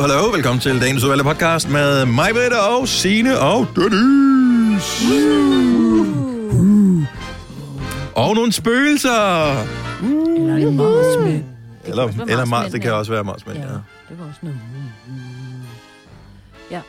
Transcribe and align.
Hallo, 0.00 0.14
hallo. 0.14 0.30
Velkommen 0.30 0.60
til 0.60 0.80
dagens 0.80 1.04
udvalgte 1.04 1.24
podcast 1.24 1.68
med 1.70 2.06
mig, 2.06 2.30
Britta, 2.32 2.56
og 2.58 2.88
Signe 2.88 3.38
og 3.38 3.66
Dennis. 3.76 5.02
Og 8.14 8.34
nogle 8.34 8.52
spøgelser. 8.52 9.50
Eller 10.36 10.56
en 10.56 10.76
marsmænd. 10.76 11.44
Eller, 11.84 12.08
eller 12.28 12.44
Mars, 12.44 12.72
det 12.72 12.82
kan 12.82 12.92
også 12.92 13.12
være 13.12 13.24
marsmænd, 13.24 13.58
ja. 13.58 13.64
Ja, 13.64 13.68
det 14.08 14.18
var 14.18 14.24
også 14.28 14.40
noget. 14.42 14.58
Ja. 16.70 16.80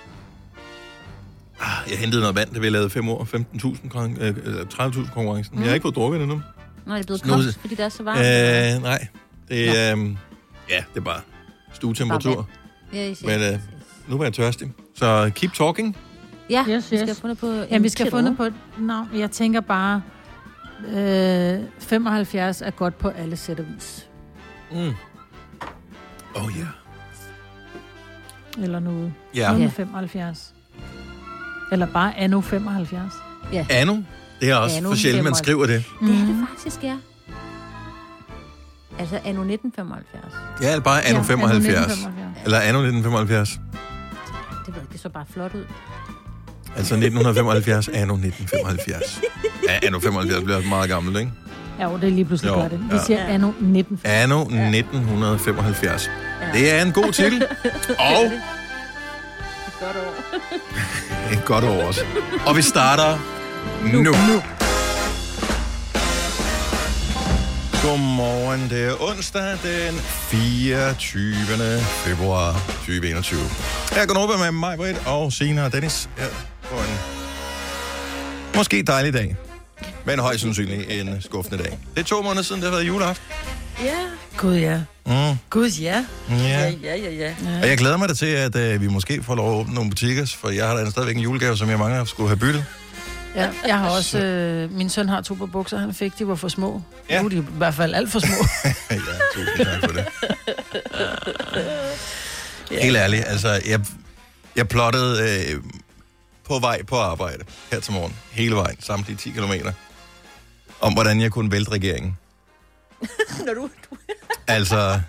Ah, 1.61 1.91
Jeg 1.91 1.97
hentede 1.99 2.21
noget 2.21 2.35
vand, 2.35 2.53
da 2.53 2.59
vi 2.59 2.69
lavede 2.69 2.89
5 2.89 3.09
år, 3.09 3.23
15.000, 3.35 3.89
kron- 3.89 4.21
øh, 4.21 4.35
øh, 4.45 4.65
30.000 4.73 5.13
konkurrencen. 5.13 5.57
Jeg 5.59 5.67
har 5.67 5.73
ikke 5.73 5.83
fået 5.83 5.95
drukket 5.95 6.21
endnu. 6.21 6.41
Nå, 6.85 6.93
det 6.95 6.99
er 7.01 7.05
blevet 7.05 7.21
koldt, 7.23 7.57
fordi 7.61 7.75
det 7.75 7.85
er 7.85 7.89
så 7.89 8.03
varmt. 8.03 8.19
Øh, 8.19 8.83
nej, 8.83 9.07
det 9.49 9.69
er, 9.89 9.95
øh, 9.97 10.03
ja, 10.69 10.75
det 10.93 10.97
er 10.97 11.01
bare 11.01 11.21
stuetemperatur. 11.73 12.31
Ja, 12.31 12.60
yes, 12.95 13.19
yes, 13.19 13.23
Men 13.25 13.39
øh, 13.41 13.45
yes. 13.53 13.59
nu 14.07 14.19
er 14.19 14.23
jeg 14.23 14.33
tørstig. 14.33 14.71
Så 14.95 15.31
keep 15.35 15.53
talking. 15.53 15.97
ja, 16.49 16.65
Yes, 16.69 16.91
vi 16.91 16.97
skal 16.97 16.99
yes. 16.99 17.07
have 17.09 17.15
fundet 17.15 17.37
på 17.37 17.47
Ja, 17.71 17.77
vi 17.77 17.89
skal 17.89 18.05
have 18.05 18.11
fundet 18.11 18.37
på 18.37 18.43
et 18.43 18.53
navn. 18.79 19.09
Jeg 19.15 19.31
tænker 19.31 19.61
bare, 19.61 20.01
øh, 20.87 21.59
75 21.79 22.61
er 22.61 22.69
godt 22.71 22.97
på 22.97 23.09
alle 23.09 23.37
sæt 23.37 23.59
og 23.59 23.65
vis. 23.75 24.07
Mm. 24.71 24.77
Oh 24.77 26.51
ja. 26.57 26.59
Yeah. 26.59 26.67
Eller 28.63 28.79
noget. 28.79 29.13
Ja, 29.35 29.51
Ja. 29.51 29.57
med 29.57 29.69
75. 29.69 30.53
Eller 31.71 31.85
bare 31.85 32.17
anno 32.17 32.41
75. 32.41 33.13
Anno. 33.69 33.97
Det 34.41 34.49
er 34.51 34.55
også 34.55 34.77
Anno 34.77 34.89
for 34.89 34.95
sjældent, 34.95 35.23
man 35.23 35.33
75. 35.35 35.37
skriver 35.37 35.65
det. 35.65 35.85
Det 36.01 36.09
er 36.21 36.25
Mhm. 36.25 36.37
det 36.37 36.47
faktisk, 36.49 36.83
ja. 36.83 36.97
Altså 38.99 39.15
anno 39.25 39.41
1975. 39.41 40.33
Ja, 40.61 40.69
eller 40.69 40.83
bare 40.83 41.01
anno 41.05 41.19
Ja, 41.19 41.23
75. 41.23 41.91
1975. 41.91 42.43
Eller 42.45 42.59
anno 42.59 42.79
1975. 42.79 43.49
Det 44.65 44.73
ved 44.75 44.81
jeg, 44.81 44.91
det 44.91 44.99
så 45.01 45.09
bare 45.09 45.25
flot 45.33 45.53
ud. 45.55 45.65
Altså 46.75 46.93
1975, 46.95 47.87
anno 47.87 48.13
1975. 48.13 49.21
Ja, 49.67 49.79
anno 49.87 49.99
75 49.99 50.43
bliver 50.43 50.61
meget 50.69 50.89
gammelt, 50.89 51.17
ikke? 51.19 51.31
Ja, 51.79 51.89
jo, 51.91 51.95
det 51.97 52.03
er 52.03 52.11
lige 52.11 52.25
pludselig 52.25 52.49
Jo, 52.49 52.55
gør 52.55 52.67
det. 52.67 52.79
Vi 52.89 52.95
ja. 52.95 53.03
siger 53.05 53.25
anno 53.25 53.47
1975. 53.49 54.23
Anno 54.23 54.41
1975. 54.41 56.09
Ja. 56.41 56.59
Det 56.59 56.71
er 56.73 56.81
en 56.85 56.91
god 56.91 57.11
titel. 57.11 57.45
Og 58.15 58.25
Et 58.25 58.33
godt 59.79 59.97
år. 59.97 60.13
et 61.33 61.45
godt 61.45 61.63
år 61.63 61.87
også. 61.87 62.01
Og 62.47 62.57
vi 62.57 62.61
starter 62.61 63.17
nu. 63.93 64.01
nu. 64.01 64.11
Godmorgen, 67.81 68.69
det 68.69 68.85
er 68.87 69.09
onsdag 69.09 69.51
den 69.63 69.93
24. 69.95 71.79
februar 71.79 72.53
2021. 72.67 73.39
Jeg 73.95 74.07
går 74.07 74.17
over 74.19 74.37
med 74.37 74.51
mig, 74.51 74.77
Britt, 74.77 75.01
og 75.05 75.33
Sina 75.33 75.65
og 75.65 75.73
Dennis 75.73 76.09
her 76.17 76.27
på 76.63 76.75
en 76.75 76.97
måske 78.55 78.83
dejlig 78.83 79.13
dag. 79.13 79.35
Men 80.05 80.19
højst 80.19 80.41
sandsynligt 80.41 80.91
en 80.91 81.21
skuffende 81.21 81.63
dag. 81.63 81.79
Det 81.95 81.99
er 81.99 82.03
to 82.03 82.21
måneder 82.21 82.43
siden, 82.43 82.61
det 82.61 82.69
har 82.69 82.77
været 82.77 82.87
juleaften. 82.87 83.25
Ja, 83.83 83.97
Gud 84.37 84.55
ja. 84.55 84.81
Mm, 85.05 85.37
gud 85.49 85.69
ja. 85.69 86.05
ja. 86.29 86.35
Ja, 86.37 86.73
ja, 86.83 86.95
ja, 86.95 87.11
ja. 87.11 87.33
Og 87.61 87.67
jeg 87.67 87.77
glæder 87.77 87.97
mig 87.97 88.09
da 88.09 88.13
til, 88.13 88.25
at 88.25 88.55
øh, 88.55 88.81
vi 88.81 88.87
måske 88.87 89.23
får 89.23 89.35
lov 89.35 89.51
at 89.51 89.59
åbne 89.59 89.73
nogle 89.73 89.89
butikker, 89.89 90.25
for 90.37 90.49
jeg 90.49 90.67
har 90.67 90.75
da 90.75 90.89
stadigvæk 90.89 91.15
en 91.15 91.21
julegave, 91.21 91.57
som 91.57 91.69
jeg 91.69 91.79
mange 91.79 92.07
skulle 92.07 92.29
have 92.29 92.39
byttet. 92.39 92.65
Ja. 93.35 93.49
Jeg 93.67 93.79
har 93.79 93.89
også... 93.89 94.19
Øh, 94.19 94.71
min 94.71 94.89
søn 94.89 95.09
har 95.09 95.21
to 95.21 95.33
par 95.33 95.45
bukser, 95.45 95.77
han 95.77 95.93
fik. 95.93 96.19
De 96.19 96.27
var 96.27 96.35
for 96.35 96.47
små. 96.47 96.81
Ja. 97.09 97.15
Ja. 97.15 97.21
Nu 97.21 97.25
er 97.25 97.29
de 97.29 97.37
i 97.37 97.45
hvert 97.57 97.73
fald 97.73 97.93
alt 97.93 98.11
for 98.11 98.19
små. 98.19 98.35
ja, 98.91 98.97
tusind 99.33 99.65
tak 99.65 99.79
for 99.79 99.91
det. 99.97 100.05
Helt 102.81 102.97
ærligt, 102.97 103.23
altså, 103.27 103.61
jeg, 103.65 103.79
jeg 104.55 104.67
plottede 104.67 105.21
øh, 105.53 105.63
på 106.47 106.59
vej 106.59 106.83
på 106.83 106.97
arbejde 106.97 107.43
her 107.71 107.79
til 107.79 107.93
morgen, 107.93 108.15
hele 108.31 108.55
vejen, 108.55 108.81
samtlige 108.81 109.17
10 109.17 109.29
kilometer, 109.29 109.71
om 110.81 110.93
hvordan 110.93 111.21
jeg 111.21 111.31
kunne 111.31 111.51
vælte 111.51 111.71
regeringen. 111.71 112.17
Når 113.45 113.53
du, 113.53 113.61
du... 113.61 113.97
Altså, 114.47 114.99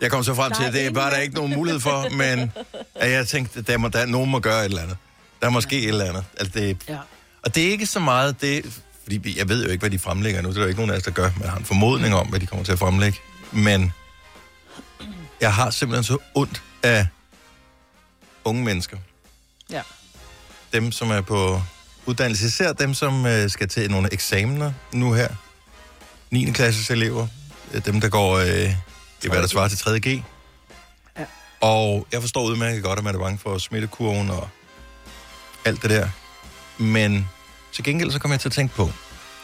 jeg 0.00 0.10
kom 0.10 0.24
så 0.24 0.34
frem 0.34 0.52
til, 0.52 0.64
at 0.64 0.72
det 0.72 0.94
var 0.94 1.10
der 1.10 1.16
ikke 1.16 1.34
nogen 1.34 1.54
mulighed 1.54 1.80
for, 1.80 2.16
men 2.16 2.52
at 2.94 3.10
jeg 3.10 3.28
tænkte, 3.28 3.58
at 3.58 3.66
der 3.66 3.78
må, 3.78 3.88
der, 3.88 4.06
nogen 4.06 4.30
må 4.30 4.38
gøre 4.40 4.60
et 4.60 4.64
eller 4.64 4.82
andet. 4.82 4.96
Der 5.40 5.46
er 5.46 5.50
måske 5.50 5.78
et 5.82 5.88
eller 5.88 6.04
andet. 6.04 6.24
Altså, 6.38 6.58
det, 6.60 6.76
Ja. 6.88 6.98
Og 7.48 7.54
det 7.54 7.66
er 7.66 7.70
ikke 7.70 7.86
så 7.86 8.00
meget 8.00 8.40
det, 8.40 8.80
fordi 9.02 9.38
jeg 9.38 9.48
ved 9.48 9.64
jo 9.64 9.70
ikke, 9.70 9.82
hvad 9.82 9.90
de 9.90 9.98
fremlægger 9.98 10.42
nu, 10.42 10.48
det 10.48 10.56
er 10.56 10.60
der 10.60 10.68
ikke 10.68 10.80
nogen 10.80 10.92
af 10.92 10.96
os, 10.96 11.02
der 11.02 11.10
gør, 11.10 11.30
men 11.34 11.42
jeg 11.42 11.50
har 11.50 11.58
en 11.58 11.64
formodning 11.64 12.14
om, 12.14 12.26
hvad 12.26 12.40
de 12.40 12.46
kommer 12.46 12.64
til 12.64 12.72
at 12.72 12.78
fremlægge. 12.78 13.18
Men 13.52 13.92
jeg 15.40 15.54
har 15.54 15.70
simpelthen 15.70 16.04
så 16.04 16.18
ondt 16.34 16.62
af 16.82 17.06
unge 18.44 18.64
mennesker. 18.64 18.96
Ja. 19.70 19.82
Dem, 20.72 20.92
som 20.92 21.10
er 21.10 21.20
på 21.20 21.62
uddannelse, 22.06 22.46
især 22.46 22.72
dem, 22.72 22.94
som 22.94 23.26
øh, 23.26 23.50
skal 23.50 23.68
til 23.68 23.90
nogle 23.90 24.12
eksamener 24.12 24.72
nu 24.92 25.12
her. 25.12 25.28
9. 26.30 26.44
klasses 26.44 26.90
elever, 26.90 27.26
øh, 27.74 27.84
dem, 27.84 28.00
der 28.00 28.08
går 28.08 28.38
øh, 28.38 28.70
i 29.24 29.28
hvad 29.28 29.42
der 29.42 29.46
svarer 29.46 29.68
til 29.68 29.76
3.G. 29.76 30.22
Ja. 31.18 31.24
Og 31.60 32.06
jeg 32.12 32.20
forstår 32.20 32.44
udmærket 32.44 32.82
godt, 32.82 32.98
at 32.98 33.04
man 33.04 33.14
er 33.14 33.18
bange 33.18 33.38
for 33.38 33.58
smittekurven 33.58 34.30
og 34.30 34.48
alt 35.64 35.82
det 35.82 35.90
der. 35.90 36.08
Men 36.78 37.28
til 37.78 37.84
gengæld 37.84 38.10
så 38.10 38.18
kommer 38.18 38.34
jeg 38.34 38.40
til 38.40 38.48
at 38.48 38.52
tænke 38.52 38.74
på, 38.74 38.90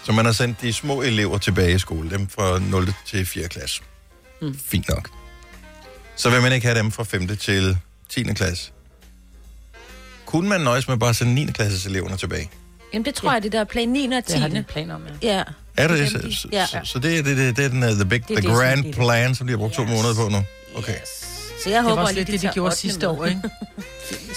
så 0.05 0.13
man 0.13 0.25
har 0.25 0.33
sendt 0.33 0.61
de 0.63 0.73
små 0.73 1.03
elever 1.03 1.39
tilbage 1.39 1.75
i 1.75 1.79
skole, 1.79 2.11
dem 2.11 2.29
fra 2.29 2.59
0. 2.59 2.93
til 3.07 3.27
4. 3.27 3.49
klasse. 3.49 3.83
Mm. 4.43 4.59
Fint 4.67 4.89
nok. 4.89 5.09
Så 6.17 6.31
vil 6.31 6.43
man 6.43 6.53
ikke 6.53 6.67
have 6.67 6.79
dem 6.79 6.91
fra 6.93 7.05
5. 7.05 7.37
til 7.37 7.79
10. 8.09 8.23
klasse. 8.23 8.71
Kunne 10.27 10.49
man 10.49 10.61
nøjes 10.61 10.89
med 10.89 10.97
bare 10.97 11.11
at 11.11 11.17
sende 11.17 11.35
9. 11.35 11.47
klasses 11.47 11.87
eleverne 11.87 12.17
tilbage? 12.17 12.51
Jamen, 12.93 13.05
det 13.05 13.15
tror 13.15 13.33
jeg, 13.33 13.43
det 13.43 13.53
der 13.53 13.61
er 13.61 13.65
plan 13.65 13.89
9 13.89 14.05
og 14.07 14.25
10. 14.25 14.33
Det 14.33 14.41
har 14.41 14.49
de 14.49 14.65
planer 14.69 14.95
om, 14.95 15.03
ja. 15.23 15.37
Ja. 15.37 15.43
Er 15.77 15.89
det 15.89 15.99
Det 15.99 16.35
Så, 16.35 16.49
ja. 16.53 16.67
så, 16.67 16.81
så 16.85 16.99
det, 16.99 17.19
er- 17.19 17.23
det, 17.23 17.37
det, 17.37 17.57
det 17.57 17.65
er 17.65 17.69
den, 17.69 17.83
uh, 17.83 17.89
the, 17.91 18.05
big, 18.05 18.21
Det 18.29 18.37
the 18.39 18.49
det, 18.49 18.57
grand 18.57 18.77
det 18.77 18.85
det. 18.87 18.95
plan, 18.95 19.35
som 19.35 19.47
de 19.47 19.51
har 19.53 19.59
brugt 19.59 19.75
to 19.75 19.83
Yes. 19.83 19.91
måneder 19.91 20.15
på 20.15 20.29
nu? 20.29 20.45
Okay. 20.75 20.93
Yes. 20.95 21.24
Så 21.65 21.71
jeg 21.71 21.77
Det 21.79 21.83
håber 21.85 21.95
var 21.95 22.03
også 22.03 22.15
lidt 22.15 22.29
det, 22.29 22.43
de 22.43 22.51
gjorde 22.55 22.75
sidste 22.77 23.09
år, 23.09 23.25
ikke? 23.25 23.41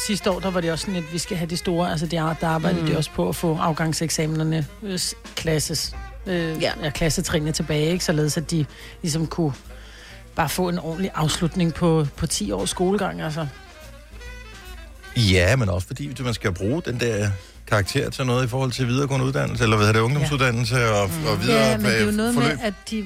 sidste 0.07 0.31
år, 0.31 0.39
der 0.39 0.51
var 0.51 0.61
det 0.61 0.71
også 0.71 0.85
sådan, 0.85 0.95
at 0.95 1.13
vi 1.13 1.17
skal 1.17 1.37
have 1.37 1.49
de 1.49 1.57
store, 1.57 1.91
altså 1.91 2.05
de, 2.05 2.15
der 2.15 2.47
arbejdede 2.47 2.81
mm. 2.81 2.87
de 2.87 2.97
også 2.97 3.11
på 3.15 3.29
at 3.29 3.35
få 3.35 3.57
afgangseksamenerne 3.57 4.67
øh, 4.83 4.99
klasses, 5.35 5.95
øh, 6.25 6.33
Ja. 6.35 6.51
ja. 6.61 6.71
ja, 6.83 6.89
klassetrinene 6.89 7.51
tilbage, 7.51 7.91
ikke? 7.91 8.05
således 8.05 8.37
at 8.37 8.51
de 8.51 8.65
ligesom 9.01 9.27
kunne 9.27 9.53
bare 10.35 10.49
få 10.49 10.69
en 10.69 10.79
ordentlig 10.79 11.11
afslutning 11.15 11.73
på, 11.73 12.07
på 12.15 12.27
10 12.27 12.51
års 12.51 12.69
skolegang, 12.69 13.21
altså. 13.21 13.47
Ja, 15.15 15.55
men 15.55 15.69
også 15.69 15.87
fordi 15.87 16.15
man 16.23 16.33
skal 16.33 16.51
bruge 16.53 16.81
den 16.85 16.99
der 16.99 17.29
karakter 17.67 18.09
til 18.09 18.25
noget 18.25 18.45
i 18.45 18.47
forhold 18.47 18.71
til 18.71 18.87
videregående 18.87 19.25
uddannelse, 19.25 19.63
eller 19.63 19.77
hvad 19.77 19.87
er 19.87 19.93
det, 19.93 19.99
ungdomsuddannelse 19.99 20.89
og, 20.89 21.01
og 21.01 21.41
videre 21.41 21.57
Ja, 21.69 21.77
men 21.77 21.85
det 21.85 22.01
er 22.01 22.05
jo 22.05 22.11
noget 22.11 22.33
forløb. 22.33 22.49
med, 22.57 22.65
at 22.65 22.73
de, 22.91 23.03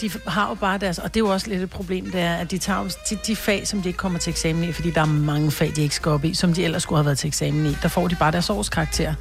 de 0.00 0.10
har 0.26 0.48
jo 0.48 0.54
bare 0.54 0.78
deres, 0.78 0.98
og 0.98 1.14
det 1.14 1.20
er 1.20 1.24
jo 1.24 1.32
også 1.32 1.48
lidt 1.48 1.62
et 1.62 1.70
problem, 1.70 2.10
det 2.10 2.20
er, 2.20 2.34
at 2.34 2.50
de 2.50 2.58
tager 2.58 2.96
de, 3.10 3.18
de 3.26 3.36
fag, 3.36 3.68
som 3.68 3.82
de 3.82 3.88
ikke 3.88 3.96
kommer 3.96 4.18
til 4.18 4.30
eksamen 4.30 4.64
i, 4.64 4.72
fordi 4.72 4.90
der 4.90 5.00
er 5.00 5.06
mange 5.06 5.50
fag, 5.50 5.72
de 5.76 5.82
ikke 5.82 5.94
skal 5.94 6.12
op 6.12 6.24
i, 6.24 6.34
som 6.34 6.54
de 6.54 6.64
ellers 6.64 6.82
skulle 6.82 6.96
have 6.96 7.04
været 7.04 7.18
til 7.18 7.28
eksamen 7.28 7.66
i, 7.66 7.76
der 7.82 7.88
får 7.88 8.08
de 8.08 8.16
bare 8.18 8.32
deres 8.32 8.50
årskarakter. 8.50 9.14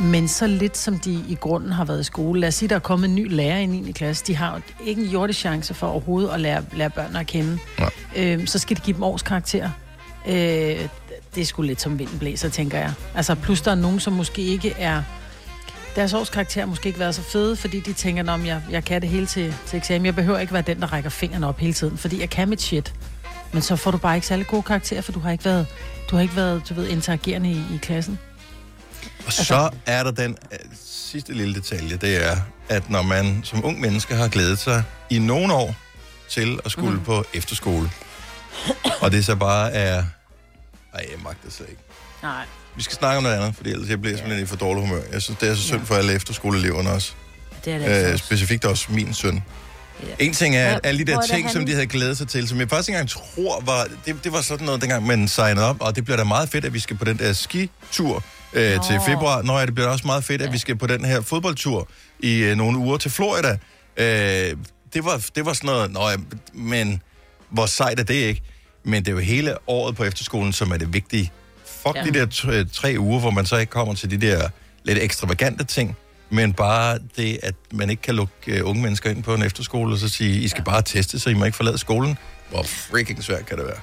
Men 0.00 0.28
så 0.28 0.46
lidt 0.46 0.76
som 0.76 0.98
de 0.98 1.12
i 1.28 1.36
grunden 1.40 1.72
har 1.72 1.84
været 1.84 2.00
i 2.00 2.04
skole. 2.04 2.40
Lad 2.40 2.48
os 2.48 2.54
sige, 2.54 2.68
der 2.68 2.74
er 2.74 2.80
kommet 2.80 3.08
en 3.08 3.14
ny 3.14 3.30
lærer 3.30 3.58
i 3.58 3.66
9. 3.66 3.92
klasse. 3.92 4.24
De 4.26 4.36
har 4.36 4.62
ikke 4.84 5.02
en 5.02 5.08
jordisk 5.08 5.38
chance 5.38 5.74
for 5.74 5.86
overhovedet 5.86 6.30
at 6.30 6.40
lære, 6.40 6.64
lære 6.72 6.90
børnene 6.90 7.20
at 7.20 7.26
kende. 7.26 7.58
Nej. 7.78 7.90
Øhm, 8.16 8.46
så 8.46 8.58
skal 8.58 8.76
de 8.76 8.82
give 8.82 8.94
dem 8.94 9.02
årskarakter. 9.02 9.70
Øh, 10.28 10.34
det 11.34 11.40
er 11.40 11.44
sgu 11.44 11.62
lidt 11.62 11.80
som 11.80 11.98
vinden 11.98 12.18
blæser, 12.18 12.48
tænker 12.48 12.78
jeg. 12.78 12.92
Altså, 13.14 13.34
plus 13.34 13.60
der 13.60 13.70
er 13.70 13.74
nogen, 13.74 14.00
som 14.00 14.12
måske 14.12 14.42
ikke 14.42 14.74
er 14.78 15.02
deres 15.98 16.12
årskarakter 16.12 16.60
har 16.60 16.66
måske 16.66 16.86
ikke 16.86 16.98
været 16.98 17.14
så 17.14 17.22
fede, 17.22 17.56
fordi 17.56 17.80
de 17.80 17.92
tænker, 17.92 18.32
om 18.32 18.46
jeg, 18.46 18.62
jeg 18.70 18.84
kan 18.84 19.02
det 19.02 19.10
hele 19.10 19.26
til, 19.26 19.54
til 19.66 19.76
eksamen. 19.76 20.06
Jeg 20.06 20.14
behøver 20.14 20.38
ikke 20.38 20.52
være 20.52 20.62
den, 20.62 20.80
der 20.80 20.92
rækker 20.92 21.10
fingrene 21.10 21.48
op 21.48 21.58
hele 21.58 21.72
tiden, 21.72 21.98
fordi 21.98 22.20
jeg 22.20 22.30
kan 22.30 22.48
mit 22.48 22.62
shit. 22.62 22.94
Men 23.52 23.62
så 23.62 23.76
får 23.76 23.90
du 23.90 23.98
bare 23.98 24.14
ikke 24.14 24.26
særlig 24.26 24.46
gode 24.46 24.62
karakterer, 24.62 25.00
for 25.00 25.12
du 25.12 25.20
har 25.20 25.30
ikke 25.30 25.44
været, 25.44 25.66
du 26.10 26.16
har 26.16 26.22
ikke 26.22 26.36
været 26.36 26.62
du 26.68 26.74
ved, 26.74 26.88
interagerende 26.88 27.50
i, 27.50 27.62
i 27.74 27.78
klassen. 27.82 28.18
Og 29.26 29.32
så 29.32 29.70
er 29.86 30.02
der 30.02 30.10
den 30.10 30.36
øh, 30.52 30.58
sidste 30.84 31.32
lille 31.32 31.54
detalje, 31.54 31.96
det 31.96 32.26
er, 32.26 32.36
at 32.68 32.90
når 32.90 33.02
man 33.02 33.40
som 33.44 33.64
ung 33.64 33.80
menneske 33.80 34.14
har 34.14 34.28
glædet 34.28 34.58
sig 34.58 34.84
i 35.10 35.18
nogle 35.18 35.54
år 35.54 35.74
til 36.28 36.60
at 36.64 36.70
skulle 36.70 36.98
mm. 36.98 37.04
på 37.04 37.24
efterskole, 37.34 37.90
og 39.00 39.12
det 39.12 39.24
så 39.24 39.36
bare 39.36 39.72
er... 39.72 40.04
Ej, 40.94 41.06
jeg 41.10 41.18
magter 41.24 41.50
slet 41.50 41.68
ikke. 41.68 41.82
Nej. 42.22 42.44
Vi 42.78 42.82
skal 42.82 42.96
snakke 42.96 43.16
om 43.16 43.22
noget 43.22 43.36
andet, 43.36 43.56
fordi 43.56 43.70
ellers 43.70 43.88
jeg 43.90 44.00
bliver 44.00 44.16
simpelthen 44.16 44.44
i 44.44 44.46
for 44.46 44.56
dårlig 44.56 44.82
humør. 44.86 45.00
Jeg 45.12 45.22
synes, 45.22 45.38
det 45.38 45.48
er 45.48 45.54
så 45.54 45.62
synd 45.62 45.86
for 45.86 45.94
alle 45.94 46.12
efterskoleeleverne 46.12 46.90
også. 46.90 47.12
Det 47.64 47.72
er 47.72 47.78
det 47.78 47.84
altså 47.84 48.06
Øh, 48.06 48.12
også. 48.12 48.24
specifikt 48.26 48.64
også 48.64 48.86
min 48.92 49.14
søn. 49.14 49.42
Ja. 50.02 50.24
En 50.24 50.32
ting 50.32 50.56
er, 50.56 50.74
at 50.74 50.80
alle 50.84 50.98
de 50.98 51.12
der 51.12 51.18
er 51.18 51.22
ting, 51.22 51.50
som 51.50 51.58
henne? 51.60 51.70
de 51.70 51.74
havde 51.74 51.86
glædet 51.86 52.18
sig 52.18 52.28
til, 52.28 52.48
som 52.48 52.60
jeg 52.60 52.68
faktisk 52.70 52.88
ikke 52.88 52.96
engang 52.96 53.10
tror 53.10 53.60
var... 53.66 53.86
Det, 54.06 54.24
det 54.24 54.32
var 54.32 54.40
sådan 54.40 54.66
noget, 54.66 54.80
dengang 54.80 55.06
man 55.06 55.28
signede 55.28 55.66
op, 55.66 55.76
og 55.80 55.96
det 55.96 56.04
bliver 56.04 56.16
da 56.16 56.24
meget 56.24 56.48
fedt, 56.48 56.64
at 56.64 56.74
vi 56.74 56.78
skal 56.78 56.96
på 56.96 57.04
den 57.04 57.18
der 57.18 57.32
skitur 57.32 58.24
øh, 58.52 58.76
Nå. 58.76 58.82
til 58.82 59.00
februar. 59.06 59.42
Nå 59.42 59.58
ja, 59.58 59.66
det 59.66 59.74
bliver 59.74 59.88
også 59.88 60.06
meget 60.06 60.24
fedt, 60.24 60.42
at 60.42 60.52
vi 60.52 60.58
skal 60.58 60.76
på 60.76 60.86
den 60.86 61.04
her 61.04 61.20
fodboldtur 61.20 61.88
i 62.20 62.38
øh, 62.38 62.56
nogle 62.56 62.78
uger 62.78 62.96
til 62.96 63.10
Florida. 63.10 63.58
Øh, 63.96 64.56
det, 64.94 65.04
var, 65.04 65.26
det 65.34 65.46
var 65.46 65.52
sådan 65.52 65.66
noget... 65.70 65.90
Nå 65.90 66.08
ja, 66.08 66.16
men 66.54 67.02
hvor 67.50 67.66
sejt 67.66 68.00
er 68.00 68.04
det 68.04 68.14
ikke? 68.14 68.42
Men 68.84 69.04
det 69.04 69.08
er 69.08 69.12
jo 69.12 69.18
hele 69.18 69.54
året 69.66 69.96
på 69.96 70.04
efterskolen, 70.04 70.52
som 70.52 70.70
er 70.72 70.76
det 70.76 70.92
vigtige. 70.92 71.32
Fuck 71.88 72.06
ja. 72.06 72.10
De 72.10 72.18
der 72.18 72.26
t- 72.26 72.72
tre 72.72 72.94
uger, 72.98 73.20
hvor 73.20 73.30
man 73.30 73.46
så 73.46 73.56
ikke 73.56 73.70
kommer 73.70 73.94
til 73.94 74.10
de 74.10 74.26
der 74.26 74.48
lidt 74.84 74.98
ekstravagante 74.98 75.64
ting, 75.64 75.96
men 76.30 76.52
bare 76.52 76.98
det, 77.16 77.38
at 77.42 77.54
man 77.72 77.90
ikke 77.90 78.02
kan 78.02 78.14
lukke 78.14 78.62
uh, 78.62 78.70
unge 78.70 78.82
mennesker 78.82 79.10
ind 79.10 79.22
på 79.22 79.34
en 79.34 79.42
efterskole, 79.42 79.94
og 79.94 79.98
så 79.98 80.08
sige, 80.08 80.40
I 80.40 80.48
skal 80.48 80.62
ja. 80.66 80.70
bare 80.70 80.82
teste, 80.82 81.18
så 81.18 81.30
I 81.30 81.34
må 81.34 81.44
ikke 81.44 81.56
forlade 81.56 81.78
skolen. 81.78 82.18
Hvor 82.50 82.62
freaking 82.62 83.24
svært 83.24 83.46
kan 83.46 83.58
det 83.58 83.66
være? 83.66 83.80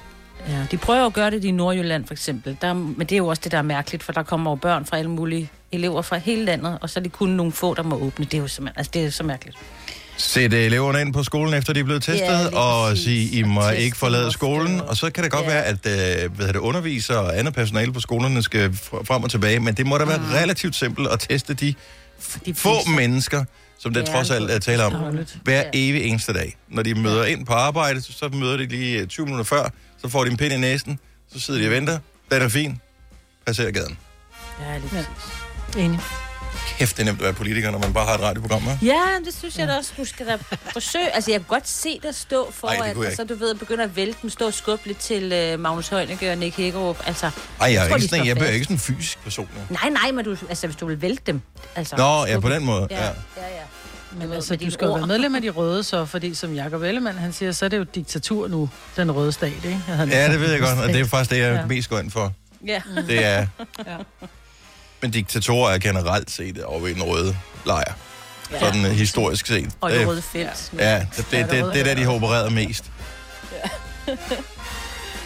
Ja, 0.48 0.66
de 0.70 0.76
prøver 0.76 1.06
at 1.06 1.12
gøre 1.12 1.30
det 1.30 1.44
i 1.44 1.50
Nordjylland 1.50 2.06
for 2.06 2.14
eksempel. 2.14 2.56
Der, 2.60 2.72
men 2.72 3.00
det 3.00 3.12
er 3.12 3.16
jo 3.16 3.26
også 3.26 3.40
det, 3.44 3.52
der 3.52 3.58
er 3.58 3.62
mærkeligt, 3.62 4.02
for 4.02 4.12
der 4.12 4.22
kommer 4.22 4.50
jo 4.50 4.54
børn 4.54 4.86
fra 4.86 4.98
alle 4.98 5.10
mulige 5.10 5.50
elever 5.72 6.02
fra 6.02 6.16
hele 6.16 6.44
landet, 6.44 6.78
og 6.80 6.90
så 6.90 7.00
er 7.00 7.02
det 7.02 7.12
kun 7.12 7.28
nogle 7.28 7.52
få, 7.52 7.74
der 7.74 7.82
må 7.82 7.96
åbne. 7.96 8.24
Det 8.24 8.34
er 8.34 8.38
jo 8.38 8.48
simpelthen, 8.48 8.78
altså, 8.78 8.90
det 8.94 9.04
er 9.04 9.10
så 9.10 9.22
mærkeligt. 9.22 9.56
Sætte 10.18 10.64
eleverne 10.66 11.00
ind 11.00 11.12
på 11.12 11.22
skolen, 11.22 11.54
efter 11.54 11.72
de 11.72 11.80
er 11.80 11.84
blevet 11.84 12.02
testet, 12.02 12.26
Ja, 12.26 12.38
ja, 12.40 12.56
og 12.58 12.88
præcis. 12.88 13.04
sige, 13.04 13.38
I 13.38 13.42
må 13.42 13.60
Og 13.60 13.76
ikke 13.76 13.96
forlade 13.96 14.32
skolen. 14.32 14.80
Og 14.80 14.96
så 14.96 15.10
kan 15.10 15.24
det 15.24 15.32
godt 15.32 15.44
Ja. 15.44 15.48
være, 15.50 15.64
at 15.64 16.24
øh, 16.24 16.32
hvad 16.36 16.46
det, 16.48 16.56
undervisere 16.56 17.18
og 17.18 17.38
andet 17.38 17.54
personale 17.54 17.92
på 17.92 18.00
skolerne 18.00 18.42
skal 18.42 18.68
fr- 18.70 19.04
frem 19.04 19.22
og 19.22 19.30
tilbage, 19.30 19.60
men 19.60 19.74
det 19.74 19.86
må 19.86 19.98
da 19.98 20.04
være 20.04 20.18
mm. 20.18 20.24
relativt 20.34 20.76
simpelt 20.76 21.08
at 21.08 21.20
teste 21.20 21.54
de, 21.54 21.74
De 22.46 22.54
få 22.54 22.74
mennesker, 22.96 23.44
som 23.78 23.94
det 23.94 24.00
Ja, 24.08 24.12
trods 24.14 24.30
alt 24.30 24.50
er 24.50 24.58
tale 24.58 24.84
om, 24.84 24.92
hver 25.44 25.56
Ja. 25.60 25.70
evig 25.74 26.02
eneste 26.04 26.32
dag. 26.32 26.56
Når 26.68 26.82
de 26.82 26.94
møder 26.94 27.24
ind 27.24 27.46
på 27.46 27.52
arbejde, 27.52 28.02
så- 28.02 28.12
så 28.12 28.28
møder 28.28 28.56
de 28.56 28.66
lige 28.66 29.00
øh, 29.00 29.06
20 29.06 29.26
minutter 29.26 29.44
før, 29.44 29.68
så 30.02 30.08
får 30.08 30.24
de 30.24 30.30
en 30.30 30.36
pind 30.36 30.52
i 30.52 30.56
næsen, 30.58 30.98
så 31.32 31.40
sidder 31.40 31.60
de 31.60 31.66
og 31.66 31.72
venter. 31.72 31.98
Den 32.32 32.42
er 32.42 32.48
fin. 32.48 32.80
Passer 33.46 33.70
gaden. 33.70 33.98
Ja, 34.60 34.78
lige 34.78 34.90
Ja. 34.92 35.04
præcis. 35.68 35.84
Enig. 35.84 36.00
Kæft, 36.78 36.96
det 36.96 37.02
er 37.02 37.06
nemt 37.06 37.18
at 37.18 37.24
være 37.24 37.32
politiker, 37.32 37.70
når 37.70 37.78
man 37.78 37.92
bare 37.92 38.06
har 38.06 38.14
et 38.14 38.20
radioprogram, 38.20 38.62
hva'? 38.62 38.84
Ja, 38.86 39.00
det 39.24 39.34
synes 39.38 39.58
jeg 39.58 39.68
da 39.68 39.76
også, 39.76 39.92
du 39.96 40.04
skal 40.04 40.26
da 40.26 40.36
forsøge. 40.72 41.14
Altså, 41.14 41.30
jeg 41.30 41.40
kan 41.40 41.46
godt 41.48 41.68
se 41.68 42.00
dig 42.02 42.14
stå 42.14 42.44
Ej, 42.44 42.52
foran, 42.52 42.78
kunne 42.94 43.04
jeg 43.04 43.10
og 43.12 43.16
så 43.16 43.24
du 43.24 43.34
ved, 43.34 43.54
begynde 43.54 43.82
at 43.84 43.96
vælte 43.96 44.18
dem, 44.22 44.30
stå 44.30 44.46
og 44.46 44.54
skubbe 44.54 44.86
lidt 44.86 44.98
til 44.98 45.52
uh, 45.54 45.60
Magnus 45.60 45.88
Heunicke 45.88 46.30
og 46.30 46.38
Nick 46.38 46.56
Hækkerup. 46.56 47.02
Altså, 47.06 47.30
Ej, 47.60 47.72
jeg 47.72 47.84
er, 47.84 47.88
tror, 47.88 47.96
ikke 47.96 48.08
sådan, 48.08 48.26
jeg 48.26 48.36
er 48.38 48.46
ikke 48.50 48.64
sådan 48.64 48.74
en 48.76 48.80
fysisk 48.80 49.18
person. 49.22 49.48
Ja. 49.56 49.74
nej, 49.74 49.88
nej, 49.90 50.10
men 50.12 50.24
du, 50.24 50.36
altså, 50.48 50.66
hvis 50.66 50.76
du 50.76 50.86
vil 50.86 51.02
vælte 51.02 51.22
dem. 51.26 51.40
Altså, 51.76 51.96
Nå, 51.96 52.26
ja, 52.26 52.40
på 52.40 52.48
den 52.48 52.64
måde. 52.64 52.86
Ja, 52.90 52.96
Ja. 53.04 53.06
ja, 53.06 53.12
ja. 53.42 53.62
Men 54.12 54.32
altså, 54.32 54.52
med 54.52 54.58
du 54.58 54.70
skal 54.70 54.86
jo 54.86 54.92
være 54.94 55.06
medlem 55.06 55.34
af 55.34 55.42
de 55.42 55.48
røde, 55.58 55.82
så, 55.84 56.04
fordi 56.04 56.34
som 56.34 56.54
Jacob 56.54 56.82
Ellemann, 56.82 57.18
han 57.18 57.32
siger, 57.32 57.52
så 57.52 57.64
er 57.64 57.68
det 57.68 57.78
jo 57.78 57.84
diktatur 57.94 58.48
nu, 58.48 58.70
den 58.96 59.10
røde 59.12 59.32
stat, 59.32 59.52
ikke? 59.64 59.76
Han 59.86 60.08
ja, 60.10 60.32
det 60.32 60.40
ved 60.40 60.50
jeg 60.50 60.60
godt, 60.60 60.78
og 60.78 60.88
det 60.88 61.00
er 61.00 61.04
faktisk 61.14 61.30
det, 61.30 61.38
jeg 61.38 61.54
Ja. 61.54 61.66
mest 61.66 61.90
går 61.90 61.98
ind 61.98 62.10
for. 62.10 62.32
ja. 62.66 62.82
Det 63.08 63.24
er... 63.24 63.46
Ja. 63.86 63.96
Men 65.00 65.10
diktatorer 65.10 65.70
er 65.74 65.78
generelt 65.78 66.30
set 66.30 66.64
over 66.64 66.86
i 66.86 66.92
den 66.94 67.02
røde 67.02 67.36
lejr. 67.66 67.92
Sådan 68.60 68.84
uh, 68.84 68.90
historisk 68.90 69.46
set. 69.46 69.70
Og 69.80 69.90
Det- 69.90 70.06
røde 70.08 70.22
felt. 70.22 70.72
Ja, 70.78 71.06
det, 71.16 71.16
det, 71.16 71.26
det, 71.30 71.50
det, 71.50 71.72
det 71.74 71.80
er 71.80 71.84
der, 71.84 71.94
de 71.94 72.02
har 72.04 72.10
opereret 72.12 72.52
mest. 72.52 72.84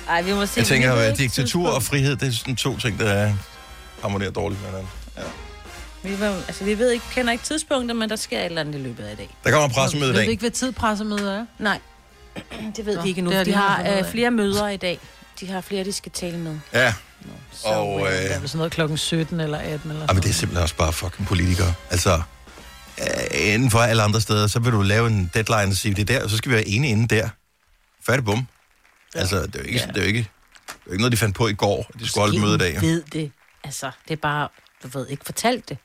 Ej, 0.08 0.22
vi 0.22 0.32
må 0.32 0.46
se. 0.46 0.52
Jeg 0.56 0.66
tænker, 0.66 0.94
ved 0.94 1.02
at 1.02 1.18
diktatur 1.18 1.68
og 1.68 1.82
frihed, 1.82 2.16
det 2.16 2.28
er 2.28 2.32
sådan 2.32 2.56
to 2.56 2.78
ting, 2.78 2.98
der 2.98 3.10
er 3.12 3.32
harmonerer 4.02 4.30
dårligt 4.30 4.60
med 4.60 4.68
hinanden. 4.68 4.90
Vi, 6.02 6.20
ved, 6.20 6.34
altså, 6.48 6.64
vi 6.64 6.78
ved 6.78 6.90
ikke, 6.90 7.04
kender 7.12 7.32
ikke 7.32 7.44
tidspunktet, 7.44 7.96
men 7.96 8.10
der 8.10 8.16
sker 8.16 8.38
et 8.38 8.44
eller 8.44 8.60
andet 8.60 8.74
i 8.74 8.78
løbet 8.82 9.04
af 9.04 9.12
i 9.12 9.16
dag. 9.16 9.28
Der 9.44 9.50
kommer 9.50 9.68
pressemøde 9.68 10.04
i 10.10 10.12
Ved 10.12 10.20
vi 10.20 10.24
dag. 10.24 10.30
ikke, 10.30 10.40
hvad 10.40 10.50
tid 10.50 10.72
pressemødet 10.72 11.32
er? 11.34 11.44
Nej, 11.58 11.78
det 12.76 12.86
ved 12.86 12.96
Nå, 12.96 13.02
de 13.02 13.08
ikke 13.08 13.22
har 13.32 13.44
De 13.44 13.52
har 13.52 13.82
øh, 13.98 14.04
flere 14.10 14.30
møder 14.30 14.68
i 14.68 14.76
dag. 14.76 14.98
De 15.40 15.46
har 15.50 15.60
flere, 15.60 15.84
de 15.84 15.92
skal 15.92 16.12
tale 16.12 16.38
med. 16.38 16.58
Ja, 16.74 16.94
Så, 17.52 17.68
og... 17.68 18.00
Øh, 18.06 18.12
Det 18.12 18.30
er 18.30 18.34
sådan 18.46 18.58
noget 18.58 18.72
klokken 18.72 18.98
17 18.98 19.40
eller 19.40 19.58
18 19.58 19.90
eller 19.90 20.06
Ja, 20.08 20.12
men 20.12 20.22
det 20.22 20.28
er 20.28 20.32
simpelthen 20.34 20.62
også 20.62 20.74
bare 20.76 20.92
fucking 20.92 21.28
politikere. 21.28 21.74
Altså, 21.90 22.22
øh, 23.00 23.06
inden 23.32 23.70
for 23.70 23.78
alle 23.78 24.02
andre 24.02 24.20
steder, 24.20 24.46
så 24.46 24.58
vil 24.60 24.72
du 24.72 24.82
lave 24.82 25.06
en 25.06 25.30
deadline 25.34 25.72
og 25.72 25.76
sige, 25.76 25.94
det 25.94 26.10
er 26.10 26.18
der, 26.18 26.24
og 26.24 26.30
så 26.30 26.36
skal 26.36 26.50
vi 26.50 26.54
være 26.56 26.68
enige 26.68 26.90
inden 26.90 27.06
der. 27.06 27.28
Færdig 28.06 28.24
bum. 28.24 28.46
Altså, 29.14 29.36
det 29.46 29.54
er 29.56 29.58
jo 29.60 29.64
ikke, 29.64 29.80
Ja. 29.80 29.86
det 29.86 29.96
er 29.96 30.00
jo 30.00 30.06
ikke, 30.06 30.18
det 30.18 30.26
er 30.68 30.80
jo 30.86 30.92
ikke 30.92 31.02
noget, 31.02 31.12
de 31.12 31.16
fandt 31.16 31.36
på 31.36 31.48
i 31.48 31.52
går. 31.54 31.90
De 31.98 32.08
skulle 32.08 32.22
holde 32.22 32.36
et 32.36 32.42
møde 32.42 32.54
i 32.54 32.58
dag. 32.58 32.74
jo. 32.74 32.80
ved 32.86 33.02
det. 33.12 33.32
Altså, 33.64 33.90
det 34.08 34.12
er 34.14 34.20
bare, 34.22 34.48
du 34.82 34.88
ved, 34.98 35.06
ikke 35.08 35.24
fortalt 35.24 35.68
det. 35.68 35.78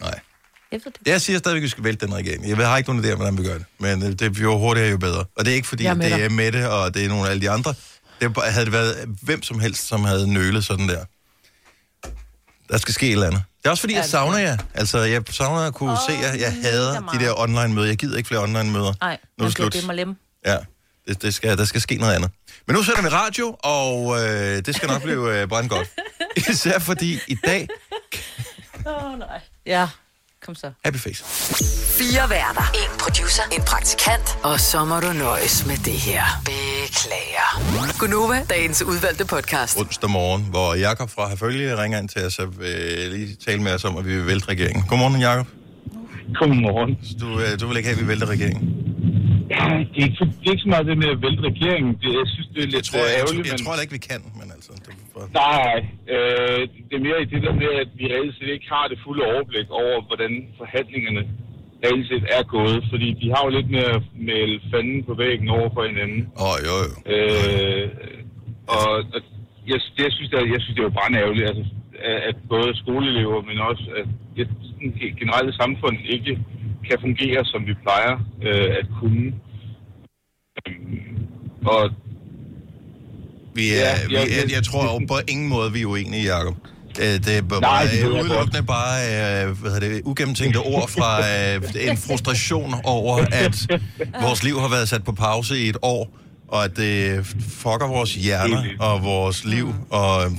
Nej. 0.00 0.20
Jeg 0.72 0.80
ved 0.84 0.92
det. 0.92 1.08
Jeg 1.08 1.20
siger 1.20 1.38
stadigvæk, 1.38 1.60
at 1.60 1.62
vi 1.62 1.68
skal 1.68 1.84
vælte 1.84 2.06
den 2.06 2.14
regering. 2.14 2.48
Jeg 2.48 2.56
har 2.68 2.76
ikke 2.76 2.90
nogen 2.90 3.04
idé 3.04 3.10
om, 3.12 3.16
hvordan 3.16 3.38
vi 3.38 3.42
gør 3.44 3.54
det. 3.54 3.64
Men 3.78 4.02
øh, 4.02 4.12
det 4.12 4.38
jo 4.40 4.58
hurtigere, 4.58 4.90
jo 4.90 4.96
bedre. 4.98 5.24
Og 5.36 5.44
det 5.44 5.48
er 5.50 5.54
ikke, 5.54 5.68
fordi 5.68 5.84
Jeg 5.84 5.90
er 5.90 5.94
med 5.94 6.10
det 6.10 6.16
dig. 6.18 6.24
er 6.24 6.28
Mette, 6.28 6.70
og 6.70 6.94
det 6.94 7.04
er 7.04 7.08
nogle 7.08 7.26
af 7.26 7.30
alle 7.30 7.40
de 7.40 7.50
andre. 7.50 7.74
Det 8.22 8.34
bare, 8.34 8.50
havde 8.50 8.64
det 8.64 8.72
været 8.72 9.08
hvem 9.22 9.42
som 9.42 9.60
helst, 9.60 9.86
som 9.88 10.04
havde 10.04 10.32
nølet 10.32 10.64
sådan 10.64 10.88
der. 10.88 11.04
Der 12.68 12.78
skal 12.78 12.94
ske 12.94 13.06
et 13.06 13.12
eller 13.12 13.26
andet. 13.26 13.42
Det 13.58 13.66
er 13.66 13.70
også 13.70 13.80
fordi, 13.80 13.94
jeg 13.94 14.04
savner 14.04 14.38
jer. 14.38 14.56
Altså, 14.74 14.98
jeg 14.98 15.22
savner 15.30 15.60
at 15.66 15.74
kunne 15.74 15.92
Åh, 15.92 15.98
se 16.08 16.12
jer. 16.12 16.34
Jeg 16.34 16.52
hader 16.62 17.00
de 17.18 17.24
der 17.24 17.40
online-møder. 17.40 17.86
Jeg 17.86 17.96
gider 17.96 18.16
ikke 18.16 18.26
flere 18.28 18.42
online-møder. 18.42 18.92
Nej, 19.00 19.18
Nu 19.38 19.44
er 19.44 19.48
det 19.48 19.56
slut. 19.56 19.72
det 19.72 19.86
mig 19.86 19.94
lem. 19.96 20.16
Ja, 20.46 20.56
det, 21.08 21.22
det 21.22 21.34
skal, 21.34 21.58
der 21.58 21.64
skal 21.64 21.80
ske 21.80 21.96
noget 21.96 22.14
andet. 22.14 22.30
Men 22.66 22.76
nu 22.76 22.82
sætter 22.82 23.02
vi 23.02 23.08
radio, 23.08 23.56
og 23.62 24.16
øh, 24.20 24.62
det 24.66 24.74
skal 24.76 24.88
nok 24.88 25.02
blive 25.02 25.40
øh, 25.40 25.48
brandgodt. 25.48 25.88
Især 26.50 26.78
fordi 26.78 27.18
i 27.28 27.34
dag, 27.46 27.68
Åh, 28.86 29.04
oh, 29.04 29.18
nej. 29.18 29.40
Ja, 29.66 29.88
kom 30.46 30.54
så. 30.54 30.68
happy 30.84 30.96
face. 30.96 31.24
Fire 31.98 32.30
værter. 32.30 32.64
En 32.82 32.90
producer. 33.04 33.42
En 33.56 33.62
praktikant. 33.72 34.26
Og 34.42 34.60
så 34.60 34.84
må 34.84 35.00
du 35.00 35.12
nøjes 35.12 35.66
med 35.66 35.76
det 35.76 35.92
her. 36.08 36.22
Beklager. 36.50 37.48
Gunova, 38.00 38.38
dagens 38.50 38.82
udvalgte 38.82 39.24
podcast. 39.26 39.80
onsdag 39.80 40.10
morgen, 40.10 40.42
hvor 40.50 40.74
Jakob 40.74 41.10
fra 41.10 41.28
Herfølge 41.28 41.82
ringer 41.82 41.98
ind 41.98 42.08
til 42.08 42.24
os 42.26 42.38
og 42.38 42.58
vil 42.58 43.08
lige 43.12 43.36
tale 43.46 43.62
med 43.62 43.72
os 43.74 43.84
om, 43.84 43.96
at 43.96 44.04
vi 44.06 44.14
vil 44.16 44.26
vælte 44.26 44.48
regeringen. 44.48 44.84
Godmorgen, 44.88 45.20
Jakob. 45.20 45.46
Godmorgen. 46.38 46.92
Du, 47.20 47.28
øh, 47.40 47.60
du 47.60 47.66
vil 47.68 47.76
ikke 47.76 47.88
have, 47.88 47.96
at 47.98 48.02
vi 48.04 48.08
vælter 48.08 48.26
regeringen? 48.26 48.62
Ja, 49.50 49.64
det 49.94 49.98
er, 50.02 50.06
ikke, 50.08 50.24
det 50.40 50.46
er 50.46 50.50
ikke 50.50 50.62
så 50.66 50.68
meget 50.74 50.86
det 50.86 50.98
med 50.98 51.08
at 51.16 51.18
vælte 51.26 51.42
regeringen. 51.50 51.92
Det, 52.02 52.08
jeg 52.20 52.26
synes, 52.34 52.48
det 52.54 52.58
er 52.58 52.62
Jeg 52.62 52.72
lidt 52.76 52.84
tror, 52.90 52.98
jeg, 52.98 53.14
ærgerligt. 53.20 53.38
jeg, 53.38 53.46
jeg 53.46 53.52
men- 53.58 53.64
tror 53.64 53.72
heller 53.72 53.82
ikke, 53.86 53.92
vi 54.00 54.04
kan, 54.10 54.20
altså... 55.22 55.38
Er 55.38 55.42
bare- 55.42 55.62
Nej, 55.64 55.78
øh, 56.14 56.60
det 56.88 56.94
er 56.98 57.04
mere 57.08 57.22
i 57.22 57.30
det 57.32 57.40
der 57.46 57.54
med, 57.62 57.70
at 57.82 57.88
vi 57.98 58.04
reelt 58.14 58.34
set 58.38 58.48
ikke 58.56 58.68
har 58.74 58.86
det 58.92 58.98
fulde 59.04 59.22
overblik 59.32 59.68
over, 59.70 59.96
hvordan 60.08 60.32
forhandlingerne 60.60 61.22
reelt 61.84 62.06
set 62.10 62.24
er 62.38 62.42
gået. 62.56 62.78
Fordi 62.90 63.08
de 63.20 63.26
har 63.34 63.42
jo 63.44 63.50
lidt 63.56 63.70
med 63.76 63.84
at 63.96 64.02
male 64.30 64.60
fanden 64.74 65.04
på 65.08 65.14
væggen 65.14 65.48
over 65.48 65.68
for 65.74 65.82
hinanden. 65.90 66.20
Åh, 66.42 66.48
oh, 66.52 66.56
jo, 66.68 66.74
jo. 66.86 66.92
Øh, 67.14 67.86
og 68.76 68.88
og 69.14 69.20
jeg, 69.70 69.78
det, 69.96 70.02
jeg, 70.04 70.12
synes, 70.16 70.30
det 70.30 70.38
jeg 70.54 70.60
synes, 70.62 70.74
det 70.76 70.82
er 70.82 70.88
jo 70.90 70.98
brandærgerligt, 71.00 71.48
altså, 71.50 71.64
at- 72.28 72.36
både 72.48 72.76
skoleelever, 72.82 73.42
men 73.42 73.58
også 73.70 73.84
at 74.00 74.06
det 74.36 75.18
generelle 75.20 75.52
samfund 75.62 75.96
ikke 76.16 76.38
kan 76.88 76.98
fungere, 77.00 77.44
som 77.44 77.66
vi 77.66 77.74
plejer 77.84 78.14
øh, 78.46 78.68
at 78.80 78.86
kunne. 79.00 79.26
Øhm, 80.68 81.26
og 81.66 81.82
Vi 83.54 83.72
er, 83.72 83.74
Ja, 83.78 84.06
vi, 84.08 84.14
ja, 84.14 84.20
jeg, 84.20 84.52
jeg 84.52 84.64
tror 84.64 84.84
jo 84.84 85.06
på 85.08 85.18
ingen 85.28 85.48
måde, 85.48 85.72
vi 85.72 85.80
er 85.82 85.86
uenige, 85.86 86.36
Jacob. 86.36 86.54
Øh, 87.00 87.04
Det 87.04 87.28
er 87.36 87.42
bare 87.42 87.60
Nej, 87.60 87.82
det 87.82 87.92
ved 87.92 88.14
jeg 88.14 88.24
udelukkende 88.24 88.62
bare 88.62 89.00
øh, 89.44 89.50
hvad 89.58 89.70
hedder 89.70 89.88
det, 89.88 90.02
ugennemtænkte 90.04 90.56
ord 90.58 90.88
fra 90.88 91.20
øh, 91.54 91.88
en 91.90 91.96
frustration 91.96 92.74
over, 92.84 93.16
at 93.32 93.66
vores 94.22 94.42
liv 94.42 94.60
har 94.60 94.68
været 94.68 94.88
sat 94.88 95.04
på 95.04 95.12
pause 95.12 95.58
i 95.58 95.68
et 95.68 95.76
år, 95.82 96.18
og 96.48 96.64
at 96.64 96.76
det 96.76 97.26
fucker 97.50 97.86
vores 97.86 98.14
hjerner 98.14 98.64
og 98.78 99.02
vores 99.04 99.44
liv. 99.44 99.74
Og 99.90 100.24
øh, 100.24 100.30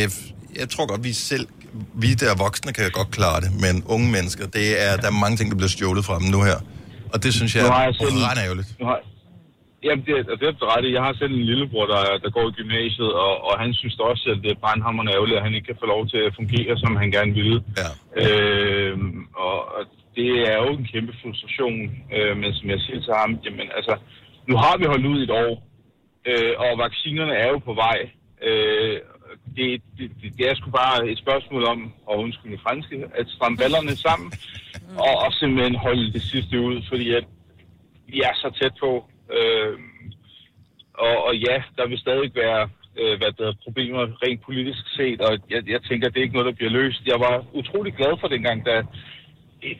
jeg, 0.00 0.10
jeg 0.58 0.68
tror 0.68 0.86
godt, 0.86 1.04
vi 1.04 1.12
selv, 1.12 1.46
vi 1.94 2.14
der 2.14 2.34
voksne 2.34 2.72
kan 2.72 2.90
godt 2.90 3.10
klare 3.10 3.40
det, 3.40 3.60
men 3.60 3.82
unge 3.86 4.10
mennesker, 4.10 4.46
det 4.46 4.82
er, 4.88 4.96
der 4.96 5.06
er 5.06 5.10
mange 5.10 5.36
ting, 5.36 5.50
der 5.50 5.56
bliver 5.56 5.68
stjålet 5.68 6.04
fra 6.04 6.18
dem 6.18 6.26
nu 6.28 6.42
her. 6.42 6.56
Og 7.12 7.22
det 7.22 7.34
synes 7.34 7.56
jeg 7.56 7.66
er 7.66 7.70
ret 8.30 8.38
ærgerligt. 8.38 8.68
Nu 8.80 8.86
har, 8.86 8.98
jamen, 9.84 10.04
det, 10.06 10.14
og 10.30 10.40
det 10.40 10.46
er 10.48 10.76
ret. 10.76 10.92
Jeg 10.92 11.02
har 11.02 11.12
selv 11.12 11.32
en 11.34 11.48
lillebror, 11.50 11.86
der, 11.86 12.02
der 12.22 12.30
går 12.30 12.48
i 12.48 12.56
gymnasiet, 12.60 13.12
og, 13.12 13.44
og 13.48 13.60
han 13.62 13.74
synes 13.74 13.98
også, 13.98 14.24
at 14.30 14.42
det 14.42 14.50
er 14.50 14.62
brandhammerende 14.64 15.12
ærgerligt, 15.12 15.38
at 15.38 15.44
han 15.44 15.54
ikke 15.54 15.66
kan 15.66 15.80
få 15.80 15.86
lov 15.86 16.08
til 16.08 16.20
at 16.26 16.34
fungere, 16.34 16.78
som 16.78 16.96
han 16.96 17.10
gerne 17.10 17.32
ville. 17.34 17.62
Ja. 17.80 17.88
Øh, 18.22 18.98
og, 19.34 19.58
og 19.76 19.82
det 20.16 20.30
er 20.52 20.56
jo 20.64 20.68
en 20.72 20.88
kæmpe 20.92 21.12
frustration, 21.22 21.78
øh, 22.16 22.36
men 22.36 22.54
som 22.54 22.70
jeg 22.70 22.80
siger 22.80 23.00
til 23.00 23.12
ham, 23.20 23.38
jamen 23.44 23.68
altså, 23.76 23.94
nu 24.48 24.56
har 24.56 24.74
vi 24.78 24.84
holdt 24.84 25.06
ud 25.06 25.20
i 25.20 25.24
et 25.24 25.30
år, 25.30 25.52
øh, 26.28 26.52
og 26.58 26.78
vaccinerne 26.78 27.34
er 27.34 27.48
jo 27.48 27.58
på 27.58 27.74
vej. 27.74 27.98
Øh, 28.42 28.98
det, 29.56 29.82
det, 29.98 30.10
det, 30.22 30.38
det 30.38 30.44
er 30.48 30.54
sgu 30.54 30.70
bare 30.70 31.08
et 31.08 31.18
spørgsmål 31.18 31.64
om, 31.64 31.92
og 32.06 32.18
undskyld 32.18 32.50
mit 32.50 32.60
franske, 32.60 32.96
at 33.14 33.26
stramme 33.28 33.56
ballerne 33.56 33.96
sammen, 33.96 34.32
og, 34.98 35.14
og 35.24 35.32
simpelthen 35.32 35.74
holde 35.74 36.12
det 36.12 36.22
sidste 36.22 36.60
ud, 36.60 36.82
fordi 36.88 37.14
at 37.14 37.24
vi 38.06 38.20
er 38.20 38.34
så 38.34 38.50
tæt 38.60 38.72
på. 38.80 39.09
Øh, 39.38 39.78
og, 40.94 41.24
og 41.26 41.36
ja, 41.36 41.56
der 41.76 41.86
vil 41.88 41.98
stadig 41.98 42.30
være, 42.34 42.68
øh, 43.00 43.18
hvad 43.18 43.32
der 43.38 43.48
er 43.48 43.62
problemer 43.64 44.02
rent 44.24 44.42
politisk 44.42 44.84
set, 44.96 45.20
og 45.20 45.32
jeg, 45.50 45.60
jeg 45.68 45.82
tænker, 45.82 46.08
det 46.08 46.18
er 46.18 46.26
ikke 46.26 46.38
noget, 46.38 46.50
der 46.50 46.58
bliver 46.58 46.76
løst. 46.80 47.02
Jeg 47.06 47.20
var 47.26 47.44
utrolig 47.52 47.92
glad 47.94 48.12
for 48.20 48.28
dengang, 48.28 48.66
da 48.66 48.82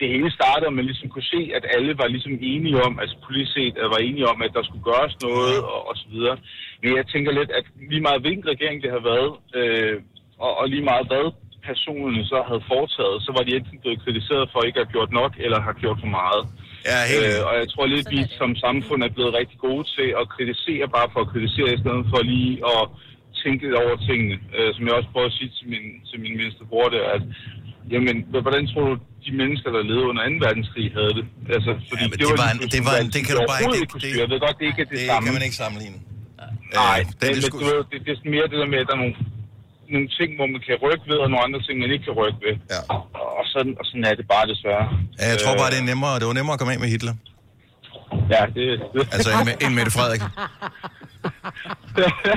det 0.01 0.09
hele 0.15 0.31
startede, 0.31 0.67
og 0.67 0.79
man 0.79 0.85
ligesom 0.85 1.09
kunne 1.09 1.31
se, 1.35 1.43
at 1.55 1.65
alle 1.77 1.99
var 1.99 2.09
ligesom 2.09 2.39
enige 2.41 2.83
om, 2.87 2.99
altså 2.99 3.17
politisk 3.27 3.53
set 3.53 3.75
øh, 3.79 3.91
var 3.95 4.01
enige 4.09 4.29
om, 4.33 4.43
at 4.43 4.53
der 4.57 4.63
skulle 4.63 4.85
gøres 4.91 5.15
noget, 5.29 5.59
og, 5.73 5.89
og 5.89 5.97
så 5.97 6.07
videre. 6.11 6.37
Men 6.83 6.97
jeg 6.97 7.07
tænker 7.07 7.33
lidt, 7.33 7.51
at 7.51 7.65
lige 7.91 8.07
meget 8.09 8.21
hvilken 8.21 8.49
regering 8.49 8.83
det 8.83 8.91
har 8.91 9.05
været, 9.13 9.33
øh, 9.59 9.97
og, 10.39 10.53
og 10.59 10.69
lige 10.69 10.85
meget 10.91 11.07
hvad 11.07 11.27
personerne 11.69 12.25
så 12.33 12.39
havde 12.49 12.69
foretaget, 12.73 13.23
så 13.27 13.31
var 13.37 13.43
de 13.45 13.57
enten 13.57 13.79
blevet 13.83 14.03
kritiseret 14.05 14.51
for 14.53 14.61
ikke 14.63 14.81
at 14.81 14.87
have 14.87 14.93
gjort 14.97 15.13
nok, 15.21 15.33
eller 15.45 15.61
har 15.61 15.73
gjort 15.83 15.99
for 16.01 16.13
meget. 16.21 16.43
Ja, 16.89 16.99
helt 17.13 17.25
Øh, 17.27 17.41
og 17.49 17.53
jeg 17.61 17.67
tror 17.73 17.85
lidt, 17.95 18.07
vi 18.15 18.21
som 18.41 18.51
samfund 18.67 19.01
er 19.09 19.13
blevet 19.17 19.33
rigtig 19.41 19.59
gode 19.67 19.85
til 19.97 20.09
at 20.21 20.25
kritisere 20.35 20.87
bare 20.97 21.09
for 21.13 21.21
at 21.25 21.29
kritisere, 21.33 21.69
i 21.77 21.81
stedet 21.85 22.05
for 22.13 22.21
lige 22.33 22.55
at 22.75 22.83
tænke 23.43 23.61
lidt 23.67 23.77
over 23.83 23.95
tingene. 24.09 24.37
Øh, 24.57 24.69
som 24.75 24.83
jeg 24.87 24.95
også 24.99 25.11
prøver 25.15 25.29
at 25.33 25.37
sige 25.39 25.51
til 25.59 25.67
min, 25.73 25.85
til 26.11 26.17
min 26.25 26.35
mindste 26.41 26.63
bror 26.71 26.89
der, 26.97 27.05
at 27.17 27.23
jamen, 27.95 28.17
hvordan 28.47 28.63
tror 28.73 28.85
du, 28.91 28.95
de 29.27 29.33
mennesker, 29.43 29.69
der 29.77 29.83
levede 29.91 30.07
under 30.13 30.23
2. 30.29 30.47
verdenskrig, 30.47 30.87
havde 30.99 31.13
det? 31.19 31.25
Altså, 31.57 31.71
fordi 31.89 32.03
Ja, 32.05 32.09
men 32.11 32.17
det 32.23 32.27
var 32.43 32.49
en- 32.55 32.63
det 32.77 32.83
var 32.89 32.97
en- 33.03 33.11
det 33.17 33.21
kan 33.27 33.35
du 33.39 33.43
bare 33.53 33.61
ikke- 33.65 33.79
det- 33.95 34.03
det- 34.05 34.21
Jeg 34.23 34.29
ved 34.33 34.39
godt, 34.47 34.57
det 34.61 34.65
ikke 34.71 34.83
er 34.85 34.89
det, 34.93 34.99
det 35.03 35.09
samme. 35.11 35.25
kan 35.27 35.33
man 35.39 35.43
ikke 35.49 35.59
sammenligne. 35.65 35.99
Nej, 36.81 36.99
Øh, 36.99 37.07
det, 37.07 37.21
den 37.23 37.31
men, 37.35 37.41
det, 37.43 37.87
det, 37.93 37.99
det, 38.07 38.13
er 38.27 38.31
mere 38.37 38.47
det 38.53 38.59
der 38.63 38.69
med, 38.75 38.79
at 38.85 38.87
der 38.91 38.95
er 38.99 39.03
nogle, 39.05 39.15
nogle 39.95 40.09
ting, 40.19 40.31
hvor 40.39 40.47
man 40.55 40.61
kan 40.67 40.75
rykke 40.85 41.05
ved, 41.11 41.19
og 41.25 41.29
nogle 41.31 41.45
andre 41.47 41.61
ting, 41.67 41.75
man 41.83 41.91
ikke 41.95 42.05
kan 42.09 42.15
rykke 42.21 42.39
ved. 42.47 42.55
Ja. 42.75 42.81
Og 43.41 43.45
sådan, 43.53 43.73
og 43.81 43.85
sådan 43.89 44.05
er 44.11 44.15
det 44.21 44.27
bare 44.35 44.47
desværre. 44.53 44.87
Ja, 45.21 45.27
jeg 45.33 45.39
tror 45.43 45.55
bare, 45.61 45.71
det 45.75 45.81
er 45.85 45.89
nemmere, 45.93 46.15
det 46.21 46.27
var 46.31 46.37
nemmere 46.41 46.55
at 46.57 46.61
komme 46.61 46.73
af 46.75 46.81
med 46.85 46.89
Hitler. 46.95 47.15
Ja, 48.35 48.43
det, 48.57 48.65
det. 48.95 49.03
Altså, 49.15 49.31
med- 49.49 49.57
end 49.65 49.73
Mette 49.79 49.93
Frederik. 49.97 50.23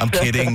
I'm 0.04 0.12
kidding. 0.22 0.52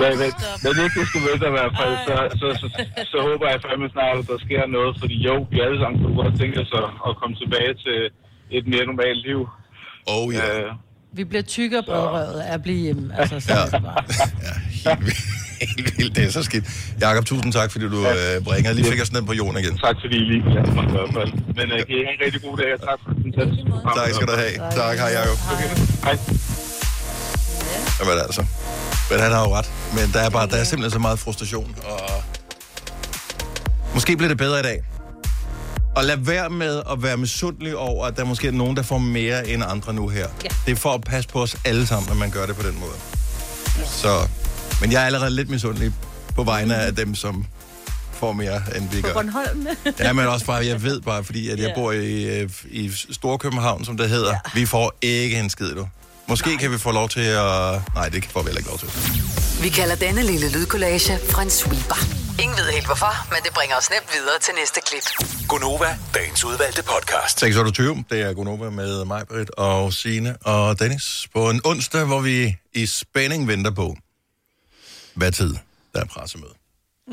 men, 0.00 0.10
men, 0.20 0.30
men 0.64 0.72
ikke 0.84 0.96
det 1.00 1.06
skulle 1.10 1.26
vente 1.30 1.44
i 1.52 1.54
hvert 1.58 1.72
fald, 1.80 1.94
så, 2.08 2.14
så, 2.40 2.46
så, 2.60 2.66
så, 2.74 2.80
så 3.12 3.18
håber 3.28 3.46
jeg 3.52 3.58
fandme 3.66 3.88
snart, 3.96 4.16
at 4.22 4.26
der 4.32 4.38
sker 4.46 4.62
noget, 4.76 4.92
fordi 5.00 5.16
jo, 5.28 5.34
vi 5.52 5.58
alle 5.66 5.78
sammen 5.82 5.98
kunne 6.02 6.16
godt 6.22 6.34
tænke 6.40 6.56
os 6.64 6.72
at, 6.82 6.88
at 7.08 7.12
komme 7.20 7.34
tilbage 7.42 7.72
til 7.84 7.98
et 8.58 8.64
mere 8.72 8.84
normalt 8.90 9.20
liv. 9.28 9.40
Oh 10.14 10.26
ja. 10.34 10.44
Øh, 10.60 10.70
Vi 11.14 11.24
bliver 11.24 11.42
tykkere 11.42 11.82
bredrøvet 11.86 12.40
af 12.40 12.54
at 12.54 12.62
blive 12.62 12.78
hjemme. 12.78 13.14
Altså, 13.18 13.40
så 13.40 13.52
Ja. 13.52 13.58
er 13.60 13.64
det 13.64 13.82
bare. 13.82 14.02
ja 14.84 14.96
helt, 14.96 15.04
vildt. 15.04 15.18
helt 15.60 15.98
vildt. 15.98 16.16
Det 16.16 16.24
er 16.24 16.30
så 16.30 16.42
skidt. 16.42 16.64
Jakob, 17.00 17.24
tusind 17.24 17.52
tak, 17.52 17.72
fordi 17.72 17.84
du 17.88 18.06
øh, 18.08 18.44
bringer. 18.44 18.72
Lige 18.72 18.90
fik 18.92 19.00
os 19.02 19.12
ned 19.12 19.22
på 19.22 19.32
jorden 19.32 19.58
igen. 19.64 19.78
tak 19.78 19.96
fordi 20.04 20.16
I 20.16 20.24
lige 20.30 20.42
ja, 20.54 20.60
i 20.60 20.90
hvert 20.96 21.10
fald. 21.14 21.32
Men 21.58 21.66
uh, 21.72 21.78
kan 21.88 21.94
I 21.98 22.02
have 22.06 22.14
en 22.18 22.20
rigtig 22.24 22.42
god 22.42 22.56
dag, 22.56 22.68
og 22.74 22.80
tak 22.88 22.98
for 23.04 23.10
den 23.12 23.22
fantastiske. 23.22 23.70
Tak 23.98 24.08
skal 24.14 24.26
du 24.26 24.32
have. 24.42 24.54
Tak, 24.80 24.96
hej 24.98 25.10
Jacob. 25.18 25.38
Hej. 26.04 26.16
Jamen 28.00 28.18
altså. 28.26 28.42
Men 29.10 29.20
han 29.20 29.32
har 29.32 29.40
jo 29.48 29.50
ret. 29.58 29.68
Men 29.96 30.04
der 30.14 30.20
er, 30.20 30.30
bare, 30.30 30.46
der 30.46 30.56
er 30.56 30.64
simpelthen 30.64 30.90
så 30.92 30.98
meget 30.98 31.18
frustration. 31.18 31.76
Og 31.84 32.22
måske 33.94 34.16
bliver 34.16 34.28
det 34.28 34.38
bedre 34.38 34.60
i 34.60 34.62
dag. 34.62 34.78
Og 35.96 36.04
lad 36.04 36.16
være 36.16 36.50
med 36.50 36.82
at 36.92 37.02
være 37.02 37.16
misundelig 37.16 37.76
over, 37.76 38.06
at 38.06 38.16
der 38.16 38.24
måske 38.24 38.48
er 38.48 38.52
nogen, 38.52 38.76
der 38.76 38.82
får 38.82 38.98
mere 38.98 39.48
end 39.48 39.62
andre 39.66 39.92
nu 39.94 40.08
her. 40.08 40.28
Ja. 40.44 40.48
Det 40.66 40.72
er 40.72 40.76
for 40.76 40.94
at 40.94 41.00
passe 41.04 41.28
på 41.28 41.42
os 41.42 41.56
alle 41.64 41.86
sammen, 41.86 42.10
at 42.10 42.16
man 42.16 42.30
gør 42.30 42.46
det 42.46 42.56
på 42.56 42.62
den 42.68 42.78
måde. 42.80 42.92
Så, 43.86 44.28
men 44.80 44.92
jeg 44.92 45.02
er 45.02 45.06
allerede 45.06 45.30
lidt 45.30 45.50
misundelig 45.50 45.92
på 46.34 46.44
vegne 46.44 46.76
af 46.76 46.94
dem, 46.96 47.14
som 47.14 47.46
får 48.12 48.32
mere, 48.32 48.62
end 48.76 48.88
vi 48.90 49.00
På 49.00 49.06
gør. 49.06 49.12
Bornholm. 49.14 49.66
Ja, 50.00 50.12
men 50.12 50.26
også 50.26 50.46
bare, 50.46 50.66
jeg 50.66 50.82
ved 50.82 51.00
bare, 51.00 51.24
fordi 51.24 51.48
at 51.48 51.58
jeg 51.58 51.68
Ja. 51.68 51.74
bor 51.74 51.92
i, 51.92 52.42
i 52.70 52.90
Storkøbenhavn, 53.10 53.84
som 53.84 53.96
det 53.96 54.08
hedder. 54.08 54.30
Ja. 54.32 54.38
Vi 54.54 54.66
får 54.66 54.92
ikke 55.02 55.38
en 55.40 55.50
skid, 55.50 55.74
du. 55.74 55.88
Måske 56.28 56.48
Nej. 56.48 56.56
kan 56.56 56.72
vi 56.72 56.78
få 56.78 56.90
lov 56.92 57.08
til 57.08 57.20
at... 57.20 57.80
Nej, 57.94 58.08
det 58.08 58.24
får 58.24 58.42
vi 58.42 58.46
heller 58.46 58.58
ikke 58.58 58.70
lov 58.70 58.78
til. 58.78 58.88
Vi 59.62 59.68
kalder 59.68 59.94
denne 59.94 60.22
lille 60.22 60.50
lydkollage 60.52 61.18
en 61.42 61.50
sweeper. 61.50 62.23
Ingen 62.42 62.56
ved 62.58 62.70
helt 62.72 62.86
hvorfor, 62.86 63.12
men 63.34 63.42
det 63.44 63.52
bringer 63.54 63.76
os 63.76 63.90
nemt 63.90 64.08
videre 64.14 64.38
til 64.40 64.54
næste 64.54 64.80
klip. 64.86 65.02
Gunova, 65.48 65.98
dagens 66.14 66.44
udvalgte 66.44 66.82
podcast. 66.82 67.40
628, 67.40 68.04
det 68.10 68.20
er 68.20 68.32
Gunova 68.32 68.70
med 68.70 69.04
mig, 69.04 69.26
Britt 69.28 69.50
og 69.50 69.92
Signe 69.92 70.36
og 70.44 70.78
Dennis. 70.78 71.28
På 71.34 71.50
en 71.50 71.60
onsdag, 71.64 72.04
hvor 72.04 72.20
vi 72.20 72.56
i 72.72 72.86
spænding 72.86 73.48
venter 73.48 73.70
på, 73.70 73.96
hvad 75.14 75.32
tid 75.32 75.54
der 75.94 76.00
er 76.00 76.04
pressemøde. 76.04 76.52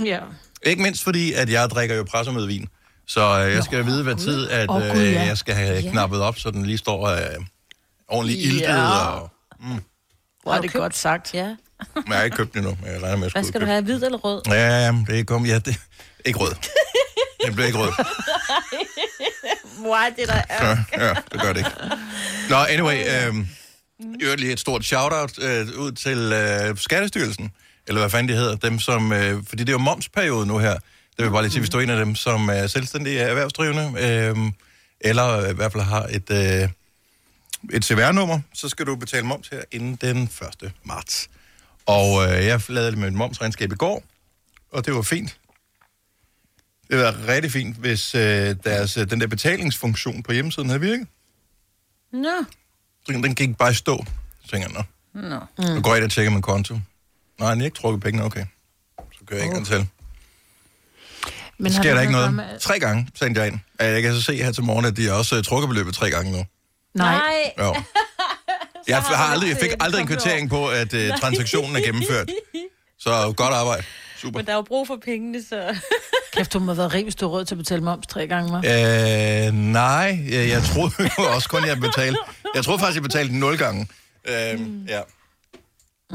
Ja. 0.05 0.19
Ikke 0.63 0.81
mindst 0.83 1.03
fordi, 1.03 1.33
at 1.33 1.49
jeg 1.49 1.69
drikker 1.69 1.95
jo 1.95 2.03
pressemødevin. 2.03 2.67
Så 3.07 3.43
øh, 3.45 3.53
jeg 3.53 3.63
skal 3.63 3.79
Nå, 3.79 3.85
vide, 3.85 4.03
hvad 4.03 4.15
tid 4.15 4.49
at, 4.49 4.69
Åh, 4.69 4.85
øh, 4.85 4.91
Gud, 4.93 5.01
ja. 5.01 5.21
jeg 5.23 5.37
skal 5.37 5.55
have 5.55 5.81
knappet 5.91 6.21
op, 6.21 6.39
så 6.39 6.51
den 6.51 6.65
lige 6.65 6.77
står 6.77 7.07
øh, 7.07 7.19
ordentligt 8.07 8.39
Ja. 8.41 8.45
iltet. 8.47 8.67
Og, 9.09 9.29
Hvor 10.43 10.53
er 10.53 10.61
det 10.61 10.73
godt 10.73 10.95
sagt. 10.97 11.33
Ja. 11.33 11.55
Men 11.95 12.03
jeg 12.07 12.17
har 12.17 12.23
ikke 12.23 12.37
købt 12.37 12.53
den 12.53 12.59
endnu, 12.59 12.77
men 12.81 12.91
jeg 12.93 13.01
regner 13.03 13.17
med, 13.17 13.25
at 13.27 13.33
jeg 13.33 13.41
Hvad 13.41 13.43
skal 13.43 13.61
du 13.61 13.65
købe 13.65 13.71
have? 13.71 13.83
Hvid 13.83 14.03
eller 14.03 14.17
rød? 14.17 14.41
Ja, 14.47 14.53
ja, 14.53 14.85
ja, 14.85 14.93
det 15.07 15.19
er 15.19 15.23
kom, 15.23 15.45
ja, 15.45 15.59
det, 15.59 15.79
ikke 16.25 16.39
rød. 16.39 16.53
Det 17.45 17.53
bliver 17.53 17.67
ikke 17.67 17.79
rød. 17.79 17.91
Er 19.85 20.09
det, 20.09 20.27
der 20.27 20.41
er? 20.49 20.77
Ja, 20.97 21.05
ja, 21.05 21.13
det 21.31 21.41
gør 21.41 21.53
det 21.53 21.57
ikke. 21.57 21.71
Nå, 22.49 22.55
anyway, 22.55 22.97
øh, 22.97 23.35
i 24.19 24.23
øvrigt 24.23 24.41
lige 24.41 24.53
et 24.53 24.59
stort 24.59 24.85
shout-out 24.85 25.39
øh, 25.41 25.67
ud 25.77 25.91
til 25.91 26.17
øh, 26.17 26.77
Skattestyrelsen, 26.77 27.51
eller 27.87 28.01
hvad 28.01 28.09
fanden 28.09 28.29
de 28.29 28.33
hedder, 28.33 28.55
dem 28.55 28.79
som, 28.79 29.13
øh, 29.13 29.43
fordi 29.47 29.63
det 29.63 29.69
er 29.69 29.73
jo 29.73 29.77
momsperiode 29.79 30.45
nu 30.45 30.57
her, 30.57 30.73
det 30.73 31.17
vil 31.17 31.23
jeg 31.23 31.31
bare 31.31 31.41
lige 31.41 31.51
sige, 31.51 31.59
hvis 31.59 31.69
du 31.69 31.77
er 31.77 31.81
en 31.81 31.89
af 31.89 32.05
dem, 32.05 32.15
som 32.15 32.49
er 32.49 32.67
selvstændige 32.67 33.19
erhvervsdrivende, 33.19 33.93
øh, 33.99 34.51
eller 34.99 35.49
i 35.49 35.53
hvert 35.53 35.71
fald 35.71 35.83
har 35.83 36.03
et, 36.03 36.31
øh, 36.31 36.69
et 37.73 37.85
CVR-nummer, 37.85 38.39
så 38.53 38.69
skal 38.69 38.85
du 38.85 38.95
betale 38.95 39.25
moms 39.25 39.47
her 39.47 39.61
inden 39.71 39.95
den 39.95 40.23
1. 40.63 40.71
marts. 40.83 41.29
Og 41.85 42.23
øh, 42.23 42.45
jeg 42.45 42.61
lavede 42.69 42.95
med 42.95 43.07
et 43.07 43.13
momsregnskab 43.13 43.71
i 43.71 43.75
går, 43.75 44.03
og 44.71 44.85
det 44.85 44.95
var 44.95 45.01
fint. 45.01 45.37
Det 46.89 46.99
var 46.99 47.27
rigtig 47.27 47.51
fint, 47.51 47.77
hvis 47.77 48.15
øh, 48.15 48.55
deres, 48.63 48.97
øh, 48.97 49.09
den 49.09 49.21
der 49.21 49.27
betalingsfunktion 49.27 50.23
på 50.23 50.31
hjemmesiden 50.31 50.69
havde 50.69 50.81
virket. 50.81 51.07
Nå. 52.13 52.43
Så 53.05 53.11
den 53.11 53.35
gik 53.35 53.57
bare 53.57 53.71
i 53.71 53.73
stå. 53.73 54.05
Så 54.43 54.51
tænker 54.51 54.67
jeg, 54.73 54.85
nå, 55.13 55.29
Nå. 55.29 55.39
mm. 55.57 55.75
nu 55.75 55.81
går 55.81 55.89
jeg 55.89 55.97
ind 55.97 56.05
og 56.05 56.11
tjekker 56.11 56.31
min 56.31 56.41
konto. 56.41 56.73
Nej, 57.39 57.49
han 57.49 57.57
har 57.59 57.65
ikke 57.65 57.77
trukket 57.77 58.01
pengene, 58.03 58.23
okay. 58.25 58.45
Så 58.97 59.25
kører 59.25 59.39
jeg 59.39 59.45
ikke 59.45 59.57
okay. 59.57 59.65
til. 59.65 59.87
Men 61.57 61.71
Sker 61.73 61.83
har 61.89 61.93
der 61.93 62.01
ikke 62.01 62.13
noget? 62.13 62.39
at- 62.53 62.61
Tre 62.61 62.79
gange 62.79 63.07
sendte 63.15 63.41
jeg 63.41 63.47
ind. 63.51 63.59
Jeg 63.79 64.01
kan 64.01 64.13
så 64.15 64.21
se 64.21 64.35
her 64.35 64.51
til 64.51 64.63
morgen, 64.63 64.85
at 64.85 64.97
de 64.97 65.13
også 65.13 65.37
uh, 65.37 65.43
trukket 65.43 65.67
beløbet 65.69 65.93
tre 65.93 66.09
gange 66.11 66.31
nu. 66.31 66.45
Nej. 66.93 67.53
Jo. 67.59 67.75
Jeg, 68.87 68.97
har 68.97 69.15
har 69.15 69.33
aldrig, 69.33 69.49
jeg 69.49 69.57
fik 69.57 69.71
set 69.71 69.77
aldrig 69.79 70.01
en 70.01 70.07
kvittering 70.07 70.49
på, 70.49 70.67
at 70.67 70.93
uh, 70.93 71.19
transaktionen 71.19 71.75
er 71.75 71.81
gennemført. 71.81 72.29
Så 72.99 73.33
godt 73.37 73.53
arbejde. 73.53 73.83
Super. 74.17 74.39
Men 74.39 74.45
der 74.45 74.51
er 74.51 74.55
jo 74.55 74.61
brug 74.61 74.87
for 74.87 74.99
pengene, 75.05 75.43
så... 75.49 75.75
Kæft, 76.33 76.53
du 76.53 76.59
må 76.59 76.65
have 76.65 76.77
været 76.77 76.93
rig, 76.93 77.03
hvis 77.03 77.15
du 77.15 77.27
råd 77.27 77.45
til 77.45 77.55
at 77.55 77.59
betale 77.59 77.81
moms 77.81 78.07
tre 78.07 78.27
gange, 78.27 78.59
hva'? 78.59 78.67
Øh, 78.67 79.53
nej, 79.53 80.19
jeg, 80.29 80.49
jeg 80.49 80.63
troede 80.63 80.93
jo 80.99 81.23
også 81.35 81.49
kun, 81.49 81.65
jeg 81.65 81.79
betalte. 81.79 82.19
Jeg 82.55 82.63
troede 82.63 82.79
faktisk, 82.79 82.95
jeg 82.95 83.03
betalte 83.03 83.37
nul 83.39 83.57
gange. 83.57 83.87
Øh, 84.27 84.59
mm. 84.59 84.85
Ja. 84.89 85.01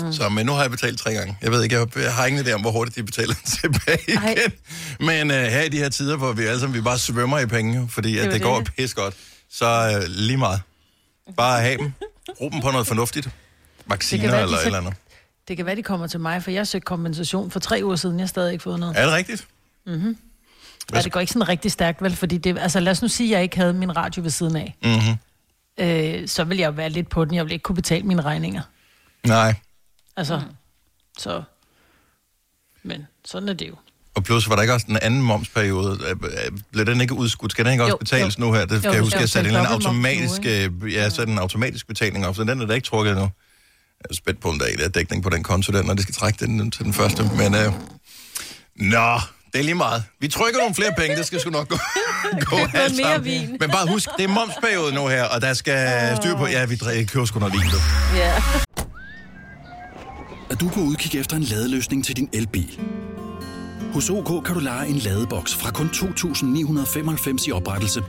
Mm. 0.00 0.12
Så, 0.12 0.28
men 0.28 0.46
nu 0.46 0.52
har 0.52 0.62
jeg 0.62 0.70
betalt 0.70 0.98
tre 0.98 1.12
gange. 1.14 1.38
Jeg 1.42 1.50
ved 1.50 1.62
ikke, 1.62 1.78
jeg, 1.78 1.86
jeg 1.96 2.14
har 2.14 2.26
ingen 2.26 2.46
idé 2.46 2.52
om, 2.52 2.60
hvor 2.60 2.70
hurtigt 2.70 2.96
de 2.96 3.02
betaler 3.02 3.34
tilbage 3.62 3.98
igen. 4.08 4.18
Ej. 4.18 4.36
Men 5.00 5.30
øh, 5.30 5.36
her 5.36 5.62
i 5.62 5.68
de 5.68 5.78
her 5.78 5.88
tider, 5.88 6.16
hvor 6.16 6.32
vi 6.32 6.44
alle 6.44 6.60
sammen 6.60 6.76
vi 6.76 6.80
bare 6.80 6.98
svømmer 6.98 7.38
i 7.38 7.46
penge, 7.46 7.88
fordi 7.88 8.18
at 8.18 8.26
er 8.26 8.30
det, 8.30 8.40
jo 8.40 8.48
går 8.48 8.60
det. 8.60 8.72
pis 8.76 8.94
godt, 8.94 9.14
så 9.50 9.66
øh, 9.66 10.08
lige 10.08 10.36
meget. 10.36 10.60
Bare 11.36 11.60
have 11.60 11.78
dem. 11.78 11.92
Brug 12.38 12.52
dem 12.52 12.60
på 12.60 12.70
noget 12.70 12.86
fornuftigt. 12.86 13.28
Vacciner 13.86 14.30
være, 14.30 14.42
eller 14.42 14.58
et 14.58 14.66
eller 14.66 14.78
andet. 14.78 14.94
Det 15.48 15.56
kan 15.56 15.66
være, 15.66 15.76
de 15.76 15.82
kommer 15.82 16.06
til 16.06 16.20
mig, 16.20 16.42
for 16.42 16.50
jeg 16.50 16.66
søgte 16.66 16.84
kompensation 16.84 17.50
for 17.50 17.60
tre 17.60 17.80
uger 17.84 17.96
siden. 17.96 18.18
Jeg 18.18 18.22
har 18.22 18.28
stadig 18.28 18.52
ikke 18.52 18.62
fået 18.62 18.80
noget. 18.80 18.98
Er 18.98 19.04
det 19.04 19.14
rigtigt? 19.14 19.48
Ja, 20.94 21.00
det 21.02 21.12
går 21.12 21.20
ikke 21.20 21.32
sådan 21.32 21.48
rigtig 21.48 21.72
stærkt, 21.72 22.02
vel? 22.02 22.16
Fordi 22.16 22.38
det, 22.38 22.58
altså, 22.58 22.80
lad 22.80 22.92
os 22.92 23.02
nu 23.02 23.08
sige, 23.08 23.28
at 23.28 23.36
jeg 23.36 23.42
ikke 23.42 23.56
havde 23.56 23.72
min 23.72 23.96
radio 23.96 24.22
ved 24.22 24.30
siden 24.30 24.56
af. 24.56 24.76
Mm-hmm. 24.82 25.16
Øh, 25.78 26.28
så 26.28 26.44
vil 26.44 26.58
jeg 26.58 26.66
jo 26.66 26.72
være 26.72 26.88
lidt 26.88 27.08
på 27.08 27.24
den. 27.24 27.34
Jeg 27.34 27.44
vil 27.44 27.52
ikke 27.52 27.62
kunne 27.62 27.76
betale 27.76 28.02
mine 28.02 28.22
regninger. 28.22 28.62
Nej. 29.26 29.54
Altså, 30.16 30.42
så... 31.18 31.42
Men 32.82 33.06
sådan 33.24 33.48
er 33.48 33.52
det 33.52 33.68
jo. 33.68 33.74
Og 34.16 34.24
plus, 34.24 34.48
var 34.48 34.54
der 34.54 34.62
ikke 34.62 34.74
også 34.74 34.86
den 34.88 34.98
anden 35.02 35.22
momsperiode? 35.22 35.98
Øh, 36.04 36.10
øh, 36.10 36.58
Blev 36.72 36.86
den 36.86 37.00
ikke 37.00 37.14
udskudt? 37.14 37.52
Skal 37.52 37.64
den 37.64 37.72
ikke 37.72 37.84
også 37.84 37.92
Jo, 37.92 37.96
betales 37.96 38.38
jo. 38.38 38.44
nu 38.44 38.52
her? 38.52 38.60
Det 38.60 38.68
kan 38.70 38.84
Jo, 38.84 38.90
jeg 38.90 38.98
du 38.98 39.04
huske, 39.04 39.10
skal 39.10 39.20
jeg 39.20 39.28
satte 39.28 39.50
en 39.50 39.56
eller 39.56 39.68
automatisk, 39.70 40.44
nu, 40.44 40.50
øh, 40.86 40.94
ja, 40.94 41.08
satte 41.10 41.32
en 41.32 41.38
automatisk 41.38 41.86
betaling 41.86 42.26
op, 42.26 42.36
så 42.36 42.44
den 42.44 42.60
er 42.60 42.66
da 42.66 42.74
ikke 42.74 42.86
trukket 42.86 43.10
endnu. 43.10 43.24
Jeg 43.24 44.10
er 44.10 44.14
spændt 44.14 44.40
på, 44.40 44.48
om 44.48 44.58
der 44.58 44.66
er 44.84 44.88
dækning 44.88 45.22
på 45.22 45.30
den 45.30 45.42
konto, 45.42 45.72
der, 45.72 45.82
når 45.82 45.94
det 45.94 46.02
skal 46.02 46.14
trække 46.14 46.46
den 46.46 46.70
til 46.70 46.84
den 46.84 46.92
første. 46.92 47.22
Men, 47.36 47.54
øh, 47.54 47.72
nå, 48.76 49.20
det 49.52 49.58
er 49.58 49.62
lige 49.62 49.74
meget. 49.74 50.04
Vi 50.20 50.28
trykker 50.28 50.58
nogle 50.60 50.74
flere 50.74 50.92
penge, 50.98 51.16
det 51.16 51.26
skal 51.26 51.40
sgu 51.40 51.50
nok 51.50 51.68
gå, 51.68 51.76
gå 52.50 52.56
alt 52.74 52.96
mere 52.96 53.22
vin. 53.24 53.56
Men 53.60 53.70
bare 53.70 53.86
husk, 53.88 54.08
det 54.16 54.24
er 54.24 54.28
momsperiode 54.28 54.94
nu 54.94 55.06
her, 55.06 55.24
og 55.24 55.40
der 55.42 55.54
skal 55.54 56.16
styr 56.16 56.36
på, 56.36 56.46
ja, 56.46 56.64
vi 56.66 56.76
køber 57.04 57.24
sgu 57.26 57.38
noget 57.38 57.52
vin, 57.54 57.62
du. 57.70 57.76
Ja. 58.16 58.42
Er 60.50 60.54
du 60.54 60.68
på 60.68 60.80
udkig 60.80 61.20
efter 61.20 61.36
en 61.36 61.42
ladeløsning 61.42 62.04
til 62.04 62.16
din 62.16 62.28
elbil? 62.32 62.80
Hos 63.96 64.10
OK 64.10 64.44
kan 64.44 64.54
du 64.54 64.60
lege 64.60 64.88
en 64.88 64.96
ladeboks 64.96 65.54
fra 65.54 65.70
kun 65.70 65.86
2.995 65.86 67.48
i 67.48 67.52
oprettelse, 67.52 68.02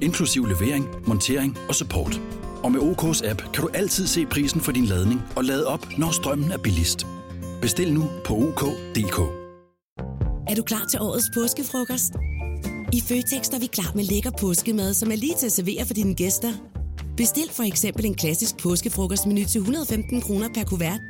inklusiv 0.00 0.46
levering, 0.46 0.88
montering 1.06 1.58
og 1.68 1.74
support. 1.74 2.20
Og 2.62 2.72
med 2.72 2.80
OK's 2.80 3.28
app 3.30 3.42
kan 3.52 3.62
du 3.62 3.68
altid 3.74 4.06
se 4.06 4.26
prisen 4.26 4.60
for 4.60 4.72
din 4.72 4.84
ladning 4.84 5.22
og 5.36 5.44
lade 5.44 5.66
op, 5.66 5.86
når 5.98 6.10
strømmen 6.10 6.52
er 6.52 6.58
billigst. 6.58 7.06
Bestil 7.60 7.92
nu 7.92 8.04
på 8.24 8.34
OK.dk. 8.34 9.18
Er 10.48 10.54
du 10.54 10.62
klar 10.62 10.86
til 10.90 11.00
årets 11.00 11.30
påskefrokost? 11.34 12.12
I 12.92 13.00
Føtex 13.00 13.48
er 13.48 13.60
vi 13.60 13.66
klar 13.66 13.92
med 13.94 14.04
lækker 14.04 14.30
påskemad, 14.40 14.94
som 14.94 15.10
er 15.10 15.16
lige 15.16 15.34
til 15.38 15.46
at 15.46 15.52
servere 15.52 15.86
for 15.86 15.94
dine 15.94 16.14
gæster. 16.14 16.52
Bestil 17.16 17.48
for 17.50 17.62
eksempel 17.62 18.06
en 18.06 18.14
klassisk 18.14 18.56
påskefrokostmenu 18.56 19.44
til 19.44 19.58
115 19.58 20.20
kroner 20.20 20.48
per 20.54 20.64
kuvert. 20.64 21.00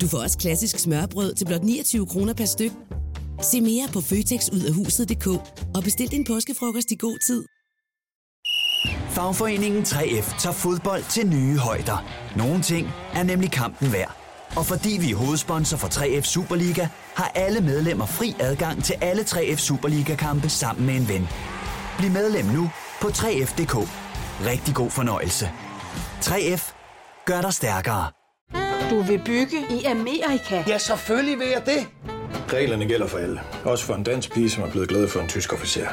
Du 0.00 0.08
får 0.08 0.18
også 0.18 0.38
klassisk 0.38 0.78
smørbrød 0.78 1.34
til 1.34 1.46
blot 1.46 1.64
29 1.64 2.06
kroner 2.06 2.34
per 2.34 2.44
styk. 2.44 2.72
Se 3.42 3.60
mere 3.60 3.88
på 3.92 4.00
føtexudafhuset.dk 4.00 5.26
og 5.76 5.82
bestil 5.84 6.10
din 6.10 6.24
påskefrokost 6.24 6.90
i 6.90 6.96
god 6.96 7.18
tid. 7.26 7.44
Fagforeningen 9.10 9.82
3F 9.82 10.40
tager 10.40 10.52
fodbold 10.52 11.04
til 11.10 11.26
nye 11.26 11.58
højder. 11.58 12.04
Nogle 12.36 12.62
ting 12.62 12.88
er 13.14 13.22
nemlig 13.22 13.50
kampen 13.50 13.92
værd. 13.92 14.16
Og 14.56 14.66
fordi 14.66 14.98
vi 15.00 15.10
er 15.10 15.16
hovedsponsor 15.16 15.76
for 15.76 15.88
3F 15.88 16.22
Superliga, 16.22 16.88
har 17.14 17.32
alle 17.34 17.60
medlemmer 17.60 18.06
fri 18.06 18.34
adgang 18.40 18.84
til 18.84 18.94
alle 19.00 19.22
3F 19.22 19.56
Superliga-kampe 19.56 20.48
sammen 20.48 20.86
med 20.86 20.94
en 20.94 21.08
ven. 21.08 21.28
Bliv 21.98 22.10
medlem 22.10 22.44
nu 22.44 22.70
på 23.00 23.08
3F.dk. 23.08 23.74
Rigtig 24.46 24.74
god 24.74 24.90
fornøjelse. 24.90 25.50
3F 26.20 26.72
gør 27.24 27.40
dig 27.40 27.54
stærkere. 27.54 28.10
Du 28.90 29.02
vil 29.02 29.20
bygge 29.24 29.66
i 29.70 29.84
Amerika? 29.84 30.64
Ja, 30.68 30.78
selvfølgelig 30.78 31.38
vil 31.38 31.48
jeg 31.48 31.66
det. 31.66 31.86
Reglerne 32.52 32.86
gælder 32.86 33.06
for 33.06 33.18
alle. 33.18 33.40
Også 33.64 33.84
for 33.84 33.94
en 33.94 34.02
dansk 34.02 34.32
pige, 34.32 34.50
som 34.50 34.62
er 34.62 34.70
blevet 34.70 34.88
glad 34.88 35.08
for 35.08 35.20
en 35.20 35.28
tysk 35.28 35.52
officer. 35.52 35.86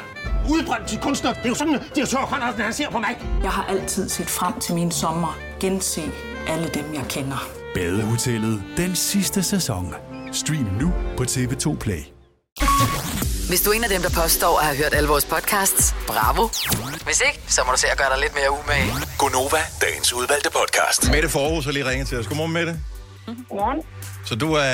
Udbrændt 0.50 0.88
til 0.88 0.98
kunstner. 0.98 1.32
Det 1.32 1.44
er 1.44 1.48
jo 1.48 1.54
sådan, 1.54 1.78
direktør 1.94 2.18
Conradsen, 2.18 2.62
han 2.62 2.72
ser 2.72 2.90
på 2.90 2.98
mig. 2.98 3.18
Jeg 3.42 3.50
har 3.50 3.64
altid 3.64 4.08
set 4.08 4.26
frem 4.30 4.60
til 4.60 4.74
min 4.74 4.90
sommer. 4.90 5.38
Gense 5.60 6.02
alle 6.48 6.68
dem, 6.68 6.94
jeg 6.94 7.04
kender. 7.08 7.48
Badehotellet 7.74 8.62
den 8.76 8.96
sidste 8.96 9.42
sæson. 9.42 9.94
Stream 10.32 10.68
nu 10.80 10.92
på 11.16 11.22
TV2 11.22 11.76
Play. 11.78 12.02
Hvis 13.48 13.60
du 13.62 13.70
er 13.70 13.74
en 13.74 13.84
af 13.84 13.90
dem, 13.90 14.02
der 14.02 14.10
påstår 14.22 14.58
at 14.58 14.64
have 14.64 14.76
hørt 14.76 14.94
alle 14.94 15.08
vores 15.08 15.24
podcasts, 15.24 15.94
bravo. 16.06 16.48
Hvis 17.04 17.20
ikke, 17.26 17.40
så 17.48 17.60
må 17.66 17.72
du 17.72 17.78
se 17.78 17.86
at 17.92 17.98
gøre 17.98 18.10
dig 18.14 18.18
lidt 18.20 18.34
mere 18.34 18.50
umage. 18.50 18.90
Gonova, 19.18 19.58
dagens 19.80 20.12
udvalgte 20.12 20.50
podcast. 20.50 21.10
Mette 21.10 21.28
Forhus 21.28 21.64
har 21.64 21.72
lige 21.72 21.88
ringet 21.90 22.08
til 22.08 22.18
os. 22.18 22.26
Godmorgen, 22.26 22.52
Mette. 22.52 22.72
Godmorgen. 23.48 23.82
Så 24.24 24.34
du 24.34 24.52
er, 24.52 24.68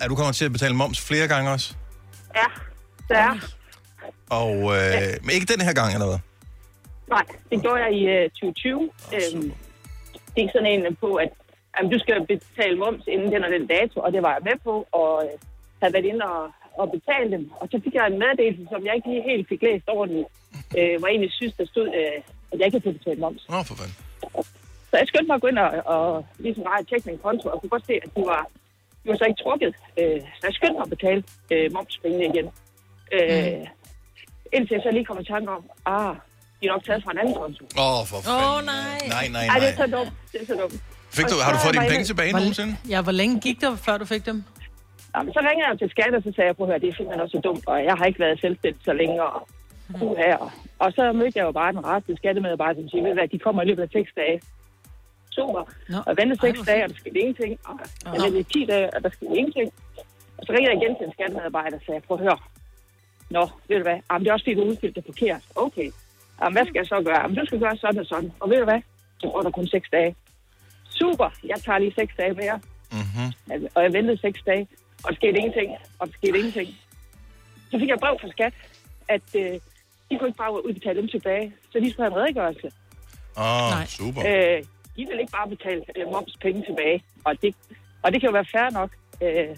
er 0.00 0.08
du 0.08 0.14
kommet 0.14 0.36
til 0.36 0.44
at 0.44 0.52
betale 0.52 0.74
moms 0.74 1.00
flere 1.08 1.28
gange 1.28 1.50
også? 1.50 1.74
Ja, 2.34 2.48
det 3.08 3.16
er. 3.28 3.34
Og 4.30 4.54
øh, 4.76 5.12
men 5.24 5.30
ikke 5.36 5.52
den 5.54 5.60
her 5.66 5.74
gang, 5.80 5.90
eller 5.94 6.06
hvad? 6.06 6.20
Nej, 7.08 7.24
det 7.50 7.62
gjorde 7.62 7.80
jeg 7.84 7.92
i 8.00 8.02
øh, 8.16 8.30
2020. 8.30 8.90
Øhm, 9.16 9.52
det 10.34 10.40
er 10.44 10.48
sådan 10.54 10.72
en 10.72 10.96
på, 11.04 11.08
at 11.14 11.30
jamen, 11.74 11.92
du 11.92 11.98
skal 11.98 12.26
betale 12.26 12.76
moms 12.78 13.04
inden 13.06 13.32
den 13.32 13.44
og 13.44 13.50
den 13.50 13.66
dato, 13.66 13.96
og 14.00 14.12
det 14.12 14.22
var 14.22 14.32
jeg 14.36 14.42
med 14.48 14.58
på, 14.64 14.74
og 14.92 15.10
øh, 15.24 15.34
havde 15.80 15.94
været 15.94 16.10
inde 16.12 16.24
og, 16.24 16.44
og 16.80 16.86
betale 16.96 17.28
dem. 17.36 17.50
Og 17.60 17.68
så 17.70 17.80
fik 17.84 17.94
jeg 17.94 18.06
en 18.06 18.18
meddelelse, 18.24 18.64
som 18.72 18.80
jeg 18.86 18.94
ikke 18.96 19.08
lige 19.12 19.28
helt 19.30 19.48
fik 19.48 19.62
læst 19.62 19.86
ordentligt, 19.88 20.28
øh, 20.78 20.94
hvor 20.98 21.06
jeg 21.06 21.14
egentlig 21.14 21.32
synes, 21.40 21.54
der 21.60 21.66
stod, 21.66 21.88
øh, 22.00 22.18
at 22.52 22.56
jeg 22.58 22.66
ikke 22.66 22.80
havde 22.84 22.98
betalt 22.98 23.20
moms. 23.24 23.42
Nå, 23.48 23.62
for 23.68 23.74
fanden. 23.80 23.96
Så 24.90 24.94
jeg 25.00 25.08
skyndte 25.08 25.28
mig 25.30 25.38
at 25.38 25.44
gå 25.44 25.48
ind 25.52 25.58
og, 25.58 25.70
og 25.94 26.26
ligesom 26.38 26.62
rette 26.62 26.84
tjekke 26.88 27.10
min 27.10 27.18
konto, 27.26 27.48
og 27.48 27.60
kunne 27.60 27.74
godt 27.76 27.86
se, 27.86 27.94
at 28.04 28.10
de 28.16 28.22
var, 28.34 28.42
var 29.10 29.16
så 29.20 29.26
ikke 29.30 29.42
trukket. 29.44 29.72
Øh, 30.00 30.18
så 30.38 30.42
jeg 30.48 30.54
skyndte 30.58 30.76
mig 30.78 30.86
at 30.88 30.92
betale 30.96 31.20
øh, 31.52 31.66
momspengene 31.76 32.24
igen. 32.30 32.46
Øh, 33.16 33.58
mm. 33.58 33.66
Indtil 34.56 34.74
jeg 34.76 34.82
så 34.86 34.90
lige 34.96 35.04
kom 35.08 35.18
i 35.20 35.26
tanke 35.34 35.48
om, 35.56 35.62
ah, 35.94 36.14
de 36.58 36.62
er 36.68 36.72
nok 36.74 36.84
taget 36.88 37.02
fra 37.04 37.12
en 37.14 37.18
anden 37.22 37.34
konto. 37.42 37.62
Åh, 37.82 38.00
oh, 38.00 38.00
for 38.10 38.18
fanden. 38.24 38.42
Åh, 38.48 38.58
nej. 38.72 38.98
Nej, 39.16 39.26
nej, 39.36 39.46
Ej, 39.52 39.58
det 39.62 39.68
er 39.72 39.76
nej. 39.78 39.82
så 39.82 39.86
dumt. 39.96 40.12
Det 40.32 40.38
er 40.42 40.46
så 40.52 40.56
dumt. 40.62 40.76
Fik 41.18 41.26
du, 41.32 41.36
har 41.44 41.50
du 41.54 41.58
fået 41.64 41.74
dine 41.74 41.84
jeg 41.84 41.92
penge 41.94 42.04
tilbage 42.10 42.30
Hvor- 42.32 42.40
nogensinde? 42.42 42.72
Ja, 42.92 42.98
hvor 43.06 43.14
længe 43.20 43.34
gik 43.46 43.56
det, 43.62 43.70
før 43.86 43.94
du 44.02 44.06
fik 44.14 44.24
dem? 44.30 44.38
Jamen, 45.14 45.32
så 45.36 45.40
ringer 45.48 45.64
jeg 45.68 45.78
til 45.78 45.90
skat, 45.94 46.12
og 46.18 46.22
så 46.26 46.30
sagde 46.36 46.48
jeg, 46.48 46.56
prøv 46.56 46.66
at 46.66 46.70
høre, 46.72 46.80
det 46.84 46.88
er 46.88 46.96
simpelthen 46.98 47.20
også 47.24 47.36
så 47.38 47.42
dumt, 47.48 47.64
og 47.72 47.76
jeg 47.88 47.94
har 47.98 48.04
ikke 48.10 48.20
været 48.26 48.40
selvstændig 48.44 48.82
så 48.88 48.92
længe, 49.00 49.16
og, 49.22 49.48
uh, 50.02 50.16
her. 50.16 50.38
og 50.84 50.88
så 50.96 51.02
mødte 51.20 51.36
jeg 51.38 51.44
jo 51.48 51.52
bare 51.60 51.72
den 51.72 51.84
rette 51.90 52.16
skattemedarbejder, 52.16 52.80
som 52.80 52.88
siger, 52.88 53.02
ved 53.06 53.14
hvad, 53.18 53.28
de 53.34 53.38
kommer 53.46 53.60
i 53.62 53.66
løbet 53.70 53.82
af 53.82 53.90
seks 53.98 54.10
dage. 54.20 54.36
Super. 55.36 55.62
Nå. 55.92 55.98
Og 56.06 56.08
jeg 56.10 56.16
ventede 56.20 56.40
seks 56.46 56.58
dage, 56.70 56.82
og 56.84 56.88
der 56.90 56.96
skete 57.02 57.18
ingenting, 57.22 57.52
og 57.68 57.74
jeg 58.14 58.20
ventede 58.24 58.40
i 58.40 58.42
10 58.42 58.64
dage, 58.72 58.86
og 58.94 58.98
der 59.04 59.10
skete 59.16 59.34
ingenting. 59.40 59.68
Og 60.38 60.42
så 60.46 60.52
ringede 60.52 60.70
jeg 60.72 60.82
igen 60.82 60.96
til 60.96 61.06
en 61.06 61.12
skattemedarbejder 61.12 61.76
og 61.76 61.82
sagde, 61.86 62.00
prøv 62.06 62.16
at 62.16 62.22
høre, 62.26 62.38
Nå, 63.36 63.44
ved 63.68 63.76
du 63.76 63.82
hvad, 63.82 63.98
Jamen, 64.08 64.22
det 64.24 64.28
er 64.28 64.32
også 64.32 64.44
fordi, 64.44 64.54
du 64.54 64.64
udfyldte 64.72 65.00
det 65.00 65.04
forkert. 65.10 65.42
Okay. 65.54 65.88
Jamen, 66.40 66.54
hvad 66.56 66.64
skal 66.66 66.78
jeg 66.82 66.86
så 66.86 67.02
gøre? 67.08 67.20
Jamen, 67.22 67.36
du 67.36 67.46
skal 67.46 67.60
gøre 67.64 67.76
sådan 67.76 68.00
og 68.00 68.06
sådan. 68.06 68.32
Og 68.40 68.50
ved 68.50 68.58
du 68.58 68.64
hvad, 68.64 68.80
så 69.20 69.26
går 69.32 69.42
der 69.42 69.50
kun 69.50 69.66
seks 69.66 69.88
dage. 69.96 70.16
Super, 70.98 71.28
jeg 71.44 71.58
tager 71.64 71.78
lige 71.78 71.94
seks 72.00 72.14
dage 72.20 72.34
mere. 72.42 72.60
Mm-hmm. 72.92 73.28
Altså, 73.52 73.68
Og 73.74 73.82
jeg 73.82 73.92
ventede 73.92 74.18
seks 74.20 74.40
dage, 74.46 74.68
og 75.04 75.08
der 75.10 75.14
skete 75.14 75.38
ingenting, 75.38 75.68
og 75.98 76.06
der 76.06 76.12
skete 76.12 76.38
ingenting. 76.38 76.68
Så 77.70 77.78
fik 77.78 77.88
jeg 77.88 77.98
brev 77.98 78.16
fra 78.20 78.28
skat, 78.28 78.54
at 79.08 79.26
øh, 79.34 79.54
de 80.08 80.18
kunne 80.18 80.28
ikke 80.28 80.38
bare 80.38 80.66
udbetale 80.66 81.00
dem 81.00 81.08
tilbage, 81.08 81.54
så 81.70 81.80
de 81.80 81.90
skulle 81.90 82.04
have 82.04 82.14
en 82.16 82.20
redegørelse. 82.20 82.68
Åh, 83.38 83.78
oh, 83.78 83.84
super. 83.86 84.20
Øh, 84.28 84.62
de 84.96 85.06
vil 85.06 85.20
ikke 85.20 85.32
bare 85.32 85.48
betale 85.48 85.82
øh, 85.96 86.06
momspenge 86.12 86.62
tilbage, 86.68 87.04
og 87.24 87.42
det, 87.42 87.54
og 88.02 88.12
det 88.12 88.20
kan 88.20 88.28
jo 88.28 88.32
være 88.32 88.52
fair 88.52 88.70
nok. 88.70 88.90
Øh, 89.22 89.56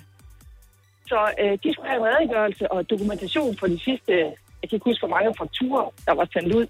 så 1.07 1.19
øh, 1.41 1.59
de 1.63 1.73
skulle 1.73 1.89
have 1.91 2.01
en 2.01 2.15
redegørelse 2.15 2.73
og 2.73 2.91
dokumentation 2.91 3.57
for 3.57 3.67
de 3.67 3.79
sidste, 3.79 4.13
jeg 4.61 4.69
kan 4.69 4.77
ikke 4.77 4.91
huske, 4.91 5.07
hvor 5.07 5.17
mange 5.17 5.35
fakturer, 5.39 5.91
der 6.07 6.15
var 6.15 6.29
sendt 6.33 6.55
ud. 6.55 6.67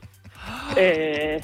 Øh, 0.82 1.42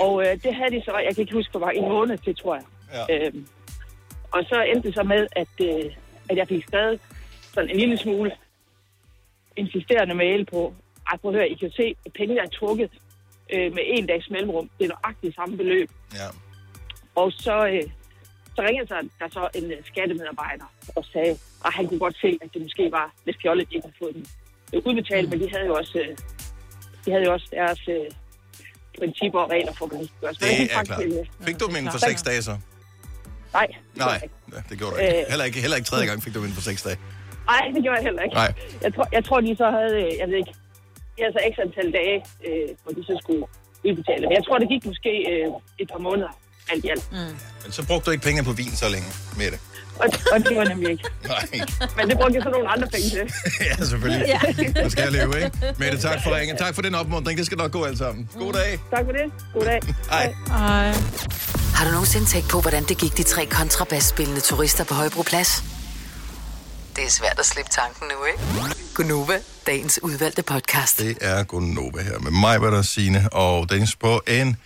og 0.00 0.22
øh, 0.26 0.42
det 0.42 0.54
havde 0.54 0.70
de 0.70 0.82
så, 0.84 0.92
jeg 1.06 1.14
kan 1.14 1.22
ikke 1.22 1.34
huske, 1.34 1.50
hvor 1.50 1.60
mange, 1.60 1.80
en 1.80 1.88
måned 1.88 2.18
til, 2.18 2.36
tror 2.36 2.54
jeg. 2.54 2.64
Ja. 2.92 3.26
Øh, 3.26 3.32
og 4.30 4.44
så 4.44 4.62
endte 4.62 4.88
det 4.88 4.94
så 4.94 5.02
med, 5.02 5.26
at, 5.32 5.54
øh, 5.62 5.92
at 6.30 6.36
jeg 6.36 6.48
fik 6.48 6.64
skrevet 6.66 7.00
sådan 7.54 7.70
en 7.70 7.76
lille 7.76 7.98
smule 7.98 8.32
insisterende 9.56 10.14
mail 10.14 10.44
på, 10.44 10.74
ej, 11.10 11.16
prøv 11.16 11.30
at 11.30 11.36
høre, 11.36 11.48
I 11.48 11.54
kan 11.54 11.70
se, 11.70 11.94
at 12.06 12.12
pengene 12.12 12.40
er 12.40 12.48
trukket 12.48 12.90
øh, 13.54 13.72
med 13.76 13.82
en 13.86 14.06
dags 14.06 14.30
mellemrum. 14.30 14.70
Det 14.78 14.84
er 14.84 14.88
nøjagtigt 14.88 15.34
samme 15.34 15.56
beløb. 15.56 15.90
Ja. 16.14 16.28
Og 17.14 17.32
så, 17.32 17.66
øh, 17.66 17.82
så 18.56 18.62
ringede 18.68 18.88
så, 18.88 19.08
der 19.20 19.28
så 19.30 19.48
en 19.54 19.64
øh, 19.72 19.78
skattemedarbejder 19.84 20.64
og 20.96 21.04
sagde, 21.12 21.30
at 21.64 21.72
han 21.74 21.86
kunne 21.88 21.98
godt 21.98 22.16
se, 22.20 22.38
at 22.42 22.48
det 22.54 22.62
måske 22.62 22.88
var 22.92 23.06
lidt 23.26 23.36
fjollet, 23.42 23.62
at 23.64 23.70
de 23.70 23.74
ikke 23.76 23.86
havde 23.86 23.98
fået 24.02 24.14
den 24.14 24.26
øh, 24.74 24.82
udbetalt, 24.84 25.30
men 25.30 25.40
de 25.40 25.50
havde 25.50 25.66
jo 25.66 25.74
også, 25.74 25.98
øh, 25.98 26.16
de 27.04 27.10
havde 27.12 27.24
jo 27.24 27.32
også 27.32 27.48
deres 27.52 27.80
øh, 27.88 28.06
principper 28.98 29.40
og 29.40 29.50
regler 29.50 29.72
for, 29.72 29.86
hvordan. 29.86 30.08
Men 30.20 30.26
jeg 30.28 30.34
Det 30.40 30.62
er 30.72 30.74
faktisk, 30.74 30.96
klart. 30.96 31.02
øh, 31.40 31.46
Fik 31.46 31.60
du 31.60 31.66
dem 31.66 31.76
inden 31.76 31.92
for 31.92 31.98
seks 31.98 32.22
dage 32.22 32.42
så? 32.42 32.56
Nej, 33.52 33.66
Nej, 33.94 34.28
ja, 34.54 34.60
det 34.68 34.78
gjorde 34.78 34.94
du 34.94 35.00
ikke. 35.00 35.20
Øh. 35.20 35.24
Heller 35.28 35.44
ikke, 35.44 35.60
heller 35.60 35.76
ikke 35.76 35.86
tredje 35.86 36.06
gang 36.06 36.22
fik 36.22 36.34
du 36.34 36.38
dem 36.38 36.44
inden 36.44 36.54
for 36.60 36.62
seks 36.70 36.82
dage. 36.82 36.98
Nej, 37.46 37.70
det 37.74 37.82
gjorde 37.82 37.96
jeg 37.98 38.04
heller 38.04 38.22
ikke. 38.22 38.34
Nej. 38.34 38.52
Jeg 38.82 38.94
tror, 38.94 39.08
jeg 39.12 39.24
tror 39.24 39.40
de 39.40 39.56
så 39.56 39.70
havde, 39.70 39.94
øh, 40.04 40.10
jeg 40.20 40.28
ved 40.28 40.36
ikke, 40.36 40.54
de 41.18 41.22
havde 41.24 41.34
så 41.38 41.42
ekstra 41.48 41.62
antal 41.68 41.88
dage, 42.00 42.16
øh, 42.46 42.68
hvor 42.82 42.92
de 42.96 43.02
så 43.10 43.14
skulle 43.22 43.42
udbetale. 43.88 44.22
Men 44.28 44.34
jeg 44.38 44.44
tror, 44.46 44.56
det 44.62 44.68
gik 44.74 44.82
måske 44.92 45.12
øh, 45.32 45.46
et 45.82 45.88
par 45.94 46.02
måneder 46.08 46.32
alt 46.72 46.84
i 46.84 46.88
alt. 46.94 47.06
Mm. 47.12 47.34
Men 47.62 47.70
så 47.76 47.86
brugte 47.88 48.04
du 48.06 48.10
ikke 48.14 48.24
penge 48.28 48.44
på 48.50 48.52
vin 48.52 48.74
så 48.82 48.88
længe 48.94 49.08
med 49.40 49.48
det. 49.52 49.60
Og, 50.02 50.08
og 50.32 50.38
det 50.46 50.56
var 50.56 50.64
nemlig 50.64 50.90
ikke. 50.90 51.04
Nej. 51.34 51.44
Men 51.96 52.04
det 52.10 52.16
brugte 52.18 52.34
jeg 52.36 52.42
så 52.42 52.50
nogle 52.50 52.68
andre 52.74 52.88
penge 52.94 53.08
til. 53.10 53.24
ja, 53.68 53.74
selvfølgelig. 53.90 54.26
Nu 54.84 54.90
skal 54.90 55.02
jeg 55.02 55.12
leve, 55.12 55.32
ikke? 55.44 55.50
Mette, 55.78 55.98
tak 56.08 56.18
for 56.24 56.30
ringen. 56.36 56.56
Tak 56.56 56.74
for 56.74 56.82
den 56.82 56.94
opmuntring. 56.94 57.38
Det 57.38 57.46
skal 57.46 57.58
nok 57.58 57.72
gå 57.72 57.84
alt 57.84 57.98
sammen. 57.98 58.30
God 58.38 58.52
dag. 58.52 58.70
Tak 58.90 59.04
for 59.04 59.12
det. 59.12 59.26
God 59.54 59.64
dag. 59.64 59.80
Hej. 60.10 60.34
Ej. 60.50 60.92
Har 61.76 61.84
du 61.86 61.90
nogensinde 61.90 62.26
tænkt 62.26 62.48
på, 62.48 62.60
hvordan 62.60 62.82
det 62.84 62.98
gik 62.98 63.16
de 63.16 63.22
tre 63.22 63.46
kontrabasspillende 63.46 64.40
turister 64.40 64.84
på 64.84 64.94
Højbroplads? 64.94 65.77
Det 66.98 67.06
er 67.06 67.10
svært 67.10 67.38
at 67.38 67.46
slippe 67.46 67.70
tanken 67.70 68.08
nu, 68.08 68.24
ikke? 68.24 68.74
Gunova, 68.94 69.38
dagens 69.66 70.02
udvalgte 70.02 70.42
podcast. 70.42 70.98
Det 70.98 71.18
er 71.20 71.44
Gunnova 71.44 72.02
her 72.02 72.18
med 72.18 72.30
mig, 72.30 72.58
hvad 72.58 72.70
der 72.70 72.82
Signe 72.82 73.32
og 73.32 73.70
Dennis 73.70 73.96
på 73.96 74.22
en 74.26 74.56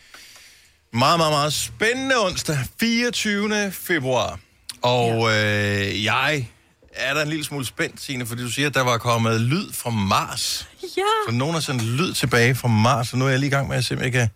meget, 0.93 1.19
meget, 1.19 1.33
meget 1.33 1.53
spændende 1.53 2.15
onsdag, 2.25 2.59
24. 2.81 3.73
februar. 3.73 4.39
Og 4.83 5.31
øh, 5.31 6.05
jeg 6.05 6.49
er 6.93 7.15
der 7.15 7.23
en 7.23 7.29
lille 7.29 7.45
smule 7.45 7.67
spændt, 7.67 8.01
Signe, 8.01 8.27
fordi 8.27 8.43
du 8.43 8.51
siger, 8.51 8.69
at 8.69 8.75
der 8.75 8.83
var 8.83 8.99
kommet 8.99 9.41
lyd 9.41 9.73
fra 9.73 9.91
Mars. 9.91 10.69
Ja. 10.97 11.03
Så 11.29 11.35
nogen 11.35 11.55
har 11.55 11.61
sendt 11.61 11.83
lyd 11.83 12.13
tilbage 12.13 12.55
fra 12.55 12.69
Mars, 12.69 13.13
og 13.13 13.19
nu 13.19 13.25
er 13.25 13.31
jeg 13.31 13.39
lige 13.39 13.49
i 13.49 13.53
gang 13.53 13.69
med 13.69 13.77
at 13.77 13.85
se, 13.85 13.95
om 13.95 14.03
jeg 14.03 14.13
kan 14.13 14.29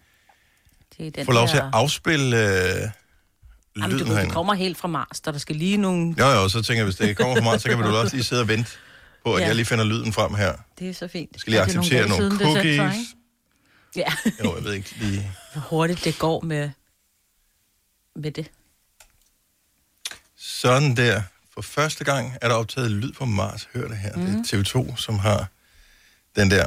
Det 0.99 1.07
er 1.07 1.11
den 1.11 1.27
få 1.27 1.33
lov 1.33 1.49
til 1.49 1.57
at 1.57 1.65
afspille 1.73 2.37
øh, 2.37 2.89
Jamen, 3.77 3.91
du 3.91 4.05
lyden 4.05 4.17
ved, 4.17 4.23
det 4.25 4.33
kommer 4.33 4.55
helt 4.55 4.79
fra 4.79 4.89
Mars, 4.89 5.21
der, 5.21 5.33
der 5.33 5.39
skal 5.39 5.57
lige 5.57 5.77
nogle... 5.77 6.15
Jo, 6.19 6.27
jo, 6.27 6.49
så 6.49 6.63
tænker 6.63 6.79
jeg, 6.79 6.85
hvis 6.85 6.97
det 6.97 7.17
kommer 7.17 7.35
fra 7.37 7.43
Mars, 7.45 7.63
så 7.63 7.69
kan 7.69 7.79
vi 7.79 7.85
jo 7.85 8.01
også 8.01 8.17
lige 8.17 8.25
sidde 8.25 8.43
og 8.43 8.49
vente 8.49 8.71
på, 9.25 9.35
at 9.35 9.41
Ja. 9.43 9.47
jeg 9.47 9.55
lige 9.57 9.67
finder 9.67 9.85
lyden 9.85 10.13
frem 10.13 10.35
her. 10.35 10.57
Det 10.79 10.89
er 10.91 10.95
så 10.95 11.09
fint. 11.09 11.31
Jeg 11.33 11.41
skal 11.41 11.51
lige 11.51 11.61
er 11.61 11.65
acceptere 11.65 12.09
nogle 12.09 12.25
er 12.27 12.31
sendt, 12.31 12.43
cookies. 12.43 13.07
Ja, 13.97 14.13
Jo, 14.45 14.55
jeg 14.57 14.65
ved 14.65 14.73
ikke 14.73 14.95
lige... 15.01 15.33
hvor 15.53 15.63
hurtigt 15.63 16.05
det 16.05 16.19
går 16.19 16.41
med, 16.41 16.71
med 18.17 18.31
det. 18.31 18.51
Sådan 20.37 20.97
der. 20.97 21.23
For 21.55 21.63
første 21.63 22.05
gang 22.05 22.33
er 22.43 22.49
der 22.49 22.55
optaget 22.55 22.91
lyd 22.91 23.13
på 23.13 23.25
Mars. 23.25 23.69
Hør 23.75 23.89
det 23.89 23.97
her. 23.99 24.17
Mm. 24.17 24.23
Det 24.43 24.53
er 24.53 24.59
TV2, 24.63 24.97
som 24.97 25.19
har 25.19 25.47
den 26.37 26.51
der. 26.51 26.65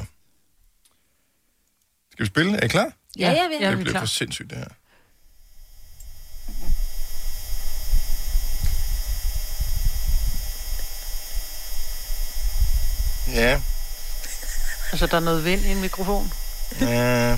Skal 2.12 2.24
vi 2.24 2.28
spille? 2.28 2.58
Er 2.58 2.66
I 2.66 2.68
klar? 2.68 2.92
Ja, 3.20 3.32
ja, 3.32 3.34
ja. 3.34 3.42
Ja, 3.42 3.48
vi 3.48 3.56
det 3.56 3.66
er 3.66 3.76
bliver 3.76 3.92
klar. 3.92 4.00
for 4.02 4.08
sindssygt, 4.08 4.50
det 4.50 4.58
her. 4.58 4.68
Ja. 13.34 13.62
Altså, 14.92 15.06
der 15.08 15.16
er 15.16 15.20
noget 15.20 15.46
vind 15.46 15.62
i 15.62 15.72
en 15.72 15.82
mikrofon. 15.82 16.32
ja. 16.82 17.38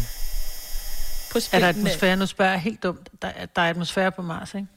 På 1.32 1.38
Er 1.52 1.60
der 1.60 1.68
atmosfære? 1.70 2.16
Nu 2.16 2.26
spørger 2.26 2.52
jeg 2.52 2.62
helt 2.62 2.84
dumt. 2.84 3.10
Der, 3.22 3.28
er- 3.28 3.46
der 3.56 3.62
er 3.62 3.70
atmosfære 3.70 4.12
på 4.12 4.22
Mars, 4.22 4.54
ikke? 4.54 4.68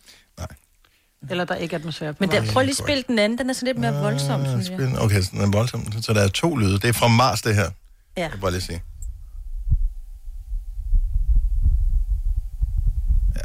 Eller 1.31 1.45
der 1.45 1.55
er 1.55 1.59
ikke 1.59 1.77
atmosfære 1.77 2.13
på 2.13 2.17
Men 2.21 2.31
der, 2.31 2.41
Mars. 2.41 2.53
prøv 2.53 2.61
lige 2.63 2.71
at 2.71 2.77
spille 2.77 3.05
den 3.09 3.19
anden, 3.19 3.39
den 3.39 3.51
er 3.51 3.55
sådan 3.55 3.67
lidt 3.67 3.79
mere 3.79 3.93
voldsom, 3.93 4.47
synes 4.47 4.71
jeg. 4.71 4.99
Okay, 4.99 5.23
så 5.23 5.29
den 5.33 5.41
er 5.41 5.51
voldsom. 5.51 6.03
Så 6.03 6.13
der 6.13 6.21
er 6.23 6.29
to 6.29 6.57
lyde. 6.57 6.73
Det 6.73 6.85
er 6.85 6.93
fra 6.93 7.09
Mars, 7.09 7.43
det 7.43 7.55
her. 7.55 7.71
Ja. 8.17 8.23
Jeg 8.33 8.41
bare 8.41 8.51
lige 8.51 8.61
sige. 8.61 8.83
Ja. 13.37 13.41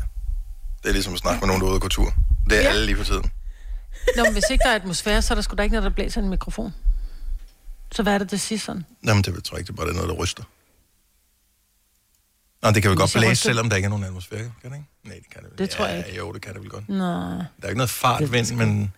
Det 0.84 0.90
er 0.90 0.92
ligesom 0.94 1.14
at 1.14 1.20
snakke 1.20 1.40
med 1.40 1.48
nogen, 1.48 1.62
der 1.62 1.68
er 1.68 1.70
ude 1.72 1.76
at 1.76 1.82
gå 1.82 1.88
tur. 1.88 2.14
Det 2.50 2.58
er 2.58 2.62
ja. 2.62 2.68
alle 2.70 2.86
lige 2.86 2.98
for 2.98 3.04
tiden. 3.04 3.32
Nå, 4.18 4.24
men 4.24 4.34
hvis 4.34 4.44
ikke 4.52 4.64
der 4.64 4.70
er 4.70 4.76
atmosfære, 4.76 5.22
så 5.22 5.34
er 5.34 5.36
der 5.36 5.42
sgu 5.42 5.56
da 5.56 5.64
ikke 5.64 5.76
noget, 5.76 5.84
der 5.90 5.96
blæser 5.96 6.22
i 6.22 6.24
en 6.24 6.30
mikrofon. 6.30 6.74
Så 7.96 8.04
hvad 8.04 8.14
er 8.14 8.18
det, 8.18 8.32
det 8.32 8.42
siger 8.42 8.60
sådan? 8.60 8.86
Jamen, 9.06 9.24
det 9.24 9.44
tror 9.44 9.56
jeg 9.56 9.60
ikke, 9.60 9.68
det 9.68 9.74
er 9.74 9.78
bare 9.78 9.86
det 9.88 9.92
er 9.92 9.96
noget, 9.96 10.10
der 10.10 10.16
ryster. 10.24 10.44
Nå, 12.64 12.72
det 12.72 12.82
kan 12.82 12.92
vel 12.92 12.98
godt 12.98 13.12
blæse, 13.14 13.32
ryster- 13.32 13.50
selvom 13.50 13.70
der 13.70 13.76
ikke 13.76 13.86
er 13.86 13.90
nogen 13.90 14.04
atmosfære, 14.06 14.40
kan 14.62 14.72
det 14.72 14.78
ikke? 14.78 14.88
Nej, 15.06 15.16
det 15.16 15.30
kan 15.34 15.42
det 15.44 15.50
vel. 15.52 15.58
Det 15.58 15.70
tror 15.70 15.86
jeg 15.86 16.00
Ja, 16.00 16.04
ikke. 16.04 16.18
Jo, 16.18 16.34
det 16.34 16.42
kan 16.42 16.54
det 16.54 16.62
vel 16.62 16.70
godt. 16.70 16.90
Nej. 16.90 16.98
Der 17.38 17.44
er 17.64 17.68
ikke 17.68 17.78
noget 17.78 17.90
fartvind, 17.90 18.54
men... 18.56 18.94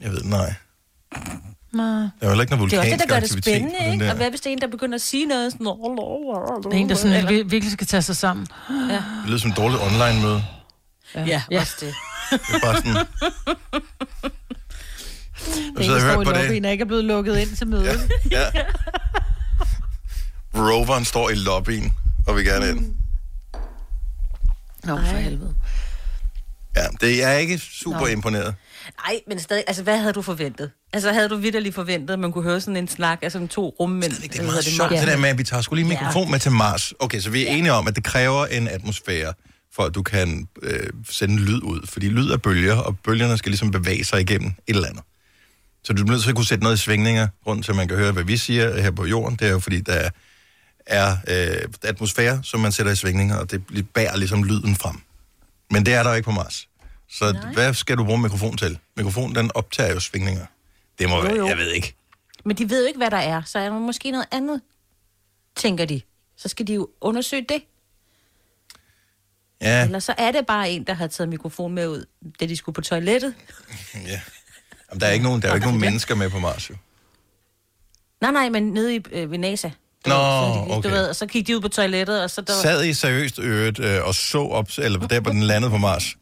Jeg 0.00 0.10
ved, 0.12 0.22
nej. 0.24 0.54
Nej. 1.72 1.86
Der 1.86 2.04
er 2.04 2.10
jo 2.22 2.28
heller 2.28 2.42
ikke 2.42 2.56
noget 2.56 2.70
Det 2.70 2.76
er 2.76 2.80
også 2.80 2.90
vulkansk 2.90 2.90
det, 2.92 3.08
der 3.08 3.14
gør 3.14 3.20
det 3.20 3.24
aktivitet 3.26 3.44
spændende, 3.44 3.92
ikke? 3.92 4.04
der. 4.04 4.10
Og 4.10 4.16
hvad 4.16 4.30
hvis 4.30 4.40
det 4.40 4.46
er 4.46 4.52
en, 4.52 4.60
der 4.60 4.66
begynder 4.66 4.94
at 4.94 5.02
sige 5.02 5.26
noget 5.26 5.52
sådan... 5.52 5.66
Det 5.66 6.72
er 6.72 6.76
en, 6.76 6.88
der 6.88 6.94
sådan, 6.94 7.24
vir- 7.28 7.48
virkelig 7.48 7.72
skal 7.72 7.86
tage 7.86 8.02
sig 8.02 8.16
sammen. 8.16 8.46
Ja, 8.70 8.94
Det 8.94 9.02
lyder 9.26 9.38
som 9.38 9.50
et 9.50 9.56
dårligt 9.56 9.82
online-møde. 9.82 10.44
ja, 11.14 11.42
ja. 11.50 11.60
også 11.60 11.76
det. 11.80 11.94
Det 12.30 12.54
er 12.54 12.60
bare 12.60 12.76
sådan... 12.76 13.06
Det 15.46 15.72
Du 15.76 15.80
er 15.80 15.84
sidder 15.84 15.98
der 15.98 16.04
og 16.06 16.12
står 16.12 16.22
i 16.22 16.24
hørt 16.24 16.26
på 16.26 16.32
det. 16.32 16.40
lobbyen 16.42 16.64
og 16.64 16.72
ikke 16.72 16.82
er 16.82 16.86
blevet 16.86 17.04
lukket 17.04 17.38
ind 17.38 17.56
til 17.56 17.66
mødet. 17.66 18.10
Ja. 18.30 18.44
Roveren 20.54 21.04
står 21.04 21.30
i 21.30 21.34
lobbyen 21.34 21.92
og 22.26 22.36
vil 22.36 22.44
gerne 22.44 22.68
ind. 22.68 22.94
Nå, 24.84 24.96
for 24.96 25.16
helvede. 25.16 25.54
Ja, 26.76 26.84
det 27.00 27.24
er 27.24 27.28
jeg 27.30 27.40
ikke 27.40 27.58
super 27.58 28.00
Nå. 28.00 28.06
imponeret. 28.06 28.54
Nej, 29.08 29.20
men 29.28 29.40
stadig, 29.40 29.64
altså 29.66 29.82
hvad 29.82 29.98
havde 29.98 30.12
du 30.12 30.22
forventet? 30.22 30.70
Altså 30.92 31.12
havde 31.12 31.28
du 31.28 31.36
vidderligt 31.36 31.74
forventet, 31.74 32.10
at 32.14 32.18
man 32.20 32.32
kunne 32.32 32.44
høre 32.44 32.60
sådan 32.60 32.76
en 32.76 32.88
snak 32.88 33.18
af 33.22 33.32
sådan 33.32 33.48
to 33.48 33.76
rummænd? 33.80 34.12
Det 34.12 34.38
er 34.38 34.42
meget 34.42 34.64
sjovt, 34.64 34.90
det 34.90 35.06
der 35.06 35.16
med, 35.16 35.28
at 35.28 35.38
vi 35.38 35.44
tager 35.44 35.62
sgu 35.62 35.74
lige 35.74 35.88
mikrofon 35.88 36.30
med 36.30 36.38
til 36.38 36.52
Mars. 36.52 36.92
Okay, 36.98 37.20
så 37.20 37.30
vi 37.30 37.46
er 37.46 37.50
enige 37.50 37.72
om, 37.72 37.88
at 37.88 37.96
det 37.96 38.04
kræver 38.04 38.46
en 38.46 38.68
atmosfære, 38.68 39.32
for 39.74 39.82
at 39.82 39.94
du 39.94 40.02
kan 40.02 40.48
øh, 40.62 40.86
sende 41.10 41.36
lyd 41.36 41.60
ud. 41.62 41.86
Fordi 41.86 42.08
lyd 42.08 42.30
er 42.30 42.36
bølger, 42.36 42.76
og 42.76 42.98
bølgerne 42.98 43.38
skal 43.38 43.50
ligesom 43.50 43.70
bevæge 43.70 44.04
sig 44.04 44.20
igennem 44.20 44.48
et 44.48 44.74
eller 44.76 44.88
andet. 44.88 45.02
Så 45.84 45.92
du 45.92 46.02
er 46.02 46.06
nødt 46.06 46.22
til 46.22 46.28
at 46.30 46.36
kunne 46.36 46.46
sætte 46.46 46.64
noget 46.64 46.76
i 46.76 46.80
svingninger, 46.80 47.28
rundt 47.46 47.68
at 47.68 47.76
man 47.76 47.88
kan 47.88 47.96
høre, 47.96 48.12
hvad 48.12 48.24
vi 48.24 48.36
siger 48.36 48.80
her 48.82 48.90
på 48.90 49.04
jorden. 49.06 49.36
Det 49.38 49.46
er 49.46 49.50
jo 49.52 49.58
fordi, 49.58 49.80
der 49.80 50.10
er 50.86 51.16
øh, 51.28 51.68
atmosfære, 51.82 52.40
som 52.42 52.60
man 52.60 52.72
sætter 52.72 52.92
i 52.92 52.96
svingninger, 52.96 53.36
og 53.36 53.50
det 53.50 53.88
bærer 53.94 54.16
ligesom 54.16 54.44
lyden 54.44 54.76
frem. 54.76 54.96
Men 55.70 55.86
det 55.86 55.94
er 55.94 56.02
der 56.02 56.14
ikke 56.14 56.24
på 56.24 56.30
Mars. 56.30 56.68
Så 57.08 57.32
Nej. 57.32 57.52
hvad 57.52 57.74
skal 57.74 57.96
du 57.96 58.04
bruge 58.04 58.18
mikrofon 58.18 58.56
til? 58.56 58.78
Mikrofonen, 58.96 59.34
den 59.36 59.50
optager 59.54 59.92
jo 59.94 60.00
svingninger. 60.00 60.46
Det 60.98 61.08
må 61.08 61.16
Jo, 61.16 61.22
være, 61.22 61.36
jo. 61.36 61.46
jeg 61.46 61.56
ved 61.56 61.70
ikke. 61.72 61.94
Men 62.44 62.56
de 62.56 62.70
ved 62.70 62.82
jo 62.82 62.86
ikke, 62.86 62.98
hvad 62.98 63.10
der 63.10 63.16
er, 63.16 63.42
så 63.46 63.58
er 63.58 63.68
der 63.68 63.78
måske 63.78 64.10
noget 64.10 64.26
andet, 64.32 64.60
tænker 65.56 65.84
de. 65.84 66.00
Så 66.36 66.48
skal 66.48 66.66
de 66.66 66.74
jo 66.74 66.88
undersøge 67.00 67.46
det. 67.48 67.62
Ja, 69.60 69.84
Eller 69.84 69.98
så 69.98 70.14
er 70.18 70.32
det 70.32 70.46
bare 70.46 70.70
en, 70.70 70.84
der 70.84 70.94
har 70.94 71.06
taget 71.06 71.28
mikrofon 71.28 71.72
med 71.74 71.88
ud, 71.88 72.04
da 72.40 72.46
de 72.46 72.56
skulle 72.56 72.74
på 72.74 72.80
toilettet. 72.80 73.34
ja. 74.06 74.20
Jamen, 74.94 75.00
der 75.00 75.06
er 75.06 75.12
ikke 75.12 75.24
nogen, 75.24 75.42
der 75.42 75.48
er 75.48 75.52
jo 75.52 75.54
ikke 75.54 75.66
nogen 75.66 75.80
mennesker 75.80 76.14
med 76.14 76.30
på 76.30 76.38
Mars, 76.38 76.70
jo. 76.70 76.74
Nej, 78.20 78.30
nej, 78.32 78.48
men 78.48 78.62
nede 78.72 78.96
i, 78.96 79.00
øh, 79.12 79.30
ved 79.30 79.38
NASA. 79.38 79.68
Nå, 80.06 80.12
så, 80.14 80.64
de, 80.68 80.74
okay. 80.76 80.88
Du 80.88 80.94
ved, 80.94 81.08
og 81.08 81.16
så 81.16 81.26
gik 81.26 81.46
de 81.46 81.56
ud 81.56 81.60
på 81.60 81.68
toilettet, 81.68 82.22
og 82.22 82.30
så 82.30 82.40
der, 82.40 82.52
Sad 82.62 82.84
I 82.84 82.92
seriøst 82.94 83.38
øret 83.38 83.78
øh, 83.78 84.04
og 84.06 84.14
så 84.14 84.38
op, 84.38 84.68
eller 84.78 84.98
der, 85.06 85.20
hvor 85.20 85.30
den 85.30 85.42
landede 85.42 85.70
på 85.70 85.78
Mars? 85.78 86.16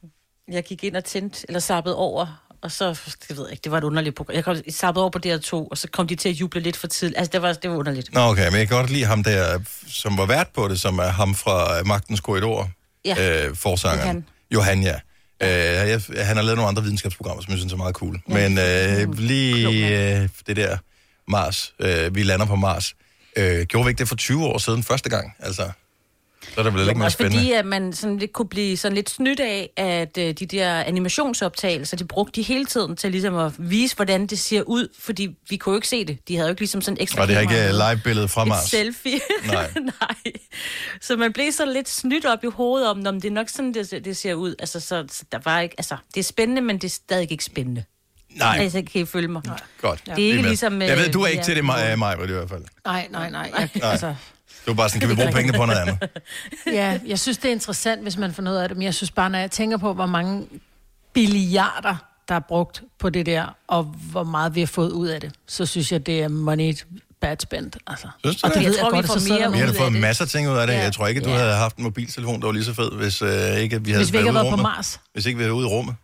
jeg 0.52 0.64
gik 0.64 0.84
ind 0.84 0.96
og 0.96 1.04
tændte, 1.04 1.44
eller 1.48 1.60
sappede 1.60 1.96
over, 1.96 2.44
og 2.62 2.72
så, 2.72 3.00
det 3.28 3.36
ved 3.36 3.44
jeg 3.44 3.52
ikke, 3.52 3.62
det 3.64 3.72
var 3.72 3.78
et 3.78 3.84
underligt 3.84 4.16
program. 4.16 4.34
Jeg 4.34 4.44
kom, 4.44 4.56
sappede 4.70 5.02
over 5.02 5.10
på 5.10 5.18
DR2, 5.26 5.52
og 5.70 5.78
så 5.78 5.88
kom 5.92 6.06
de 6.06 6.14
til 6.14 6.28
at 6.28 6.34
juble 6.34 6.60
lidt 6.60 6.76
for 6.76 6.86
tidligt. 6.86 7.18
Altså, 7.18 7.30
det 7.32 7.42
var, 7.42 7.52
det 7.52 7.70
var 7.70 7.76
underligt. 7.76 8.14
Nå, 8.14 8.20
okay, 8.20 8.48
men 8.50 8.58
jeg 8.58 8.68
kan 8.68 8.76
godt 8.76 8.90
lide 8.90 9.04
ham 9.04 9.22
der, 9.24 9.58
som 9.86 10.18
var 10.18 10.26
vært 10.26 10.48
på 10.54 10.68
det, 10.68 10.80
som 10.80 10.98
er 10.98 11.08
ham 11.08 11.34
fra 11.34 11.82
Magtens 11.82 12.20
Korridor, 12.20 12.70
Ja. 13.04 13.46
øh, 13.48 13.56
forsangeren. 13.56 14.26
Johan. 14.54 14.76
Johan, 14.76 14.82
ja. 14.82 15.00
Øh, 15.42 15.48
jeg, 15.48 16.26
han 16.26 16.36
har 16.36 16.42
lavet 16.42 16.56
nogle 16.56 16.68
andre 16.68 16.82
videnskabsprogrammer, 16.82 17.42
som 17.42 17.50
jeg 17.50 17.58
synes 17.58 17.72
er 17.72 17.76
meget 17.76 17.94
cool. 17.94 18.20
Men 18.26 18.58
øh, 18.58 19.18
lige 19.18 19.68
øh, 20.20 20.28
det 20.46 20.56
der 20.56 20.76
Mars, 21.28 21.74
øh, 21.78 22.14
vi 22.14 22.22
lander 22.22 22.46
på 22.46 22.56
Mars, 22.56 22.94
øh, 23.36 23.66
gjorde 23.66 23.84
vi 23.84 23.90
ikke 23.90 23.98
det 23.98 24.08
for 24.08 24.16
20 24.16 24.44
år 24.44 24.58
siden 24.58 24.82
første 24.82 25.10
gang? 25.10 25.34
Altså, 25.38 25.70
så 26.54 26.60
er 26.60 26.62
der 26.64 26.70
vel 26.70 26.80
ikke 26.88 26.94
mere 26.98 27.06
også 27.06 27.14
spændende. 27.16 27.38
fordi, 27.38 27.52
at 27.52 27.66
man 27.66 27.92
sådan 27.92 28.18
lidt 28.18 28.32
kunne 28.32 28.48
blive 28.48 28.76
sådan 28.76 28.94
lidt 28.94 29.10
snydt 29.10 29.40
af, 29.40 29.70
at 29.76 30.18
øh, 30.18 30.32
de 30.34 30.46
der 30.46 30.74
animationsoptagelser, 30.80 31.96
de 31.96 32.04
brugte 32.04 32.32
de 32.40 32.42
hele 32.46 32.64
tiden 32.64 32.96
til 32.96 33.10
ligesom 33.10 33.36
at 33.36 33.52
vise, 33.58 33.96
hvordan 33.96 34.26
det 34.26 34.38
ser 34.38 34.62
ud, 34.62 34.88
fordi 34.98 35.28
vi 35.50 35.56
kunne 35.56 35.72
jo 35.72 35.76
ikke 35.76 35.88
se 35.88 36.04
det. 36.04 36.28
De 36.28 36.36
havde 36.36 36.48
jo 36.48 36.52
ikke 36.52 36.60
ligesom 36.60 36.80
sådan 36.80 36.98
ekstra 37.00 37.22
Og 37.22 37.28
det 37.28 37.36
er 37.36 37.40
ikke 37.40 37.52
kamera 37.54 37.68
øh, 37.68 37.74
med. 37.88 37.94
live-billede 37.94 38.28
fra 38.28 38.42
Et 38.42 38.48
Mars. 38.48 38.64
selfie. 38.64 39.20
Nej. 39.46 39.70
Nej. 39.76 40.32
Så 41.00 41.16
man 41.16 41.32
blev 41.32 41.52
så 41.52 41.64
lidt 41.66 41.88
snydt 41.88 42.26
op 42.26 42.44
i 42.44 42.48
hovedet 42.48 42.88
om, 42.88 43.06
om 43.06 43.20
det 43.20 43.28
er 43.28 43.32
nok 43.32 43.48
sådan, 43.48 43.74
det, 43.74 44.04
det 44.04 44.16
ser 44.16 44.34
ud. 44.34 44.54
Altså, 44.58 44.80
så, 44.80 45.04
så 45.10 45.24
der 45.32 45.38
var 45.44 45.60
ikke, 45.60 45.74
altså, 45.78 45.96
det 46.14 46.20
er 46.20 46.24
spændende, 46.24 46.62
men 46.62 46.76
det 46.76 46.84
er 46.84 46.88
stadig 46.90 47.32
ikke 47.32 47.44
spændende. 47.44 47.84
Nej. 48.30 48.56
Altså, 48.60 48.82
kan 48.92 49.00
I 49.00 49.04
følge 49.04 49.28
mig? 49.28 49.42
Nej. 49.46 49.60
Godt. 49.80 50.02
Det 50.06 50.12
er 50.24 50.26
ikke 50.28 50.36
med. 50.42 50.48
ligesom, 50.48 50.82
Jeg 50.82 50.96
ved, 50.98 51.06
øh, 51.06 51.12
du 51.12 51.20
er 51.20 51.24
vi 51.24 51.30
ikke 51.30 51.40
er- 51.40 51.44
til 51.44 51.56
det, 51.56 51.64
mig, 51.64 51.98
mig 51.98 52.16
i 52.24 52.26
hvert 52.32 52.48
fald. 52.48 52.62
Nej, 52.84 53.08
nej, 53.10 53.30
nej. 53.30 53.50
Jeg, 53.58 53.68
Nej. 53.74 53.90
altså, 53.90 54.14
Det 54.64 54.66
var 54.66 54.74
bare 54.74 54.88
sådan, 54.88 55.00
kan 55.00 55.08
vi 55.10 55.14
bruge 55.14 55.32
pengene 55.38 55.58
på 55.58 55.66
noget 55.66 55.80
andet? 55.80 55.98
ja, 56.80 56.98
jeg 57.06 57.18
synes, 57.18 57.38
det 57.38 57.48
er 57.48 57.52
interessant, 57.52 58.02
hvis 58.02 58.16
man 58.16 58.32
får 58.34 58.42
noget 58.42 58.62
af 58.62 58.68
det, 58.68 58.76
men 58.78 58.84
jeg 58.84 58.94
synes 58.94 59.10
bare, 59.10 59.30
når 59.30 59.38
jeg 59.38 59.50
tænker 59.50 59.76
på, 59.76 59.92
hvor 59.94 60.06
mange 60.06 60.46
billiarder, 61.12 61.96
der 62.28 62.34
er 62.34 62.40
brugt 62.40 62.82
på 62.98 63.10
det 63.10 63.26
der, 63.26 63.56
og 63.68 63.82
hvor 63.84 64.24
meget 64.24 64.54
vi 64.54 64.60
har 64.60 64.66
fået 64.66 64.90
ud 64.90 65.08
af 65.08 65.20
det, 65.20 65.32
så 65.46 65.66
synes 65.66 65.92
jeg, 65.92 66.06
det 66.06 66.22
er 66.22 66.28
money 66.28 66.74
bad 67.20 67.36
spent. 67.40 67.76
Altså. 67.86 68.06
Synes 68.24 68.36
du 68.42 68.46
og 68.46 68.54
det? 68.54 68.58
det 68.62 68.66
ved 68.68 68.74
Jeg 68.74 68.80
tror, 68.80 68.88
jeg 68.88 68.92
vi 68.92 68.96
godt, 68.96 69.06
får 69.06 69.14
så 69.14 69.20
sidder 69.20 69.38
mere 69.50 69.60
der 69.60 69.66
Vi 69.72 69.78
har 69.78 69.84
fået 69.84 69.92
masser 70.00 70.24
af 70.24 70.28
ting 70.30 70.50
ud 70.50 70.56
af 70.56 70.66
det. 70.66 70.74
Ja. 70.74 70.82
Jeg 70.82 70.92
tror 70.92 71.06
ikke, 71.06 71.20
du 71.20 71.28
Ja. 71.30 71.36
havde 71.36 71.54
haft 71.54 71.76
en 71.76 71.84
mobiltelefon, 71.84 72.40
der 72.40 72.46
var 72.46 72.52
lige 72.52 72.64
så 72.64 72.74
fed, 72.74 72.92
hvis, 72.92 73.22
øh, 73.22 73.28
ikke, 73.28 73.84
vi 73.84 73.90
havde 73.90 74.04
Hvis 74.04 74.12
vi 74.12 74.18
ikke 74.18 74.30
i 74.30 74.34
været 74.34 74.50
på. 74.50 74.56
Mars. 74.56 75.00
Hvis 75.12 75.26
ikke 75.26 75.36
vi 75.38 75.42
havde 75.42 75.50
været 75.54 75.58
ude 75.62 75.66
i 75.66 75.70
rummet. 75.70 75.94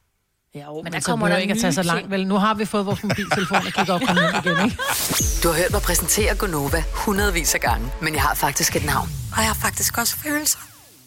Ja, 0.54 0.60
jo, 0.64 0.74
Men 0.74 0.84
men, 0.84 0.92
der 0.92 1.00
så 1.00 1.06
kommer 1.06 1.28
der 1.28 1.36
ikke 1.36 1.52
at 1.54 1.60
tage 1.60 1.72
så 1.72 1.82
langt. 1.82 2.10
Vel, 2.10 2.26
nu 2.26 2.36
har 2.36 2.54
vi 2.54 2.64
fået 2.64 2.86
vores 2.86 3.02
mobiltelefon 3.02 3.56
og 3.56 3.72
kigger 3.72 3.94
op 3.94 4.00
ned 4.00 4.28
igen, 4.44 4.64
ikke? 4.64 4.78
Du 5.42 5.48
har 5.48 5.56
hørt 5.56 5.70
mig 5.70 5.82
præsentere 5.82 6.34
Gonova 6.34 6.84
hundredvis 6.92 7.54
af 7.54 7.60
gange, 7.60 7.92
men 8.02 8.14
jeg 8.14 8.22
har 8.22 8.34
faktisk 8.34 8.76
et 8.76 8.84
navn. 8.84 9.08
Og 9.32 9.38
jeg 9.38 9.46
har 9.46 9.54
faktisk 9.54 9.98
også 9.98 10.16
følelser. 10.16 10.58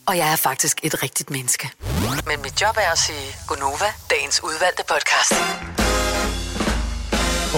Og 0.06 0.18
jeg 0.18 0.32
er 0.32 0.36
faktisk 0.36 0.80
et 0.84 1.04
rigtigt 1.04 1.30
menneske. 1.30 1.70
Men 2.28 2.42
mit 2.44 2.62
job 2.62 2.76
er 2.78 2.92
at 2.92 2.98
sige 2.98 3.36
Gonova, 3.48 3.90
dagens 4.10 4.44
udvalgte 4.44 4.84
podcast. 4.88 5.34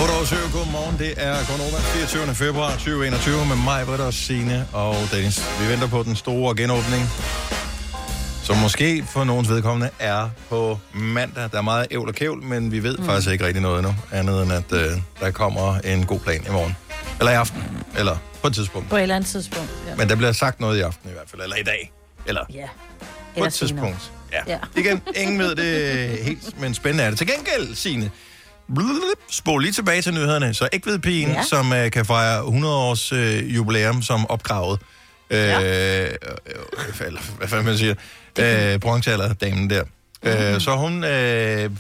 8 0.02 0.14
år 0.14 0.26
7, 0.26 0.36
godmorgen. 0.54 0.98
Det 1.00 1.14
er 1.18 1.36
Gonova 1.50 1.78
24. 1.78 2.36
februar 2.36 2.72
2021 2.72 3.46
med 3.46 3.56
mig, 3.56 3.86
Britta 3.86 4.04
og 4.04 4.14
Signe 4.14 4.68
og 4.74 4.96
Dennis. 5.12 5.38
Vi 5.60 5.68
venter 5.72 5.88
på 5.88 6.04
den 6.04 6.16
store 6.16 6.56
genåbning, 6.56 7.04
som 8.44 8.58
måske 8.58 9.06
for 9.08 9.24
nogens 9.24 9.50
vedkommende 9.50 9.90
er 10.00 10.30
på 10.50 10.80
mandag. 10.94 11.50
Der 11.52 11.58
er 11.58 11.62
meget 11.62 11.88
ævl 11.92 12.08
og 12.08 12.16
kævl, 12.16 12.44
men 12.44 12.72
vi 12.72 12.84
ved 12.84 12.98
mm. 12.98 13.06
faktisk 13.06 13.32
ikke 13.32 13.46
rigtig 13.46 13.62
noget 13.62 13.80
endnu, 13.80 13.96
andet 14.12 14.44
end 14.44 14.54
at 14.54 14.72
øh, 14.72 14.92
der 15.20 15.32
kommer 15.32 15.78
en 15.78 16.06
god 16.06 16.20
plan 16.20 16.44
i 16.48 16.52
morgen. 16.52 16.76
Eller 17.20 17.32
i 17.32 17.36
aften, 17.36 17.64
eller 17.98 18.18
på 18.42 18.48
et 18.48 18.54
tidspunkt. 18.54 18.90
På 18.90 18.96
et 18.96 19.02
eller 19.02 19.16
andet 19.16 19.30
tidspunkt. 19.30 19.70
Ja. 19.88 19.96
Men 19.96 20.10
der 20.10 20.16
bliver 20.16 20.32
sagt 20.32 20.60
noget 20.60 20.78
i 20.78 20.82
aften 20.82 21.10
i 21.10 21.14
hvert 21.14 21.30
fald, 21.30 21.42
eller 21.42 21.56
i 21.56 21.64
dag. 21.64 21.92
Eller 22.26 22.42
ja. 22.54 22.68
på 23.00 23.06
Eller 23.36 23.48
et 23.48 23.54
senere. 23.54 23.70
tidspunkt. 23.70 24.12
Ja. 24.32 24.40
Ja. 24.48 24.58
Igen, 24.78 25.02
ingen 25.16 25.40
ved 25.40 25.56
det 25.56 26.10
helt, 26.24 26.60
men 26.62 26.74
spændende 26.74 27.04
er 27.04 27.10
det. 27.10 27.18
Til 27.18 27.28
gengæld, 27.28 27.76
Signe, 27.76 28.12
spol 29.30 29.62
lige 29.62 29.72
tilbage 29.72 30.02
til 30.02 30.14
nyhederne. 30.14 30.54
Så 30.54 30.70
ikke 30.74 30.88
ved 30.88 31.00
pigen, 31.00 31.30
ja. 31.32 31.44
Som 31.44 31.72
uh, 31.72 31.90
kan 31.92 32.06
fejre 32.06 32.40
100 32.46 32.76
års 32.76 33.14
uh, 33.14 33.56
jubilæum 33.56 34.02
som 34.02 34.30
opgravet. 34.30 34.80
Øh, 35.30 35.40
ja. 35.40 36.04
øh, 36.04 36.16
eller 37.08 37.22
hvad 37.38 37.48
fanden 37.48 37.66
man 37.66 37.78
siger. 37.78 37.96
Øh, 38.40 38.80
bronzealderdamen 38.80 39.70
der. 39.70 39.84
Mm. 40.24 40.30
Øh, 40.30 40.62
så 40.62 40.76
hun, 40.76 41.04
øh, 41.04 41.72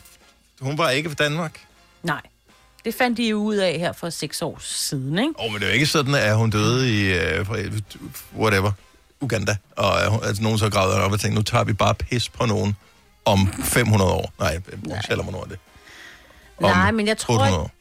hun 0.61 0.77
var 0.77 0.89
ikke 0.89 1.09
fra 1.09 1.15
Danmark. 1.15 1.59
Nej. 2.03 2.21
Det 2.85 2.95
fandt 2.95 3.17
de 3.17 3.29
jo 3.29 3.37
ud 3.37 3.55
af 3.55 3.79
her 3.79 3.93
for 3.93 4.09
seks 4.09 4.41
år 4.41 4.57
siden, 4.61 5.19
ikke? 5.19 5.33
Åh, 5.39 5.45
oh, 5.45 5.51
men 5.51 5.61
det 5.61 5.65
er 5.65 5.69
jo 5.69 5.73
ikke 5.73 5.85
sådan, 5.85 6.15
at 6.15 6.37
hun 6.37 6.49
døde 6.49 7.01
i, 7.01 7.13
uh, 7.39 7.47
whatever, 8.39 8.71
Uganda. 9.21 9.57
Og 9.75 9.91
uh, 10.11 10.27
altså, 10.27 10.43
nogen 10.43 10.57
så 10.57 10.69
gravede 10.69 11.03
op 11.03 11.11
og 11.11 11.19
tænkte, 11.19 11.35
nu 11.35 11.43
tager 11.43 11.63
vi 11.63 11.73
bare 11.73 11.95
pis 11.95 12.29
på 12.29 12.45
nogen 12.45 12.75
om 13.25 13.53
500 13.63 14.11
år. 14.11 14.33
Nej, 14.39 14.59
bronzealder, 14.83 15.23
hvornår 15.23 15.43
er 15.43 15.47
det? 15.47 15.57
Om 16.57 16.63
Nej, 16.63 16.91
men 16.91 17.07
jeg 17.07 17.17
tror, 17.17 17.33
800 17.33 17.59
år. 17.59 17.71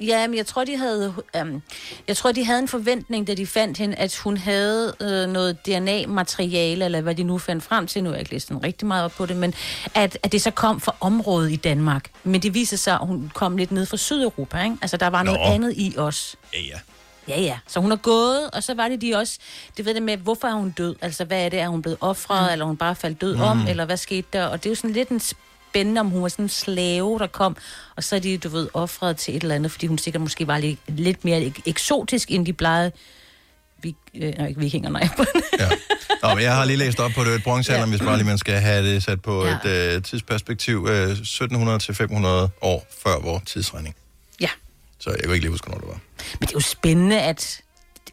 Ja, 0.00 0.26
men 0.26 0.36
jeg 0.36 0.46
tror, 0.46 0.64
de 0.64 0.76
havde, 0.76 1.14
øhm, 1.36 1.62
jeg 2.08 2.16
tror, 2.16 2.32
de 2.32 2.44
havde 2.44 2.58
en 2.58 2.68
forventning, 2.68 3.26
da 3.26 3.34
de 3.34 3.46
fandt 3.46 3.78
hende, 3.78 3.96
at 3.96 4.16
hun 4.16 4.36
havde 4.36 4.94
øh, 5.00 5.28
noget 5.28 5.66
DNA-materiale, 5.66 6.84
eller 6.84 7.00
hvad 7.00 7.14
de 7.14 7.22
nu 7.22 7.38
fandt 7.38 7.64
frem 7.64 7.86
til. 7.86 8.04
Nu 8.04 8.10
har 8.10 8.14
jeg 8.14 8.20
ikke 8.20 8.32
læst 8.32 8.50
rigtig 8.62 8.88
meget 8.88 9.04
op 9.04 9.12
på 9.12 9.26
det, 9.26 9.36
men 9.36 9.54
at, 9.94 10.18
at 10.22 10.32
det 10.32 10.42
så 10.42 10.50
kom 10.50 10.80
fra 10.80 10.94
området 11.00 11.52
i 11.52 11.56
Danmark. 11.56 12.10
Men 12.24 12.42
det 12.42 12.54
viser 12.54 12.76
sig, 12.76 12.94
at 12.94 13.06
hun 13.06 13.32
kom 13.34 13.56
lidt 13.56 13.72
ned 13.72 13.86
fra 13.86 13.96
Sydeuropa, 13.96 14.64
ikke? 14.64 14.76
Altså, 14.82 14.96
der 14.96 15.06
var 15.06 15.22
noget 15.22 15.40
Nå. 15.40 15.46
andet 15.46 15.74
i 15.76 15.94
os. 15.96 16.36
Ja, 16.54 16.60
ja. 16.60 16.78
Ja, 17.28 17.40
ja. 17.40 17.58
Så 17.66 17.80
hun 17.80 17.92
er 17.92 17.96
gået, 17.96 18.50
og 18.50 18.62
så 18.62 18.74
var 18.74 18.88
det 18.88 19.00
de 19.00 19.16
også... 19.16 19.38
Det 19.76 19.84
ved 19.84 19.94
det 19.94 20.02
med, 20.02 20.16
hvorfor 20.16 20.48
er 20.48 20.52
hun 20.52 20.70
død? 20.70 20.96
Altså, 21.02 21.24
hvad 21.24 21.44
er 21.44 21.48
det? 21.48 21.60
Er 21.60 21.68
hun 21.68 21.82
blevet 21.82 21.98
offret, 22.00 22.42
mm. 22.42 22.52
eller 22.52 22.64
er 22.64 22.66
hun 22.66 22.76
bare 22.76 22.94
faldt 22.94 23.20
død 23.20 23.36
mm. 23.36 23.42
om? 23.42 23.66
Eller 23.68 23.84
hvad 23.84 23.96
skete 23.96 24.28
der? 24.32 24.46
Og 24.46 24.62
det 24.64 24.66
er 24.66 24.70
jo 24.70 24.74
sådan 24.74 24.90
lidt 24.90 25.08
en 25.08 25.20
spændende, 25.70 26.00
om 26.00 26.06
hun 26.10 26.22
var 26.22 26.28
sådan 26.28 26.44
en 26.44 26.48
slave, 26.48 27.18
der 27.18 27.26
kom, 27.26 27.56
og 27.96 28.04
så 28.04 28.16
er 28.16 28.20
de, 28.20 28.38
du 28.38 28.48
ved, 28.48 28.68
offret 28.74 29.16
til 29.16 29.36
et 29.36 29.42
eller 29.42 29.54
andet, 29.54 29.72
fordi 29.72 29.86
hun 29.86 29.98
sikkert 29.98 30.20
måske 30.20 30.46
var 30.46 30.58
lidt, 30.58 30.78
lidt 30.88 31.24
mere 31.24 31.40
ek- 31.46 31.62
eksotisk, 31.66 32.30
end 32.30 32.46
de 32.46 32.52
plejede. 32.52 32.92
Vi, 33.82 33.96
øh, 34.14 34.34
nej, 34.38 34.46
ikke 34.48 34.60
vikinger, 34.60 34.90
nej. 34.90 35.08
Nå, 36.22 36.34
men 36.34 36.42
jeg 36.44 36.54
har 36.54 36.64
lige 36.64 36.76
læst 36.76 37.00
op 37.00 37.10
på 37.14 37.24
det, 37.24 37.34
et 37.34 37.42
bronzealderen, 37.42 37.90
ja. 37.90 37.96
hvis 37.96 38.06
bare 38.06 38.16
lige 38.16 38.26
man 38.26 38.38
skal 38.38 38.54
have 38.54 38.94
det 38.94 39.02
sat 39.02 39.22
på 39.22 39.46
Ja. 39.46 39.58
et 39.64 39.94
øh, 39.96 40.02
tidsperspektiv, 40.02 40.86
øh, 40.90 41.10
1700 41.10 41.78
til 41.78 41.94
500 41.94 42.50
år 42.60 42.86
før 43.02 43.18
vores 43.20 43.42
tidsregning. 43.46 43.94
Ja. 44.40 44.48
Så 44.98 45.10
jeg 45.10 45.18
kan 45.20 45.30
ikke 45.32 45.44
lige 45.44 45.50
huske, 45.50 45.66
hvornår 45.66 45.80
det 45.80 45.88
var. 45.88 46.00
Men 46.40 46.40
det 46.40 46.48
er 46.48 46.52
jo 46.54 46.60
spændende, 46.60 47.20
at, 47.20 47.60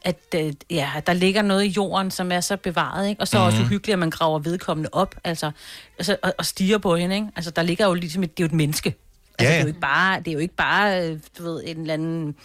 at 0.05 0.19
øh, 0.35 0.53
ja, 0.69 0.89
der 1.07 1.13
ligger 1.13 1.41
noget 1.41 1.63
i 1.63 1.67
jorden, 1.67 2.11
som 2.11 2.31
er 2.31 2.39
så 2.39 2.57
bevaret, 2.57 3.09
ikke? 3.09 3.21
Og 3.21 3.27
så 3.27 3.37
mm-hmm. 3.37 3.45
også 3.45 3.57
Mhm. 3.57 3.65
uhyggeligt, 3.65 3.93
at 3.93 3.99
man 3.99 4.09
graver 4.09 4.39
vedkommende 4.39 4.89
op, 4.91 5.15
altså, 5.23 5.51
altså 5.97 6.17
og, 6.23 6.33
og 6.37 6.45
stiger 6.45 6.77
på 6.77 6.95
hende, 6.95 7.15
ikke? 7.15 7.27
Altså, 7.35 7.51
der 7.51 7.61
ligger 7.61 7.85
jo 7.87 7.93
ligesom 7.93 8.23
et, 8.23 8.37
det 8.37 8.43
er 8.43 8.47
jo 8.47 8.49
et 8.51 8.53
menneske. 8.53 8.95
Altså, 9.39 9.53
Ja, 9.53 9.53
ja. 9.53 9.53
det 9.53 9.59
er 9.59 9.61
jo 9.63 9.67
ikke 9.67 9.79
bare, 9.79 10.19
det 10.19 10.27
er 10.27 10.31
jo 10.33 10.39
ikke 10.39 10.55
bare, 10.55 11.09
øh, 11.09 11.19
du 11.37 11.43
ved, 11.43 11.63
en 11.65 11.81
eller 11.81 11.93
anden, 11.93 12.35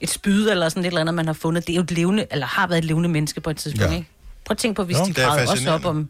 et 0.00 0.10
spyd 0.10 0.48
eller 0.48 0.68
sådan 0.68 0.82
et 0.82 0.86
eller 0.86 1.00
andet, 1.00 1.14
man 1.14 1.26
har 1.26 1.32
fundet. 1.32 1.66
Det 1.66 1.72
er 1.72 1.76
jo 1.76 1.82
et 1.82 1.90
levende, 1.90 2.26
eller 2.30 2.46
har 2.46 2.66
været 2.66 2.78
et 2.78 2.84
levende 2.84 3.08
menneske 3.08 3.40
på 3.40 3.50
et 3.50 3.56
tidspunkt, 3.56 3.90
Ja. 3.92 3.96
ikke? 3.96 4.08
Prøv 4.44 4.52
at 4.54 4.58
tænke 4.58 4.76
på, 4.76 4.84
hvis 4.84 4.98
Nå, 4.98 5.04
de 5.04 5.10
er 5.10 5.14
gravede 5.26 5.48
også 5.50 5.70
op 5.70 5.84
om, 5.84 6.08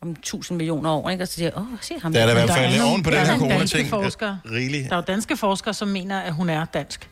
om 0.00 0.10
1000 0.10 0.56
millioner 0.56 0.90
år, 0.90 1.10
ikke? 1.10 1.24
Og 1.24 1.28
så 1.28 1.34
siger 1.34 1.50
åh, 1.56 1.64
se 1.80 1.94
ham. 2.02 2.12
Der 2.12 2.20
er 2.20 2.26
der 2.26 2.32
i 2.32 2.34
hvert 2.46 2.50
fald 2.56 2.80
oven 2.80 3.02
på 3.02 3.10
der 3.10 3.16
den 3.18 3.26
er 3.26 3.32
her 3.32 3.38
corona-ting. 3.38 3.90
Der 3.90 4.92
er 4.92 4.96
jo 4.96 5.00
danske 5.06 5.36
forskere, 5.36 5.74
som 5.74 5.88
mener, 5.88 6.20
at 6.20 6.32
hun 6.32 6.48
er 6.50 6.64
dansk. 6.64 7.08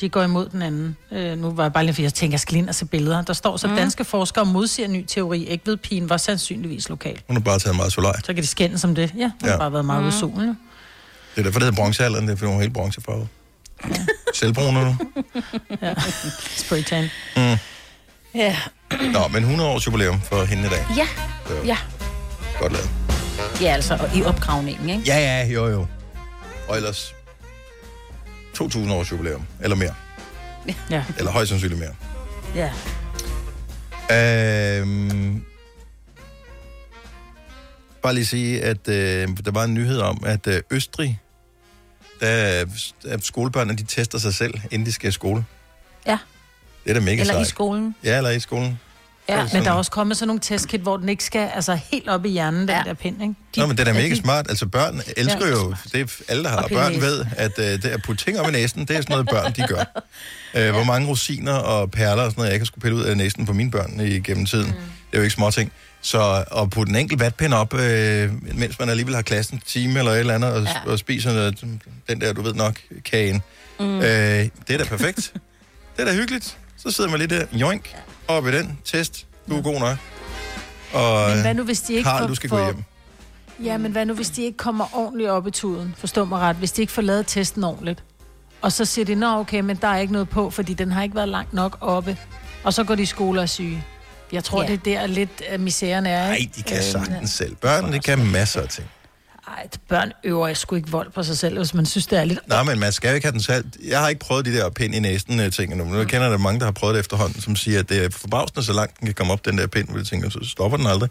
De 0.00 0.08
går 0.08 0.22
imod 0.22 0.48
den 0.48 0.62
anden. 0.62 0.96
Øh, 1.12 1.38
nu 1.38 1.50
var 1.50 1.62
jeg 1.64 1.72
bare 1.72 1.84
lige, 1.84 1.94
fordi 1.94 2.02
jeg 2.02 2.14
tænker, 2.14 2.32
jeg 2.32 2.40
skal 2.40 2.56
ind 2.56 2.68
og 2.68 2.74
se 2.74 2.84
billeder. 2.86 3.22
Der 3.22 3.32
står 3.32 3.56
så, 3.56 3.68
mm. 3.68 3.76
danske 3.76 4.04
forskere 4.04 4.44
modsiger 4.44 4.88
ny 4.88 5.04
teori. 5.06 5.44
Ikke 5.44 5.66
ved 5.66 5.76
pigen 5.76 6.08
var 6.08 6.16
sandsynligvis 6.16 6.88
lokal. 6.88 7.20
Hun 7.26 7.36
har 7.36 7.40
bare 7.40 7.58
taget 7.58 7.76
meget 7.76 7.92
solej. 7.92 8.16
Så 8.24 8.26
kan 8.34 8.42
de 8.42 8.46
skændes 8.46 8.84
om 8.84 8.94
det. 8.94 9.14
Ja, 9.18 9.24
hun 9.24 9.32
Ja. 9.44 9.50
har 9.50 9.58
bare 9.58 9.72
været 9.72 9.84
meget 9.84 10.00
mm. 10.02 10.06
ude 10.08 10.16
i 10.16 10.18
solen. 10.20 10.46
Jo. 10.48 10.54
Det 11.34 11.40
er 11.40 11.42
derfor, 11.42 11.58
det 11.60 11.66
hedder 11.66 11.82
bronzealderen, 11.82 12.26
det 12.26 12.32
er 12.32 12.36
fordi 12.36 12.46
hun 12.48 12.56
er 12.56 12.60
helt 12.60 12.74
bronzefarvet. 12.74 13.28
Selvbruner 14.34 14.84
nu. 14.84 14.96
Ja. 15.82 15.94
Spraytan. 16.56 17.04
Mm. 17.36 17.56
Ja. 18.34 18.56
Nå, 19.12 19.28
men 19.32 19.42
100 19.42 19.70
års 19.70 19.86
jubilæum 19.86 20.20
for 20.20 20.44
hende 20.44 20.66
i 20.66 20.70
dag. 20.70 20.86
Ja, 20.96 21.06
Så. 21.46 21.54
ja. 21.66 21.76
Godt 22.60 22.72
lavet. 22.72 22.90
Ja, 23.60 23.66
altså, 23.66 23.94
og 23.94 24.16
i 24.16 24.22
opgravningen, 24.22 24.88
ikke? 24.88 25.02
Ja, 25.06 25.18
ja, 25.18 25.46
jo, 25.46 25.66
jo. 25.68 25.86
Og 26.68 26.76
ellers 26.76 27.14
2.000 28.60 28.92
års 28.92 29.12
jubilæum, 29.12 29.42
eller 29.60 29.76
mere. 29.76 29.94
Ja. 30.90 31.04
Eller 31.18 31.30
højst 31.30 31.48
sandsynligt 31.48 31.80
mere. 31.80 31.94
Ja. 32.54 32.72
Øhm, 34.80 35.42
bare 38.02 38.14
lige 38.14 38.26
sige, 38.26 38.62
at 38.62 38.88
øh, 38.88 39.28
der 39.44 39.50
var 39.50 39.64
en 39.64 39.74
nyhed 39.74 39.98
om, 40.00 40.22
at 40.26 40.46
øh, 40.46 40.62
Østrig, 40.70 41.20
der 42.20 42.26
er, 42.26 42.64
at 43.08 43.24
skolebørnene, 43.24 43.78
de 43.78 43.82
tester 43.84 44.18
sig 44.18 44.34
selv, 44.34 44.54
inden 44.70 44.86
de 44.86 44.92
skal 44.92 45.08
i 45.08 45.12
skole. 45.12 45.44
Ja. 46.06 46.18
Det 46.84 46.90
er 46.90 46.94
da 46.94 47.00
mega 47.00 47.20
Eller 47.20 47.34
sejt. 47.34 47.46
i 47.46 47.50
skolen. 47.50 47.94
Ja, 48.04 48.16
eller 48.16 48.30
i 48.30 48.40
skolen. 48.40 48.80
Ja, 49.28 49.40
Altså 49.40 49.56
men 49.56 49.64
der 49.64 49.70
er 49.70 49.74
også 49.74 49.90
kommet 49.90 50.16
sådan 50.16 50.26
nogle 50.26 50.40
testkit, 50.40 50.80
hvor 50.80 50.96
den 50.96 51.08
ikke 51.08 51.24
skal 51.24 51.50
altså, 51.54 51.78
helt 51.92 52.08
op 52.08 52.24
i 52.24 52.28
hjernen, 52.28 52.60
den 52.60 52.68
ja. 52.68 52.82
der 52.84 52.94
pind, 52.94 53.22
ikke? 53.22 53.34
Nå, 53.56 53.66
men 53.66 53.76
det 53.76 53.80
er 53.80 53.84
da 53.84 53.90
Ja, 53.90 54.02
mega 54.02 54.14
de- 54.14 54.20
smart. 54.20 54.46
Altså 54.48 54.66
børn 54.66 55.00
elsker 55.16 55.46
Ja. 55.46 55.52
jo, 55.52 55.74
det 55.92 56.00
er, 56.00 56.06
alle 56.28 56.42
der 56.44 56.48
har 56.50 56.56
Og 56.62 56.70
børn 56.70 57.00
ved, 57.00 57.24
at 57.36 57.58
øh, 57.58 57.64
det 57.64 57.84
at 57.84 58.02
putte 58.02 58.24
ting 58.24 58.40
op 58.40 58.48
i 58.48 58.52
næsen, 58.52 58.80
det 58.80 58.90
er 58.96 59.00
sådan 59.00 59.12
noget 59.14 59.28
børn, 59.28 59.52
de 59.52 59.66
gør. 59.68 59.84
Øh, 60.54 60.70
hvor 60.72 60.84
mange 60.84 61.08
rosiner 61.08 61.52
og 61.52 61.90
perler 61.90 62.22
og 62.22 62.30
sådan 62.30 62.40
noget, 62.40 62.50
jeg 62.50 62.58
kan 62.58 62.66
skulle 62.66 62.82
pille 62.82 62.96
ud 62.96 63.02
af 63.02 63.16
næsen 63.16 63.46
på 63.46 63.52
mine 63.52 63.70
børn 63.70 64.00
igennem 64.00 64.46
tiden. 64.46 64.66
Mm. 64.66 64.72
Det 64.72 64.82
er 65.12 65.18
jo 65.18 65.22
ikke 65.22 65.34
små 65.34 65.50
ting. 65.50 65.72
Så 66.00 66.44
at 66.56 66.70
putte 66.70 66.90
en 66.90 66.96
enkelt 66.96 67.20
vatpind 67.20 67.54
op, 67.54 67.74
øh, 67.74 68.30
mens 68.58 68.78
man 68.78 68.88
alligevel 68.88 69.14
har 69.14 69.22
klassen 69.22 69.62
time 69.66 69.98
eller 69.98 70.12
et 70.12 70.18
eller 70.20 70.34
andet, 70.34 70.52
og, 70.52 70.62
ja. 70.62 70.90
og 70.92 70.98
spiser 70.98 71.32
noget, 71.32 71.60
den 72.08 72.20
der, 72.20 72.32
du 72.32 72.42
ved 72.42 72.54
nok, 72.54 72.74
kagen. 73.04 73.42
Mm. 73.80 73.96
Øh, 73.98 74.02
det 74.02 74.50
er 74.68 74.78
da 74.78 74.84
perfekt. 74.84 75.32
det 75.96 76.02
er 76.02 76.04
da 76.04 76.12
hyggeligt. 76.14 76.56
Så 76.76 76.90
sidder 76.90 77.10
man 77.10 77.18
lige 77.18 77.38
der, 77.38 77.44
joink, 77.52 77.94
op 78.28 78.46
i 78.46 78.52
den, 78.52 78.78
test, 78.84 79.26
du 79.50 79.56
er 79.58 79.62
god 79.62 79.80
nok. 79.80 79.96
Og 80.92 81.30
Men 81.30 81.40
hvad 81.40 81.54
nu, 81.54 81.62
hvis 81.62 81.80
de 81.80 81.94
ikke 81.94 82.08
får- 82.20 82.26
du 82.26 82.34
skal 82.34 82.50
får- 82.50 82.56
gå 82.58 82.64
hjem. 82.64 82.84
Ja, 83.64 83.76
men 83.78 83.92
hvad 83.92 84.06
nu, 84.06 84.14
hvis 84.14 84.30
de 84.30 84.42
ikke 84.44 84.56
kommer 84.56 84.96
ordentligt 84.96 85.30
op 85.30 85.46
i 85.46 85.50
tuden? 85.50 85.94
Forstå 85.98 86.24
mig 86.24 86.38
ret. 86.40 86.56
Hvis 86.56 86.72
de 86.72 86.80
ikke 86.80 86.92
får 86.92 87.02
lavet 87.02 87.26
testen 87.26 87.64
ordentligt. 87.64 88.02
Og 88.62 88.72
så 88.72 88.84
siger 88.84 89.04
de, 89.04 89.14
nå 89.14 89.38
okay, 89.38 89.60
men 89.60 89.76
der 89.76 89.88
er 89.88 89.98
ikke 89.98 90.12
noget 90.12 90.28
på, 90.28 90.50
fordi 90.50 90.74
den 90.74 90.92
har 90.92 91.02
ikke 91.02 91.14
været 91.14 91.28
langt 91.28 91.52
nok 91.52 91.78
oppe. 91.80 92.16
Og 92.64 92.74
så 92.74 92.84
går 92.84 92.94
de 92.94 93.02
i 93.02 93.06
skole 93.06 93.38
og 93.40 93.42
er 93.42 93.46
syge. 93.46 93.84
Jeg 94.32 94.44
tror, 94.44 94.62
Ja. 94.62 94.70
ja. 94.70 94.76
det 94.84 94.94
er 94.96 95.00
der 95.00 95.06
lidt 95.06 95.42
uh, 95.54 95.60
misæren 95.60 96.06
er, 96.06 96.26
Nej, 96.26 96.48
de 96.56 96.62
kan 96.62 96.76
Øhm, 96.76 96.82
sagtens 96.82 97.30
selv. 97.30 97.56
Børn, 97.56 97.92
de 97.92 97.98
kan 97.98 98.26
masser 98.26 98.60
af 98.62 98.68
ting. 98.68 98.88
Ej, 99.56 99.68
børn 99.88 100.12
øver 100.24 100.54
sgu 100.54 100.76
ikke 100.76 100.90
vold 100.90 101.10
på 101.10 101.22
sig 101.22 101.38
selv, 101.38 101.56
hvis 101.58 101.74
man 101.74 101.86
synes, 101.86 102.06
det 102.06 102.18
er 102.18 102.24
lidt... 102.24 102.48
Nej, 102.48 102.62
men 102.62 102.78
man 102.78 102.92
skal 102.92 103.08
jo 103.08 103.14
ikke 103.14 103.26
have 103.26 103.32
den 103.32 103.40
selv. 103.42 103.64
Jeg 103.88 104.00
har 104.00 104.08
ikke 104.08 104.18
prøvet 104.18 104.44
de 104.44 104.52
der 104.52 104.70
pind 104.70 104.94
i 104.94 105.00
næsen 105.00 105.40
øh, 105.40 105.52
ting 105.52 105.72
endnu, 105.72 105.84
men 105.84 105.94
nu 105.94 106.04
kender 106.04 106.22
jeg 106.22 106.30
der 106.30 106.38
mange, 106.38 106.58
der 106.60 106.64
har 106.66 106.72
prøvet 106.72 106.94
det 106.94 107.00
efterhånden, 107.00 107.40
som 107.40 107.56
siger, 107.56 107.78
at 107.78 107.88
det 107.88 108.04
er 108.04 108.10
forbavsende, 108.10 108.62
så 108.64 108.72
langt 108.72 108.98
den 109.00 109.06
kan 109.06 109.14
komme 109.14 109.32
op, 109.32 109.44
den 109.44 109.58
der 109.58 109.66
pind, 109.66 109.96
jeg 109.96 110.06
tænker, 110.06 110.28
så 110.30 110.38
stopper 110.42 110.76
den 110.78 110.86
aldrig. 110.86 111.10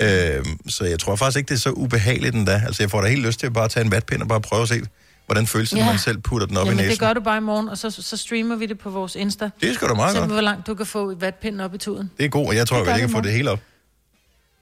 Øh, 0.00 0.44
så 0.68 0.84
jeg 0.84 0.98
tror 0.98 1.16
faktisk 1.16 1.36
ikke, 1.38 1.48
det 1.48 1.54
er 1.54 1.58
så 1.58 1.70
ubehageligt 1.70 2.34
endda. 2.34 2.62
Altså, 2.66 2.82
jeg 2.82 2.90
får 2.90 3.00
da 3.00 3.08
helt 3.08 3.26
lyst 3.26 3.38
til 3.40 3.46
at 3.46 3.52
bare 3.52 3.68
tage 3.68 3.84
en 3.84 3.90
vatpind 3.92 4.22
og 4.22 4.28
bare 4.28 4.40
prøve 4.40 4.62
at 4.62 4.68
se, 4.68 4.80
hvordan 5.26 5.46
føles 5.46 5.70
det, 5.70 5.76
Ja. 5.76 5.84
når 5.84 5.90
man 5.92 5.98
selv 5.98 6.18
putter 6.18 6.46
den 6.46 6.56
op 6.56 6.66
Jamen, 6.66 6.78
i 6.78 6.82
næsen. 6.82 6.90
det 6.90 7.00
gør 7.00 7.12
du 7.12 7.20
bare 7.20 7.36
i 7.36 7.40
morgen, 7.40 7.68
og 7.68 7.78
så, 7.78 7.90
så 7.90 8.16
streamer 8.16 8.56
vi 8.56 8.66
det 8.66 8.78
på 8.78 8.90
vores 8.90 9.14
Insta. 9.16 9.50
Det 9.60 9.74
sgu 9.74 9.88
da 9.88 9.94
meget 9.94 10.12
Se, 10.14 10.18
godt. 10.20 10.30
hvor 10.30 10.40
langt 10.40 10.66
du 10.66 10.74
kan 10.74 10.86
få 10.86 11.10
et 11.10 11.20
vatpind 11.20 11.60
op 11.60 11.74
i 11.74 11.78
tuden. 11.78 12.10
Det 12.18 12.24
er 12.24 12.28
god, 12.28 12.46
og 12.46 12.56
jeg 12.56 12.66
tror, 12.68 12.76
Det 12.76 12.86
gør 12.86 12.92
jeg 12.92 13.00
kan 13.00 13.10
få 13.10 13.20
det 13.20 13.32
hele 13.32 13.50
op. 13.50 13.60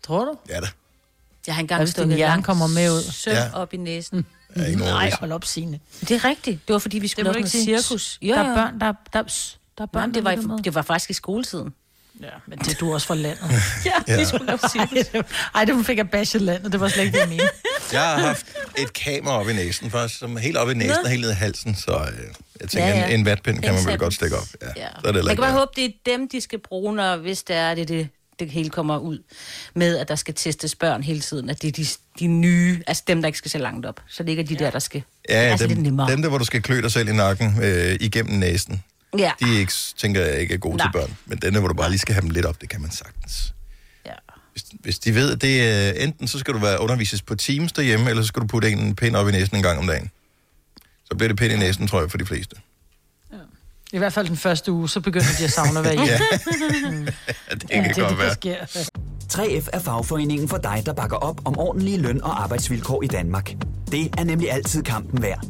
Tror 0.07 0.25
du? 0.25 0.35
Ja 0.49 0.61
da. 0.61 0.67
Jeg 1.49 1.55
har 1.57 1.61
engang 1.61 1.81
hvis 1.81 1.89
din 1.95 2.01
stukket 2.03 2.17
hjerne 2.17 2.43
kommer 2.43 2.67
med 2.67 2.91
ud? 2.93 3.03
Søm 3.13 3.33
Ja. 3.33 3.43
ja. 3.43 3.51
op 3.55 3.75
i 3.75 3.77
næsen. 3.77 4.27
Ja, 4.57 4.65
ikke 4.65 4.79
nogen 4.79 4.95
Nej, 4.95 5.11
hold 5.21 5.33
op, 5.33 5.45
Signe. 5.45 5.81
Det 6.01 6.11
er 6.11 6.25
rigtigt. 6.25 6.69
Det 6.69 6.73
var 6.73 6.79
fordi, 6.79 6.99
vi 6.99 7.03
Det 7.03 7.11
skulle 7.11 7.25
lave 7.25 7.35
noget 7.41 7.51
cirkus. 7.51 8.19
Der 8.23 8.39
er 8.39 8.55
børn, 8.55 8.81
der, 8.81 8.93
der, 9.13 9.23
der 9.79 9.83
er 9.83 9.87
børn, 9.87 10.09
Nej, 10.09 10.15
det, 10.15 10.25
var, 10.25 10.31
i- 10.59 10.63
det 10.65 10.75
var 10.75 10.83
faktisk 10.83 11.11
i 11.11 11.13
skoletiden. 11.13 11.75
Ja, 12.23 12.27
men 12.47 12.59
det 12.59 12.69
er 12.69 12.75
du 12.75 12.95
også 12.95 13.07
fra 13.07 13.15
landet. 13.15 13.51
ja, 13.85 13.91
Ja. 14.09 14.19
vi 14.19 14.25
skulle 14.25 14.47
lave 14.47 14.59
cirkus. 14.71 15.25
Ej, 15.55 15.65
det 15.65 15.87
fik 15.87 15.97
jeg 15.99 16.11
bashet 16.11 16.43
landet. 16.43 16.73
Det 16.73 16.81
var 16.81 16.89
slet 16.89 17.05
ikke 17.05 17.21
det, 17.21 17.37
jeg. 17.37 17.49
Jeg 17.93 18.01
har 18.01 18.19
haft 18.19 18.47
et 18.79 18.93
kamera 18.93 19.41
op 19.41 19.49
i 19.49 19.53
næsen, 19.53 19.91
faktisk, 19.91 20.19
som 20.19 20.37
er 20.37 20.41
helt 20.41 20.57
op 20.57 20.71
i 20.71 20.75
næsen 20.75 20.91
Nå. 20.97 21.03
og 21.05 21.09
helt 21.11 21.21
ned 21.21 21.31
i 21.31 21.35
halsen, 21.35 21.75
så 21.75 21.91
øh, 21.91 22.25
jeg 22.61 22.69
tænker, 22.69 22.89
Ja, 22.89 22.95
ja, 22.95 22.99
ja. 23.01 23.07
ja. 23.09 23.15
En, 23.15 23.21
en 23.21 23.27
vatpind 23.27 23.63
kan 23.63 23.75
man 23.75 23.87
vel 23.87 23.99
godt 23.99 24.15
stikke 24.15 24.37
op. 24.37 24.47
Ja. 24.63 24.67
Ja. 24.77 24.89
Så 25.03 25.09
er 25.09 25.13
det 25.13 25.19
Jeg 25.25 25.29
kan 25.37 25.37
bare 25.37 25.53
håbe, 25.53 25.71
det 25.77 25.85
er 25.85 25.91
dem, 26.07 26.29
de 26.29 26.41
skal 26.41 26.59
bruge, 26.59 26.95
når, 26.95 27.17
hvis 27.17 27.43
det 27.43 27.57
er 27.57 27.75
det, 27.75 27.89
det, 27.89 28.09
det 28.41 28.51
hele 28.51 28.71
kommer 28.71 28.99
ud 28.99 29.19
med, 29.75 29.97
at 29.99 30.09
der 30.09 30.15
skal 30.15 30.35
testes 30.35 30.75
børn 30.75 31.03
hele 31.03 31.21
tiden. 31.21 31.51
At 31.51 31.63
det 31.63 31.69
er 31.69 31.73
de, 31.73 31.87
de 32.19 32.27
nye, 32.27 32.83
altså 32.87 33.03
dem, 33.07 33.23
der 33.23 33.27
ikke 33.27 33.39
skal 33.39 33.51
se 33.51 33.59
langt 33.59 33.87
op. 33.87 34.01
Så 34.09 34.23
det 34.23 34.29
ikke 34.31 34.43
er 34.43 34.47
de 34.47 34.57
der, 34.59 34.71
der 34.71 34.79
skal... 34.79 35.01
det 35.29 35.35
Ja, 35.35 35.41
altså 35.41 35.67
dem, 35.67 35.77
nemmere. 35.79 36.11
dem 36.11 36.23
der, 36.23 36.29
hvor 36.29 36.39
du 36.39 36.45
skal 36.45 36.63
klø 36.63 36.81
dig 36.81 36.93
selv 36.93 37.09
i 37.09 37.13
nakken 37.13 37.63
øh, 37.63 37.97
igennem 38.01 38.39
næsen, 38.39 38.83
Ja. 39.19 39.33
de 39.41 39.55
er 39.55 39.59
ikke, 39.59 39.73
tænker 39.97 40.21
jeg 40.25 40.41
ikke 40.41 40.55
er 40.55 40.59
gode 40.59 40.77
Nej. 40.77 40.87
til 40.87 40.93
børn. 40.93 41.17
Men 41.27 41.39
den 41.39 41.55
der, 41.55 41.61
hvor 41.61 41.69
du 41.69 41.75
bare 41.75 41.91
lige 41.91 41.99
skal 41.99 42.15
have 42.15 42.23
dem 42.23 42.31
lidt 42.31 42.47
op, 42.47 42.61
det 42.61 42.69
kan 42.69 42.81
man 42.81 42.91
sagtens. 42.91 43.55
Ja. 44.07 44.13
Hvis, 44.53 44.65
hvis 44.81 44.99
de 44.99 45.15
ved, 45.15 45.33
at 45.33 45.43
det 45.43 45.63
er 45.63 45.93
enten 46.05 46.29
så 46.29 46.39
skal 46.39 46.55
du 46.55 46.59
være 46.59 46.81
undervises 46.81 47.23
på 47.23 47.35
Teams 47.35 47.73
derhjemme, 47.73 48.11
eller 48.11 48.23
så 48.23 48.27
skal 48.27 48.43
du 48.43 48.47
putte 48.47 48.71
en 48.71 48.97
pind 48.97 49.17
op 49.17 49.29
i 49.29 49.33
næsen 49.33 49.57
en 49.57 49.63
gang 49.63 49.79
om 49.79 49.87
dagen. 49.87 50.11
Så 51.05 51.15
bliver 51.17 51.29
det 51.29 51.37
pind 51.39 51.53
i 51.53 51.57
næsen, 51.57 51.87
tror 51.89 52.01
jeg, 52.01 52.11
for 52.11 52.19
de 52.19 52.27
fleste. 52.27 52.57
I 53.93 53.99
hvert 53.99 54.13
fald 54.13 54.29
den 54.29 54.37
første 54.37 54.73
uge, 54.73 54.89
så 54.89 55.01
begynder 55.01 55.27
de 55.39 55.45
at 55.45 55.51
savne 55.51 55.79
at 55.79 55.85
være 55.85 55.95
hjemme. 56.05 56.13
Ja. 56.13 56.19
Mm. 56.91 57.05
Ja, 57.51 57.55
det 57.55 57.65
Ja, 57.71 57.83
kan 57.83 57.85
det 57.95 57.97
godt 57.97 58.11
det, 58.11 58.19
der 58.19 58.25
være. 58.25 58.35
sker. 58.35 58.89
3F 59.33 59.69
er 59.73 59.79
fagforeningen 59.81 60.49
for 60.49 60.57
dig, 60.57 60.83
der 60.87 60.93
bakker 60.93 61.17
op 61.17 61.41
om 61.45 61.59
ordentlige 61.59 61.99
løn- 61.99 62.23
og 62.23 62.43
arbejdsvilkår 62.43 63.03
i 63.03 63.07
Danmark. 63.07 63.55
Det 63.91 64.15
er 64.19 64.25
nemlig 64.25 64.53
altid 64.53 64.83
kampen 64.83 65.23
værd. 65.23 65.45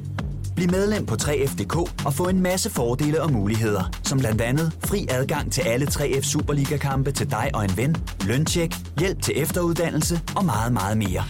Bliv 0.57 0.71
medlem 0.71 1.07
på 1.07 1.15
3F.dk 1.15 1.77
og 2.07 2.15
få 2.15 2.29
en 2.29 2.41
masse 2.41 2.71
fordele 2.71 3.23
og 3.23 3.33
muligheder, 3.33 3.91
som 4.05 4.19
blandt 4.19 4.41
andet 4.41 4.73
fri 4.85 5.07
adgang 5.11 5.53
til 5.53 5.61
alle 5.61 5.87
3F 5.87 6.23
Superliga-kampe 6.23 7.13
til 7.13 7.31
dig 7.31 7.51
og 7.55 7.65
en 7.65 7.77
ven, 7.77 7.97
løntjek, 8.25 8.75
hjælp 8.99 9.23
til 9.23 9.43
efteruddannelse 9.43 10.21
og 10.37 10.45
meget, 10.45 10.73
meget 10.73 10.99
mere. 10.99 11.25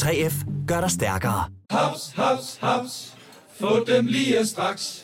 3F 0.00 0.34
gør 0.66 0.80
dig 0.80 0.90
stærkere. 0.90 1.44
Haps, 1.70 2.12
haps, 2.16 2.58
haps. 2.60 3.12
Få 3.60 3.84
dem 3.86 4.06
lige 4.06 4.46
straks. 4.46 5.03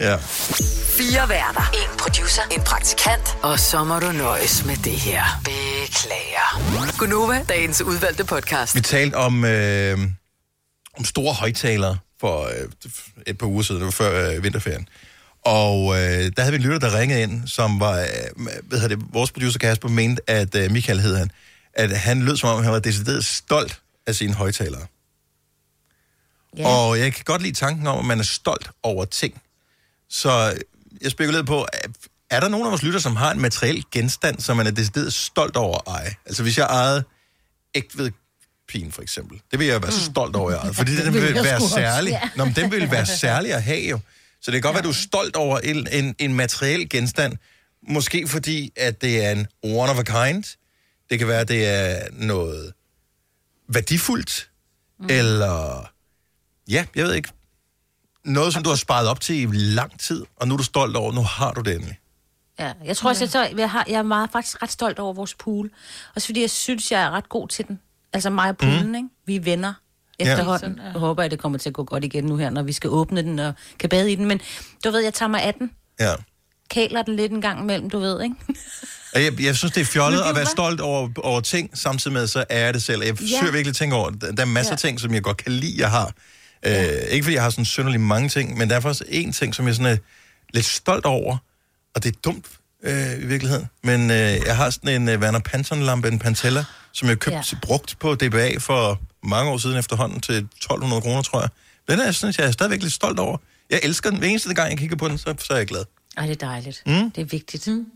Ja. 0.00 0.16
Fire 0.98 1.28
værter. 1.28 1.70
En 1.74 1.98
producer. 1.98 2.42
En 2.50 2.62
praktikant. 2.62 3.36
Og 3.42 3.58
så 3.58 3.84
må 3.84 3.98
du 3.98 4.12
nøjes 4.12 4.64
med 4.64 4.76
det 4.76 4.92
her. 4.92 5.22
Beklager. 5.44 6.98
Gunova, 6.98 7.44
dagens 7.48 7.82
udvalgte 7.82 8.24
podcast. 8.24 8.74
Vi 8.74 8.80
talte 8.80 9.14
om, 9.14 9.44
øh, 9.44 9.98
om 10.98 11.04
store 11.04 11.34
højtalere 11.34 11.98
for 12.20 12.44
øh, 12.44 12.68
et 13.26 13.38
par 13.38 13.46
uger 13.46 13.62
siden, 13.62 13.80
det 13.80 13.84
var 13.84 13.90
før 13.90 14.30
øh, 14.30 14.42
vinterferien. 14.42 14.88
Og 15.44 15.94
øh, 15.94 16.32
der 16.36 16.42
havde 16.42 16.50
vi 16.50 16.56
en 16.56 16.62
lytter, 16.62 16.78
der 16.78 16.98
ringede 16.98 17.22
ind, 17.22 17.48
som 17.48 17.80
var, 17.80 17.98
øh, 17.98 18.46
hvad 18.62 18.88
det, 18.88 18.98
vores 19.12 19.32
producer 19.32 19.58
Kasper 19.58 19.88
mente, 19.88 20.22
at 20.30 20.54
øh, 20.54 20.70
Michael 20.70 21.00
hed 21.00 21.16
han, 21.16 21.30
at 21.74 21.98
han 21.98 22.22
lød 22.22 22.36
som 22.36 22.48
om, 22.48 22.62
han 22.64 22.72
var 22.72 22.78
decideret 22.78 23.24
stolt 23.24 23.80
af 24.06 24.14
sine 24.14 24.34
højtalere. 24.34 24.86
Ja. 26.56 26.68
Og 26.68 26.98
jeg 26.98 27.14
kan 27.14 27.24
godt 27.24 27.42
lide 27.42 27.54
tanken 27.54 27.86
om, 27.86 27.98
at 27.98 28.04
man 28.04 28.18
er 28.18 28.24
stolt 28.24 28.70
over 28.82 29.04
ting. 29.04 29.42
Så 30.12 30.62
jeg 31.00 31.10
spekulerede 31.10 31.46
på, 31.46 31.66
er 32.30 32.40
der 32.40 32.48
nogen 32.48 32.66
af 32.66 32.70
vores 32.70 32.82
lytter, 32.82 33.00
som 33.00 33.16
har 33.16 33.32
en 33.32 33.40
materiel 33.40 33.84
genstand, 33.92 34.40
som 34.40 34.56
man 34.56 34.66
er 34.66 34.70
decideret 34.70 35.12
stolt 35.12 35.56
over 35.56 35.78
at 35.78 36.00
eje? 36.00 36.14
Altså 36.26 36.42
hvis 36.42 36.58
jeg 36.58 36.66
ejede 36.66 37.04
ægtved 37.74 38.10
for 38.90 39.02
eksempel. 39.02 39.40
Det 39.50 39.58
vil 39.58 39.66
jeg 39.66 39.82
være 39.82 39.92
så 39.92 40.04
stolt 40.04 40.36
over, 40.36 40.50
jeg 40.50 40.58
ejede. 40.58 40.74
Fordi 40.74 40.92
Det 40.96 41.04
den 41.04 41.14
vil 41.14 41.34
være 41.34 41.60
særlig. 41.60 42.10
Ja. 42.10 42.30
Nå, 42.36 42.44
men 42.44 42.54
den 42.56 42.70
vil 42.70 42.90
være 42.90 43.06
særlig 43.06 43.54
at 43.54 43.62
have 43.62 43.80
jo. 43.80 43.98
Så 44.40 44.50
det 44.50 44.52
kan 44.52 44.60
godt 44.62 44.74
være, 44.74 44.78
at 44.78 44.84
du 44.84 44.88
er 44.88 44.94
stolt 44.94 45.36
over 45.36 45.58
en, 45.58 45.88
en, 45.92 46.14
en 46.18 46.34
materiel 46.34 46.88
genstand. 46.88 47.36
Måske 47.88 48.28
fordi, 48.28 48.72
at 48.76 49.02
det 49.02 49.24
er 49.24 49.30
en 49.30 49.46
one 49.62 49.92
of 49.92 49.98
a 49.98 50.02
kind. 50.02 50.44
Det 51.10 51.18
kan 51.18 51.28
være, 51.28 51.40
at 51.40 51.48
det 51.48 51.66
er 51.66 52.06
noget 52.12 52.72
værdifuldt. 53.68 54.50
Mm. 55.00 55.06
Eller, 55.10 55.90
ja, 56.68 56.84
jeg 56.94 57.04
ved 57.04 57.14
ikke. 57.14 57.28
Noget, 58.24 58.52
som 58.52 58.62
du 58.62 58.68
har 58.68 58.76
sparet 58.76 59.08
op 59.08 59.20
til 59.20 59.42
i 59.42 59.46
lang 59.52 60.00
tid, 60.00 60.24
og 60.36 60.48
nu 60.48 60.54
er 60.54 60.58
du 60.58 60.64
stolt 60.64 60.96
over, 60.96 61.12
nu 61.12 61.22
har 61.22 61.52
du 61.52 61.60
det 61.60 61.74
endelig. 61.74 61.98
Ja, 62.58 62.72
jeg 62.84 62.96
tror 62.96 63.10
også, 63.10 63.30
jeg, 63.34 63.58
jeg, 63.58 63.70
har, 63.70 63.84
jeg 63.88 63.98
er 63.98 64.02
meget, 64.02 64.30
faktisk 64.32 64.62
ret 64.62 64.72
stolt 64.72 64.98
over 64.98 65.12
vores 65.12 65.34
pool. 65.34 65.70
Også 66.14 66.26
fordi 66.28 66.40
jeg 66.40 66.50
synes, 66.50 66.92
jeg 66.92 67.02
er 67.02 67.10
ret 67.10 67.28
god 67.28 67.48
til 67.48 67.68
den. 67.68 67.80
Altså 68.12 68.30
mig 68.30 68.48
og 68.48 68.56
poolen, 68.56 68.86
mm. 68.88 68.94
ikke? 68.94 69.08
Vi 69.26 69.36
er 69.36 69.40
venner 69.40 69.74
efterhånden. 70.18 70.78
Ja. 70.78 70.84
Jeg 70.84 70.92
håber, 70.92 71.22
at 71.22 71.30
det 71.30 71.38
kommer 71.38 71.58
til 71.58 71.68
at 71.68 71.74
gå 71.74 71.84
godt 71.84 72.04
igen 72.04 72.24
nu 72.24 72.36
her, 72.36 72.50
når 72.50 72.62
vi 72.62 72.72
skal 72.72 72.90
åbne 72.90 73.22
den 73.22 73.38
og 73.38 73.52
kan 73.78 73.88
bade 73.88 74.12
i 74.12 74.14
den. 74.14 74.26
Men 74.26 74.40
du 74.84 74.90
ved, 74.90 75.00
jeg 75.00 75.14
tager 75.14 75.28
mig 75.28 75.42
af 75.42 75.54
den. 75.54 75.70
Ja. 76.00 76.14
Kæler 76.70 77.02
den 77.02 77.16
lidt 77.16 77.32
en 77.32 77.40
gang 77.40 77.60
imellem, 77.60 77.90
du 77.90 77.98
ved, 77.98 78.22
ikke? 78.22 78.34
Jeg, 79.14 79.40
jeg 79.42 79.56
synes, 79.56 79.72
det 79.72 79.80
er 79.80 79.84
fjollet 79.84 80.20
det 80.20 80.28
at 80.30 80.36
være 80.36 80.46
stolt 80.46 80.80
over, 80.80 81.08
over 81.16 81.40
ting, 81.40 81.78
samtidig 81.78 82.12
med, 82.12 82.26
så 82.26 82.44
er 82.48 82.58
jeg 82.64 82.74
det 82.74 82.82
selv. 82.82 83.02
Jeg 83.02 83.20
Ja. 83.20 83.24
forsøger 83.36 83.52
virkelig 83.52 83.70
at 83.70 83.76
tænke 83.76 83.96
over, 83.96 84.10
der 84.10 84.42
er 84.42 84.44
masser 84.44 84.72
af 84.72 84.78
ting, 84.78 85.00
som 85.00 85.14
jeg 85.14 85.22
godt 85.22 85.36
kan 85.36 85.52
lide, 85.52 85.74
jeg 85.80 85.90
har. 85.90 86.12
Øh, 86.66 86.72
ikke 87.10 87.24
fordi 87.24 87.34
jeg 87.34 87.42
har 87.42 87.50
sådan 87.50 87.64
synderligt 87.64 88.02
mange 88.02 88.28
ting, 88.28 88.58
men 88.58 88.70
der 88.70 88.76
er 88.76 88.80
faktisk 88.80 89.02
en 89.08 89.32
ting, 89.32 89.54
som 89.54 89.66
jeg 89.66 89.74
sådan 89.74 89.92
er 89.92 89.96
lidt 90.54 90.66
stolt 90.66 91.06
over, 91.06 91.36
og 91.94 92.02
det 92.04 92.14
er 92.16 92.18
dumt 92.24 92.46
øh, 92.82 93.22
i 93.22 93.26
virkeligheden. 93.26 93.68
Men 93.82 94.10
øh, 94.10 94.16
jeg 94.46 94.56
har 94.56 94.70
sådan 94.70 95.02
en 95.02 95.08
øh, 95.08 95.20
Werner 95.20 95.38
Panton-lampe, 95.38 96.08
en 96.08 96.18
Pantella, 96.18 96.64
som 96.92 97.08
jeg 97.08 97.18
købte 97.18 97.38
ja. 97.52 97.56
brugt 97.62 97.96
på 97.98 98.14
DBA 98.14 98.56
for 98.58 99.00
mange 99.22 99.50
år 99.50 99.58
siden 99.58 99.76
efterhånden 99.76 100.20
til 100.20 100.36
1200 100.36 101.02
kroner, 101.02 101.22
tror 101.22 101.40
jeg. 101.40 101.48
Den 101.88 102.00
er, 102.00 102.10
synes 102.12 102.38
jeg, 102.38 102.46
er 102.46 102.50
stadigvæk 102.50 102.82
lidt 102.82 102.92
stolt 102.92 103.18
over. 103.18 103.38
Jeg 103.70 103.80
elsker 103.82 104.10
den. 104.10 104.18
Hver 104.18 104.28
eneste 104.28 104.54
gang, 104.54 104.70
jeg 104.70 104.78
kigger 104.78 104.96
på 104.96 105.08
den, 105.08 105.18
så, 105.18 105.34
så 105.38 105.52
er 105.52 105.56
jeg 105.56 105.66
glad. 105.66 105.84
Ej, 106.16 106.26
det 106.26 106.42
er 106.42 106.46
dejligt. 106.46 106.82
Mm. 106.86 107.10
Det 107.10 107.20
er 107.20 107.24
vigtigt. 107.24 107.66
Mm. 107.66 107.86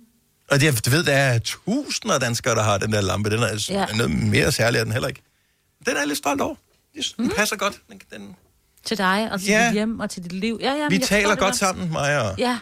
Og 0.51 0.65
jeg 0.65 0.85
du 0.87 0.91
ved, 0.91 1.05
der 1.05 1.13
er 1.13 1.39
tusinder 1.39 2.15
af 2.15 2.21
danskere, 2.21 2.55
der 2.55 2.63
har 2.63 2.79
den 2.79 2.93
der 2.93 3.01
lampe. 3.01 3.31
Den 3.31 3.39
er 3.43 3.67
Ja. 3.69 3.81
ja. 3.81 3.97
noget 3.97 4.11
mere 4.11 4.53
særlig, 4.53 4.79
er 4.79 4.85
den 4.85 4.93
heller 4.93 5.09
ikke. 5.09 5.23
Den 5.87 5.97
er 5.97 6.01
jeg 6.01 6.07
lidt 6.09 6.19
stolt 6.19 6.41
over. 6.41 6.55
Jeg 6.97 7.05
Den 7.17 7.31
passer 7.37 7.57
godt. 7.57 7.81
Den, 7.91 8.01
den... 8.13 8.37
Til 8.87 8.99
dig, 8.99 9.29
og 9.33 9.41
til 9.41 9.49
Ja. 9.49 9.65
dit 9.67 9.73
hjem, 9.73 10.01
og 10.01 10.11
til 10.11 10.23
dit 10.23 10.33
liv. 10.33 10.59
Ja, 10.63 10.73
ja, 10.73 10.89
Vi 10.89 10.99
taler 10.99 11.35
godt 11.35 11.57
sammen, 11.57 11.93
mig 11.93 12.21
og... 12.21 12.35
Ja. 12.39 12.59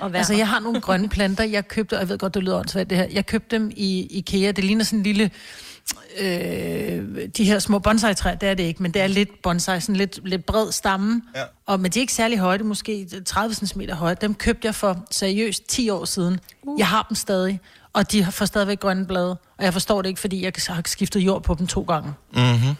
Og 0.00 0.16
Altså, 0.16 0.34
jeg 0.34 0.48
har 0.48 0.60
nogle 0.60 0.80
grønne 0.80 1.08
planter, 1.08 1.44
jeg 1.44 1.68
købte, 1.68 1.94
og 1.94 2.00
jeg 2.00 2.08
ved 2.08 2.18
godt, 2.18 2.34
det 2.34 2.42
lyder 2.42 2.58
åndssvagt 2.58 2.90
det 2.90 2.98
her, 2.98 3.06
jeg 3.12 3.26
købte 3.26 3.56
dem 3.56 3.70
i 3.76 4.00
IKEA, 4.00 4.52
det 4.52 4.64
ligner 4.64 4.84
sådan 4.84 4.98
en 4.98 5.02
lille, 5.02 5.30
øh, 6.20 7.28
de 7.36 7.44
her 7.44 7.58
små 7.58 7.78
bonsai-træer, 7.78 8.34
det 8.34 8.48
er 8.48 8.54
det 8.54 8.62
ikke, 8.62 8.82
men 8.82 8.94
det 8.94 9.02
er 9.02 9.06
lidt 9.06 9.42
bonsai, 9.42 9.80
sådan 9.80 9.96
lidt, 9.96 10.20
lidt 10.28 10.46
bred 10.46 10.72
stamme, 10.72 11.22
ja. 11.36 11.42
og, 11.66 11.80
men 11.80 11.90
de 11.90 11.98
er 11.98 12.00
ikke 12.00 12.12
særlig 12.12 12.38
høje, 12.38 12.58
det 12.58 12.64
er 12.64 12.68
måske 12.68 13.08
30 13.26 13.54
cm 13.54 13.80
høje, 13.92 14.16
dem 14.20 14.34
købte 14.34 14.66
jeg 14.66 14.74
for 14.74 15.04
seriøst 15.10 15.68
10 15.68 15.90
år 15.90 16.04
siden. 16.04 16.40
Uh. 16.62 16.78
Jeg 16.78 16.86
har 16.86 17.06
dem 17.08 17.14
stadig, 17.14 17.60
og 17.92 18.12
de 18.12 18.22
har 18.22 18.30
får 18.30 18.44
stadigvæk 18.44 18.80
grønne 18.80 19.06
blade, 19.06 19.30
og 19.30 19.64
jeg 19.64 19.72
forstår 19.72 20.02
det 20.02 20.08
ikke, 20.08 20.20
fordi 20.20 20.44
jeg 20.44 20.52
har 20.68 20.82
skiftet 20.86 21.20
jord 21.20 21.42
på 21.42 21.54
dem 21.54 21.66
to 21.66 21.82
gange. 21.82 22.12
Mm-hmm. 22.34 22.74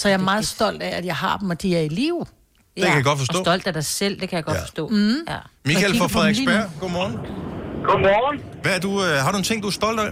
Så 0.00 0.04
jeg 0.10 0.18
er 0.22 0.26
meget 0.32 0.46
stolt 0.56 0.80
af, 0.88 0.92
at 1.00 1.04
jeg 1.10 1.16
har 1.24 1.34
dem, 1.40 1.48
og 1.54 1.58
de 1.62 1.68
er 1.78 1.82
i 1.90 1.92
live. 2.02 2.22
Det 2.76 2.82
kan 2.90 2.96
jeg 3.00 3.08
godt 3.10 3.20
forstå. 3.24 3.38
Og 3.38 3.44
stolt 3.48 3.64
af 3.70 3.74
dig 3.80 3.86
selv, 4.00 4.14
det 4.20 4.26
kan 4.30 4.36
jeg 4.40 4.46
godt 4.50 4.60
Ja. 4.60 4.66
forstå. 4.68 4.84
Mm. 4.98 5.18
Ja. 5.32 5.40
Michael 5.70 5.92
fra. 6.00 6.06
Frederiksberg, 6.14 6.64
godmorgen. 6.82 7.14
Godmorgen. 7.88 8.36
Hvad 8.64 8.72
er 8.78 8.82
du, 8.86 8.92
øh, 9.06 9.14
har 9.24 9.30
du 9.34 9.38
en 9.42 9.48
ting, 9.50 9.58
du 9.64 9.70
er 9.72 9.76
stolt 9.82 9.98
af? 10.04 10.08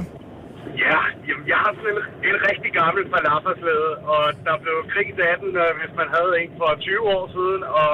Ja, 0.86 1.00
jamen, 1.28 1.46
jeg 1.52 1.58
har 1.64 1.70
sådan 1.78 1.90
en, 1.94 2.00
en 2.30 2.36
rigtig 2.50 2.70
gammel 2.80 3.02
falafelslæde, 3.14 3.90
og 4.14 4.22
der 4.46 4.54
blev 4.64 4.76
krig 4.92 5.06
i 5.14 5.16
den, 5.22 5.42
øh, 5.64 5.70
hvis 5.80 5.92
man 6.00 6.08
havde 6.16 6.32
en 6.42 6.50
for 6.60 6.68
20 6.88 7.14
år 7.16 7.24
siden, 7.36 7.60
og 7.82 7.90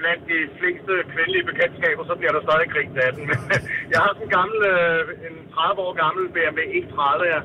blandt 0.00 0.22
de 0.32 0.40
fleste 0.60 0.92
kvindelige 1.12 1.44
bekendtskaber, 1.50 2.02
så 2.10 2.14
bliver 2.20 2.32
der 2.36 2.42
stadig 2.48 2.66
krig 2.74 2.86
i 2.92 2.94
den. 3.16 3.22
Men 3.30 3.38
jeg 3.92 3.98
har 4.04 4.10
sådan 4.14 4.26
en 4.28 4.32
gammel, 4.38 4.58
øh, 4.74 5.00
en 5.28 5.34
30 5.54 5.86
år 5.86 5.92
gammel 6.02 6.22
BMW 6.34 6.60
E30, 6.78 7.02
ja. 7.34 7.40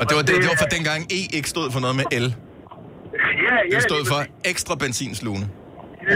Og 0.00 0.04
det 0.08 0.14
var, 0.18 0.22
det, 0.28 0.34
det 0.42 0.48
var 0.52 0.58
for 0.64 0.70
dengang 0.76 1.00
E 1.16 1.20
ikke 1.36 1.48
stod 1.54 1.66
for 1.74 1.80
noget 1.84 1.96
med 2.00 2.06
L. 2.24 2.26
Ja, 3.46 3.56
ja. 3.70 3.76
Det 3.76 3.82
stod 3.90 4.02
for 4.12 4.20
ekstra 4.52 4.74
benzinslugende. 4.82 5.46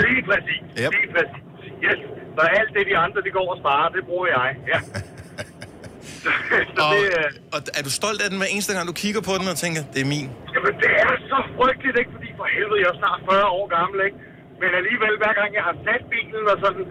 Lige 0.07 0.23
præcis. 0.31 0.62
Yep. 0.83 0.90
Lige 0.99 1.11
præcis. 1.14 1.42
Yes. 1.87 1.99
Så 2.37 2.42
alt 2.59 2.70
det, 2.77 2.83
de 2.90 2.97
andre, 3.05 3.18
de 3.27 3.31
går 3.38 3.47
og 3.53 3.59
sparer, 3.62 3.88
det 3.97 4.03
bruger 4.11 4.29
jeg. 4.37 4.49
Ja. 4.73 4.79
så 6.77 6.81
Og, 6.87 6.92
det, 6.94 7.05
øh, 7.18 7.55
og 7.55 7.59
er 7.79 7.83
du 7.88 7.90
stolt 8.01 8.20
af 8.25 8.29
den 8.33 8.38
hver 8.40 8.51
eneste 8.55 8.70
gang, 8.77 8.85
du 8.92 8.97
kigger 9.05 9.23
på 9.29 9.33
den 9.40 9.47
og 9.55 9.59
tænker, 9.64 9.81
det 9.94 10.01
er 10.05 10.09
min? 10.14 10.27
Jamen, 10.55 10.75
det 10.83 10.92
er 11.05 11.12
så 11.33 11.38
frygteligt, 11.59 11.97
ikke? 12.01 12.11
Fordi 12.16 12.29
for 12.40 12.47
helvede, 12.57 12.79
jeg 12.85 12.90
er 12.94 12.99
snart 13.03 13.20
40 13.31 13.49
år 13.59 13.66
gammel, 13.79 13.99
ikke? 14.07 14.18
Men 14.61 14.70
alligevel, 14.81 15.12
hver 15.23 15.35
gang 15.40 15.51
jeg 15.59 15.64
har 15.68 15.77
sat 15.87 16.03
bilen 16.12 16.44
og 16.53 16.57
sådan, 16.64 16.85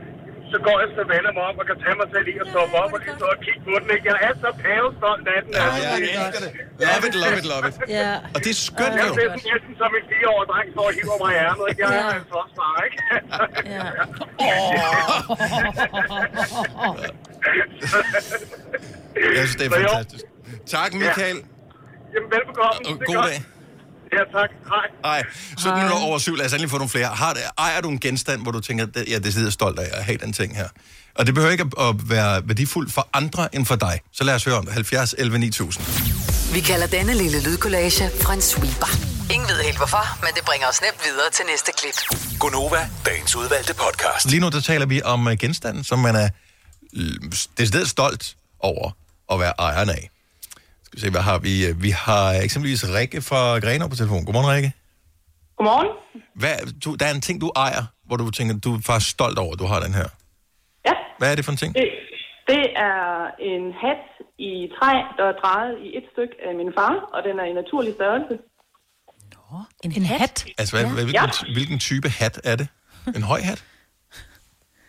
så 0.54 0.58
går 0.68 0.76
jeg 0.82 0.90
så 1.00 1.04
vender 1.14 1.32
mig 1.38 1.44
om 1.50 1.56
og 1.62 1.66
kan 1.70 1.78
tage 1.84 1.96
mig 2.02 2.08
selv 2.14 2.26
i 2.32 2.36
og 2.44 2.48
stoppe 2.54 2.74
op 2.84 2.92
og 2.96 3.00
lige 3.06 3.16
så 3.22 3.26
og 3.36 3.40
kigge 3.46 3.62
på 3.68 3.74
den, 3.82 3.88
ikke? 3.96 4.06
Jeg 4.12 4.18
er 4.28 4.34
så 4.44 4.50
pavestolt 4.66 5.26
af 5.36 5.40
den. 5.44 5.52
Ja, 5.58 5.62
altså. 5.66 5.82
ja, 5.86 5.90
jeg 6.06 6.12
elsker 6.18 6.40
det. 6.46 6.52
Love 6.88 7.04
it, 7.10 7.16
love 7.24 7.36
it, 7.42 7.46
love 7.54 7.64
it. 7.70 7.76
Ja. 8.00 8.12
Og 8.36 8.40
det 8.44 8.52
er 8.56 8.60
skønt 8.68 8.96
Jeg 9.00 9.06
jo. 9.10 9.14
er 9.26 9.32
næsten 9.52 9.74
som 9.82 9.90
en 10.00 10.06
fireårig 10.12 10.46
dreng, 10.52 10.68
står 10.76 10.86
og 10.92 10.94
hiver 11.00 11.18
mig 11.24 11.30
i 11.36 11.38
ærmet, 11.48 11.66
ikke? 11.72 11.80
Jeg 11.84 11.90
er 12.00 12.06
Ja. 12.08 12.16
altså 12.20 12.36
også 12.44 12.54
far, 12.60 12.76
ikke? 12.88 13.00
Ja. 13.76 13.84
Jeg 19.16 19.48
synes, 19.48 19.56
det 19.56 19.66
er 19.68 19.72
fantastisk. 19.80 20.24
Tak, 20.76 20.94
Michael. 20.94 21.38
Jamen, 22.14 22.30
velbekomme. 22.36 22.80
Og 22.90 23.00
Det 23.00 23.06
god 23.08 23.16
godt. 23.16 23.28
dag. 23.28 23.40
Ja, 24.18 24.24
tak. 24.40 24.50
Hej. 25.04 25.14
Ej, 25.14 25.24
17 25.58 25.80
minutter 25.84 26.06
over 26.08 26.18
syv. 26.18 26.36
Lad 26.36 26.46
os 26.46 26.52
endelig 26.54 26.70
få 26.70 26.78
nogle 26.78 26.90
flere. 26.90 27.08
Har, 27.08 27.34
det- 27.34 27.42
ejer 27.58 27.82
du 27.82 27.90
en 27.90 28.00
genstand, 28.00 28.42
hvor 28.42 28.52
du 28.52 28.60
tænker, 28.60 28.86
at 28.96 29.04
jeg 29.08 29.16
er 29.16 29.20
decideret 29.20 29.54
stolt 29.54 29.80
af 29.80 29.90
at 29.98 30.04
have 30.04 30.18
den 30.18 30.34
ting 30.34 30.56
her? 30.58 30.68
Og 31.16 31.26
det 31.26 31.34
behøver 31.34 31.52
ikke 31.52 31.66
at- 31.80 31.88
at 31.90 31.96
være 32.10 32.42
værdifuldt 32.48 32.94
for 32.94 33.10
andre 33.14 33.56
end 33.56 33.66
for 33.66 33.76
dig. 33.76 34.00
Så 34.14 34.24
lad 34.24 34.36
os 34.36 34.44
høre 34.44 34.56
om 34.58 34.66
det. 34.66 34.74
70 34.74 35.16
11 35.18 35.38
9000. 35.38 35.86
Vi 36.54 36.60
kalder 36.60 36.88
denne 36.88 37.14
lille 37.14 37.44
lydkollage 37.44 38.04
en 38.34 38.42
sweeper. 38.42 38.88
Ingen 39.34 39.50
ved 39.50 39.64
helt 39.64 39.78
hvorfor, 39.78 40.18
men 40.22 40.30
det 40.36 40.44
bringer 40.46 40.68
os 40.68 40.82
nemt 40.82 41.02
videre 41.06 41.30
til 41.34 41.46
næste 41.52 41.72
klip. 41.78 42.20
Gunova, 42.40 42.90
dagens 43.06 43.36
udvalgte 43.36 43.74
podcast. 43.74 44.26
Lige 44.30 44.40
nu 44.40 44.50
der 44.50 44.62
taler 44.62 44.86
vi 44.86 45.02
om 45.02 45.28
uh, 45.28 45.34
genstanden, 45.34 45.84
som 45.84 46.00
man 46.00 46.16
er 46.16 46.30
øh, 46.98 47.14
decideret 47.58 47.90
stolt 47.90 48.36
over 48.60 48.92
at 49.32 49.40
være 49.40 49.54
ejeren 49.60 49.90
af. 49.90 50.10
Skal 50.94 51.02
vi 51.02 51.06
se, 51.08 51.12
hvad 51.12 51.26
har 51.32 51.40
vi? 51.48 51.54
Vi 51.86 51.92
har 52.06 52.26
eksempelvis 52.46 52.84
Rikke 52.98 53.22
fra 53.30 53.42
Grenaa 53.64 53.88
på 53.88 53.96
telefon. 53.96 54.26
Godmorgen, 54.26 54.50
Rikke. 54.56 54.72
Godmorgen. 55.58 55.90
Hvad, 56.42 56.56
du, 56.84 56.90
der 57.00 57.06
er 57.10 57.14
en 57.20 57.22
ting, 57.28 57.42
du 57.42 57.50
ejer, 57.56 57.84
hvor 58.08 58.18
du 58.18 58.32
tænker, 58.38 58.54
du 58.66 58.70
er 58.76 58.82
faktisk 58.92 59.12
stolt 59.12 59.38
over, 59.44 59.54
at 59.54 59.60
du 59.60 59.66
har 59.66 59.80
den 59.86 59.94
her. 60.00 60.08
Ja. 60.88 60.96
Hvad 61.20 61.32
er 61.32 61.36
det 61.36 61.46
for 61.46 61.52
en 61.52 61.58
ting? 61.64 61.72
Det, 61.76 61.88
det 62.52 62.64
er 62.92 63.02
en 63.52 63.64
hat 63.84 64.04
i 64.50 64.52
træ, 64.78 64.94
der 65.18 65.26
er 65.32 65.36
drejet 65.44 65.76
i 65.86 65.88
et 66.00 66.06
stykke 66.14 66.36
af 66.48 66.52
min 66.60 66.70
far, 66.78 66.96
og 67.16 67.20
den 67.28 67.36
er 67.42 67.46
i 67.52 67.54
naturlig 67.62 67.94
størrelse. 68.00 68.36
En, 69.84 69.92
en 69.98 70.06
hat? 70.06 70.46
Altså, 70.58 70.72
hvad, 70.76 70.86
hvad, 70.94 71.04
hvilken, 71.04 71.30
hvilken 71.54 71.80
type 71.80 72.10
hat 72.10 72.42
er 72.44 72.56
det? 72.56 72.68
En 73.16 73.24
høj 73.24 73.42
hat? 73.50 73.64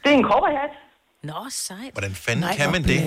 Det 0.05 0.11
er 0.13 0.17
en 0.23 0.25
cowboyhat. 0.31 0.73
Nå, 1.23 1.47
sejt. 1.51 1.93
Hvordan 1.93 2.15
fanden 2.15 2.45
kan 2.57 2.73
man 2.73 2.83
det? 2.83 3.01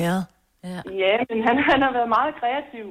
Ja. 0.69 0.79
ja, 1.03 1.15
men 1.29 1.37
han, 1.47 1.55
han 1.69 1.79
har 1.85 1.91
været 1.97 2.09
meget 2.17 2.31
kreativ. 2.41 2.85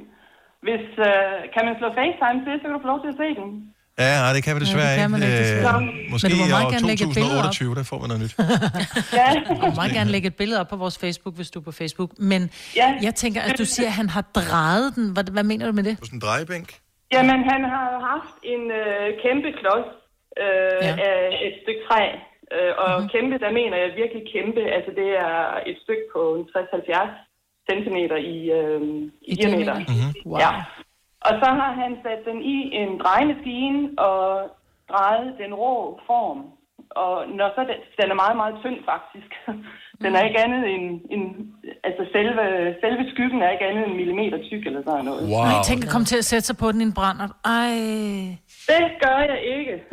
Hvis, 0.66 0.86
øh, 1.10 1.36
kan 1.54 1.62
man 1.68 1.74
slå 1.80 1.88
FaceTime 1.98 2.38
til, 2.44 2.52
så 2.58 2.64
kan 2.66 2.74
du 2.76 2.80
få 2.86 2.90
lov 2.92 3.00
til 3.04 3.10
at 3.14 3.18
se 3.22 3.28
den. 3.40 3.48
Ja, 4.02 4.10
nej, 4.22 4.32
det 4.36 4.42
kan 4.44 4.52
vi 4.56 4.60
desværre 4.64 4.86
Ja, 4.86 4.92
det 4.92 5.00
kan 5.02 5.10
man 5.14 5.20
ikke, 5.22 5.38
ikke. 5.38 5.56
desværre. 5.56 5.80
Øh, 5.82 6.12
måske 6.14 6.28
i 6.48 6.52
år 6.56 6.62
gerne 6.74 6.86
lægge 6.90 7.04
et 7.08 7.14
billede 7.18 7.38
op. 7.46 7.52
2028, 7.52 7.74
der 7.78 7.84
får 7.90 7.98
vi 8.02 8.06
noget 8.10 8.20
nyt. 8.24 8.34
Du 9.48 9.54
må 9.64 9.68
meget 9.80 9.92
gerne 9.98 10.10
lægge 10.14 10.26
et 10.32 10.36
billede 10.40 10.58
op 10.62 10.68
på 10.74 10.78
vores 10.84 10.96
Facebook, 11.04 11.34
hvis 11.38 11.50
du 11.54 11.58
er 11.62 11.66
på 11.70 11.74
Facebook. 11.80 12.10
Men 12.32 12.40
Ja. 12.80 12.88
jeg 13.06 13.14
tænker, 13.22 13.40
at 13.48 13.54
du 13.60 13.64
siger, 13.74 13.88
at 13.92 13.96
han 14.00 14.08
har 14.16 14.24
drejet 14.40 14.88
den. 14.96 15.04
Hvad, 15.14 15.24
hvad 15.36 15.46
mener 15.50 15.64
du 15.70 15.74
med 15.78 15.84
det? 15.88 15.94
På 16.02 16.06
sådan 16.08 16.16
en 16.20 16.24
drejebænk? 16.26 16.68
Jamen, 17.14 17.38
han 17.52 17.60
har 17.74 17.88
haft 18.12 18.34
en 18.54 18.62
øh, 18.80 19.06
kæmpe 19.24 19.48
klods 19.60 19.90
øh, 20.44 20.80
ja. 20.88 20.92
af 21.10 21.18
et 21.46 21.54
stykke 21.62 21.82
træ. 21.88 22.02
Øh, 22.54 22.72
og 22.82 22.90
mm-hmm. 22.92 23.10
kæmpe, 23.14 23.34
der 23.44 23.50
mener 23.60 23.76
jeg 23.84 23.90
virkelig 24.02 24.22
kæmpe. 24.34 24.62
Altså, 24.76 24.90
det 25.00 25.08
er 25.28 25.36
et 25.70 25.76
stykke 25.84 26.06
på 26.14 26.20
en 26.36 26.44
60-70 26.52 27.25
cm 27.70 27.96
i, 27.96 28.50
øh, 28.50 28.82
i, 28.82 29.32
I 29.32 29.34
diameter. 29.34 29.74
diameter? 29.74 29.74
Mhm. 29.74 30.30
Wow. 30.30 30.38
Ja. 30.38 30.52
Og 31.26 31.32
så 31.42 31.48
har 31.60 31.72
han 31.72 31.92
sat 32.04 32.20
den 32.28 32.42
i 32.42 32.56
en 32.80 32.98
drejemaskine 32.98 33.98
og 33.98 34.50
drejet 34.90 35.34
den 35.38 35.54
rå 35.54 36.00
form. 36.06 36.40
Og 36.90 37.14
når 37.38 37.48
så 37.56 37.60
den, 37.70 37.78
den 38.00 38.10
er 38.10 38.18
meget, 38.22 38.36
meget 38.42 38.54
tynd 38.62 38.78
faktisk. 38.92 39.30
Den 40.04 40.12
er 40.16 40.22
ikke 40.28 40.40
andet 40.44 40.62
end, 40.74 40.84
end 41.14 41.24
altså 41.88 42.02
selve, 42.16 42.44
selve 42.82 43.02
skyggen 43.12 43.42
er 43.42 43.50
ikke 43.50 43.66
andet 43.68 43.82
end 43.84 43.92
en 43.92 44.00
millimeter 44.02 44.38
tyk 44.48 44.62
eller 44.68 44.82
sådan 44.86 45.04
noget. 45.04 45.22
Wow. 45.32 45.44
Nej, 45.44 45.62
tænk 45.68 45.80
at 45.86 45.90
komme 45.94 46.08
til 46.12 46.18
at 46.22 46.28
sætte 46.30 46.46
sig 46.46 46.56
på 46.62 46.66
den 46.72 46.80
i 46.80 46.86
en 46.90 46.94
brænder. 46.98 47.28
Ej. 47.58 47.74
Det 48.70 48.84
gør 49.04 49.18
jeg 49.32 49.40
ikke. 49.56 49.74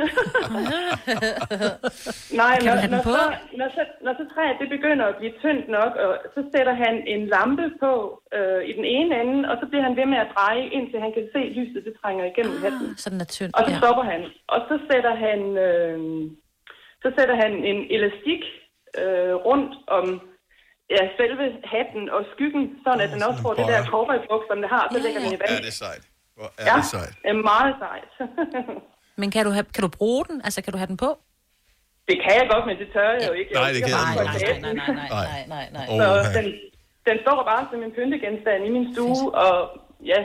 Nej, 2.42 2.56
når, 2.68 2.76
når, 2.94 3.02
så, 3.18 3.24
når, 3.60 3.70
så, 3.76 3.82
når 4.06 4.14
så 4.20 4.24
træet 4.34 4.56
det 4.62 4.68
begynder 4.76 5.06
at 5.12 5.16
blive 5.20 5.34
tyndt 5.44 5.66
nok, 5.78 5.92
og 6.06 6.12
så 6.36 6.42
sætter 6.54 6.74
han 6.84 6.94
en 7.14 7.22
lampe 7.34 7.66
på 7.84 7.92
øh, 8.38 8.62
i 8.70 8.72
den 8.80 8.86
ene 8.98 9.12
ende, 9.22 9.38
og 9.52 9.56
så 9.60 9.66
bliver 9.70 9.86
han 9.88 9.96
ved 10.00 10.08
med 10.14 10.20
at 10.26 10.32
dreje, 10.36 10.66
indtil 10.78 11.00
han 11.06 11.12
kan 11.18 11.26
se 11.36 11.42
lyset, 11.58 11.82
det 11.88 11.94
trænger 12.02 12.24
igennem 12.32 12.56
hatten. 12.64 12.88
Så 13.02 13.08
den 13.12 13.20
er 13.26 13.30
tynd. 13.38 13.52
Og 13.58 13.62
så 13.66 13.72
ja. 13.72 13.78
stopper 13.82 14.06
han. 14.12 14.22
Og 14.54 14.60
så 14.68 14.76
sætter 14.90 15.14
han, 15.26 15.40
øh, 15.68 15.98
så 17.04 17.08
sætter 17.18 17.36
han 17.44 17.52
en 17.72 17.80
elastik 17.96 18.42
øh, 19.02 19.34
rundt 19.48 19.74
om 19.98 20.06
ja, 20.96 21.02
selve 21.20 21.46
hatten 21.74 22.04
og 22.16 22.22
skyggen, 22.34 22.64
sådan 22.84 23.02
at 23.06 23.10
den 23.14 23.22
også 23.30 23.42
får 23.46 23.54
det 23.60 23.66
der 23.72 23.82
cowboybuks, 23.94 24.46
som 24.52 24.58
det 24.64 24.70
har, 24.76 24.84
så 24.92 24.98
lægger 25.06 25.20
den 25.24 25.32
i 25.36 25.38
Ja, 25.38 25.44
vand. 25.44 25.64
det 25.66 25.72
er 25.76 25.80
sejt. 25.86 26.04
Hvor 26.38 26.48
er 26.60 26.66
Ja, 26.70 26.76
det 26.80 26.86
sejt. 26.96 27.14
det 27.24 27.30
er 27.36 27.40
meget 27.54 27.74
sejt. 27.86 28.10
Men 29.22 29.28
kan 29.34 29.42
du, 29.48 29.52
have, 29.58 29.66
kan 29.76 29.82
du 29.88 29.92
bruge 30.00 30.24
den? 30.30 30.38
Altså, 30.46 30.60
kan 30.64 30.72
du 30.74 30.80
have 30.82 30.92
den 30.94 30.98
på? 31.06 31.12
det 32.10 32.18
kan 32.26 32.34
jeg 32.40 32.46
godt, 32.54 32.66
men 32.70 32.76
det 32.82 32.88
tør 32.96 33.10
jeg 33.20 33.26
jo 33.32 33.34
ikke. 33.42 33.52
Nej, 33.54 33.70
det 33.76 33.82
kan 33.84 33.92
jeg 33.96 34.04
ikke. 34.14 34.62
nej, 34.68 34.74
nej, 34.78 34.94
nej, 34.96 35.26
nej, 35.26 35.42
nej, 35.56 35.66
nej, 35.78 35.86
nej. 35.98 36.24
Så 36.26 36.30
den, 36.40 36.48
den 37.08 37.18
står 37.26 37.38
bare 37.52 37.64
som 37.72 37.80
en 37.86 37.92
pyntegenstand 37.98 38.60
i 38.68 38.70
min 38.76 38.86
stue, 38.94 39.22
og 39.46 39.56
ja, 40.12 40.20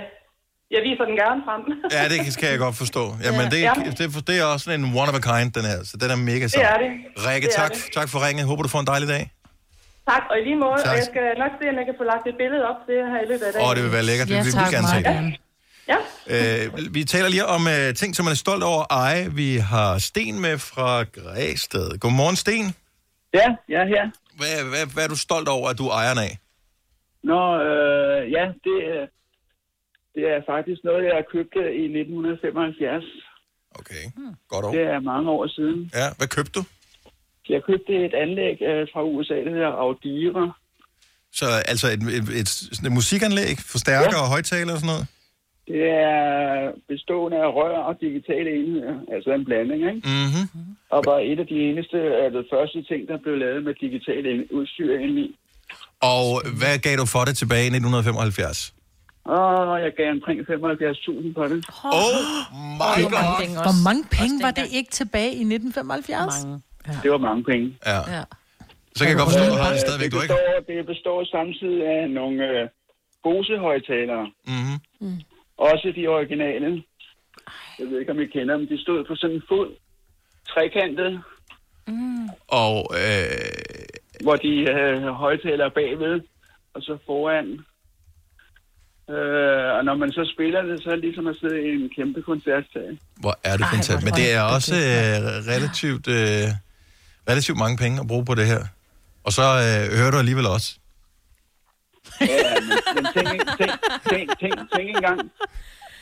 jeg 0.74 0.80
viser 0.88 1.04
den 1.10 1.16
gerne 1.22 1.40
frem. 1.46 1.60
Ja, 1.96 2.02
det 2.12 2.18
kan 2.40 2.48
jeg 2.50 2.58
godt 2.66 2.76
forstå. 2.82 3.04
Jamen, 3.24 3.50
det, 3.52 3.60
Ja. 3.68 3.72
det, 3.98 4.26
det 4.28 4.34
er 4.40 4.44
også 4.44 4.64
sådan 4.64 4.80
en 4.84 4.86
one 5.00 5.08
of 5.12 5.16
a 5.20 5.22
kind, 5.30 5.52
den 5.58 5.64
her. 5.70 5.78
Så 5.90 5.94
den 6.02 6.10
er 6.10 6.16
mega 6.16 6.46
sej. 6.48 6.62
Det 6.62 6.70
er 6.74 6.78
det. 6.84 6.90
Rikke, 7.26 7.46
Det 7.48 7.54
er 7.56 7.60
tak, 7.62 7.72
det. 7.72 7.82
tak 7.98 8.08
for 8.12 8.18
ringet. 8.26 8.46
Håber, 8.46 8.62
du 8.62 8.68
får 8.68 8.80
en 8.80 8.86
dejlig 8.86 9.08
dag. 9.08 9.24
tak, 10.10 10.22
og 10.30 10.36
i 10.40 10.42
lige 10.48 10.56
måde, 10.64 10.78
Tak. 10.84 10.90
og 10.90 10.96
jeg 11.00 11.04
skal 11.12 11.26
nok 11.42 11.52
se, 11.60 11.64
om 11.72 11.76
jeg 11.80 11.86
kan 11.90 11.94
få 12.00 12.04
lagt 12.12 12.24
et 12.32 12.36
billede 12.42 12.62
op 12.70 12.78
til 12.86 12.94
her 13.12 13.20
i 13.24 13.28
løbet 13.30 13.44
af 13.48 13.52
dagen. 13.52 13.68
Åh, 13.68 13.74
det 13.76 13.82
vil 13.84 13.92
være 13.92 14.02
lækkert. 14.10 14.28
Det 14.28 14.36
vil 14.36 14.44
vi 14.46 14.74
gerne 14.76 14.88
se. 14.94 14.98
Ja. 15.92 15.98
Øh, 16.34 16.94
vi 16.94 17.04
taler 17.04 17.28
lige 17.28 17.46
om 17.46 17.62
uh, 17.66 17.94
ting, 18.00 18.16
som 18.16 18.24
man 18.24 18.32
er 18.32 18.36
stolt 18.46 18.62
over 18.64 18.80
at 18.80 18.86
eje. 18.90 19.24
Vi 19.32 19.56
har 19.56 19.98
Sten 19.98 20.40
med 20.40 20.58
fra 20.58 21.02
Græsted. 21.02 21.98
Godmorgen, 21.98 22.36
Sten. 22.36 22.74
Ja, 23.34 23.46
jeg 23.68 23.80
er 23.84 23.86
her. 23.94 24.04
Hvad, 24.38 24.64
hvad, 24.70 24.86
hvad 24.94 25.04
er 25.04 25.08
du 25.08 25.16
stolt 25.16 25.48
over, 25.48 25.68
at 25.68 25.78
du 25.78 25.86
er 25.88 25.92
ejeren 25.92 26.18
af? 26.18 26.38
Nå, 27.24 27.40
øh, 27.68 28.32
ja, 28.36 28.44
det, 28.66 28.76
er- 28.94 29.08
det 30.18 30.26
er 30.34 30.40
faktisk 30.52 30.80
noget, 30.88 31.02
jeg 31.04 31.22
købte 31.34 31.60
i 31.82 31.84
1975. 31.84 33.04
Okay, 33.80 34.02
godt 34.52 34.64
år. 34.64 34.70
Det 34.76 34.82
er 34.94 35.00
mange 35.12 35.30
år 35.30 35.46
siden. 35.56 35.78
Ja, 36.00 36.06
hvad 36.18 36.28
købte 36.36 36.52
du? 36.58 36.62
Jeg 37.54 37.60
købte 37.70 37.92
et 38.06 38.14
anlæg 38.24 38.56
øh, 38.70 38.82
fra 38.92 39.00
USA, 39.14 39.34
der 39.46 39.52
hedder 39.56 39.72
Audira. 39.84 40.44
Så 41.40 41.46
altså 41.72 41.86
et, 41.94 42.02
et, 42.18 42.26
et, 42.40 42.50
et 42.86 42.92
musikanlæg, 42.98 43.54
forstærker 43.74 44.16
Ja. 44.18 44.22
og 44.22 44.28
højtaler 44.34 44.72
og 44.74 44.78
sådan 44.82 44.92
noget? 44.94 45.06
Det 45.72 45.82
er 45.90 46.72
bestående 46.88 47.36
af 47.46 47.50
rør 47.58 47.78
og 47.88 47.94
digitale 48.00 48.50
enheder, 48.60 48.94
altså 49.14 49.30
en 49.38 49.44
blanding, 49.44 49.80
ikke? 49.92 50.08
Mm-hmm. 50.14 50.44
Og 50.94 51.00
var 51.10 51.18
et 51.30 51.38
af 51.42 51.46
de 51.52 51.58
eneste, 51.68 51.96
de 52.38 52.44
første 52.52 52.78
ting, 52.90 53.00
der 53.10 53.16
blev 53.24 53.34
lavet 53.44 53.64
med 53.64 53.74
digitalt 53.84 54.26
ind- 54.32 54.48
udstyr 54.58 54.98
indeni. 54.98 55.26
Og 56.00 56.26
hvad 56.60 56.74
gav 56.86 56.96
du 57.02 57.06
for 57.14 57.22
det 57.28 57.36
tilbage 57.42 57.64
i 57.70 57.72
1975? 57.78 58.74
Og 59.28 59.80
jeg 59.84 59.92
gav 59.96 60.10
omkring 60.10 60.40
75.000 60.40 61.34
på 61.38 61.44
det. 61.52 61.58
Oh 61.84 62.14
my 62.82 63.00
God. 63.14 63.64
Hvor 63.68 63.76
mange 63.88 64.04
penge 64.18 64.34
var 64.42 64.50
det 64.50 64.66
ikke 64.78 64.90
tilbage 64.90 65.32
i 65.42 65.44
1975? 65.54 66.44
Mange. 66.44 66.62
Det 67.02 67.10
var 67.10 67.18
mange 67.18 67.44
penge. 67.44 67.66
Ja. 67.86 67.98
ja. 68.16 68.22
Så 68.96 69.00
kan 69.04 69.10
jeg 69.10 69.18
godt 69.20 69.28
forstå, 69.30 69.44
at 69.44 69.52
du 69.54 69.62
har 69.64 69.70
det 69.74 69.80
stadigvæk, 69.80 70.10
det 70.10 70.16
du 70.16 70.22
ikke? 70.22 70.72
det 70.72 70.86
består 70.86 71.24
samtidig 71.24 71.82
af 71.96 72.10
nogle 72.10 72.36
øh, 72.48 72.68
Bose-højtalere. 73.22 74.24
Mm-hmm. 74.46 74.78
Mm. 75.00 75.20
Også 75.56 75.92
de 75.96 76.06
originale. 76.08 76.82
Jeg 77.78 77.86
ved 77.86 78.00
ikke, 78.00 78.12
om 78.12 78.20
I 78.20 78.26
kender 78.26 78.56
dem. 78.56 78.66
De 78.66 78.82
stod 78.82 79.04
på 79.04 79.14
sådan 79.16 79.36
en 79.36 79.42
fod. 79.48 79.68
Trekantet. 80.48 81.22
Mm. 81.86 82.28
Og 82.48 82.78
øh, 83.02 84.22
Hvor 84.24 84.36
de 84.36 84.52
havde 84.78 85.12
højtalere 85.12 85.70
bagved. 85.70 86.20
Og 86.74 86.82
så 86.82 86.98
foran. 87.06 87.60
Øh, 89.14 89.68
og 89.76 89.82
når 89.88 89.94
man 90.02 90.10
så 90.12 90.32
spiller 90.34 90.62
det, 90.62 90.82
så 90.82 90.88
er 90.90 90.94
det 90.94 91.04
ligesom 91.08 91.26
at 91.26 91.36
sidde 91.40 91.58
i 91.68 91.70
en 91.82 91.90
kæmpe 91.96 92.22
koncertsal. 92.22 92.98
hvor 93.16 93.34
er 93.44 93.56
det 93.56 93.64
Ej, 93.64 93.70
fantastisk. 93.70 94.04
Men 94.04 94.14
det 94.14 94.32
er 94.32 94.40
også 94.56 94.74
øh, 94.74 95.18
relativt, 95.52 96.08
øh, 96.08 96.46
relativt 97.30 97.58
mange 97.58 97.76
penge 97.82 98.00
at 98.00 98.06
bruge 98.06 98.24
på 98.24 98.34
det 98.34 98.46
her. 98.46 98.62
Og 99.24 99.32
så 99.32 99.42
øh, 99.42 99.98
hører 99.98 100.10
du 100.10 100.18
alligevel 100.18 100.46
også. 100.46 100.68
Ja, 102.20 102.26
men, 102.60 102.78
men 102.94 103.04
tænk, 103.14 103.28
tænk, 103.58 103.72
tænk, 104.10 104.28
tænk, 104.40 104.54
tænk 104.74 104.88
engang, 104.96 105.20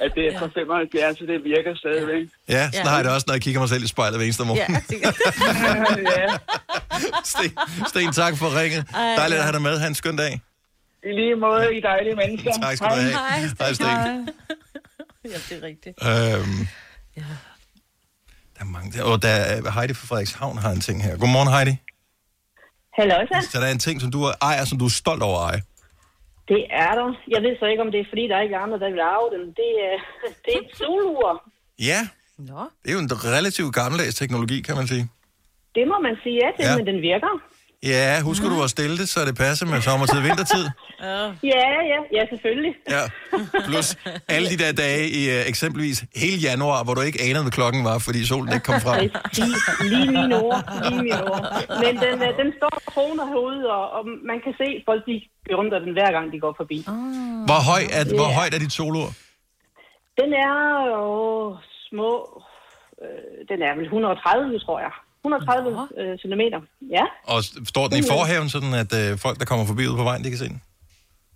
at 0.01 0.11
det 0.15 0.35
er 0.35 0.39
fra 0.39 0.49
75, 0.55 1.19
så 1.19 1.25
det 1.27 1.45
virker 1.45 1.73
stadigvæk. 1.77 2.25
Ja, 2.49 2.71
sådan 2.73 2.87
har 2.87 2.97
jeg 2.97 3.05
det 3.05 3.13
også, 3.13 3.25
når 3.29 3.35
jeg 3.35 3.43
kigger 3.43 3.61
mig 3.61 3.69
selv 3.69 3.85
i 3.85 3.87
spejlet 3.87 4.19
hver 4.19 4.25
eneste 4.25 4.45
morgen. 4.45 4.63
ja. 6.19 6.27
Sten, 7.25 7.53
Sten, 7.87 8.13
tak 8.13 8.39
for 8.39 8.61
ringet. 8.61 8.85
Ej, 8.95 9.15
Dejligt 9.17 9.37
ja. 9.37 9.39
at 9.39 9.43
have 9.43 9.53
dig 9.53 9.63
med. 9.63 9.79
Ha' 9.79 9.87
en 9.87 9.95
skøn 9.95 10.17
dag. 10.17 10.41
I 11.09 11.13
lige 11.21 11.35
måde, 11.47 11.77
I 11.77 11.81
dejlige 11.81 12.17
mennesker. 12.23 12.51
Tak 12.63 12.77
skal 12.77 12.91
du 12.91 12.95
have. 12.95 13.13
Hej, 13.13 13.39
Hej, 13.61 13.73
Sten. 13.73 14.29
ja, 15.33 15.39
det 15.49 15.53
er 15.59 15.63
rigtigt. 15.71 15.95
Øhm, 16.11 16.61
der 18.55 18.61
er 18.67 18.71
mange. 18.77 19.05
Og 19.05 19.23
der 19.23 19.29
er 19.29 19.71
Heidi 19.77 19.95
fra 19.95 20.07
Frederikshavn 20.11 20.59
har 20.59 20.71
en 20.71 20.81
ting 20.81 21.03
her. 21.05 21.13
Godmorgen, 21.23 21.51
Heidi. 21.57 21.75
Hallo, 22.99 23.17
Så 23.53 23.59
der 23.61 23.67
er 23.67 23.73
en 23.73 23.85
ting, 23.89 24.01
som 24.01 24.11
du 24.11 24.21
ejer, 24.43 24.65
som 24.65 24.79
du 24.79 24.85
er 24.85 24.95
stolt 25.03 25.23
over 25.23 25.39
at 25.41 25.51
eje. 25.51 25.63
Det 26.53 26.61
er 26.85 26.93
der. 27.01 27.09
Jeg 27.35 27.41
ved 27.47 27.53
så 27.61 27.67
ikke, 27.73 27.83
om 27.87 27.91
det 27.95 28.01
er 28.01 28.09
fordi, 28.13 28.25
der 28.31 28.37
er 28.37 28.43
ikke 28.49 28.57
andre, 28.65 28.79
der 28.83 28.91
vil 28.95 29.01
arve 29.15 29.29
den. 29.37 29.43
Det 29.61 29.71
er, 29.89 29.97
det 30.45 30.51
er 30.57 30.61
et 30.67 30.77
solur. 30.79 31.31
Ja. 31.91 32.01
Nå. 32.39 32.61
Det 32.83 32.89
er 32.91 32.95
jo 32.99 32.99
en 33.07 33.11
relativt 33.31 33.75
gammeldags 33.75 34.15
teknologi, 34.15 34.59
kan 34.69 34.75
man 34.81 34.87
sige. 34.93 35.05
Det 35.77 35.85
må 35.93 35.97
man 36.07 36.15
sige 36.23 36.37
ja 36.45 36.49
til, 36.57 36.65
Ja. 36.65 36.71
ja. 36.71 36.77
men 36.79 36.87
den 36.87 36.99
virker. 37.11 37.33
Ja, 37.93 38.23
husker 38.29 38.49
du 38.53 38.57
at 38.67 38.71
stille 38.77 38.97
det, 39.01 39.09
så 39.15 39.19
det 39.29 39.37
passer 39.45 39.67
med 39.73 39.81
sommertid 39.89 40.19
og 40.23 40.25
vintertid? 40.29 40.65
Ja, 41.55 41.69
ja, 41.93 41.99
ja, 42.17 42.23
selvfølgelig. 42.33 42.75
Ja. 42.95 43.03
Plus 43.69 43.87
alle 44.29 44.47
de 44.53 44.57
der 44.63 44.73
dage 44.85 45.03
i 45.21 45.23
uh, 45.35 45.49
eksempelvis 45.53 45.99
hele 46.23 46.39
januar, 46.49 46.85
hvor 46.85 46.95
du 46.95 47.01
ikke 47.01 47.21
anede, 47.29 47.43
hvad 47.47 47.55
klokken 47.61 47.85
var, 47.91 47.99
fordi 48.07 48.21
solen 48.27 48.51
ikke 48.55 48.67
kom 48.71 48.81
frem. 48.87 48.99
Præcis. 49.29 49.57
Lige 49.93 50.09
mine 50.17 50.35
ord. 50.47 50.61
Lige 50.89 51.03
mine 51.09 51.23
ord. 51.33 51.43
Men 51.83 51.93
den, 52.05 52.17
øh, 52.27 52.31
den 52.41 52.49
står 52.59 52.73
og 52.81 52.85
kroner 52.93 53.25
herude, 53.33 53.63
og, 53.77 53.85
og 53.97 54.03
man 54.31 54.39
kan 54.45 54.53
se, 54.61 54.69
folk 54.89 55.03
de 55.09 55.15
berømter 55.49 55.79
den 55.79 55.93
hver 55.99 56.11
gang, 56.17 56.33
de 56.33 56.41
går 56.41 56.55
forbi. 56.61 56.79
Hvor, 57.49 57.61
høj 57.71 57.83
er, 57.99 58.05
hvor 58.21 58.31
højt 58.39 58.55
er 58.57 58.61
dit 58.65 58.73
soloer? 58.73 59.13
Den 60.21 60.31
er 60.49 60.57
jo 60.95 61.05
små... 61.89 62.11
Øh, 63.03 63.39
den 63.51 63.59
er 63.67 63.73
vel 63.79 63.85
130, 63.85 64.59
tror 64.59 64.79
jeg. 64.87 64.93
130 65.27 65.89
øh, 66.01 66.19
centimeter. 66.23 66.61
Ja, 66.97 67.05
Og 67.33 67.39
står 67.73 67.85
den 67.89 67.97
i 67.99 68.05
forhaven, 68.13 68.49
sådan 68.55 68.75
at 68.83 68.91
øh, 69.01 69.19
folk, 69.19 69.37
der 69.41 69.45
kommer 69.51 69.65
forbi 69.67 69.83
ude 69.91 69.97
på 69.97 70.07
vejen, 70.11 70.25
de 70.25 70.31
kan 70.31 70.39
se 70.39 70.49
den? 70.49 70.61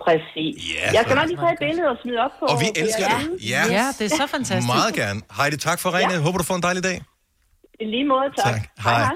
præcis. 0.04 0.56
Ja, 0.74 0.92
jeg 0.92 1.02
skal 1.04 1.16
nok 1.16 1.26
lige 1.26 1.40
tage 1.44 1.52
et 1.52 1.58
billede 1.66 1.88
og 1.88 1.96
smide 2.02 2.18
op 2.26 2.30
på... 2.40 2.44
Og 2.52 2.60
vi 2.60 2.66
elsker 2.82 3.06
det. 3.08 3.48
Ja. 3.52 3.62
Ja, 3.78 3.86
det 3.98 4.04
er 4.12 4.16
så 4.16 4.26
fantastisk. 4.36 4.66
Meget 4.66 4.94
gerne. 4.94 5.20
Heidi, 5.36 5.56
tak 5.56 5.78
for 5.80 5.98
ringet. 5.98 6.12
Jeg 6.12 6.20
håber, 6.20 6.38
du 6.38 6.44
får 6.44 6.54
en 6.54 6.62
dejlig 6.62 6.82
dag. 6.82 7.02
I 7.80 7.84
lige 7.84 8.04
måde, 8.04 8.28
tak. 8.44 8.54
Tak. 8.54 8.62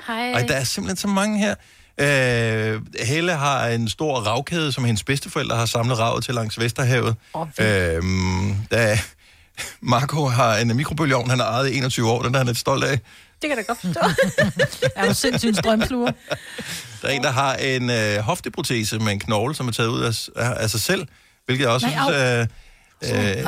Hej. 0.06 0.32
Ej, 0.32 0.44
der 0.48 0.54
er 0.54 0.64
simpelthen 0.64 0.96
så 0.96 1.08
mange 1.08 1.38
her. 1.38 1.54
Øh, 2.00 2.80
Helle 3.06 3.32
har 3.32 3.66
en 3.68 3.88
stor 3.88 4.14
ravkæde, 4.14 4.72
som 4.72 4.84
hendes 4.84 5.04
bedsteforældre 5.04 5.56
har 5.56 5.66
samlet 5.66 5.98
ravet 5.98 6.24
til 6.24 6.34
langs 6.34 6.60
Vesterhavet. 6.60 7.16
Åh, 7.34 7.46
øh, 7.60 8.02
der, 8.70 8.96
Marco 9.92 10.24
har 10.26 10.56
en 10.56 10.76
mikrobølgeovn, 10.76 11.30
han 11.30 11.38
har 11.38 11.46
ejet 11.46 11.70
i 11.70 11.78
21 11.78 12.10
år, 12.10 12.22
den 12.22 12.34
er 12.34 12.38
han 12.38 12.46
lidt 12.46 12.58
stolt 12.58 12.84
af. 12.84 12.98
Det 13.44 13.50
kan 13.50 13.58
jeg 13.58 13.66
da 13.66 13.72
godt 13.72 13.80
forstå. 13.80 14.00
er 14.96 15.08
du 15.08 15.14
sindssygt 15.14 15.48
en 15.48 15.54
strømfluer? 15.54 16.10
Der 17.02 17.08
er 17.08 17.12
en, 17.12 17.22
der 17.22 17.30
har 17.30 17.54
en 17.54 17.90
øh, 17.90 18.18
hofteprotese 18.18 18.98
med 18.98 19.12
en 19.12 19.20
knogle, 19.20 19.54
som 19.54 19.68
er 19.68 19.72
taget 19.72 19.88
ud 19.88 20.00
af, 20.00 20.30
af, 20.62 20.70
sig 20.70 20.80
selv, 20.80 21.06
hvilket 21.46 21.64
jeg 21.64 21.72
også 21.72 21.86
Nej, 21.86 22.48
synes... 23.02 23.12
Øh, 23.12 23.44
øh, 23.44 23.46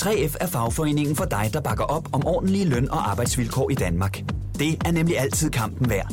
3F 0.00 0.36
er 0.40 0.46
fagforeningen 0.46 1.16
for 1.16 1.24
dig, 1.24 1.50
der 1.52 1.60
bakker 1.60 1.84
op 1.84 2.08
om 2.12 2.26
ordentlige 2.26 2.64
løn- 2.64 2.90
og 2.90 3.10
arbejdsvilkår 3.10 3.70
i 3.70 3.74
Danmark. 3.74 4.20
Det 4.58 4.76
er 4.84 4.90
nemlig 4.90 5.18
altid 5.18 5.50
kampen 5.50 5.90
værd. 5.90 6.12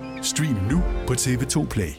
Stream 0.23 0.57
nu 0.71 0.83
på 1.07 1.13
TV2 1.13 1.67
Play. 1.67 1.91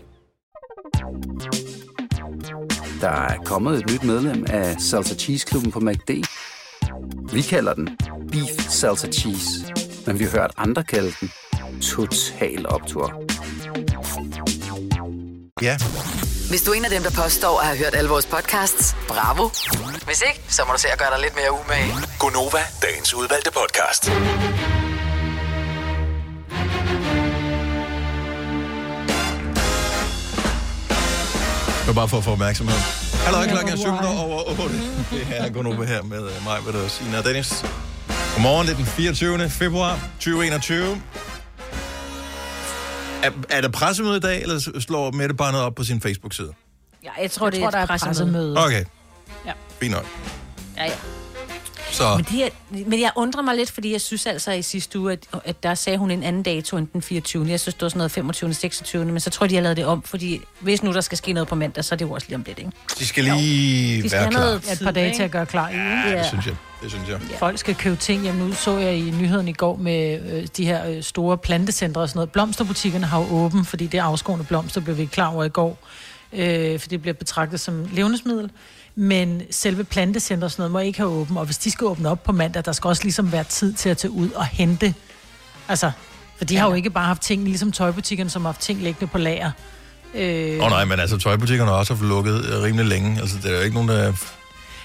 Der 3.00 3.08
er 3.08 3.36
kommet 3.44 3.78
et 3.78 3.90
nyt 3.90 4.02
medlem 4.04 4.46
af 4.48 4.80
Salsa 4.80 5.14
Cheese 5.14 5.46
Klubben 5.46 5.72
på 5.72 5.80
MACD. 5.80 6.10
Vi 7.32 7.42
kalder 7.42 7.74
den 7.74 7.98
Beef 8.32 8.68
Salsa 8.68 9.08
Cheese, 9.08 9.50
men 10.06 10.18
vi 10.18 10.24
har 10.24 10.30
hørt 10.30 10.50
andre 10.56 10.84
kalde 10.84 11.12
den 11.20 11.32
Total 11.80 12.68
Optor. 12.68 13.22
Ja. 15.62 15.78
Hvis 16.48 16.62
du 16.62 16.70
er 16.70 16.74
en 16.74 16.84
af 16.84 16.90
dem, 16.90 17.02
der 17.02 17.10
påstår 17.24 17.60
at 17.60 17.66
have 17.66 17.78
hørt 17.78 17.94
alle 17.94 18.10
vores 18.10 18.26
podcasts, 18.26 18.96
bravo. 19.08 19.48
Hvis 20.06 20.22
ikke, 20.28 20.40
så 20.48 20.62
må 20.66 20.72
du 20.72 20.78
se 20.78 20.88
at 20.88 20.98
gøre 20.98 21.10
dig 21.10 21.20
lidt 21.20 21.34
mere 21.36 21.52
umage. 21.52 21.94
Gonova, 22.18 22.62
dagens 22.82 23.14
udvalgte 23.14 23.50
podcast. 23.52 24.10
Var 31.94 32.00
bare 32.00 32.08
for 32.08 32.18
at 32.18 32.24
få 32.24 32.30
opmærksomhed. 32.30 32.74
Hallo, 33.24 33.38
klokken 33.48 33.68
er 33.72 33.76
7 33.76 33.88
over 33.88 34.50
8. 34.62 34.74
Det 35.10 35.26
her 35.26 35.42
er 35.42 35.50
Gunova 35.50 35.84
her 35.84 36.02
med 36.02 36.18
øh, 36.18 36.44
mig, 36.44 36.58
med 36.66 36.88
Sina 36.88 37.18
og 37.18 37.24
Dennis. 37.24 37.64
Godmorgen, 38.34 38.66
det 38.66 38.72
er 38.72 38.76
den 38.76 38.86
24. 38.86 39.50
februar 39.50 39.98
2021. 40.14 41.02
Er, 43.22 43.30
er 43.50 43.60
der 43.60 43.68
pressemøde 43.68 44.16
i 44.16 44.20
dag, 44.20 44.42
eller 44.42 44.80
slår 44.80 45.10
Mette 45.10 45.34
bare 45.34 45.52
noget 45.52 45.66
op 45.66 45.74
på 45.74 45.84
sin 45.84 46.00
Facebook-side? 46.00 46.52
Ja, 47.04 47.10
jeg 47.22 47.30
tror, 47.30 47.46
Jeg 47.46 47.52
det 47.52 47.60
tror, 47.60 47.66
er 47.66 47.70
der 47.70 47.78
er 47.78 47.82
et 47.82 47.88
pressemøde. 47.88 48.14
pressemøde. 48.14 48.64
Okay, 48.66 48.84
Ja. 49.46 49.52
fint 49.80 49.92
nok. 49.94 50.06
Ja, 50.76 50.84
ja. 50.84 50.90
Så 51.92 52.16
Men, 52.16 52.26
de 52.30 52.42
er, 52.42 52.48
men 52.70 53.00
jeg 53.00 53.10
undrer 53.16 53.42
mig 53.42 53.56
lidt, 53.56 53.70
fordi 53.70 53.92
jeg 53.92 54.00
synes 54.00 54.26
altså 54.26 54.52
i 54.52 54.62
sidste 54.62 54.98
uge, 54.98 55.12
at, 55.12 55.18
at 55.44 55.62
der 55.62 55.74
sagde 55.74 55.98
hun 55.98 56.10
en 56.10 56.22
anden 56.22 56.42
dato 56.42 56.76
end 56.76 56.86
den 56.92 57.02
24. 57.02 57.46
Jeg 57.48 57.60
synes, 57.60 57.74
det 57.74 57.82
var 57.82 57.88
sådan 57.88 57.98
noget 57.98 58.12
25. 58.12 58.54
26. 58.54 59.04
Men 59.04 59.20
så 59.20 59.30
tror 59.30 59.44
jeg, 59.44 59.50
de 59.50 59.54
har 59.54 59.62
lavet 59.62 59.76
det 59.76 59.86
om, 59.86 60.02
fordi 60.02 60.40
hvis 60.60 60.82
nu 60.82 60.92
der 60.92 61.00
skal 61.00 61.18
ske 61.18 61.32
noget 61.32 61.48
på 61.48 61.54
mandag, 61.54 61.84
så 61.84 61.94
er 61.94 61.96
det 61.96 62.04
jo 62.04 62.10
også 62.12 62.26
lige 62.28 62.36
om 62.36 62.44
lidt, 62.46 62.58
ikke? 62.58 62.70
de 62.98 63.06
skal 63.06 63.24
lige 63.24 64.02
De 64.02 64.08
skal 64.08 64.20
være 64.20 64.30
klar. 64.30 64.40
noget 64.40 64.64
Ja, 64.66 64.72
et 64.72 64.80
par 64.84 64.90
dage 64.90 65.14
til 65.14 65.22
at 65.22 65.30
gøre 65.30 65.46
klar 65.46 65.68
i. 65.68 65.72
ikke? 65.72 65.84
Ja, 65.84 66.18
det 66.18 66.26
synes 66.26 66.46
jeg. 66.46 66.54
Det 66.82 66.90
synes 66.90 67.08
jeg. 67.08 67.20
Folk 67.38 67.58
skal 67.58 67.74
købe 67.74 67.96
ting. 67.96 68.24
Jamen, 68.24 68.46
nu 68.46 68.52
så 68.54 68.78
jeg 68.78 68.96
i 68.96 69.10
nyheden 69.10 69.48
i 69.48 69.52
går 69.52 69.76
med 69.76 70.20
øh, 70.32 70.46
de 70.56 70.64
her 70.66 70.88
øh, 70.90 71.02
store 71.02 71.38
plantecentre 71.38 72.00
og 72.00 72.08
sådan 72.08 72.18
noget. 72.18 72.30
Blomsterbutikkerne 72.30 73.06
har 73.06 73.18
jo 73.20 73.26
åben, 73.30 73.64
fordi 73.64 73.86
det 73.86 73.98
afskårende 73.98 74.44
blomster, 74.44 74.80
blev 74.80 74.96
vi 74.96 75.04
klar 75.06 75.26
over 75.28 75.44
i 75.44 75.48
går. 75.48 75.78
Øh, 76.32 76.80
for 76.80 76.88
det 76.88 77.02
bliver 77.02 77.14
betragtet 77.14 77.60
som 77.60 77.88
levnedsmiddel. 77.92 78.50
Men 78.94 79.42
selve 79.50 79.84
plantecenter 79.84 80.44
og 80.44 80.50
sådan 80.50 80.60
noget 80.60 80.72
må 80.72 80.78
ikke 80.78 80.98
have 80.98 81.10
åben. 81.10 81.36
Og 81.36 81.44
hvis 81.44 81.58
de 81.58 81.70
skal 81.70 81.84
åbne 81.84 82.08
op 82.08 82.22
på 82.22 82.32
mandag, 82.32 82.64
der 82.64 82.72
skal 82.72 82.88
også 82.88 83.02
ligesom 83.02 83.32
være 83.32 83.44
tid 83.44 83.72
til 83.72 83.88
at 83.88 83.98
tage 83.98 84.10
ud 84.10 84.30
og 84.30 84.46
hente. 84.46 84.94
Altså, 85.68 85.90
for 86.36 86.44
de 86.44 86.56
har 86.56 86.68
jo 86.68 86.74
ikke 86.74 86.90
bare 86.90 87.06
haft 87.06 87.22
ting, 87.22 87.44
ligesom 87.44 87.72
tøjbutikkerne, 87.72 88.30
som 88.30 88.42
har 88.42 88.48
haft 88.52 88.60
ting 88.60 88.82
liggende 88.82 89.06
på 89.06 89.18
lager. 89.18 89.50
Øh, 90.14 90.58
Åh 90.58 90.64
oh, 90.64 90.70
nej, 90.70 90.84
men 90.84 91.00
altså 91.00 91.18
tøjbutikkerne 91.18 91.70
har 91.70 91.78
også 91.78 91.94
haft 91.94 92.04
lukket 92.04 92.44
øh, 92.44 92.62
rimelig 92.62 92.86
længe. 92.86 93.20
Altså, 93.20 93.36
det 93.42 93.52
er 93.52 93.56
jo 93.56 93.62
ikke 93.62 93.74
nogen, 93.74 93.88
der... 93.88 94.12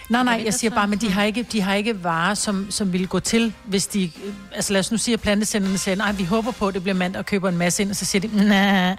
Nej, 0.09 0.23
nej, 0.23 0.41
jeg 0.45 0.53
siger 0.53 0.71
bare, 0.71 0.87
men 0.87 0.99
de 0.99 1.11
har 1.11 1.23
ikke, 1.23 1.43
de 1.51 1.61
har 1.61 1.73
ikke 1.73 2.03
varer, 2.03 2.33
som, 2.33 2.67
som 2.71 2.93
ville 2.93 3.07
gå 3.07 3.19
til, 3.19 3.53
hvis 3.65 3.87
de... 3.87 4.11
Altså 4.55 4.73
lad 4.73 4.79
os 4.79 4.91
nu 4.91 4.97
sige, 4.97 5.13
at 5.13 5.21
plantecenterne 5.21 5.77
siger, 5.77 5.95
nej, 5.95 6.11
vi 6.11 6.23
håber 6.23 6.51
på, 6.51 6.67
at 6.67 6.73
det 6.73 6.83
bliver 6.83 6.95
mandag 6.95 7.19
og 7.19 7.25
køber 7.25 7.49
en 7.49 7.57
masse 7.57 7.83
ind, 7.83 7.89
og 7.89 7.95
så 7.95 8.05
siger 8.05 8.27
de, 8.27 8.47
nej, 8.47 8.95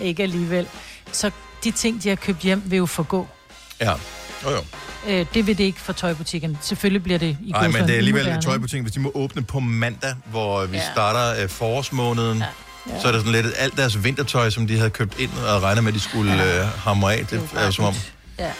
ikke 0.00 0.22
alligevel. 0.22 0.66
Så 1.12 1.30
de 1.64 1.70
ting, 1.70 2.02
de 2.02 2.08
har 2.08 2.16
købt 2.16 2.38
hjem, 2.38 2.62
vil 2.66 2.76
jo 2.76 2.86
forgå. 2.86 3.28
Ja, 3.80 3.92
jo 4.44 4.50
jo. 4.50 4.60
Øh, 5.06 5.26
det 5.34 5.46
vil 5.46 5.58
det 5.58 5.64
ikke 5.64 5.80
for 5.80 5.92
tøjbutikken. 5.92 6.58
Selvfølgelig 6.60 7.02
bliver 7.02 7.18
det 7.18 7.36
i 7.44 7.50
Nej, 7.50 7.68
men 7.68 7.82
det 7.82 7.90
er 7.90 7.96
alligevel 7.96 8.22
umoderne, 8.22 8.36
en 8.36 8.42
tøjbutik, 8.42 8.82
hvis 8.82 8.92
de 8.92 9.00
må 9.00 9.10
åbne 9.14 9.42
på 9.42 9.60
mandag, 9.60 10.14
hvor 10.26 10.66
vi 10.66 10.76
Ja. 10.76 10.82
starter 10.92 11.42
øh, 11.42 11.48
forårsmåneden, 11.48 12.38
Ja. 12.38 13.00
så 13.00 13.08
er 13.08 13.12
det 13.12 13.20
sådan 13.20 13.42
lidt, 13.42 13.54
alt 13.58 13.76
deres 13.76 14.04
vintertøj, 14.04 14.50
som 14.50 14.66
de 14.66 14.76
havde 14.76 14.90
købt 14.90 15.18
ind 15.20 15.30
og 15.48 15.62
regnet 15.62 15.84
med, 15.84 15.92
at 15.92 15.94
de 15.94 16.00
skulle 16.00 16.60
øh, 16.60 16.66
hamre 16.78 17.14
af, 17.14 17.26
det 17.26 17.40
er 17.56 17.64
jo 17.66 17.72
som 17.72 17.84
om, 17.84 17.94
Ja. 18.38 18.50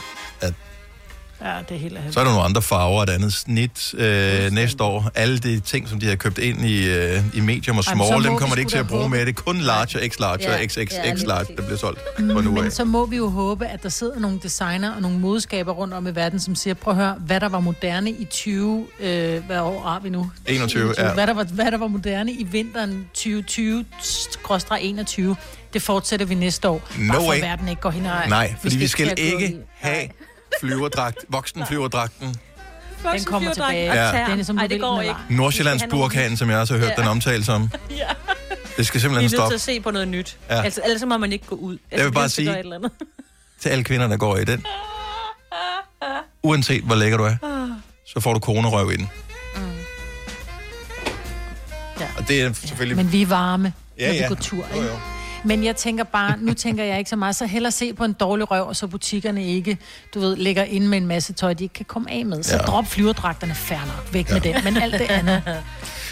Ja, 1.44 1.58
det 1.68 1.74
er 1.74 1.78
helt 1.78 1.98
så 2.10 2.20
er 2.20 2.24
der 2.24 2.30
nogle 2.30 2.44
andre 2.44 2.62
farver, 2.62 3.02
et 3.02 3.10
andet 3.10 3.32
snit 3.34 3.94
øh, 3.94 4.50
næste 4.52 4.84
år. 4.84 5.10
Alle 5.14 5.38
de 5.38 5.60
ting, 5.60 5.88
som 5.88 6.00
de 6.00 6.08
har 6.08 6.16
købt 6.16 6.38
ind 6.38 6.64
i, 6.64 6.88
øh, 6.88 7.20
i 7.34 7.40
medium 7.40 7.78
og 7.78 7.84
small, 7.84 7.98
må 7.98 8.04
dem 8.22 8.32
vi 8.32 8.36
kommer 8.38 8.54
de 8.54 8.60
ikke 8.60 8.70
til 8.70 8.78
at 8.78 8.88
bruge 8.88 9.02
håbe. 9.02 9.14
med. 9.16 9.26
Det 9.26 9.38
er 9.38 9.42
kun 9.42 9.56
large 9.56 9.98
og 9.98 10.04
x-large 10.04 10.42
Ja. 10.42 10.54
og 10.54 10.60
xxx 10.70 10.92
Ja, 10.92 11.14
der 11.56 11.62
bliver 11.62 11.76
solgt 11.76 12.00
fra 12.16 12.22
nu 12.22 12.40
Men 12.52 12.64
af. 12.64 12.72
så 12.72 12.84
må 12.84 13.06
vi 13.06 13.16
jo 13.16 13.28
håbe, 13.28 13.66
at 13.66 13.82
der 13.82 13.88
sidder 13.88 14.18
nogle 14.20 14.40
designer 14.42 14.94
og 14.94 15.02
nogle 15.02 15.18
modeskaber 15.18 15.72
rundt 15.72 15.94
om 15.94 16.06
i 16.06 16.14
verden, 16.14 16.40
som 16.40 16.54
siger, 16.54 16.74
prøv 16.74 16.90
at 16.92 16.96
høre, 17.00 17.14
hvad 17.18 17.40
der 17.40 17.48
var 17.48 17.60
moderne 17.60 18.10
i 18.10 18.24
20... 18.30 18.86
Øh, 19.00 19.44
hvad 19.46 19.60
år 19.60 19.94
er 19.96 20.00
vi 20.02 20.08
nu? 20.08 20.30
21, 20.46 20.94
ja. 20.98 21.12
Hvad 21.14 21.26
der, 21.26 21.34
var, 21.34 21.44
hvad 21.44 21.70
der 21.70 21.78
var 21.78 21.88
moderne 21.88 22.32
i 22.32 22.46
vinteren 22.50 23.06
2020-21, 23.18 25.34
det 25.72 25.82
fortsætter 25.82 26.26
vi 26.26 26.34
næste 26.34 26.68
år. 26.68 26.88
No 26.98 27.12
bare 27.12 27.22
for 27.22 27.30
way. 27.30 27.40
verden 27.40 27.68
ikke 27.68 27.82
går 27.82 27.90
hen. 27.90 28.02
Nej, 28.02 28.54
fordi 28.62 28.76
vi 28.76 28.86
skal 28.86 29.08
at 29.08 29.18
gå 29.18 29.22
ikke 29.38 29.56
have 29.78 30.08
flyverdragt, 30.60 31.16
voksenflyverdragten. 31.28 32.36
Den 33.12 33.24
kommer 33.24 33.52
tilbage. 33.52 33.94
Ja. 33.94 34.26
Den 34.30 34.40
er 34.40 34.44
som 34.44 34.58
Ej, 34.58 34.62
det 34.62 34.70
vil, 34.70 34.80
går 34.80 35.00
ikke. 35.00 35.14
Nordsjællands 35.30 35.82
burkagen, 35.90 36.36
som 36.36 36.50
jeg 36.50 36.58
også 36.58 36.74
har 36.74 36.80
hørt 36.80 36.90
Ja. 36.96 37.02
den 37.02 37.08
omtale 37.08 37.44
som. 37.44 37.70
Ja. 37.90 38.06
Det 38.76 38.86
skal 38.86 38.94
Vi 38.94 38.98
er 38.98 39.00
simpelthen 39.00 39.12
nødt 39.24 39.30
til 39.30 39.36
stoppe. 39.38 39.54
at 39.54 39.60
se 39.60 39.80
på 39.80 39.90
noget 39.90 40.08
nyt. 40.08 40.36
Ja. 40.50 40.62
Altså, 40.62 40.80
ellers 40.84 41.00
så 41.00 41.06
må 41.06 41.16
man 41.18 41.32
ikke 41.32 41.46
gå 41.46 41.54
ud. 41.54 41.78
Altså, 41.90 42.04
vil 42.06 42.12
bare 42.14 42.24
vi 42.24 42.30
skal 42.30 42.44
sige-. 42.44 42.90
Til 43.60 43.68
alle 43.68 43.84
kvinder, 43.84 44.08
der 44.08 44.16
går 44.16 44.36
i 44.36 44.44
den. 44.44 44.66
Uanset 46.42 46.82
hvor 46.84 46.94
lækker 46.94 47.18
du 47.18 47.24
er, 47.24 47.36
så 48.06 48.20
får 48.20 48.32
du 48.32 48.38
konerøv 48.38 48.90
i 48.92 48.96
den. 48.96 49.08
Ja. 52.00 52.06
Og 52.18 52.28
det 52.28 52.42
er 52.42 52.52
selvfølgelig... 52.52 52.96
Men 52.96 53.12
vi 53.12 53.22
er 53.22 53.26
varme, 53.26 53.72
Ja, 53.98 54.06
når 54.06 54.12
vi 54.12 54.18
ja. 54.18 54.28
går 54.28 54.34
tur. 54.34 54.66
Jo, 54.76 54.82
Ikke? 54.82 54.88
Men 55.44 55.64
jeg 55.64 55.76
tænker 55.76 56.04
bare, 56.04 56.34
nu 56.40 56.54
tænker 56.54 56.84
jeg 56.84 56.98
ikke 56.98 57.10
så 57.10 57.16
meget, 57.16 57.36
så 57.36 57.46
hellere 57.46 57.72
se 57.72 57.92
på 57.92 58.04
en 58.04 58.12
dårlig 58.12 58.50
røv, 58.50 58.68
og 58.68 58.76
så 58.76 58.86
butikkerne 58.86 59.44
ikke, 59.46 59.78
du 60.14 60.20
ved, 60.20 60.36
ligger 60.36 60.64
inde 60.64 60.88
med 60.88 60.98
en 60.98 61.06
masse 61.06 61.32
tøj, 61.32 61.54
de 61.54 61.64
ikke 61.64 61.72
kan 61.72 61.84
komme 61.84 62.10
af 62.10 62.26
med. 62.26 62.42
Så 62.42 62.54
Ja. 62.56 62.62
ja. 62.62 62.66
drop 62.66 62.86
flyverdragterne, 62.86 63.54
fair 63.54 63.78
nok, 63.78 64.12
væk 64.12 64.28
ja. 64.28 64.34
med 64.34 64.40
den. 64.40 64.64
Men 64.64 64.76
alt 64.76 64.92
det 64.92 65.10
andet, 65.18 65.42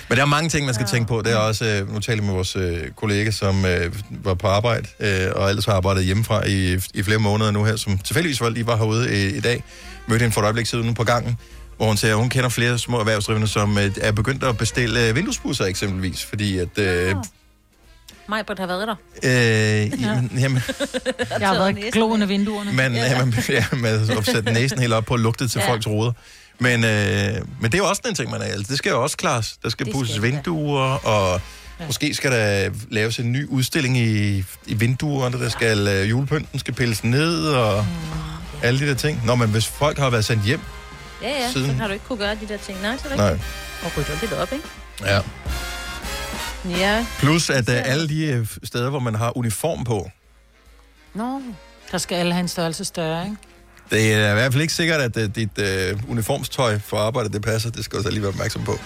Men 0.09 0.17
der 0.17 0.23
er 0.23 0.27
mange 0.27 0.49
ting, 0.49 0.65
man 0.65 0.75
skal 0.75 0.87
tænke 0.87 1.09
på. 1.09 1.23
Det 1.23 1.33
er 1.33 1.37
også, 1.37 1.65
øh, 1.65 1.95
nu 1.95 2.01
taler 2.01 2.23
med 2.23 2.33
vores 2.33 2.57
øh, 2.57 2.91
kollega, 2.97 3.31
som 3.31 3.65
øh, 3.65 3.93
var 4.11 4.35
på 4.35 4.47
arbejde, 4.47 4.89
og 5.37 5.49
ellers 5.49 5.65
har 5.65 5.73
arbejdet 5.73 6.05
hjemmefra 6.05 6.47
i, 6.47 6.79
i 6.95 7.03
flere 7.03 7.19
måneder 7.19 7.51
nu 7.51 7.65
her, 7.65 7.77
som 7.77 7.99
tilfældigvis 7.99 8.41
var 8.41 8.49
lige 8.49 8.67
var 8.67 8.77
herude 8.77 9.31
i, 9.37 9.41
dag. 9.41 9.63
Mødte 10.07 10.23
hende 10.23 10.35
for 10.35 10.41
et 10.41 10.45
øjeblik 10.45 10.67
siden 10.67 10.95
på 10.95 11.05
gangen, 11.05 11.37
hvor 11.77 11.87
hun 11.87 11.97
siger, 11.97 12.13
at 12.13 12.19
hun 12.21 12.29
kender 12.29 12.49
flere 12.49 12.79
små 12.79 12.99
erhvervsdrivende, 13.01 13.49
som 13.49 13.79
er 14.01 14.13
begyndt 14.13 14.45
at 14.45 14.59
bestille 14.59 15.15
vinduesbusser 15.15 15.65
eksempelvis, 15.65 16.25
fordi 16.25 16.59
at... 16.59 16.79
Øh, 16.79 17.15
Majbert 18.29 18.59
har 18.59 18.67
været 18.67 18.89
der. 18.89 18.95
øh, 19.23 20.03
jamen, 20.03 20.31
jamen, 20.39 20.63
jeg 21.41 21.49
har 21.49 21.55
været 21.55 21.93
gloen 21.93 22.23
af 22.23 22.29
vinduerne. 22.29 22.73
man, 22.73 22.95
ja. 22.95 23.19
man, 23.25 23.35
ja, 23.49 23.65
man 23.73 23.99
har 23.99 24.23
sat 24.23 24.45
næsen 24.45 24.79
helt 24.79 24.93
op 24.93 25.05
på 25.05 25.15
og 25.15 25.21
lugtet 25.21 25.51
til 25.51 25.59
Ja. 25.59 25.65
ja. 25.67 25.73
folks 25.73 25.87
ruder. 25.87 26.13
Men, 26.59 26.85
øh, 26.85 27.35
men 27.61 27.73
det 27.73 27.75
er 27.75 27.79
jo 27.79 27.89
også 27.89 28.03
en 28.09 28.15
ting, 28.15 28.31
man 28.31 28.41
er. 28.41 28.45
Altså, 28.45 28.67
det 28.69 28.79
skal 28.79 28.91
jo 28.91 29.03
også 29.03 29.17
klares. 29.17 29.57
Der 29.63 29.69
skal 29.69 29.87
Det 29.87 29.95
pusses 29.95 30.17
skal 30.17 30.23
det, 30.23 30.29
ja. 30.33 30.35
vinduer, 30.37 31.07
og 31.07 31.41
ja. 31.81 31.87
måske 31.87 32.15
skal 32.15 32.33
der 32.33 32.71
laves 32.91 33.19
en 33.19 33.33
ny 33.33 33.49
udstilling 33.49 33.97
i, 33.99 34.45
i 34.67 34.75
vinduerne. 34.75 35.41
Der 35.41 35.49
skal 35.49 35.89
øh, 35.89 36.11
julepynten 36.11 36.59
skal 36.59 36.75
pilles 36.75 37.05
ned, 37.05 37.47
og 37.49 37.87
Mm. 38.53 38.59
alle 38.63 38.81
de 38.81 38.87
der 38.89 38.95
ting. 38.95 39.23
Nå, 39.27 39.35
men 39.35 39.49
hvis 39.49 39.67
folk 39.67 39.99
har 39.99 40.11
været 40.11 40.25
sendt 40.25 40.45
hjem, 40.45 40.61
Ja, 41.23 41.29
ja, 41.29 41.51
Siden- 41.53 41.67
så 41.67 41.73
har 41.73 41.87
du 41.87 41.93
ikke 41.93 42.05
kunne 42.05 42.19
gøre 42.19 42.35
de 42.35 42.49
der 42.49 42.57
ting. 42.67 42.83
Nej, 42.83 42.97
så 42.97 43.03
er 43.05 43.09
det 43.09 43.19
Nej. 43.19 43.31
rigtigt. 43.31 43.49
Og 43.85 43.91
rydde 43.99 44.09
lidt 44.21 44.33
op, 44.33 44.53
ikke? 44.53 44.65
ja. 45.05 45.21
Ja. 46.71 47.07
plus 47.19 47.51
at 47.51 47.69
øh, 47.69 47.91
alle 47.91 48.09
de 48.09 48.25
øh, 48.27 48.47
steder, 48.65 48.91
hvor 48.91 48.99
man 48.99 49.15
har 49.15 49.37
uniform 49.37 49.85
på, 49.85 50.11
Nå. 51.15 51.41
Der 51.93 51.99
skal 51.99 52.17
alle 52.17 52.33
have 52.33 52.41
en 52.41 52.49
størrelse 52.49 52.85
større, 52.85 53.25
ikke? 53.25 53.37
Det 53.91 54.13
er 54.15 54.31
i 54.31 54.35
hvert 54.35 54.53
fald 54.53 54.63
ikke 54.63 54.75
sikkert, 54.75 55.01
at 55.01 55.17
uh, 55.17 55.35
dit 55.35 55.51
uh, 55.59 56.11
uniformstøj 56.11 56.79
for 56.79 56.97
arbejde, 56.97 57.29
det 57.29 57.43
passer. 57.43 57.71
Det 57.71 57.85
skal 57.85 57.99
du 57.99 58.03
så 58.03 58.11
lige 58.11 58.23
være 58.23 58.29
opmærksom 58.29 58.65
på. 58.65 58.79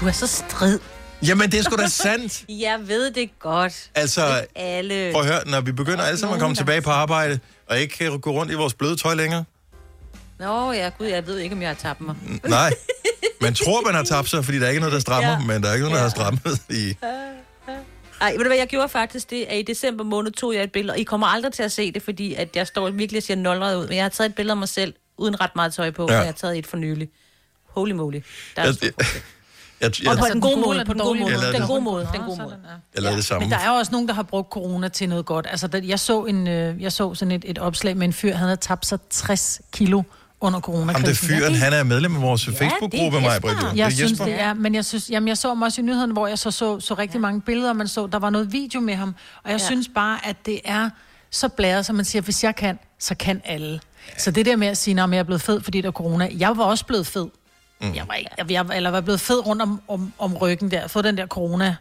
Du 0.00 0.06
er 0.06 0.12
så 0.12 0.26
strid. 0.26 0.78
Jamen, 1.26 1.50
det 1.52 1.58
er 1.58 1.62
sgu 1.62 1.76
da 1.76 1.86
sandt. 1.88 2.44
Jeg 2.66 2.78
ved 2.86 3.10
det 3.10 3.30
godt. 3.38 3.90
Altså, 3.94 4.40
Ikke 4.40 4.58
alle. 4.58 5.12
prøv 5.12 5.22
at 5.22 5.28
høre, 5.28 5.40
når 5.46 5.60
vi 5.60 5.72
begynder 5.72 6.04
alle 6.04 6.18
sammen 6.18 6.34
at 6.34 6.40
komme 6.40 6.56
tilbage 6.56 6.82
på 6.82 6.90
arbejde, 6.90 7.40
og 7.66 7.78
ikke 7.78 7.96
kan 7.98 8.20
gå 8.20 8.30
rundt 8.30 8.52
i 8.52 8.54
vores 8.54 8.74
bløde 8.74 8.96
tøj 8.96 9.14
længere. 9.14 9.44
Nå, 10.38 10.72
ja, 10.72 10.90
gud, 10.98 11.06
jeg 11.06 11.26
ved 11.26 11.38
ikke, 11.38 11.54
om 11.54 11.62
jeg 11.62 11.70
har 11.70 11.74
tabt 11.74 12.00
mig. 12.00 12.14
Nej. 12.44 12.74
Man 13.40 13.54
tror, 13.54 13.82
man 13.86 13.94
har 13.94 14.02
tabt 14.02 14.28
sig, 14.30 14.44
fordi 14.44 14.58
der 14.58 14.64
er 14.66 14.68
ikke 14.70 14.80
noget, 14.80 14.92
der 14.92 15.00
strammer, 15.00 15.30
Ja. 15.30 15.38
men 15.38 15.62
der 15.62 15.68
er 15.68 15.74
ikke 15.74 15.84
noget, 15.84 15.96
der 15.96 16.02
har 16.02 16.08
strammet 16.10 16.60
i... 16.70 16.96
Ej, 18.20 18.30
ved 18.32 18.38
du 18.38 18.46
hvad, 18.46 18.56
jeg 18.56 18.66
gjorde 18.66 18.88
faktisk 18.88 19.30
det, 19.30 19.44
at 19.44 19.58
i 19.58 19.62
december 19.62 20.04
måned 20.04 20.32
tog 20.32 20.54
jeg 20.54 20.62
et 20.64 20.72
billede, 20.72 20.92
og 20.94 20.98
I 20.98 21.02
kommer 21.02 21.26
aldrig 21.26 21.52
til 21.52 21.62
at 21.62 21.72
se 21.72 21.92
det, 21.92 22.02
fordi 22.02 22.34
at 22.34 22.56
jeg 22.56 22.66
står 22.66 22.90
virkelig 22.90 23.18
og 23.18 23.22
ser 23.22 23.34
nolleret 23.34 23.76
ud, 23.76 23.86
men 23.88 23.96
jeg 23.96 24.04
har 24.04 24.08
taget 24.08 24.28
et 24.28 24.34
billede 24.34 24.52
af 24.52 24.56
mig 24.56 24.68
selv, 24.68 24.94
uden 25.18 25.40
ret 25.40 25.56
meget 25.56 25.74
tøj 25.74 25.90
på, 25.90 26.02
Ja. 26.02 26.06
og 26.08 26.12
jeg 26.18 26.24
har 26.24 26.32
taget 26.32 26.58
et 26.58 26.66
for 26.66 26.76
nylig. 26.76 27.08
Holy 27.66 27.92
moly. 27.92 28.20
Der 28.56 28.62
er 28.62 28.66
Jeg, 28.66 28.74
stor 28.74 28.86
jeg, 29.80 30.02
jeg, 30.02 30.10
Og 30.12 30.18
på 30.18 30.24
jeg, 30.24 30.32
den 30.32 30.40
gode 30.40 30.56
måde, 30.60 30.84
på 30.84 30.92
den 30.92 31.02
gode 31.02 31.18
måde. 31.20 31.32
Den 31.34 31.42
Jeg 31.54 31.62
gode 31.66 31.80
måde, 31.80 32.08
den 32.14 32.22
gode 32.22 32.38
måde. 32.42 32.58
jeg 32.94 33.02
lavede 33.02 33.16
det 33.16 33.24
samme. 33.24 33.40
Men 33.46 33.50
der 33.50 33.58
er 33.58 33.68
jo 33.70 33.74
også 33.74 33.92
nogen, 33.92 34.08
der 34.08 34.14
har 34.14 34.22
brugt 34.22 34.50
corona 34.50 34.88
til 34.88 35.08
noget 35.08 35.26
godt. 35.26 35.46
Altså, 35.50 35.66
der, 35.66 35.80
jeg 35.84 36.00
så, 36.00 36.24
en, 36.24 36.46
øh, 36.48 36.82
jeg 36.82 36.92
så 36.92 37.14
sådan 37.14 37.32
et, 37.32 37.44
et 37.48 37.58
opslag 37.58 37.96
med 37.96 38.06
en 38.06 38.12
fyr, 38.12 38.32
han 38.34 38.46
havde 38.48 38.56
tabt 38.60 38.86
sig 38.86 38.98
60 39.10 39.60
kilo 39.72 40.02
under 40.40 40.60
coronakrisen. 40.60 41.06
Ham 41.06 41.14
der 41.14 41.38
fyren, 41.40 41.54
han 41.54 41.72
er 41.72 41.82
medlem 41.82 42.16
af 42.16 42.22
vores 42.22 42.44
Facebook-gruppe, 42.46 43.20
mig, 43.20 43.40
Britt. 43.40 43.58
Jeg 43.62 43.70
Det 43.74 43.80
er 43.80 43.90
synes, 43.90 44.18
det 44.18 44.40
er, 44.40 44.54
men 44.54 44.74
jeg, 44.74 44.84
synes, 44.84 45.10
jamen, 45.10 45.28
jeg 45.28 45.38
så 45.38 45.48
ham 45.48 45.62
også 45.62 45.80
i 45.80 45.84
nyheden, 45.84 46.10
hvor 46.10 46.26
jeg 46.26 46.38
så, 46.38 46.50
så, 46.50 46.80
så 46.80 46.94
rigtig 46.94 47.20
mange 47.20 47.40
billeder, 47.40 47.72
man 47.72 47.88
så, 47.88 48.06
der 48.06 48.18
var 48.18 48.30
noget 48.30 48.52
video 48.52 48.80
med 48.80 48.94
ham, 48.94 49.08
og 49.08 49.14
jeg 49.44 49.48
Ja. 49.50 49.52
ja. 49.52 49.58
synes 49.58 49.88
bare, 49.94 50.26
at 50.26 50.36
det 50.46 50.60
er 50.64 50.90
så 51.30 51.48
blæret, 51.48 51.86
som 51.86 51.96
man 51.96 52.04
siger, 52.04 52.22
hvis 52.22 52.44
jeg 52.44 52.56
kan, 52.56 52.78
så 52.98 53.14
kan 53.14 53.40
alle. 53.44 53.80
Så 54.16 54.30
det 54.30 54.46
der 54.46 54.56
med 54.56 54.66
at 54.68 54.76
sige, 54.76 55.02
at 55.02 55.10
jeg 55.10 55.18
er 55.18 55.22
blevet 55.22 55.42
fed, 55.42 55.60
fordi 55.60 55.80
der 55.80 55.88
er 55.88 55.92
corona, 55.92 56.28
jeg 56.38 56.56
var 56.56 56.64
også 56.64 56.84
blevet 56.86 57.06
fed. 57.06 57.26
Mm. 57.80 57.94
Jeg 57.94 58.04
var 58.08 58.14
ikke, 58.14 58.30
jeg, 58.38 58.50
jeg, 58.50 58.66
eller 58.76 58.90
var 58.90 59.00
blevet 59.00 59.20
fed 59.20 59.46
rundt 59.46 59.62
om, 59.62 59.80
om, 59.88 60.12
om 60.18 60.36
ryggen 60.36 60.70
der, 60.70 60.86
få 60.88 61.02
den 61.02 61.16
der 61.18 61.26
corona 61.26 61.76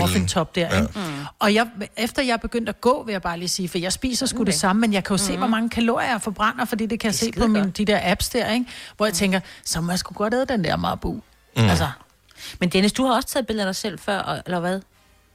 muffin 0.00 0.28
top 0.28 0.54
der, 0.54 0.60
Ja. 0.60 0.76
ja. 0.76 0.80
ikke? 0.82 0.92
Mm. 0.96 1.02
Og 1.38 1.54
jeg, 1.54 1.66
efter 1.96 2.22
jeg 2.22 2.40
begyndte 2.40 2.70
at 2.70 2.80
gå, 2.80 3.02
vil 3.06 3.12
jeg 3.12 3.22
bare 3.22 3.38
lige 3.38 3.48
sige, 3.48 3.68
for 3.68 3.78
jeg 3.78 3.92
spiser 3.92 4.26
sgu 4.26 4.38
det 4.38 4.46
det. 4.46 4.54
samme, 4.54 4.80
men 4.80 4.92
jeg 4.92 5.04
kan 5.04 5.14
jo 5.16 5.18
se, 5.18 5.30
Mhm. 5.32 5.38
hvor 5.40 5.48
mange 5.48 5.70
kalorier 5.70 6.10
jeg 6.10 6.22
forbrænder, 6.22 6.64
fordi 6.64 6.86
det 6.86 7.00
kan 7.00 7.06
jeg 7.08 7.14
se 7.14 7.32
på 7.38 7.46
mine, 7.46 7.70
de 7.70 7.84
der 7.84 8.00
apps 8.02 8.28
der, 8.28 8.52
ikke? 8.52 8.66
Hvor 8.96 9.06
jeg 9.06 9.14
tænker, 9.14 9.40
så 9.64 9.80
må 9.80 9.92
jeg 9.92 9.98
sgu 9.98 10.14
godt 10.14 10.34
æde 10.34 10.46
den 10.48 10.64
der 10.64 10.76
marbu. 10.76 11.12
Mm. 11.56 11.62
Altså, 11.68 11.88
Men 12.60 12.68
Dennis, 12.68 12.92
du 12.92 13.04
har 13.06 13.14
også 13.14 13.28
taget 13.28 13.46
billeder 13.46 13.66
af 13.66 13.74
dig 13.74 13.76
selv 13.76 13.98
før, 13.98 14.40
eller 14.46 14.60
hvad? 14.60 14.80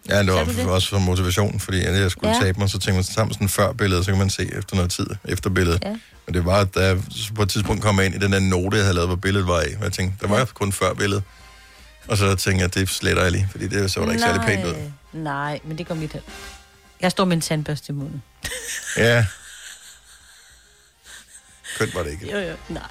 Ja, 0.10 0.20
det 0.24 0.34
var 0.34 0.44
det? 0.44 0.66
også 0.66 0.90
for 0.90 1.00
motivation, 1.00 1.60
fordi 1.60 1.80
at 1.86 2.00
jeg 2.00 2.12
skulle 2.12 2.30
Ja. 2.30 2.36
ja. 2.36 2.42
tabe 2.42 2.60
mig, 2.60 2.70
så 2.70 2.78
tænkte 2.80 2.94
man 2.94 3.04
sammen 3.04 3.34
sådan 3.34 3.50
før 3.50 3.74
billedet, 3.74 4.06
så 4.06 4.12
kan 4.12 4.20
man 4.20 4.30
se 4.30 4.58
efter 4.58 4.76
noget 4.76 4.92
tid 4.92 5.08
efter 5.26 5.50
billedet. 5.50 5.84
Ja. 5.86 5.96
Men 6.26 6.34
det 6.34 6.46
var, 6.46 6.64
da 6.64 6.80
jeg 6.86 6.98
på 7.36 7.42
et 7.42 7.50
tidspunkt 7.50 7.82
kom 7.84 7.98
jeg 7.98 8.06
ind 8.06 8.16
i 8.16 8.18
den 8.18 8.32
der 8.34 8.40
note, 8.40 8.78
jeg 8.78 8.84
havde 8.86 8.96
lavet, 8.96 9.10
hvor 9.10 9.16
billedet 9.16 9.48
var 9.48 9.62
i. 9.62 9.74
Og 9.78 9.84
jeg 9.84 9.92
tænkte, 9.94 10.28
der 10.28 10.28
var 10.28 10.46
kun 10.46 10.72
før 10.72 10.94
billedet. 10.94 11.24
Og 12.08 12.18
så 12.18 12.36
tænkte 12.36 12.64
jeg, 12.64 12.74
det 12.74 12.90
sletter 12.90 13.24
jeg 13.24 13.32
lige, 13.32 13.48
fordi 13.52 13.68
det 13.68 13.92
så 13.92 14.02
der 14.02 14.10
ikke 14.12 14.22
særlig 14.22 14.42
pænt 14.48 14.66
ud. 14.66 14.76
Nej, 15.14 15.60
men 15.64 15.78
det 15.78 15.88
går 15.88 15.96
mit 15.96 16.14
hen. 16.14 16.22
Jeg 17.02 17.12
står 17.12 17.26
med 17.26 17.34
en 17.38 17.42
tandbørste 17.42 17.90
i 17.90 17.96
munden. 17.96 18.24
Ja. 18.98 19.26
Kønt 21.78 21.96
var 21.96 22.04
det 22.04 22.12
ikke. 22.12 22.32
Jo, 22.32 22.38
jo. 22.38 22.56
Nej. 22.70 22.84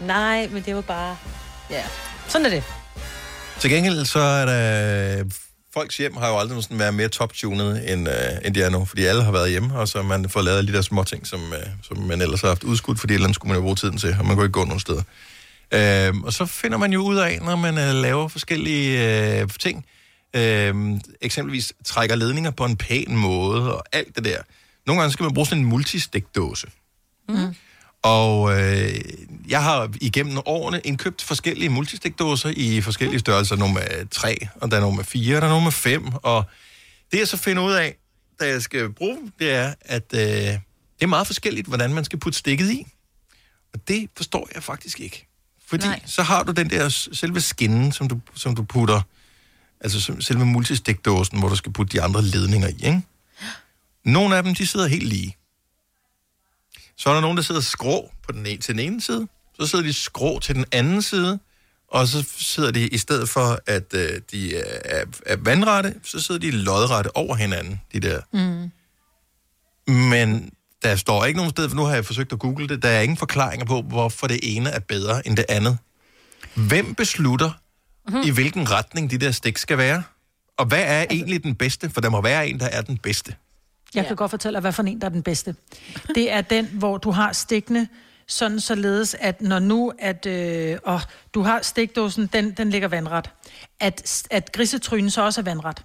Nej, 0.00 0.48
men 0.52 0.62
det 0.62 0.74
var 0.74 0.80
bare... 0.80 1.16
Ja. 1.70 1.82
Sådan 2.28 2.46
er 2.46 2.50
det. 2.50 2.62
Til 3.60 3.70
gengæld 3.70 4.04
så 4.04 4.18
er 4.18 4.46
der... 4.46 5.24
Folks 5.74 5.96
hjem 5.96 6.16
har 6.16 6.28
jo 6.28 6.38
aldrig 6.38 6.62
sådan 6.62 6.78
været 6.78 6.94
mere 6.94 7.08
top-tunet, 7.08 7.92
end, 7.92 8.08
øh, 8.08 8.14
end 8.44 8.54
de 8.54 8.62
er 8.62 8.70
nu, 8.70 8.84
fordi 8.84 9.04
alle 9.04 9.22
har 9.24 9.32
været 9.32 9.50
hjemme, 9.50 9.78
og 9.78 9.88
så 9.88 10.02
man 10.02 10.28
får 10.28 10.42
lavet 10.42 10.68
de 10.68 10.72
der 10.72 10.82
små 10.82 11.04
ting, 11.04 11.26
som, 11.26 11.52
øh, 11.52 11.66
som 11.82 11.98
man 11.98 12.22
ellers 12.22 12.40
har 12.40 12.48
haft 12.48 12.64
udskudt, 12.64 13.00
fordi 13.00 13.14
ellers 13.14 13.34
skulle 13.34 13.48
man 13.48 13.56
jo 13.56 13.62
bruge 13.62 13.76
tiden 13.76 13.98
til, 13.98 14.16
og 14.18 14.26
man 14.26 14.36
kunne 14.36 14.44
ikke 14.44 14.52
gå 14.52 14.64
nogen 14.64 14.80
steder. 14.80 15.02
Øh, 15.74 16.14
og 16.24 16.32
så 16.32 16.46
finder 16.46 16.78
man 16.78 16.92
jo 16.92 17.00
ud 17.00 17.16
af, 17.16 17.38
når 17.42 17.56
man 17.56 17.78
øh, 17.78 17.94
laver 17.94 18.28
forskellige 18.28 19.40
øh, 19.40 19.48
ting, 19.60 19.86
øh, 20.36 20.74
eksempelvis 21.20 21.72
trækker 21.84 22.16
ledninger 22.16 22.50
på 22.50 22.64
en 22.64 22.76
pæn 22.76 23.16
måde, 23.16 23.76
og 23.76 23.84
alt 23.92 24.16
det 24.16 24.24
der. 24.24 24.38
Nogle 24.86 25.02
gange 25.02 25.12
skal 25.12 25.24
man 25.24 25.34
bruge 25.34 25.46
sådan 25.46 25.62
en 25.62 25.68
multistikdåse. 25.68 26.66
mm. 27.28 27.54
Og 28.02 28.60
øh, 28.60 28.94
jeg 29.48 29.62
har 29.62 29.90
igennem 30.00 30.38
årene 30.46 30.80
indkøbt 30.84 31.22
forskellige 31.22 31.68
multistikdåser 31.68 32.52
i 32.56 32.80
forskellige 32.80 33.20
størrelser. 33.20 33.56
Nogle 33.56 33.74
med 33.74 34.06
tre, 34.10 34.48
og 34.54 34.70
der 34.70 34.76
er 34.76 34.80
nogle 34.80 34.96
med 34.96 35.04
fire, 35.04 35.36
og 35.36 35.40
der 35.42 35.46
er 35.48 35.50
nogle 35.50 35.64
med 35.64 35.72
fem. 35.72 36.04
Og 36.22 36.44
det 37.12 37.18
jeg 37.18 37.28
så 37.28 37.36
finder 37.36 37.62
ud 37.62 37.72
af, 37.72 37.96
da 38.40 38.48
jeg 38.48 38.62
skal 38.62 38.92
bruge 38.92 39.16
dem, 39.16 39.32
det 39.38 39.50
er, 39.50 39.74
at 39.80 40.04
øh, 40.14 40.20
det 40.20 40.60
er 41.00 41.06
meget 41.06 41.26
forskelligt, 41.26 41.66
hvordan 41.66 41.94
man 41.94 42.04
skal 42.04 42.18
putte 42.18 42.38
stikket 42.38 42.70
i. 42.70 42.86
Og 43.74 43.88
det 43.88 44.08
forstår 44.16 44.48
jeg 44.54 44.62
faktisk 44.62 45.00
ikke. 45.00 45.26
Fordi 45.66 45.86
Nej. 45.86 46.00
så 46.06 46.22
har 46.22 46.42
du 46.42 46.52
den 46.52 46.70
der 46.70 46.88
selve 46.88 47.40
skinnen, 47.40 47.92
som 47.92 48.08
du, 48.08 48.20
som 48.34 48.56
du 48.56 48.62
putter, 48.62 49.00
altså 49.80 50.12
selve 50.20 50.46
multistikdåsen, 50.46 51.38
hvor 51.38 51.48
du 51.48 51.56
skal 51.56 51.72
putte 51.72 51.96
de 51.96 52.02
andre 52.02 52.22
ledninger 52.22 52.68
i, 52.68 52.72
ikke? 52.72 53.02
Nogle 54.04 54.36
af 54.36 54.42
dem, 54.42 54.54
de 54.54 54.66
sidder 54.66 54.86
helt 54.86 55.08
lige. 55.08 55.36
Så 56.96 57.10
er 57.10 57.14
der 57.14 57.20
nogen, 57.20 57.36
der 57.36 57.42
sidder 57.42 57.60
skrå 57.60 58.10
på 58.22 58.32
den 58.32 58.46
ene, 58.46 58.62
til 58.62 58.74
den 58.74 58.92
ene 58.92 59.00
side, 59.00 59.28
så 59.60 59.66
sidder 59.66 59.84
de 59.84 59.92
skrå 59.92 60.38
til 60.38 60.54
den 60.54 60.64
anden 60.72 61.02
side, 61.02 61.38
og 61.88 62.08
så 62.08 62.24
sidder 62.38 62.70
de, 62.70 62.88
i 62.88 62.98
stedet 62.98 63.28
for 63.28 63.60
at 63.66 63.94
øh, 63.94 64.20
de 64.30 64.56
er, 64.56 64.78
er, 64.84 65.04
er 65.26 65.36
vandrette, 65.36 65.94
så 66.04 66.20
sidder 66.20 66.40
de 66.40 66.50
lodrette 66.50 67.16
over 67.16 67.36
hinanden, 67.36 67.80
de 67.92 68.00
der. 68.00 68.20
Mm. 68.32 68.70
Men 69.92 70.52
der 70.82 70.96
står 70.96 71.24
ikke 71.24 71.36
nogen 71.36 71.50
sted, 71.50 71.68
for 71.68 71.76
nu 71.76 71.82
har 71.82 71.94
jeg 71.94 72.04
forsøgt 72.04 72.32
at 72.32 72.38
google 72.38 72.68
det, 72.68 72.82
der 72.82 72.88
er 72.88 73.00
ingen 73.00 73.16
forklaringer 73.16 73.66
på, 73.66 73.82
hvorfor 73.82 74.26
det 74.26 74.40
ene 74.42 74.70
er 74.70 74.78
bedre 74.78 75.26
end 75.26 75.36
det 75.36 75.44
andet. 75.48 75.78
Hvem 76.54 76.94
beslutter, 76.94 77.50
mm-hmm. 78.08 78.22
i 78.26 78.30
hvilken 78.30 78.70
retning 78.70 79.10
de 79.10 79.18
der 79.18 79.30
stik 79.30 79.58
skal 79.58 79.78
være? 79.78 80.02
Og 80.56 80.66
hvad 80.66 80.82
er 80.82 81.06
egentlig 81.10 81.44
den 81.44 81.54
bedste? 81.54 81.90
For 81.90 82.00
der 82.00 82.08
må 82.08 82.22
være 82.22 82.48
en, 82.48 82.60
der 82.60 82.66
er 82.66 82.80
den 82.80 82.98
bedste. 82.98 83.34
Jeg 83.94 84.06
kan 84.06 84.16
godt 84.16 84.30
fortælle 84.30 84.56
dig, 84.56 84.60
hvad 84.60 84.72
for 84.72 84.82
en, 84.82 85.00
der 85.00 85.06
er 85.06 85.10
den 85.10 85.22
bedste. 85.22 85.54
Det 86.14 86.32
er 86.32 86.40
den, 86.40 86.66
hvor 86.66 86.98
du 86.98 87.10
har 87.10 87.32
stikkene, 87.32 87.88
sådan 88.26 88.60
således, 88.60 89.16
at 89.20 89.42
når 89.42 89.58
nu, 89.58 89.92
at 89.98 90.26
øh, 90.26 90.78
åh, 90.86 91.00
du 91.34 91.42
har 91.42 91.62
stikdåsen, 91.62 92.26
den, 92.26 92.50
den 92.50 92.70
ligger 92.70 92.88
vandret, 92.88 93.30
at, 93.80 94.26
at 94.30 94.52
grisetrynen 94.52 95.10
så 95.10 95.22
også 95.22 95.40
er 95.40 95.44
vandret. 95.44 95.84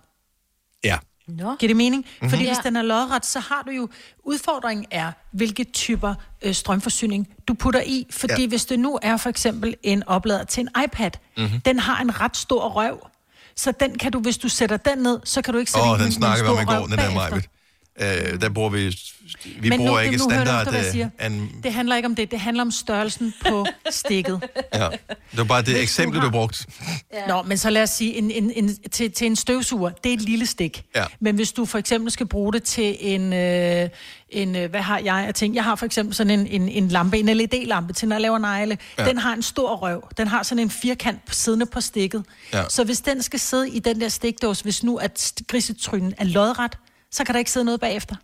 Ja. 0.84 0.98
Nå. 1.38 1.56
Giver 1.60 1.68
det 1.70 1.78
mening? 1.78 2.02
Mhm. 2.02 2.08
Mm-hmm. 2.12 2.30
Fordi 2.30 2.48
hvis 2.48 2.58
den 2.58 2.76
er 2.76 2.82
lodret, 2.82 3.26
så 3.26 3.40
har 3.40 3.64
du 3.68 3.72
jo... 3.72 3.90
Udfordringen 4.24 4.86
er, 4.92 5.12
hvilke 5.32 5.64
typer 5.64 6.14
øh, 6.42 6.54
strømforsyning 6.54 7.28
du 7.48 7.54
putter 7.54 7.82
i. 7.86 8.08
Fordi 8.12 8.42
Ja. 8.42 8.48
hvis 8.48 8.66
det 8.66 8.80
nu 8.80 9.00
er 9.02 9.18
for 9.18 9.30
eksempel 9.30 9.76
en 9.84 10.04
oplader 10.08 10.44
til 10.44 10.62
en 10.62 10.84
iPad, 10.84 11.12
Mhm. 11.38 11.44
mm-hmm. 11.46 11.62
den 11.62 11.80
har 11.80 12.02
en 12.02 12.22
ret 12.22 12.38
stor 12.38 12.70
røv. 12.70 13.08
Så 13.56 13.72
den 13.80 13.98
kan 13.98 14.12
du, 14.12 14.20
hvis 14.20 14.38
du 14.38 14.50
sætter 14.50 14.78
den 14.78 14.98
ned, 14.98 15.20
så 15.24 15.42
kan 15.42 15.54
du 15.54 15.60
ikke 15.60 15.72
sætte 15.72 15.88
Åh, 15.88 15.94
en, 15.94 16.00
den 16.00 16.06
en 16.08 16.12
snakker 16.12 16.44
vi 16.44 16.50
om 16.50 16.62
i 16.62 16.66
går, 16.66 16.86
den 16.88 16.98
der. 16.98 17.14
Majbet. 17.14 17.46
Øh, 18.02 18.42
der 18.42 18.50
bruger 18.50 18.70
vi... 18.70 18.98
Vi 19.62 19.70
Men 19.70 19.78
bruger 19.80 19.92
nu, 19.92 19.98
ikke 20.00 20.18
nu 20.18 20.24
du 20.24 20.30
standard... 20.30 20.68
efter, 20.68 20.92
siger. 20.92 21.06
øh, 21.06 21.26
an, 21.26 21.50
Det 21.64 21.74
handler 21.74 21.96
ikke 21.96 22.06
om 22.06 22.16
det, 22.16 22.32
det 22.32 22.40
handler 22.40 22.64
om 22.64 22.72
størrelsen 22.72 23.34
på 23.48 23.66
stikket. 23.90 24.42
ja. 24.74 24.88
Det 25.32 25.38
var 25.38 25.44
bare 25.44 25.62
det 25.62 25.74
Hvis 25.74 25.84
eksempel, 25.84 26.16
du 26.20 26.26
du 26.26 26.26
har- 26.26 26.32
brugte. 26.32 26.66
Ja. 27.14 27.28
Nå, 27.28 27.42
men 27.42 27.58
så 27.58 27.70
lad 27.70 27.84
os 27.84 27.90
sige, 27.90 28.16
en, 28.16 28.32
en, 28.32 28.52
en, 28.56 28.76
til, 28.92 29.12
til 29.12 29.28
en 29.28 29.36
støvsuger, 29.36 29.90
det 29.90 30.10
er 30.10 30.14
et 30.14 30.22
lille 30.22 30.46
stik. 30.46 30.84
Ja. 30.96 31.06
Men 31.20 31.36
hvis 31.36 31.52
du 31.52 31.66
for 31.66 31.78
eksempel 31.78 32.12
skal 32.12 32.26
bruge 32.28 32.54
det 32.54 32.64
til 32.64 32.98
en, 33.00 33.34
øh, 33.34 33.90
en 34.30 34.56
øh, 34.56 34.70
hvad 34.70 34.82
har 34.82 35.00
jeg 35.00 35.16
af 35.28 35.34
ting? 35.34 35.56
Jeg 35.56 35.64
har 35.64 35.76
for 35.76 35.86
eksempel 35.86 36.16
sådan 36.16 36.40
en, 36.40 36.48
en, 36.48 36.70
en 36.70 36.88
lampe, 36.88 37.20
en 37.20 37.26
LED-lampe 37.26 37.94
til, 37.94 38.08
når 38.08 38.16
jeg 38.16 38.22
laver 38.22 38.38
negle. 38.38 38.78
Ja. 38.98 39.06
Den 39.06 39.18
har 39.18 39.34
en 39.34 39.42
stor 39.42 39.76
røv. 39.76 40.08
Den 40.18 40.28
har 40.28 40.44
sådan 40.44 40.60
en 40.60 40.70
firkant 40.70 41.26
på- 41.26 41.34
siddende 41.34 41.66
på 41.66 41.82
stikket. 41.82 42.24
Ja. 42.54 42.64
Så 42.70 42.84
hvis 42.84 43.02
den 43.02 43.22
skal 43.24 43.40
sidde 43.40 43.70
i 43.70 43.80
den 43.80 44.02
der 44.02 44.10
stikdåse, 44.10 44.64
hvis 44.64 44.84
nu 44.84 44.96
at 44.98 45.34
grisetrynen 45.48 46.14
er 46.18 46.24
lodret, 46.26 46.78
så 47.12 47.24
kan 47.24 47.34
der 47.34 47.40
ikke 47.40 47.52
sidde 47.52 47.66
noget 47.66 47.80
bagefter. 47.80 48.16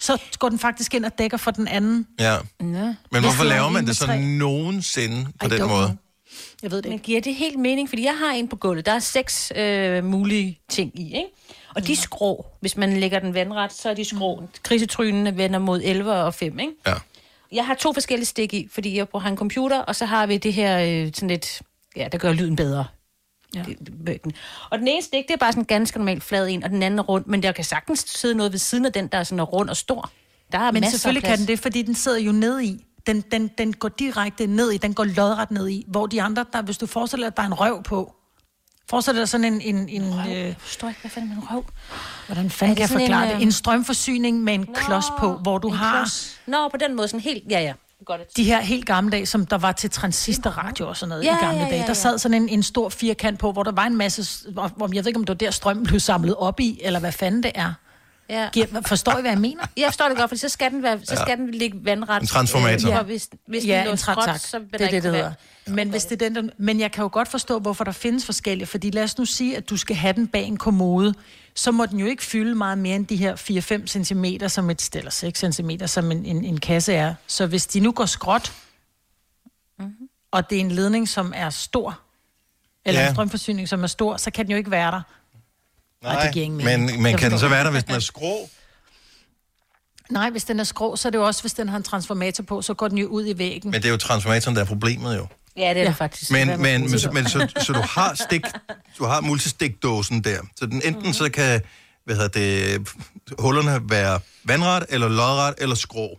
Så 0.00 0.20
går 0.38 0.48
den 0.48 0.58
faktisk 0.58 0.94
ind 0.94 1.04
og 1.04 1.18
dækker 1.18 1.36
for 1.36 1.50
den 1.50 1.68
anden. 1.68 2.06
Ja. 2.20 2.32
Ja. 2.32 2.94
Men 3.10 3.22
hvorfor 3.22 3.44
laver 3.44 3.68
man 3.68 3.86
det 3.86 3.96
så 3.96 4.06
tre. 4.06 4.20
nogensinde 4.20 5.24
på 5.40 5.46
I 5.46 5.50
den 5.50 5.68
måde? 5.68 5.86
know. 5.86 5.96
Jeg 6.62 6.70
ved 6.70 6.82
det 6.82 6.90
Men 6.90 6.98
giver 6.98 7.20
det 7.20 7.34
helt 7.34 7.58
mening? 7.58 7.88
Fordi 7.88 8.04
jeg 8.04 8.18
har 8.18 8.32
en 8.32 8.48
på 8.48 8.56
gulvet. 8.56 8.86
Der 8.86 8.92
er 8.92 8.98
seks 8.98 9.52
øh, 9.56 10.04
mulige 10.04 10.60
ting 10.68 11.00
i, 11.00 11.06
ikke? 11.06 11.28
Og 11.74 11.86
de 11.86 11.92
er 11.92 11.96
skrå. 11.96 12.46
Hvis 12.60 12.76
man 12.76 12.96
lægger 12.96 13.18
den 13.18 13.34
vandret, 13.34 13.72
så 13.72 13.90
er 13.90 13.94
de 13.94 14.04
skrå. 14.04 14.42
Krisetrynene 14.62 15.36
vender 15.36 15.58
mod 15.58 15.80
11 15.84 16.12
og 16.12 16.34
5, 16.34 16.58
ikke? 16.58 16.72
Ja. 16.86 16.94
Jeg 17.52 17.66
har 17.66 17.74
to 17.74 17.92
forskellige 17.92 18.26
stik 18.26 18.54
i, 18.54 18.68
fordi 18.72 18.96
jeg 18.96 19.06
har 19.14 19.30
en 19.30 19.36
computer, 19.36 19.80
og 19.80 19.96
så 19.96 20.04
har 20.04 20.26
vi 20.26 20.36
det 20.36 20.52
her 20.52 20.78
øh, 20.78 21.10
sådan 21.14 21.28
lidt... 21.28 21.62
Ja, 21.96 22.08
der 22.12 22.18
gør 22.18 22.32
lyden 22.32 22.56
bedre. 22.56 22.84
Ja. 23.54 23.62
Det- 24.06 24.36
Og 24.70 24.78
den 24.78 24.88
ene 24.88 25.02
stik, 25.02 25.24
det 25.28 25.34
er 25.34 25.38
bare 25.38 25.52
sådan 25.52 25.62
en 25.62 25.66
ganske 25.66 25.98
normal 25.98 26.20
flad 26.20 26.48
en, 26.48 26.64
og 26.64 26.70
den 26.70 26.82
anden 26.82 26.98
er 26.98 27.02
rund. 27.02 27.24
Men 27.26 27.42
der 27.42 27.52
kan 27.52 27.64
sagtens 27.64 28.04
sidde 28.08 28.34
noget 28.34 28.52
ved 28.52 28.58
siden 28.58 28.86
af 28.86 28.92
den, 28.92 29.06
der 29.06 29.18
er 29.18 29.22
sådan 29.24 29.42
rund 29.42 29.70
og 29.70 29.76
stor. 29.76 30.10
Der 30.52 30.58
er 30.58 30.72
Men 30.72 30.84
selvfølgelig 30.90 31.22
kan 31.24 31.38
den 31.38 31.46
det, 31.46 31.58
fordi 31.58 31.82
den 31.82 31.94
sidder 31.94 32.18
jo 32.18 32.32
ned 32.32 32.60
i. 32.60 32.84
Den, 33.06 33.20
den, 33.20 33.48
den 33.58 33.72
går 33.72 33.88
direkte 33.88 34.46
ned 34.46 34.70
i, 34.70 34.76
den 34.76 34.94
går 34.94 35.04
lodret 35.04 35.50
ned 35.50 35.68
i. 35.68 35.84
Hvor 35.88 36.06
de 36.06 36.22
andre, 36.22 36.44
der, 36.52 36.62
hvis 36.62 36.78
du 36.78 36.86
forestiller 36.86 37.26
dig, 37.26 37.32
at 37.32 37.36
der 37.36 37.42
er 37.42 37.46
en 37.46 37.54
røv 37.54 37.82
på, 37.82 38.14
Forestil 38.90 39.14
dig 39.16 39.28
sådan 39.28 39.44
en... 39.52 39.60
en, 39.60 39.88
en 39.88 40.02
øh, 40.36 40.54
forstår 40.58 40.88
ikke, 40.88 41.00
hvad 41.00 41.10
fanden 41.10 41.28
med 41.30 41.36
en 41.36 41.42
røv? 41.50 41.64
Hvordan 42.26 42.50
fanden 42.50 42.76
kan 42.76 42.80
jeg 42.80 42.88
forklare 42.90 43.24
en, 43.24 43.28
det? 43.30 43.36
øh, 43.36 43.42
En 43.42 43.52
strømforsyning 43.52 44.40
med 44.42 44.54
en 44.54 44.66
klods 44.74 45.04
på, 45.18 45.32
hvor 45.32 45.58
du 45.58 45.68
en 45.68 45.74
har 45.74 45.96
klods. 45.98 46.40
Nå, 46.46 46.68
på 46.68 46.76
den 46.76 46.94
måde, 46.96 47.08
sådan 47.08 47.20
helt... 47.20 47.44
Ja, 47.50 47.60
ja. 47.60 47.72
Godt. 48.06 48.36
de 48.36 48.44
her 48.44 48.60
helt 48.60 48.86
gamle 48.86 49.10
dage, 49.10 49.26
som 49.26 49.46
der 49.46 49.58
var 49.58 49.72
til 49.72 49.90
transistorradio 49.90 50.88
og 50.88 50.96
sådan 50.96 51.08
noget 51.08 51.24
Ja, 51.24 51.36
i 51.36 51.44
gamle 51.44 51.60
ja, 51.60 51.66
ja, 51.66 51.70
dage. 51.70 51.86
Der 51.86 51.94
sad 51.94 52.18
sådan 52.18 52.42
en, 52.42 52.48
en 52.48 52.62
stor 52.62 52.88
firkant 52.88 53.38
på, 53.38 53.52
hvor 53.52 53.62
der 53.62 53.72
var 53.72 53.86
en 53.86 53.96
masse... 53.96 54.50
Hvor, 54.52 54.94
jeg 54.94 55.04
ved 55.04 55.06
ikke, 55.06 55.18
om 55.18 55.24
det 55.24 55.28
var 55.28 55.34
der 55.34 55.50
strøm 55.50 55.82
blev 55.82 56.00
samlet 56.00 56.36
op 56.36 56.60
i, 56.60 56.80
eller 56.82 57.00
hvad 57.00 57.12
fanden 57.12 57.42
det 57.42 57.52
er. 57.54 57.72
Ja. 58.30 58.48
Forstår 58.86 59.18
I, 59.18 59.20
hvad 59.20 59.30
jeg 59.30 59.40
mener? 59.40 59.62
Jeg 59.76 59.86
forstår 59.86 60.08
det 60.08 60.16
godt, 60.16 60.28
for 60.28 60.36
så 60.36 60.48
skal 60.48 60.70
den, 60.70 60.82
være, 60.82 61.00
så 61.04 61.16
skal 61.16 61.36
den 61.36 61.50
ligge 61.50 61.78
vandret. 61.84 62.20
En 62.20 62.26
transformator. 62.26 62.88
Ja, 62.90 63.02
hvis, 63.02 63.28
hvis 63.48 63.66
ja, 63.66 63.76
den 63.78 63.84
lå 63.84 63.90
en 63.90 63.96
skråt, 63.96 64.14
trætak. 64.14 64.40
så 64.40 64.58
vil 64.58 64.68
det 64.72 64.78
der 64.78 64.86
er 64.86 64.90
det, 64.90 64.96
ikke 64.96 65.12
det. 65.12 65.34
Men, 65.66 65.90
hvis 65.90 66.04
det 66.04 66.22
er 66.22 66.28
den, 66.28 66.34
der, 66.36 66.52
men 66.58 66.80
jeg 66.80 66.92
kan 66.92 67.02
jo 67.02 67.10
godt 67.12 67.28
forstå, 67.28 67.58
hvorfor 67.58 67.84
der 67.84 67.92
findes 67.92 68.24
forskellige. 68.24 68.66
Fordi 68.66 68.90
lad 68.90 69.02
os 69.02 69.18
nu 69.18 69.24
sige, 69.24 69.56
at 69.56 69.70
du 69.70 69.76
skal 69.76 69.96
have 69.96 70.12
den 70.12 70.28
bag 70.28 70.44
en 70.44 70.56
kommode, 70.56 71.14
så 71.54 71.70
må 71.72 71.86
den 71.86 72.00
jo 72.00 72.06
ikke 72.06 72.22
fylde 72.22 72.54
meget 72.54 72.78
mere 72.78 72.96
end 72.96 73.06
de 73.06 73.16
her 73.16 73.36
4-5 73.36 73.86
cm, 73.86 74.48
som 74.48 74.70
et, 74.70 74.90
eller 74.94 75.10
6 75.10 75.44
cm, 75.52 75.70
som 75.86 76.10
en, 76.12 76.26
en, 76.26 76.44
en 76.44 76.60
kasse 76.60 76.92
er. 76.94 77.14
Så 77.26 77.46
hvis 77.46 77.66
de 77.66 77.80
nu 77.80 77.92
går 77.92 78.06
skråt, 78.06 78.52
mm-hmm. 79.78 80.08
og 80.30 80.50
det 80.50 80.56
er 80.56 80.60
en 80.60 80.70
ledning, 80.70 81.08
som 81.08 81.32
er 81.36 81.50
stor, 81.50 82.00
eller 82.84 83.00
Ja. 83.00 83.08
en 83.08 83.14
strømforsyning, 83.14 83.68
som 83.68 83.82
er 83.82 83.86
stor, 83.86 84.16
så 84.16 84.30
kan 84.30 84.44
den 84.44 84.50
jo 84.50 84.56
ikke 84.56 84.70
være 84.70 84.90
der. 84.90 85.00
Nej, 86.02 86.24
det 86.24 86.32
giver 86.32 86.44
ingen 86.44 86.64
mening. 86.64 86.86
men, 86.86 87.02
men 87.02 87.16
kan 87.16 87.30
den 87.30 87.38
så 87.38 87.48
være 87.48 87.64
der, 87.64 87.70
hvis 87.70 87.84
den 87.84 87.94
er 87.94 87.98
skrå? 88.00 88.48
Nej, 90.10 90.30
hvis 90.30 90.44
den 90.44 90.60
er 90.60 90.64
skrå, 90.64 90.96
så 90.96 91.08
er 91.08 91.10
det 91.10 91.18
jo 91.18 91.26
også, 91.26 91.42
hvis 91.42 91.52
den 91.54 91.68
har 91.68 91.76
en 91.76 91.82
transformator 91.82 92.44
på, 92.44 92.62
så 92.62 92.74
går 92.74 92.88
den 92.88 92.98
jo 92.98 93.06
ud 93.06 93.26
i 93.26 93.38
væggen. 93.38 93.70
Men 93.70 93.82
det 93.82 93.88
er 93.88 93.92
jo 93.92 93.96
transformatoren, 93.96 94.56
der 94.56 94.62
er 94.62 94.66
problemet 94.66 95.16
jo. 95.16 95.26
Ja, 95.56 95.74
det 95.74 95.82
er 95.82 95.84
det 95.84 95.96
faktisk. 95.96 96.30
Men, 96.30 96.48
men, 96.48 96.60
men, 96.62 96.98
siger. 96.98 97.12
men 97.12 97.28
så, 97.28 97.48
så 97.60 97.72
du 97.72 97.80
har 97.80 98.14
stik, 98.14 98.42
du 98.98 99.04
har 99.04 99.20
multistikdåsen 99.20 100.24
der. 100.24 100.38
Så 100.56 100.66
den 100.66 100.74
enten 100.74 100.92
mm-hmm. 100.92 101.12
så 101.12 101.30
kan, 101.30 101.60
hvad 102.04 102.16
hedder 102.16 102.28
det, 102.28 102.88
hullerne 103.38 103.80
være 103.90 104.20
vandret, 104.44 104.86
eller 104.88 105.08
lodret, 105.08 105.54
eller 105.58 105.74
skrå. 105.74 106.18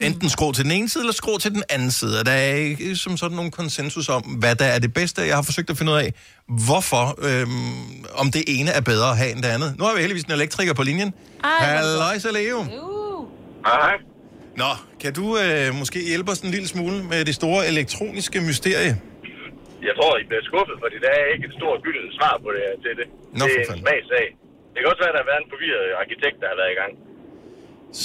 Enten 0.00 0.28
skrå 0.28 0.52
til 0.52 0.64
den 0.64 0.72
ene 0.72 0.88
side, 0.88 1.02
eller 1.02 1.12
skrå 1.12 1.38
til 1.38 1.50
den 1.50 1.62
anden 1.70 1.90
side. 1.90 2.20
Og 2.20 2.26
der 2.26 2.32
er 2.32 2.54
ikke 2.54 2.96
som 2.96 3.16
sådan 3.16 3.36
nogen 3.36 3.50
konsensus 3.50 4.08
om, 4.08 4.22
hvad 4.22 4.54
der 4.54 4.64
er 4.64 4.78
det 4.78 4.94
bedste. 4.94 5.22
Jeg 5.22 5.34
har 5.34 5.42
forsøgt 5.42 5.70
at 5.70 5.78
finde 5.78 5.92
ud 5.92 5.96
af, 5.96 6.14
hvorfor, 6.48 7.18
øhm, 7.18 8.04
om 8.14 8.30
det 8.30 8.44
ene 8.46 8.70
er 8.70 8.80
bedre 8.80 9.10
at 9.10 9.16
have 9.16 9.30
end 9.30 9.42
det 9.42 9.48
andet. 9.48 9.78
Nu 9.78 9.84
har 9.84 9.94
vi 9.94 10.00
heldigvis 10.00 10.24
en 10.24 10.32
elektriker 10.32 10.72
på 10.72 10.82
linjen. 10.82 11.14
Halløjsa, 11.44 12.30
Leo. 12.30 12.64
Hej. 13.66 14.09
Nå, 14.62 14.70
kan 15.02 15.12
du 15.18 15.24
øh, 15.44 15.66
måske 15.80 15.98
hjælpe 16.10 16.28
os 16.34 16.40
en 16.46 16.50
lille 16.56 16.68
smule 16.74 16.96
med 17.12 17.20
det 17.28 17.34
store 17.40 17.60
elektroniske 17.72 18.38
mysterie? 18.48 18.92
Jeg 19.88 19.94
tror, 19.98 20.12
I 20.22 20.24
bliver 20.30 20.44
skuffet, 20.50 20.76
fordi 20.84 20.96
der 21.04 21.10
er 21.20 21.24
ikke 21.34 21.44
et 21.50 21.54
stort 21.60 21.78
gyldent 21.86 22.12
svar 22.18 22.34
på 22.44 22.48
det 22.54 22.60
her 22.66 22.74
til 22.84 22.92
det. 23.00 23.06
Nå, 23.38 23.44
det 23.46 23.52
for 23.68 23.72
er 23.72 23.76
en 23.78 23.82
smagsag. 23.84 24.26
Det 24.72 24.78
kan 24.80 24.86
også 24.92 25.02
være, 25.04 25.12
at 25.12 25.16
der 25.18 25.22
har 25.24 25.30
været 25.32 25.42
en 25.46 25.50
forvirret 25.54 25.86
arkitekt, 26.02 26.36
der 26.42 26.48
har 26.52 26.58
været 26.62 26.72
i 26.76 26.78
gang. 26.82 26.92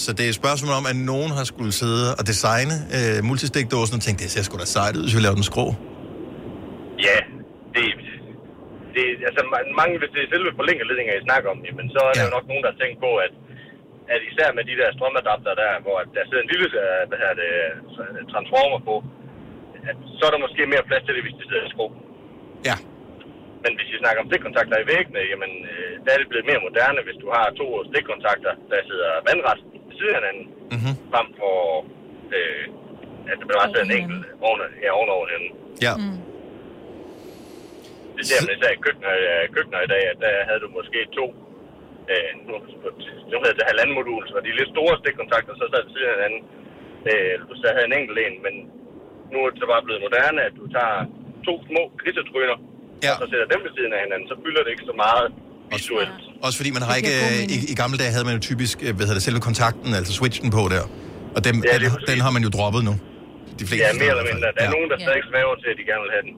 Så 0.06 0.10
det 0.18 0.24
er 0.28 0.32
et 0.34 0.40
spørgsmål 0.44 0.74
om, 0.80 0.86
at 0.92 0.98
nogen 1.14 1.30
har 1.38 1.46
skulle 1.54 1.74
sidde 1.84 2.06
og 2.20 2.24
designe 2.32 2.76
øh, 2.98 3.18
multistikdåsen 3.30 3.94
og 4.00 4.02
tænke, 4.06 4.20
det 4.24 4.30
ser 4.36 4.44
sgu 4.48 4.54
da 4.64 4.68
sejt 4.78 4.94
ud, 5.00 5.04
hvis 5.06 5.16
vi 5.18 5.22
laver 5.26 5.38
den 5.42 5.48
skrå. 5.52 5.66
Ja, 7.08 7.18
det, 7.76 7.86
det 8.96 9.04
altså 9.30 9.42
ma- 9.54 9.70
mange, 9.82 9.94
hvis 10.02 10.12
det 10.16 10.22
er 10.26 10.30
selve 10.36 10.50
forlængerledninger, 10.60 11.12
I 11.20 11.22
snakker 11.30 11.48
om, 11.54 11.60
jamen, 11.68 11.88
så 11.96 12.00
er 12.10 12.12
der 12.16 12.22
Ja. 12.22 12.28
jo 12.28 12.32
nok 12.38 12.46
nogen, 12.52 12.64
der 12.66 12.70
har 12.74 12.80
tænkt 12.84 12.98
på, 13.06 13.12
at, 13.26 13.32
at 14.14 14.20
især 14.30 14.50
med 14.58 14.64
de 14.70 14.76
der 14.82 14.90
strømadapter 14.96 15.54
der, 15.64 15.72
hvor 15.86 15.98
der 16.16 16.24
sidder 16.28 16.44
en 16.44 16.52
lille 16.54 16.68
øh, 16.84 17.02
hvad 17.10 17.18
her 17.24 17.34
det, 17.42 17.52
øh, 18.02 18.20
transformer 18.34 18.80
på, 18.90 18.96
at, 19.90 19.98
så 20.18 20.22
er 20.28 20.32
der 20.34 20.46
måske 20.46 20.62
mere 20.74 20.88
plads 20.90 21.04
til 21.06 21.16
det, 21.16 21.24
hvis 21.26 21.38
det 21.40 21.46
sidder 21.50 21.66
i 21.68 21.74
skrå. 21.76 21.88
Ja. 22.70 22.78
Men 23.64 23.72
hvis 23.78 23.90
vi 23.94 23.98
snakker 24.04 24.20
om 24.22 24.30
stikkontakter 24.30 24.78
i 24.84 24.90
væggene, 24.94 25.22
jamen, 25.32 25.52
øh, 25.72 25.92
der 26.04 26.12
er 26.14 26.20
det 26.20 26.32
blevet 26.32 26.50
mere 26.50 26.66
moderne, 26.68 27.02
hvis 27.08 27.20
du 27.24 27.28
har 27.36 27.46
to 27.60 27.68
stikkontakter, 27.90 28.54
der 28.72 28.80
sidder 28.90 29.10
vandret 29.30 29.60
ved 29.88 29.96
siden 30.00 30.16
af 30.18 30.22
hinanden, 30.22 30.48
Mm-hmm. 30.76 30.96
frem 31.12 31.28
for 31.40 31.56
øh, 32.38 32.64
at 33.32 33.36
der 33.40 33.46
bare 33.60 33.70
sidder 33.72 33.88
en 33.90 33.96
enkelt 34.00 34.24
oven, 34.48 34.60
ja, 34.84 34.90
ovenover 34.98 35.26
hinanden. 35.28 35.52
Ja. 35.86 35.94
Mm. 36.02 36.18
Det 38.18 38.24
ser 38.28 38.40
man 38.44 38.52
især 38.56 38.72
i 38.78 38.80
køkkener, 38.86 39.14
køkkener 39.56 39.80
i 39.88 39.90
dag, 39.94 40.04
at 40.14 40.18
der 40.26 40.34
havde 40.48 40.62
du 40.66 40.70
måske 40.80 41.00
to, 41.18 41.26
øh, 42.14 42.32
nu, 42.48 42.54
nu 43.32 43.36
hedder 43.42 43.58
det 43.60 43.66
halvanden 43.72 43.96
modul, 44.00 44.24
så 44.32 44.36
de 44.46 44.52
lidt 44.60 44.72
store 44.76 44.94
stikkontakter, 45.02 45.54
så 45.62 45.66
sad 45.72 45.82
ved 45.86 45.92
siden 45.96 46.10
af 46.12 46.16
hinanden. 46.18 46.42
Øh, 47.10 47.34
du 47.50 47.54
så 47.62 47.68
havde 47.76 47.88
en 47.92 47.96
enkelt 48.00 48.18
en, 48.26 48.36
men 48.46 48.56
nu 49.32 49.38
er 49.44 49.50
det 49.52 49.60
så 49.64 49.68
bare 49.74 49.84
blevet 49.88 50.02
moderne, 50.08 50.40
at 50.48 50.54
du 50.60 50.66
tager 50.76 50.98
to 51.48 51.54
små 51.70 51.82
grisetryner, 52.02 52.58
ja. 53.06 53.12
og 53.12 53.18
så 53.22 53.26
sætter 53.32 53.48
dem 53.54 53.60
ved 53.66 53.72
siden 53.78 53.92
af 53.98 54.02
hinanden, 54.06 54.28
så 54.32 54.36
fylder 54.44 54.62
det 54.66 54.72
ikke 54.76 54.86
så 54.92 54.96
meget 55.06 55.26
visuelt. 55.76 56.22
Også 56.46 56.58
fordi 56.60 56.72
man 56.78 56.84
har 56.88 56.94
ikke... 57.00 57.14
øh, 57.26 57.54
I. 57.56 57.58
I 57.74 57.76
gamle 57.82 57.98
dage 58.02 58.12
havde 58.16 58.26
man 58.30 58.36
jo 58.38 58.42
typisk, 58.50 58.76
øh, 58.86 58.92
hvad 58.96 59.04
hedder 59.06 59.20
det, 59.20 59.26
selve 59.30 59.42
kontakten, 59.50 59.90
altså 60.00 60.12
switchen 60.20 60.50
på 60.58 60.64
der. 60.76 60.84
Og 61.36 61.42
dem, 61.48 61.56
Ja, 61.68 61.74
ja, 61.74 61.78
den, 61.84 61.92
den 62.12 62.18
har 62.26 62.32
man 62.36 62.42
jo 62.48 62.50
droppet 62.58 62.82
nu. 62.90 62.94
De 63.60 63.66
fleste 63.70 63.84
Ja, 63.86 63.92
mere 64.04 64.12
eller 64.16 64.28
mindre. 64.32 64.48
Der 64.58 64.62
er 64.66 64.70
ja. 64.70 64.76
nogen, 64.76 64.88
der 64.92 64.98
stadig 65.06 65.24
svæver 65.32 65.56
til, 65.62 65.70
at 65.74 65.78
de 65.80 65.86
gerne 65.92 66.04
vil 66.06 66.12
have 66.16 66.24
den. 66.28 66.34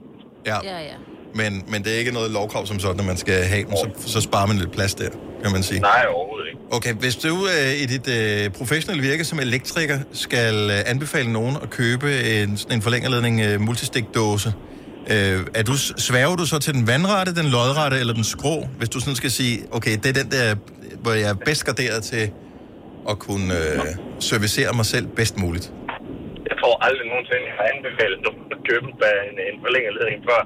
Ja. 0.50 0.58
Ja, 0.70 0.78
ja. 0.90 0.96
Men, 1.34 1.64
men 1.68 1.84
det 1.84 1.94
er 1.94 1.98
ikke 1.98 2.12
noget 2.12 2.30
lovkrav 2.30 2.66
som 2.66 2.78
sådan, 2.78 3.00
at 3.00 3.06
man 3.06 3.16
skal 3.16 3.34
have 3.44 3.64
den, 3.64 3.76
så, 3.76 3.88
så 4.06 4.20
sparer 4.20 4.46
man 4.46 4.56
lidt 4.56 4.72
plads 4.72 4.94
der, 4.94 5.08
kan 5.42 5.52
man 5.52 5.62
sige. 5.62 5.80
Nej, 5.80 6.06
overhovedet 6.08 6.46
ikke. 6.48 6.60
Okay, 6.70 6.94
hvis 6.94 7.16
du 7.16 7.28
øh, 7.28 7.82
i 7.82 7.86
dit 7.86 8.08
øh, 8.18 8.50
professionelle 8.50 9.02
virke 9.08 9.24
som 9.24 9.38
elektriker 9.38 9.98
skal 10.12 10.54
øh, 10.70 10.90
anbefale 10.92 11.32
nogen 11.32 11.56
at 11.62 11.70
købe 11.70 12.08
en, 12.22 12.56
sådan 12.56 12.76
en 12.76 12.82
forlængerledning 12.82 13.40
øh, 13.40 13.60
multistikdåse, 13.60 14.52
øh, 15.12 15.38
er 15.54 15.62
du, 15.62 15.76
sværger 16.08 16.36
du 16.36 16.46
så 16.46 16.58
til 16.58 16.74
den 16.74 16.86
vandrette, 16.86 17.34
den 17.34 17.46
lodrette 17.46 17.96
eller 18.00 18.14
den 18.14 18.24
skrå? 18.24 18.68
Hvis 18.78 18.88
du 18.88 19.00
sådan 19.00 19.16
skal 19.16 19.30
sige, 19.30 19.58
okay, 19.72 19.94
det 20.02 20.06
er 20.06 20.22
den 20.22 20.30
der, 20.30 20.54
hvor 21.02 21.12
jeg 21.12 21.30
er 21.30 21.38
bedst 21.48 21.64
garderet 21.64 22.02
til 22.02 22.30
at 23.10 23.16
kunne 23.26 23.54
øh, 23.62 23.80
servicere 24.30 24.70
mig 24.78 24.86
selv 24.94 25.06
bedst 25.18 25.34
muligt. 25.44 25.66
Jeg 26.50 26.56
tror 26.60 26.74
aldrig 26.86 27.06
nogensinde, 27.12 27.44
jeg 27.50 27.56
har 27.60 27.66
anbefalet 27.74 28.18
nogen 28.26 28.42
at 28.54 28.60
købe 28.70 28.86
en, 29.30 29.36
en 29.50 29.56
forlængerledning 29.64 30.18
før. 30.28 30.40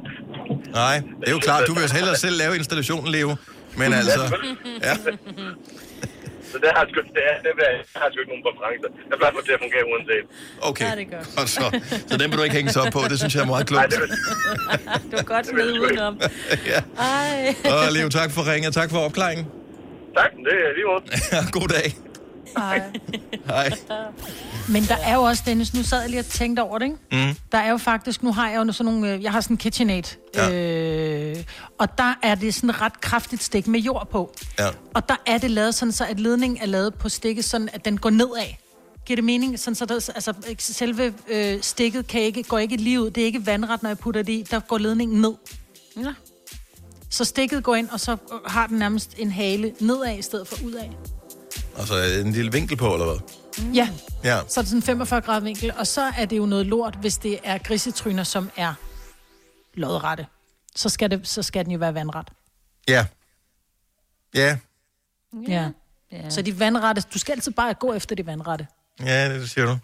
Nej, 0.80 0.96
det 1.20 1.28
er 1.28 1.32
jo 1.32 1.38
klart, 1.38 1.62
du 1.68 1.72
vil 1.74 1.82
jo 1.82 1.88
hellere 1.94 2.16
selv 2.16 2.36
lave 2.36 2.56
installationen, 2.56 3.08
Leo. 3.12 3.36
Men 3.76 3.92
altså, 3.92 4.22
ja. 4.82 4.94
Så 6.52 6.58
det 6.64 6.70
har 6.76 6.84
sgu, 6.90 7.00
det 7.16 7.22
er, 7.30 7.36
det 7.44 7.50
er, 7.50 7.70
jeg 7.94 8.00
har 8.02 8.08
sgu 8.12 8.18
ikke 8.22 8.32
nogen 8.32 8.44
præferencer. 8.46 8.88
Jeg 9.10 9.16
plejer 9.18 9.32
få 9.36 9.40
til 9.48 9.52
at 9.58 9.60
fungere 9.64 9.82
uanset. 9.92 10.24
Okay, 10.70 10.84
Ja, 10.90 10.94
det 10.98 11.06
er 11.08 11.16
godt. 11.16 11.36
godt 11.36 11.48
så. 11.58 11.64
Så 12.10 12.14
den 12.20 12.26
vil 12.30 12.38
du 12.38 12.42
ikke 12.42 12.56
hænge 12.56 12.70
sig 12.72 12.82
op 12.82 12.92
på, 12.92 13.00
det 13.10 13.18
synes 13.18 13.34
jeg 13.34 13.42
er 13.42 13.50
meget 13.54 13.66
klogt. 13.66 13.94
Du 15.10 15.16
er 15.16 15.26
godt 15.34 15.46
med 15.54 15.64
udenom. 15.80 16.14
ja. 16.72 16.80
Ej. 16.98 17.54
Og 17.74 17.92
Leo, 17.92 18.08
tak 18.08 18.30
for 18.36 18.42
ringen, 18.52 18.68
og 18.68 18.74
tak 18.74 18.90
for 18.90 18.98
opklaringen. 18.98 19.46
Tak, 20.18 20.30
det 20.46 20.54
er 20.66 20.70
lige 20.78 20.86
måde. 20.90 21.02
God 21.58 21.68
dag. 21.68 21.88
Ej. 22.56 22.82
Hej. 23.46 23.70
Men 24.68 24.82
der 24.82 24.96
er 24.96 25.14
jo 25.14 25.22
også, 25.22 25.42
Dennis, 25.46 25.74
nu 25.74 25.82
sad 25.82 26.00
jeg 26.00 26.10
lige 26.10 26.20
og 26.20 26.26
tænkte 26.26 26.60
over 26.60 26.78
det, 26.78 26.84
ikke? 26.84 27.26
Mm. 27.28 27.36
Der 27.52 27.58
er 27.58 27.70
jo 27.70 27.76
faktisk, 27.76 28.22
nu 28.22 28.32
har 28.32 28.50
jeg 28.50 28.66
jo 28.66 28.72
sådan 28.72 28.92
nogle, 28.92 29.12
øh, 29.12 29.22
jeg 29.22 29.32
har 29.32 29.40
sådan 29.40 29.54
en 29.54 29.58
KitchenAid, 29.58 30.02
ja. 30.34 30.50
øh, 30.52 31.36
og 31.78 31.98
der 31.98 32.14
er 32.22 32.34
det 32.34 32.54
sådan 32.54 32.70
et 32.70 32.80
ret 32.80 33.00
kraftigt 33.00 33.42
stik 33.42 33.66
med 33.66 33.80
jord 33.80 34.08
på. 34.10 34.34
Ja. 34.58 34.68
Og 34.94 35.08
der 35.08 35.16
er 35.26 35.38
det 35.38 35.50
lavet 35.50 35.74
sådan, 35.74 35.92
så 35.92 36.04
at 36.04 36.20
ledningen 36.20 36.58
er 36.62 36.66
lavet 36.66 36.94
på 36.94 37.08
stikket, 37.08 37.44
sådan 37.44 37.68
at 37.72 37.84
den 37.84 37.98
går 37.98 38.10
nedad. 38.10 38.46
Giver 39.06 39.16
det 39.16 39.24
mening? 39.24 39.58
Sådan, 39.58 39.74
så 39.74 39.84
der, 39.84 39.94
altså, 39.94 40.34
selve 40.58 41.14
øh, 41.28 41.62
stikket 41.62 42.06
kan 42.06 42.20
ikke, 42.20 42.42
går 42.42 42.58
ikke 42.58 42.76
lige 42.76 43.00
ud. 43.00 43.10
Det 43.10 43.20
er 43.20 43.24
ikke 43.26 43.46
vandret, 43.46 43.82
når 43.82 43.90
jeg 43.90 43.98
putter 43.98 44.22
det 44.22 44.32
i. 44.32 44.44
Der 44.50 44.60
går 44.60 44.78
ledningen 44.78 45.20
ned. 45.20 45.32
Ja. 45.96 46.14
Så 47.10 47.24
stikket 47.24 47.64
går 47.64 47.74
ind, 47.74 47.88
og 47.88 48.00
så 48.00 48.16
har 48.46 48.66
den 48.66 48.78
nærmest 48.78 49.14
en 49.18 49.30
hale 49.30 49.72
nedad 49.80 50.18
i 50.18 50.22
stedet 50.22 50.48
for 50.48 50.56
udad. 50.64 50.88
Og 51.74 51.86
så 51.86 52.02
en 52.24 52.32
lille 52.32 52.52
vinkel 52.52 52.76
på, 52.76 52.92
eller 52.94 53.06
hvad? 53.06 53.18
Ja, 53.74 53.88
Ja. 54.24 54.40
så 54.48 54.60
er 54.60 54.62
det 54.62 54.68
sådan 54.68 54.78
en 54.78 54.82
45 54.82 55.20
grad 55.20 55.40
vinkel, 55.42 55.72
og 55.78 55.86
så 55.86 56.12
er 56.18 56.24
det 56.24 56.36
jo 56.36 56.46
noget 56.46 56.66
lort, 56.66 56.94
hvis 57.00 57.16
det 57.18 57.38
er 57.44 57.58
grisetryner, 57.58 58.24
som 58.24 58.50
er 58.56 58.74
lodrette. 59.74 60.26
Så 60.76 60.88
skal, 60.88 61.10
det, 61.10 61.28
så 61.28 61.42
skal 61.42 61.64
den 61.64 61.72
jo 61.72 61.78
være 61.78 61.94
vandret. 61.94 62.28
Ja. 62.88 63.06
Ja. 64.34 64.56
Ja. 65.48 65.68
ja. 66.12 66.30
Så 66.30 66.42
de 66.42 66.58
vandrette, 66.58 67.02
du 67.14 67.18
skal 67.18 67.32
altid 67.32 67.52
bare 67.52 67.74
gå 67.74 67.92
efter 67.92 68.16
de 68.16 68.26
vandrette. 68.26 68.66
Ja, 69.00 69.34
det 69.38 69.50
siger 69.50 69.66
du. 69.66 69.78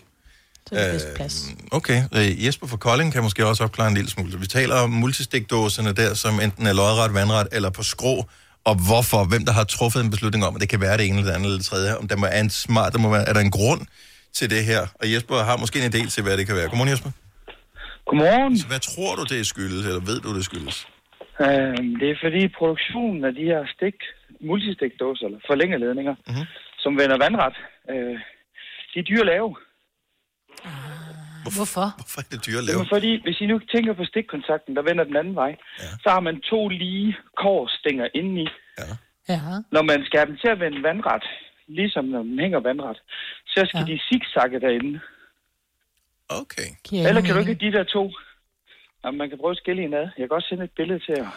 Så 0.69 0.75
er 0.75 0.83
det 0.85 0.93
bedst 0.93 1.07
plads. 1.17 1.45
Okay, 1.71 2.03
øh, 2.13 2.45
Jesper 2.47 2.67
fra 2.67 2.77
Kolding 2.77 3.13
kan 3.13 3.23
måske 3.23 3.47
også 3.47 3.65
opklare 3.65 3.89
en 3.89 3.95
lille 3.95 4.11
smule. 4.11 4.41
Vi 4.41 4.47
taler 4.47 4.75
om 4.75 4.91
multistikdåserne 4.91 5.93
der, 5.93 6.15
som 6.15 6.41
enten 6.41 6.67
er 6.67 6.73
lodret, 6.73 7.15
vandret 7.15 7.49
eller 7.53 7.71
på 7.71 7.83
skrå, 7.83 8.25
og 8.69 8.75
hvorfor, 8.89 9.21
hvem 9.33 9.43
der 9.49 9.55
har 9.59 9.65
truffet 9.77 10.01
en 10.05 10.11
beslutning 10.15 10.43
om, 10.47 10.53
at 10.57 10.61
det 10.65 10.69
kan 10.75 10.81
være 10.87 10.97
det 10.99 11.05
ene 11.07 11.17
eller 11.19 11.29
det 11.31 11.37
andet 11.37 11.47
eller 11.49 11.61
det 11.63 11.67
tredje, 11.73 11.91
om 12.01 12.05
der 12.11 12.17
må 12.23 12.27
er 12.37 12.41
en 12.47 12.51
smart, 12.65 12.91
der 12.95 13.01
må 13.05 13.09
være, 13.17 13.25
er 13.31 13.35
der 13.37 13.41
en 13.49 13.55
grund 13.59 13.83
til 14.39 14.47
det 14.55 14.63
her? 14.71 14.83
Og 15.01 15.07
Jesper 15.13 15.35
har 15.49 15.57
måske 15.63 15.77
en 15.85 15.91
idé 15.95 16.01
til, 16.15 16.21
hvad 16.25 16.35
det 16.39 16.47
kan 16.49 16.57
være. 16.61 16.69
Godmorgen, 16.71 16.91
Jesper. 16.95 17.11
Godmorgen. 18.09 18.55
Så 18.63 18.67
hvad 18.73 18.83
tror 18.91 19.13
du, 19.19 19.23
det 19.35 19.47
skyldes, 19.53 19.83
eller 19.91 20.03
ved 20.11 20.19
du, 20.25 20.31
det 20.39 20.45
skyldes? 20.51 20.77
Øh, 21.47 21.79
det 22.01 22.09
er 22.13 22.19
fordi 22.25 22.43
produktionen 22.61 23.21
af 23.29 23.33
de 23.39 23.45
her 23.53 23.63
stik, 23.75 23.97
multistikdåser, 24.49 25.25
eller 25.29 25.41
forlængerledninger, 25.51 26.15
Mhm. 26.31 26.45
som 26.85 26.93
vender 27.01 27.17
vandret, 27.27 27.57
øh, 27.93 28.17
de 28.91 28.97
er 29.03 29.07
dyre 29.11 29.25
at 29.27 29.31
lave. 29.35 29.49
Hvorfor? 31.57 31.87
Hvorfor 32.01 32.21
er 32.25 32.29
det 32.33 32.47
dyre 32.47 32.59
at 32.63 32.65
lave? 32.65 32.77
Jamen, 32.79 32.93
fordi, 32.97 33.23
hvis 33.25 33.41
I 33.41 33.47
nu 33.47 33.59
tænker 33.75 33.93
på 34.01 34.05
stikkontakten, 34.05 34.77
der 34.77 34.83
vender 34.83 35.05
den 35.05 35.17
anden 35.17 35.35
vej, 35.35 35.53
ja. 35.79 35.91
så 36.03 36.09
har 36.15 36.21
man 36.21 36.41
to 36.41 36.69
lige 36.69 37.17
kårstænger 37.43 38.07
indeni. 38.15 38.47
Ja. 38.79 38.85
Ja. 39.29 39.41
Når 39.73 39.83
man 39.83 40.05
skal 40.07 40.19
have 40.21 40.29
dem 40.31 40.37
til 40.43 40.49
at 40.49 40.61
vende 40.61 40.83
vandret, 40.83 41.25
ligesom 41.69 42.05
når 42.05 42.23
man 42.23 42.39
hænger 42.39 42.61
vandret, 42.61 42.99
så 43.47 43.61
skal 43.69 43.85
ja. 43.87 43.93
de 43.93 44.01
zigzagge 44.09 44.61
derinde. 44.61 45.01
Okay. 46.29 46.69
Giver 46.85 47.09
Eller 47.09 47.23
kan 47.23 47.35
du 47.35 47.41
ikke 47.41 47.55
de 47.55 47.73
der 47.73 47.85
to? 47.85 48.13
Jamen, 49.05 49.19
man 49.19 49.29
kan 49.29 49.39
prøve 49.39 49.51
at 49.51 49.57
skille 49.57 49.83
en 49.83 49.95
ad. 49.95 50.07
Jeg 50.19 50.29
kan 50.29 50.33
også 50.33 50.49
sende 50.49 50.65
et 50.65 50.71
billede 50.77 50.99
til 50.99 51.15
jer. 51.19 51.31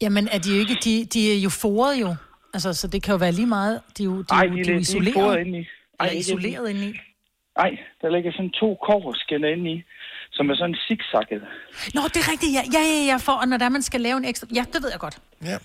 Jamen, 0.00 0.28
er 0.32 0.38
de 0.38 0.48
jo 0.54 0.58
ikke, 0.60 0.76
de, 0.84 1.04
de 1.04 1.32
er 1.34 1.38
jo 1.46 1.50
foret 1.50 2.00
jo. 2.00 2.14
Altså, 2.54 2.72
så 2.74 2.88
det 2.88 3.02
kan 3.02 3.12
jo 3.12 3.18
være 3.18 3.32
lige 3.32 3.46
meget. 3.46 3.80
De 3.98 4.02
er 4.02 4.06
jo, 4.06 4.18
de, 4.22 4.24
Ej, 4.30 4.44
er 4.44 4.50
de, 4.50 4.54
de 4.54 4.60
er 4.60 4.64
de, 4.64 4.70
de 4.70 4.74
er 4.74 4.80
isoleret. 4.80 5.14
foret 5.14 5.40
indeni. 5.40 5.58
Eller 6.00 6.10
ikke 6.10 6.20
isoleret 6.20 6.70
indeni. 6.70 6.92
Nej, 7.58 7.78
der 8.02 8.08
ligger 8.10 8.32
sådan 8.32 8.50
to 8.50 8.78
kårskinner 8.86 9.48
indeni, 9.48 9.82
som 10.32 10.50
er 10.50 10.54
sådan 10.54 10.76
zigzagget. 10.86 11.42
Nå, 11.94 12.00
det 12.02 12.16
er 12.16 12.28
rigtigt, 12.32 12.52
ja. 12.52 12.62
Ja, 12.76 12.80
ja, 12.80 13.04
ja, 13.10 13.16
for 13.16 13.32
og 13.32 13.48
når 13.48 13.56
der 13.56 13.68
man 13.68 13.82
skal 13.82 14.00
lave 14.00 14.16
en 14.16 14.24
ekstra... 14.24 14.46
Ja, 14.54 14.64
det 14.72 14.82
ved 14.82 14.90
jeg 14.90 15.00
godt. 15.00 15.18
Ja. 15.44 15.56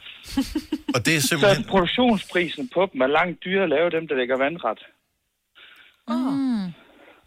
Og 0.96 1.06
det 1.06 1.16
er 1.16 1.22
Så 1.22 1.28
simpelthen... 1.28 1.64
produktionsprisen 1.64 2.70
på 2.74 2.90
dem 2.94 3.02
er 3.02 3.08
langt 3.08 3.44
dyrere 3.44 3.64
at 3.64 3.70
lave 3.70 3.90
dem, 3.90 4.08
der 4.08 4.16
ligger 4.16 4.38
vandret. 4.38 4.80
Mm. 6.08 6.74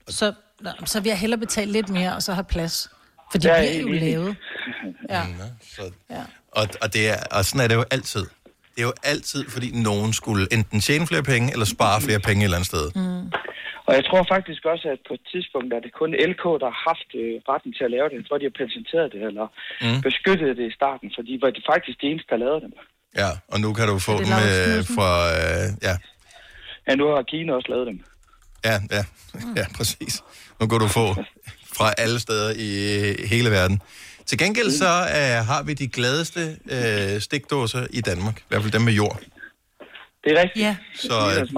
Så, 0.08 0.32
nå, 0.60 0.70
så 0.84 1.00
vil 1.00 1.08
jeg 1.08 1.18
hellere 1.18 1.40
betale 1.40 1.72
lidt 1.72 1.88
mere, 1.88 2.14
og 2.14 2.22
så 2.22 2.32
have 2.32 2.44
plads. 2.44 2.90
For 3.30 3.38
de 3.38 3.48
er 3.48 3.60
bliver 3.60 3.80
jo 3.80 3.92
lavet. 3.92 4.36
Ja. 5.10 5.22
Så, 5.62 5.82
ja. 6.10 6.22
og, 6.52 6.68
og, 6.82 6.92
det 6.92 7.08
er, 7.08 7.16
og 7.30 7.44
sådan 7.44 7.64
er 7.64 7.68
det 7.68 7.74
jo 7.74 7.84
altid. 7.90 8.26
Det 8.74 8.80
er 8.82 8.86
jo 8.90 8.92
altid, 9.12 9.42
fordi 9.54 9.68
nogen 9.88 10.12
skulle 10.12 10.44
enten 10.56 10.80
tjene 10.80 11.06
flere 11.10 11.22
penge, 11.22 11.46
eller 11.52 11.66
spare 11.76 12.00
flere 12.06 12.20
penge 12.28 12.40
et 12.40 12.44
eller 12.44 12.56
andet 12.58 12.70
sted. 12.74 12.86
Mm. 12.94 13.24
Og 13.86 13.92
jeg 13.98 14.04
tror 14.08 14.22
faktisk 14.34 14.62
også, 14.72 14.86
at 14.94 15.00
på 15.08 15.14
et 15.18 15.24
tidspunkt 15.32 15.68
er 15.76 15.80
det 15.86 15.92
kun 16.00 16.10
LK, 16.30 16.44
der 16.62 16.68
har 16.74 16.80
haft 16.90 17.08
øh, 17.22 17.34
retten 17.50 17.72
til 17.76 17.84
at 17.88 17.92
lave 17.96 18.06
det. 18.10 18.16
Jeg 18.20 18.24
tror, 18.28 18.38
de 18.42 18.46
har 18.50 18.56
patenteret 18.62 19.08
det, 19.14 19.20
eller 19.30 19.46
Mm. 19.84 20.00
beskyttet 20.08 20.50
det 20.60 20.66
i 20.70 20.74
starten, 20.80 21.08
for 21.14 21.22
de 21.28 21.32
var 21.42 21.50
faktisk 21.72 21.96
de 22.02 22.06
eneste, 22.12 22.28
der 22.32 22.38
lavede 22.44 22.60
dem. 22.66 22.72
Ja, 23.22 23.30
og 23.52 23.58
nu 23.64 23.68
kan 23.78 23.86
du 23.92 23.96
få 24.08 24.12
det 24.18 24.26
dem 24.26 24.34
øh, 24.50 24.78
fra... 24.96 25.10
Øh, 25.38 25.66
ja, 25.88 25.94
Ja, 26.88 26.92
nu 27.00 27.04
har 27.14 27.22
Kina 27.32 27.50
også 27.58 27.68
lavet 27.74 27.86
dem. 27.90 27.98
ja, 28.68 28.76
ja, 28.96 29.02
ja, 29.60 29.66
præcis. 29.78 30.14
Nu 30.60 30.64
kan 30.70 30.78
du 30.84 30.88
få 30.88 31.06
fra 31.76 31.88
alle 31.98 32.18
steder 32.26 32.50
i 32.66 32.68
hele 33.32 33.50
verden. 33.50 33.80
Til 34.30 34.38
gengæld 34.38 34.70
så 34.70 34.84
øh, 34.84 35.46
har 35.46 35.62
vi 35.62 35.74
de 35.74 35.88
gladeste 35.88 36.56
øh, 36.70 37.20
stikdåser 37.20 37.86
i 37.90 38.00
Danmark. 38.00 38.38
I 38.38 38.44
hvert 38.48 38.62
fald 38.62 38.72
dem 38.72 38.82
med 38.82 38.92
jord. 38.92 39.20
Det 40.24 40.32
er 40.32 40.42
rigtigt. 40.42 40.64
Ja. 40.64 40.76
Så 40.94 41.14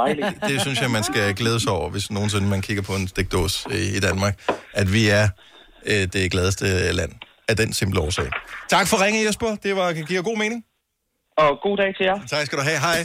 øh, 0.08 0.50
det 0.50 0.60
synes 0.60 0.80
jeg, 0.80 0.90
man 0.90 1.04
skal 1.04 1.34
glæde 1.34 1.60
sig 1.60 1.72
over, 1.72 1.90
hvis 1.90 2.10
nogensinde 2.10 2.48
man 2.48 2.62
kigger 2.62 2.82
på 2.82 2.92
en 2.92 3.08
stikdås 3.08 3.66
øh, 3.70 3.96
i 3.96 4.00
Danmark, 4.00 4.50
at 4.72 4.92
vi 4.92 5.08
er 5.08 5.28
øh, 5.86 6.06
det 6.12 6.30
gladeste 6.30 6.92
land 6.92 7.12
af 7.48 7.56
den 7.56 7.72
simple 7.72 8.00
årsag. 8.00 8.28
Tak 8.70 8.86
for 8.86 9.04
ringen, 9.04 9.26
Jesper. 9.26 9.56
Det 9.62 9.76
var, 9.76 9.92
giver 9.92 10.22
god 10.22 10.38
mening. 10.38 10.64
Og 11.38 11.58
god 11.62 11.76
dag 11.76 11.96
til 11.96 12.04
jer. 12.04 12.26
Tak 12.30 12.46
skal 12.46 12.58
du 12.58 12.62
have. 12.64 12.78
Hej. 12.78 12.98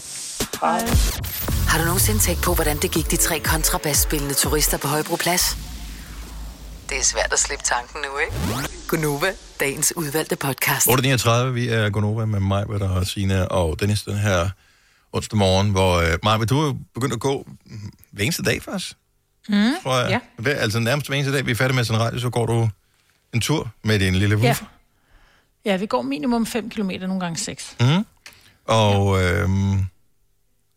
Hej. 0.62 0.80
Har 1.70 1.80
du 1.80 1.86
nogensinde 1.86 2.20
tænkt 2.20 2.44
på, 2.44 2.54
hvordan 2.54 2.78
det 2.78 2.92
gik 2.92 3.12
de 3.12 3.16
tre 3.16 3.40
kontrabasspillende 3.40 4.34
turister 4.34 4.78
på 4.78 4.88
Højbroplads? 4.88 5.67
Det 6.90 6.98
er 6.98 7.04
svært 7.04 7.34
at 7.34 7.40
slippe 7.40 7.64
tanken 7.64 8.00
nu, 8.02 8.18
ikke? 8.18 8.70
Gunova, 8.88 9.32
dagens 9.60 9.94
udvalgte 9.96 10.36
podcast. 10.36 10.88
8.39, 10.88 11.32
vi 11.32 11.68
er 11.68 11.90
Gonova 11.90 12.26
med 12.26 12.40
mig, 12.40 12.66
Britta 12.68 12.86
og 12.86 13.08
Sina 13.08 13.44
og 13.44 13.80
Dennis 13.80 14.04
den 14.04 14.18
her 14.18 14.50
onsdag 15.14 15.38
morgen, 15.38 15.70
hvor 15.72 15.96
øh, 15.96 16.18
Maja, 16.24 16.46
du 16.46 16.60
er 16.60 16.74
begyndt 16.94 17.14
at 17.14 17.20
gå 17.20 17.48
hver 18.12 18.24
eneste 18.24 18.44
dag 18.44 18.62
faktisk, 18.64 18.94
Mm. 19.50 19.72
tror 19.84 20.00
jeg. 20.00 20.10
Ja. 20.10 20.20
Hver, 20.38 20.56
altså 20.56 20.80
nærmest 20.80 21.08
hver 21.08 21.16
eneste 21.16 21.34
dag, 21.34 21.46
vi 21.46 21.52
er 21.52 21.56
færdige 21.56 21.76
med 21.76 21.84
sådan 21.84 22.02
en 22.02 22.06
radio, 22.08 22.20
så 22.20 22.30
går 22.30 22.46
du 22.46 22.70
en 23.34 23.42
tur 23.42 23.72
med 23.84 24.00
din 24.00 24.16
lille 24.16 24.36
Ja. 24.40 24.42
woofer. 24.46 24.66
ja, 25.66 25.78
vi 25.78 25.86
går 25.86 26.02
minimum 26.02 26.46
5 26.46 26.70
km, 26.70 26.92
nogle 27.00 27.20
gange 27.20 27.38
6. 27.38 27.76
Mm. 27.80 28.06
Og 28.66 29.24
øhm, 29.24 29.86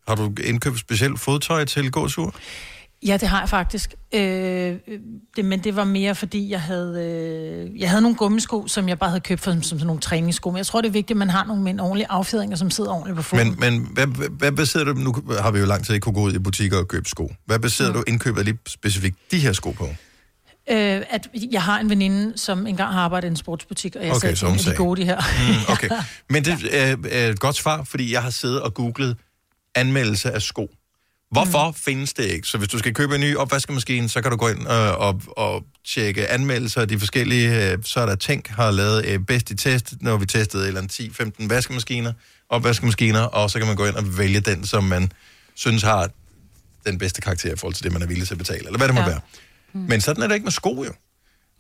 har 0.09 0.15
du 0.15 0.33
indkøbt 0.45 0.79
specielt 0.79 1.21
fodtøj 1.21 1.65
til 1.65 1.91
gåtur? 1.91 2.35
Ja, 3.07 3.16
det 3.16 3.28
har 3.28 3.40
jeg 3.40 3.48
faktisk. 3.48 3.94
Øh, 4.14 4.20
det, 5.36 5.44
men 5.44 5.64
det 5.64 5.76
var 5.76 5.84
mere, 5.84 6.14
fordi 6.14 6.51
jeg 6.51 6.61
havde, 6.61 7.05
øh, 7.72 7.80
jeg 7.80 7.88
havde 7.90 8.03
nogle 8.03 8.16
gummisko, 8.16 8.66
som 8.66 8.88
jeg 8.88 8.98
bare 8.98 9.11
havde 9.11 9.20
købt 9.20 9.40
for, 9.40 9.53
som, 9.53 9.62
som 9.62 9.86
nogle 9.86 10.01
træningssko. 10.01 10.51
Men 10.51 10.57
jeg 10.57 10.66
tror, 10.66 10.80
det 10.80 10.88
er 10.88 10.92
vigtigt, 10.92 11.11
at 11.11 11.16
man 11.16 11.30
har 11.30 11.44
nogle 11.44 11.62
med 11.62 11.72
en 11.72 11.80
ordentlig 11.80 12.07
affjedringer, 12.11 12.57
som 12.57 12.70
sidder 12.70 12.90
ordentligt 12.90 13.16
på 13.16 13.22
foden. 13.22 13.57
Men, 13.61 13.61
men 13.61 13.88
hvad, 13.92 14.07
hvad- 14.30 14.53
baserer 14.53 14.84
du, 14.84 14.92
nu 14.92 15.14
har 15.40 15.51
vi 15.51 15.59
jo 15.59 15.66
lang 15.66 15.84
tid 15.86 15.94
ikke 15.94 16.05
kunne 16.05 16.14
gå 16.14 16.20
ud 16.20 16.34
i 16.34 16.38
butikker 16.38 16.78
og 16.78 16.88
købe 16.88 17.09
sko. 17.09 17.32
Hvad 17.46 17.59
baserer 17.59 17.88
mm. 17.88 17.94
du 17.94 18.05
indkøbet 18.07 18.44
lige 18.44 18.59
specifikt 18.68 19.16
de 19.30 19.38
her 19.38 19.53
sko 19.53 19.70
på? 19.70 19.84
Øh, 20.70 21.03
at 21.11 21.28
jeg 21.53 21.62
har 21.62 21.78
en 21.80 21.90
veninde, 21.90 22.38
som 22.38 22.66
engang 22.66 22.92
har 22.92 23.01
arbejdet 23.01 23.28
i 23.28 23.30
en 23.30 23.36
sportsbutik, 23.36 23.96
og 23.96 24.03
jeg 24.07 24.11
Okay, 24.14 24.34
sagde, 24.34 24.55
at 24.55 24.64
de 24.64 24.70
er 24.70 24.76
gode, 24.76 25.01
de 25.01 25.07
her. 25.07 25.16
Mm, 25.18 25.72
okay. 25.72 25.88
Men 26.30 26.44
det 26.44 26.55
er 26.72 26.96
er 27.11 27.28
et 27.28 27.40
godt 27.40 27.57
svar, 27.57 27.84
fordi 27.84 28.12
jeg 28.12 28.22
har 28.22 28.30
siddet 28.30 28.62
og 28.62 28.74
googlet 28.74 29.16
anmeldelse 29.74 30.30
af 30.30 30.42
sko. 30.42 30.70
Hvorfor 31.31 31.68
mm. 31.68 31.74
findes 31.74 32.12
det 32.12 32.24
ikke? 32.24 32.49
Så 32.49 32.59
hvis 32.59 32.68
du 32.68 32.78
skal 32.78 32.95
købe 32.95 33.14
en 33.14 33.20
ny 33.20 33.37
opvaskemaskine, 33.37 34.09
så 34.09 34.22
kan 34.22 34.31
du 34.31 34.37
gå 34.37 34.49
ind 34.49 34.66
og, 34.66 34.97
og, 34.99 35.22
og 35.26 35.64
tjekke 35.87 36.28
anmeldelser 36.28 36.81
af 36.81 36.89
de 36.89 36.99
forskellige. 36.99 37.72
øh, 37.72 37.78
Så 37.85 38.01
er 38.01 38.07
der 38.07 38.14
Tænk 38.14 38.49
har 38.49 38.70
lavet 38.70 39.07
øh, 39.07 39.18
bedst 39.18 39.51
i 39.51 39.57
test, 39.57 39.95
når 40.01 40.16
vi 40.16 40.26
testede 40.26 40.66
eller 40.68 40.81
andet 40.81 41.01
10-15 41.01 41.49
vaskemaskiner, 41.49 42.12
opvaskemaskiner, 42.49 43.20
og 43.20 43.51
så 43.51 43.59
kan 43.59 43.66
man 43.66 43.76
gå 43.76 43.87
ind 43.87 43.97
og 43.97 44.18
vælge 44.18 44.41
den, 44.41 44.66
som 44.66 44.85
man 44.85 45.12
synes 45.55 45.83
har 45.83 46.09
den 46.87 46.99
bedste 46.99 47.20
karakter 47.20 47.53
i 47.53 47.57
forhold 47.57 47.74
til 47.74 47.85
det, 47.85 47.93
man 47.93 48.03
er 48.03 48.07
villig 48.07 48.26
til 48.26 48.35
at 48.35 48.39
betale, 48.39 48.66
eller 48.66 48.78
hvad 48.78 48.89
det 48.89 48.95
må 48.95 49.01
Ja. 49.01 49.07
være. 49.07 49.20
Men 49.72 50.01
sådan 50.01 50.22
er 50.22 50.26
det 50.26 50.35
ikke 50.35 50.45
med 50.45 50.53
sko, 50.53 50.85
jo. 50.85 50.93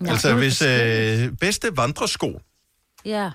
Nej, 0.00 0.12
altså, 0.12 0.34
hvis 0.34 0.62
øh, 0.62 1.32
bedste 1.40 1.68
vandresko, 1.76 2.40
Ja. 3.04 3.30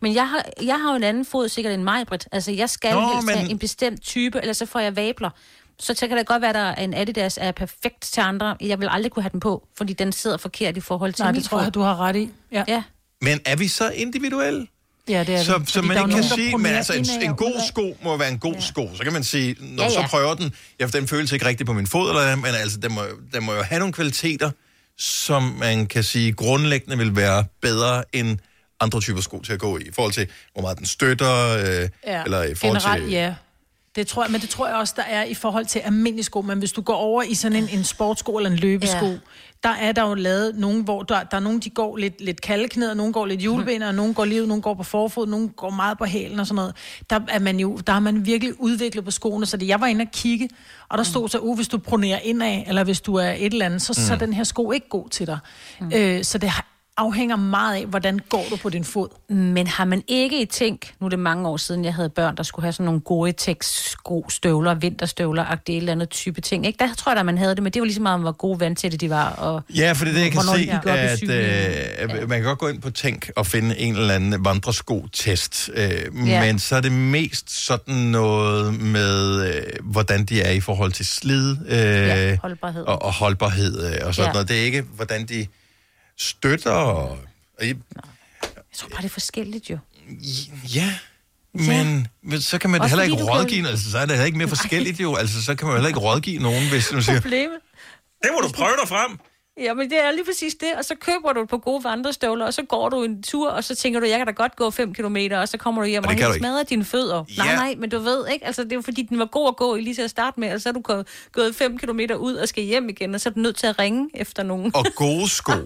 Men 0.00 0.14
jeg 0.14 0.28
har, 0.28 0.44
jeg 0.62 0.80
har 0.80 0.90
jo 0.90 0.96
en 0.96 1.02
anden 1.02 1.24
fod 1.24 1.48
sikkert 1.48 1.74
end 1.74 1.82
mig, 1.82 2.06
Britt. 2.06 2.28
Altså, 2.32 2.52
jeg 2.52 2.70
skal 2.70 2.92
Nå, 2.94 3.00
helst 3.12 3.26
men- 3.26 3.36
have 3.38 3.50
en 3.50 3.58
bestemt 3.58 4.02
type, 4.02 4.38
ellers 4.40 4.56
så 4.56 4.66
får 4.66 4.80
jeg 4.80 4.96
vabler. 4.96 5.30
Så 5.78 5.94
så 5.94 6.06
kan 6.08 6.16
det 6.16 6.26
godt 6.26 6.42
være, 6.42 6.78
at 6.78 6.84
en 6.84 6.94
Adidas 6.94 7.38
er 7.42 7.52
perfekt 7.52 8.00
til 8.02 8.20
andre. 8.20 8.56
Jeg 8.60 8.80
vil 8.80 8.88
aldrig 8.90 9.12
kunne 9.12 9.22
have 9.22 9.30
den 9.32 9.40
på, 9.40 9.68
fordi 9.76 9.92
den 9.92 10.12
sidder 10.12 10.36
forkert 10.36 10.76
i 10.76 10.80
forhold 10.80 11.12
til 11.12 11.22
Nej, 11.22 11.32
min 11.32 11.40
det 11.40 11.48
tror 11.50 11.62
jeg, 11.62 11.74
du 11.74 11.80
har 11.80 11.96
ret 12.00 12.16
i. 12.16 12.30
Ja, 12.52 12.64
ja. 12.68 12.82
men 13.22 13.40
er 13.44 13.56
vi 13.56 13.68
så 13.68 13.90
individuelle? 13.90 14.66
ja 15.08 15.24
det 15.24 15.34
er 15.34 15.42
Så, 15.42 15.58
det. 15.58 15.68
så 15.70 15.82
man 15.82 15.96
der 15.96 16.02
ikke 16.02 16.14
kan 16.14 16.22
der 16.22 16.28
sige, 16.34 16.58
men 16.58 16.66
altså 16.66 16.92
en, 16.92 17.06
en 17.22 17.36
god 17.36 17.68
sko 17.68 17.96
må 18.04 18.16
være 18.16 18.28
en 18.28 18.38
god 18.38 18.54
ja. 18.54 18.60
sko. 18.60 18.90
Så 18.94 19.02
kan 19.04 19.12
man 19.12 19.24
sige, 19.24 19.56
når 19.60 19.82
Ja, 19.82 19.88
ja, 19.88 19.94
så 20.02 20.08
prøver 20.10 20.34
den, 20.34 20.52
ja, 20.80 20.86
den 20.86 21.08
føles 21.08 21.32
ikke 21.32 21.46
rigtigt 21.46 21.66
på 21.66 21.72
min 21.72 21.86
fod, 21.86 22.08
eller, 22.10 22.36
men 22.36 22.46
altså, 22.46 22.78
den 22.78 22.92
må, 22.94 23.00
den 23.34 23.44
må 23.44 23.52
jo 23.54 23.62
have 23.62 23.78
nogle 23.78 23.92
kvaliteter, 23.92 24.50
som 24.98 25.42
man 25.42 25.86
kan 25.86 26.04
sige 26.04 26.32
grundlæggende 26.32 26.98
vil 26.98 27.16
være 27.16 27.44
bedre 27.62 28.04
end 28.12 28.38
andre 28.84 29.00
typer 29.00 29.20
sko 29.20 29.40
til 29.40 29.52
at 29.52 29.58
gå 29.60 29.78
i. 29.78 29.82
I 29.82 29.90
forhold 29.92 30.12
til, 30.12 30.26
hvor 30.52 30.62
meget 30.62 30.78
den 30.78 30.86
støtter, 30.86 31.56
øh, 31.58 31.88
Ja, 32.06 32.22
eller 32.24 32.42
i 32.42 32.54
forhold 32.54 32.80
generelt, 32.80 33.02
til... 33.04 33.12
ja. 33.12 33.34
Det 33.96 34.06
tror 34.06 34.24
jeg, 34.24 34.32
men 34.32 34.40
det 34.40 34.48
tror 34.48 34.66
jeg 34.66 34.76
også, 34.76 34.94
der 34.96 35.02
er 35.02 35.24
i 35.24 35.34
forhold 35.34 35.66
til 35.66 35.78
almindelige 35.78 36.24
sko. 36.24 36.40
Men 36.42 36.58
hvis 36.58 36.72
du 36.72 36.80
går 36.82 36.94
over 36.94 37.22
i 37.22 37.34
sådan 37.34 37.58
en, 37.62 37.68
en 37.72 37.84
sportsko 37.84 38.36
eller 38.36 38.50
en 38.50 38.56
løbesko, 38.56 39.06
Ja. 39.06 39.16
der 39.62 39.68
er 39.68 39.92
der 39.92 40.08
jo 40.08 40.14
lavet 40.14 40.54
nogen, 40.56 40.82
hvor 40.82 41.02
der, 41.02 41.22
der 41.22 41.36
er 41.36 41.40
nogen, 41.40 41.58
de 41.60 41.70
går 41.70 41.96
lidt, 41.96 42.20
lidt 42.20 42.40
kaldeknæd, 42.40 42.90
og 42.90 42.96
nogen 42.96 43.12
går 43.12 43.26
lidt 43.26 43.40
juleben, 43.42 43.82
og 43.82 43.94
nogen 43.94 44.14
går 44.14 44.24
lige 44.24 44.42
ud, 44.42 44.46
nogen 44.46 44.62
går 44.62 44.74
på 44.74 44.82
forfod, 44.82 45.26
nogen 45.26 45.48
går 45.48 45.70
meget 45.70 45.98
på 45.98 46.04
hælen 46.04 46.40
og 46.40 46.46
sådan 46.46 46.54
noget. 46.54 46.74
Der 47.10 47.20
er 47.28 47.38
man 47.38 47.60
jo, 47.60 47.76
der 47.86 47.92
har 47.92 48.00
man 48.00 48.26
virkelig 48.26 48.60
udviklet 48.60 49.04
på 49.04 49.10
skoene, 49.10 49.46
så 49.46 49.56
det, 49.56 49.68
jeg 49.68 49.80
var 49.80 49.86
inde 49.86 50.02
og 50.02 50.08
kigge, 50.12 50.48
og 50.88 50.98
der 50.98 51.04
stod 51.04 51.28
så, 51.28 51.38
uh, 51.38 51.56
hvis 51.56 51.68
du 51.68 51.78
pronerer 51.78 52.18
indad, 52.18 52.62
eller 52.66 52.84
hvis 52.84 53.00
du 53.00 53.14
er 53.14 53.30
et 53.30 53.52
eller 53.52 53.66
andet, 53.66 53.82
så, 53.82 53.94
mm. 53.98 54.06
så 54.06 54.12
er 54.12 54.18
den 54.18 54.32
her 54.32 54.44
sko 54.44 54.72
ikke 54.72 54.88
god 54.88 55.08
til 55.08 55.26
dig. 55.26 55.38
Mm. 55.80 55.92
Øh, 55.94 56.24
så 56.24 56.38
det 56.38 56.50
har- 56.50 56.66
afhænger 56.96 57.36
meget 57.36 57.76
af, 57.76 57.86
hvordan 57.86 58.18
går 58.28 58.46
du 58.50 58.56
på 58.56 58.68
din 58.68 58.84
fod. 58.84 59.08
Men 59.34 59.66
har 59.66 59.84
man 59.84 60.02
ikke 60.08 60.42
i 60.42 60.46
tænk, 60.46 60.94
nu 61.00 61.04
er 61.06 61.08
det 61.10 61.18
mange 61.18 61.48
år 61.48 61.56
siden, 61.56 61.84
jeg 61.84 61.94
havde 61.94 62.08
børn, 62.10 62.36
der 62.36 62.42
skulle 62.42 62.64
have 62.64 62.72
sådan 62.72 62.84
nogle 62.86 63.00
Gore-Tex 63.10 63.56
sko, 63.90 64.26
støvler, 64.28 64.74
vinterstøvler, 64.74 65.44
agtigt 65.44 65.76
et 65.76 65.80
eller 65.80 65.92
andet 65.92 66.08
type 66.10 66.40
ting. 66.40 66.66
Ikke? 66.66 66.78
Der 66.78 66.94
tror 66.94 67.12
jeg, 67.12 67.20
at 67.20 67.26
man 67.26 67.38
havde 67.38 67.54
det, 67.54 67.62
men 67.62 67.72
det 67.72 67.80
var 67.80 67.86
ligesom 67.86 68.02
meget, 68.02 68.20
hvor 68.20 68.32
gode 68.32 68.60
vandtætte 68.60 68.96
de 68.96 69.10
var. 69.10 69.30
Og 69.30 69.62
Ja, 69.76 69.92
for 69.92 70.04
det 70.04 70.10
er 70.10 70.14
det, 70.14 70.22
jeg 70.24 70.32
kan 70.32 70.42
se, 71.18 71.32
at 71.98 72.22
øh, 72.22 72.28
man 72.28 72.38
kan 72.40 72.48
godt 72.48 72.58
gå 72.58 72.68
ind 72.68 72.82
på 72.82 72.90
Tænk 72.90 73.30
og 73.36 73.46
finde 73.46 73.78
en 73.78 73.96
eller 73.96 74.14
anden 74.14 74.44
vandresko-test, 74.44 75.70
øh, 75.74 75.90
Ja. 76.28 76.40
men 76.40 76.58
så 76.58 76.76
er 76.76 76.80
det 76.80 76.92
mest 76.92 77.66
sådan 77.66 77.94
noget 77.94 78.80
med, 78.80 79.46
øh, 79.54 79.62
hvordan 79.82 80.24
de 80.24 80.40
er 80.40 80.50
i 80.50 80.60
forhold 80.60 80.92
til 80.92 81.06
slid 81.06 81.56
øh, 81.68 81.78
Ja, 81.78 82.36
holdbarhed. 82.36 82.82
og, 82.84 83.02
og 83.02 83.12
holdbarhed 83.12 83.86
øh, 83.86 84.06
og 84.06 84.14
sådan 84.14 84.28
Ja. 84.28 84.32
noget. 84.32 84.48
Det 84.48 84.60
er 84.60 84.64
ikke, 84.64 84.82
hvordan 84.96 85.26
de 85.26 85.46
støtter 86.18 86.70
og... 86.70 87.18
og 87.58 87.64
I- 87.66 87.68
Jeg 87.68 88.78
tror 88.78 88.88
bare, 88.88 88.98
det 89.02 89.04
er 89.06 89.10
forskelligt 89.12 89.70
jo. 89.70 89.78
Ja, 90.74 90.94
men, 91.54 92.08
men 92.22 92.40
så 92.40 92.58
kan 92.58 92.70
man 92.70 92.80
Også 92.80 92.96
heller 92.96 93.04
ikke 93.16 93.24
rådgive, 93.24 93.68
altså 93.68 93.90
så 93.90 93.98
er 93.98 94.02
det 94.06 94.10
heller 94.10 94.26
ikke 94.26 94.38
mere 94.38 94.48
forskelligt 94.48 95.00
jo, 95.00 95.14
altså 95.14 95.44
så 95.44 95.54
kan 95.54 95.66
man 95.66 95.76
heller 95.76 95.88
ikke 95.88 96.00
rådgive 96.00 96.42
nogen, 96.42 96.68
hvis 96.70 96.92
man 96.92 97.02
siger, 97.02 97.20
Problemet. 97.20 97.58
det 98.22 98.30
må 98.32 98.48
du 98.48 98.52
prøve 98.52 98.72
dig 98.82 98.88
frem. 98.88 99.18
Ja, 99.60 99.74
men 99.74 99.90
det 99.90 99.98
er 100.04 100.10
lige 100.12 100.24
præcis 100.24 100.54
det. 100.54 100.68
Og 100.78 100.84
så 100.84 100.94
køber 101.00 101.32
du 101.32 101.42
et 101.42 101.48
par 101.48 101.56
gode 101.56 101.84
vandrestøvler, 101.84 102.46
og 102.46 102.54
så 102.54 102.62
går 102.62 102.88
du 102.88 103.02
en 103.02 103.22
tur, 103.22 103.50
og 103.50 103.64
så 103.64 103.74
tænker 103.74 104.00
du, 104.00 104.06
jeg 104.06 104.18
kan 104.18 104.26
da 104.26 104.32
godt 104.32 104.56
gå 104.56 104.70
5 104.70 104.94
km, 104.94 105.16
og 105.32 105.48
så 105.48 105.58
kommer 105.58 105.82
du 105.82 105.88
hjem 105.88 106.04
Og 106.04 106.08
og, 106.10 106.14
helt 106.16 106.34
smadrer 106.38 106.62
dine 106.62 106.84
fødder. 106.84 107.24
Ja. 107.36 107.44
Nej, 107.44 107.54
nej, 107.54 107.74
men 107.78 107.90
du 107.90 107.98
ved 107.98 108.28
ikke, 108.32 108.46
altså 108.46 108.64
det 108.64 108.72
er 108.72 108.76
jo 108.76 108.82
fordi, 108.82 109.02
den 109.02 109.18
var 109.18 109.24
god 109.26 109.48
at 109.48 109.56
gå 109.56 109.76
i 109.76 109.80
lige 109.80 109.94
til 109.94 110.02
at 110.02 110.10
starte 110.10 110.40
med, 110.40 110.52
og 110.54 110.60
så 110.60 110.68
er 110.68 110.72
du 110.72 110.80
gået, 110.80 111.06
gået 111.32 111.54
5 111.54 111.78
km 111.78 112.00
ud 112.18 112.34
og 112.34 112.48
skal 112.48 112.62
hjem 112.64 112.88
igen, 112.88 113.14
og 113.14 113.20
så 113.20 113.28
er 113.28 113.32
du 113.32 113.40
nødt 113.40 113.56
til 113.56 113.66
at 113.66 113.78
ringe 113.78 114.10
efter 114.14 114.42
nogen. 114.42 114.72
Og 114.74 114.86
gode 114.96 115.28
sko. 115.28 115.52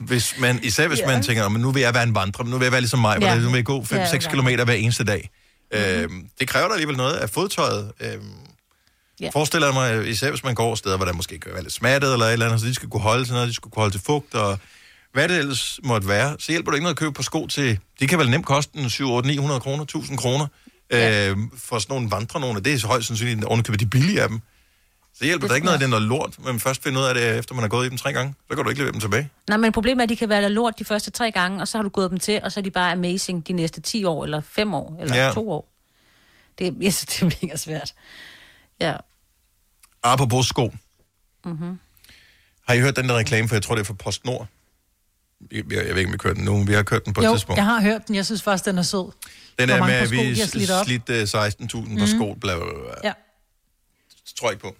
Hvis 0.00 0.34
man, 0.40 0.60
især 0.62 0.88
hvis 0.88 0.98
Ja. 1.00 1.06
man 1.06 1.22
tænker, 1.22 1.48
men 1.48 1.62
nu 1.62 1.70
vil 1.72 1.82
jeg 1.82 1.94
være 1.94 2.02
en 2.02 2.14
vandrer, 2.14 2.44
nu 2.44 2.56
vil 2.58 2.64
jeg 2.64 2.72
være 2.72 2.80
ligesom 2.80 2.98
mig, 3.00 3.18
Ja. 3.20 3.34
nu 3.38 3.46
vil 3.48 3.54
jeg 3.56 3.64
gå 3.64 3.84
Ja, 3.90 4.04
5-6 4.04 4.12
ja. 4.12 4.18
km 4.30 4.62
hver 4.64 4.72
eneste 4.74 5.04
dag. 5.04 5.30
Mm-hmm. 5.72 5.86
Øhm, 6.02 6.28
det 6.40 6.48
kræver 6.48 6.66
da 6.68 6.72
alligevel 6.74 6.96
noget 6.96 7.14
af 7.14 7.30
fodtøjet. 7.30 7.92
Øhm, 8.00 8.22
Ja. 9.20 9.30
Forestiller 9.32 9.66
jeg 9.66 9.74
mig, 9.74 10.08
især 10.08 10.30
hvis 10.30 10.44
man 10.44 10.54
går 10.54 10.74
steder, 10.74 10.96
hvor 10.96 11.06
der 11.06 11.12
måske 11.12 11.38
kan 11.38 11.52
være 11.52 11.62
lidt 11.62 11.72
smattet 11.72 12.12
eller 12.12 12.26
et 12.26 12.32
eller 12.32 12.46
andet, 12.46 12.60
så 12.60 12.66
de 12.66 12.74
skal 12.74 12.88
kunne 12.88 13.00
holde 13.02 13.24
til 13.24 13.32
noget, 13.32 13.48
de 13.48 13.54
skal 13.54 13.70
kunne 13.70 13.80
holde 13.80 13.94
til 13.94 14.00
fugt, 14.06 14.34
og 14.34 14.58
hvad 15.12 15.28
det 15.28 15.38
ellers 15.38 15.80
måtte 15.84 16.08
være, 16.08 16.36
så 16.38 16.52
hjælper 16.52 16.70
det 16.70 16.76
ikke 16.76 16.82
noget 16.82 16.94
at 16.94 16.98
købe 16.98 17.12
på 17.12 17.22
sko 17.22 17.46
til, 17.46 17.78
de 18.00 18.06
kan 18.06 18.18
vel 18.18 18.30
nemt 18.30 18.46
koste 18.46 18.78
en 18.78 18.90
7, 18.90 19.10
8, 19.10 19.28
900 19.28 19.60
kroner, 19.60 19.82
1000 19.82 20.18
kroner, 20.18 20.46
ja. 20.90 21.30
øhm, 21.30 21.50
for 21.58 21.78
sådan 21.78 21.94
nogle 21.94 22.10
vandre 22.10 22.40
nogle, 22.40 22.60
det 22.60 22.74
er 22.74 22.78
så 22.78 22.86
højst 22.86 23.06
sandsynligt, 23.06 23.44
ovenikøbet 23.44 23.80
de 23.80 23.86
billige 23.86 24.22
af 24.22 24.28
dem. 24.28 24.40
Så 25.18 25.24
hjælper 25.24 25.46
det, 25.46 25.50
det 25.50 25.56
ikke 25.56 25.64
noget, 25.64 25.76
at 25.76 25.80
det 25.80 25.86
er 25.86 25.90
noget 25.90 26.02
lort, 26.08 26.36
men 26.44 26.60
først 26.60 26.82
finder 26.82 27.00
ud 27.00 27.06
af 27.06 27.14
det, 27.14 27.38
efter 27.38 27.54
man 27.54 27.62
har 27.62 27.68
gået 27.68 27.86
i 27.86 27.88
dem 27.88 27.98
tre 27.98 28.12
gange, 28.12 28.34
så 28.50 28.56
kan 28.56 28.64
du 28.64 28.70
ikke 28.70 28.80
levere 28.80 28.92
dem 28.92 29.00
tilbage. 29.00 29.30
Nej, 29.48 29.56
men 29.56 29.72
problemet 29.72 30.00
er, 30.00 30.02
at 30.02 30.08
de 30.08 30.16
kan 30.16 30.28
være 30.28 30.50
lort 30.50 30.78
de 30.78 30.84
første 30.84 31.10
tre 31.10 31.30
gange, 31.30 31.60
og 31.60 31.68
så 31.68 31.78
har 31.78 31.82
du 31.82 31.88
gået 31.88 32.10
dem 32.10 32.18
til, 32.18 32.40
og 32.42 32.52
så 32.52 32.60
er 32.60 32.62
de 32.64 32.70
bare 32.70 32.92
amazing 32.92 33.48
de 33.48 33.52
næste 33.52 33.80
10 33.80 34.04
år, 34.04 34.24
eller 34.24 34.40
5 34.40 34.74
år, 34.74 34.96
eller 35.00 35.16
Ja. 35.16 35.26
ja. 35.26 35.32
2 35.32 35.50
år. 35.50 35.68
Det, 36.58 36.74
synes, 36.80 36.98
det 36.98 37.22
er 37.22 37.30
mega 37.42 37.56
svært. 37.56 37.94
Ja. 38.90 38.96
Apropos 40.02 40.46
sko. 40.46 40.72
Mm-hmm. 41.46 41.78
Har 42.68 42.74
I 42.74 42.80
hørt 42.80 42.96
den 42.96 43.08
der 43.08 43.16
reklame, 43.16 43.48
for 43.48 43.54
jeg 43.54 43.62
tror, 43.62 43.74
det 43.74 43.80
er 43.80 43.84
for 43.84 43.94
PostNord? 43.94 44.46
Jeg, 45.52 45.64
jeg, 45.72 45.86
jeg 45.86 45.94
ved 45.94 45.96
ikke, 45.96 46.08
om 46.08 46.12
vi 46.12 46.18
kørt 46.18 46.36
den 46.36 46.44
nu, 46.44 46.56
men 46.58 46.68
vi 46.68 46.72
har 46.72 46.82
kørt 46.82 47.04
den 47.04 47.12
på 47.12 47.20
et 47.20 47.24
Jo, 47.24 47.32
tidspunkt. 47.32 47.56
jeg 47.56 47.64
har 47.64 47.80
hørt 47.80 48.06
den. 48.06 48.14
Jeg 48.14 48.26
synes 48.26 48.42
faktisk, 48.42 48.64
den 48.64 48.78
er 48.78 48.82
sød. 48.82 49.12
Den 49.58 49.70
er 49.70 49.76
med, 49.80 49.86
par 49.86 50.04
at 50.04 50.10
vi 50.10 50.38
har 50.38 50.46
slidt 50.46 50.70
op. 50.70 50.86
slidt 50.86 51.08
uh, 51.08 51.44
16.000 51.44 51.68
på 51.70 51.78
Mhm. 51.80 52.06
sko, 52.06 52.34
bla, 52.34 52.54
bla, 52.56 52.64
bla. 52.64 52.94
Ja. 53.08 53.12
Det 54.26 54.34
tror 54.38 54.48
jeg 54.48 54.52
ikke 54.52 54.62
på. 54.62 54.76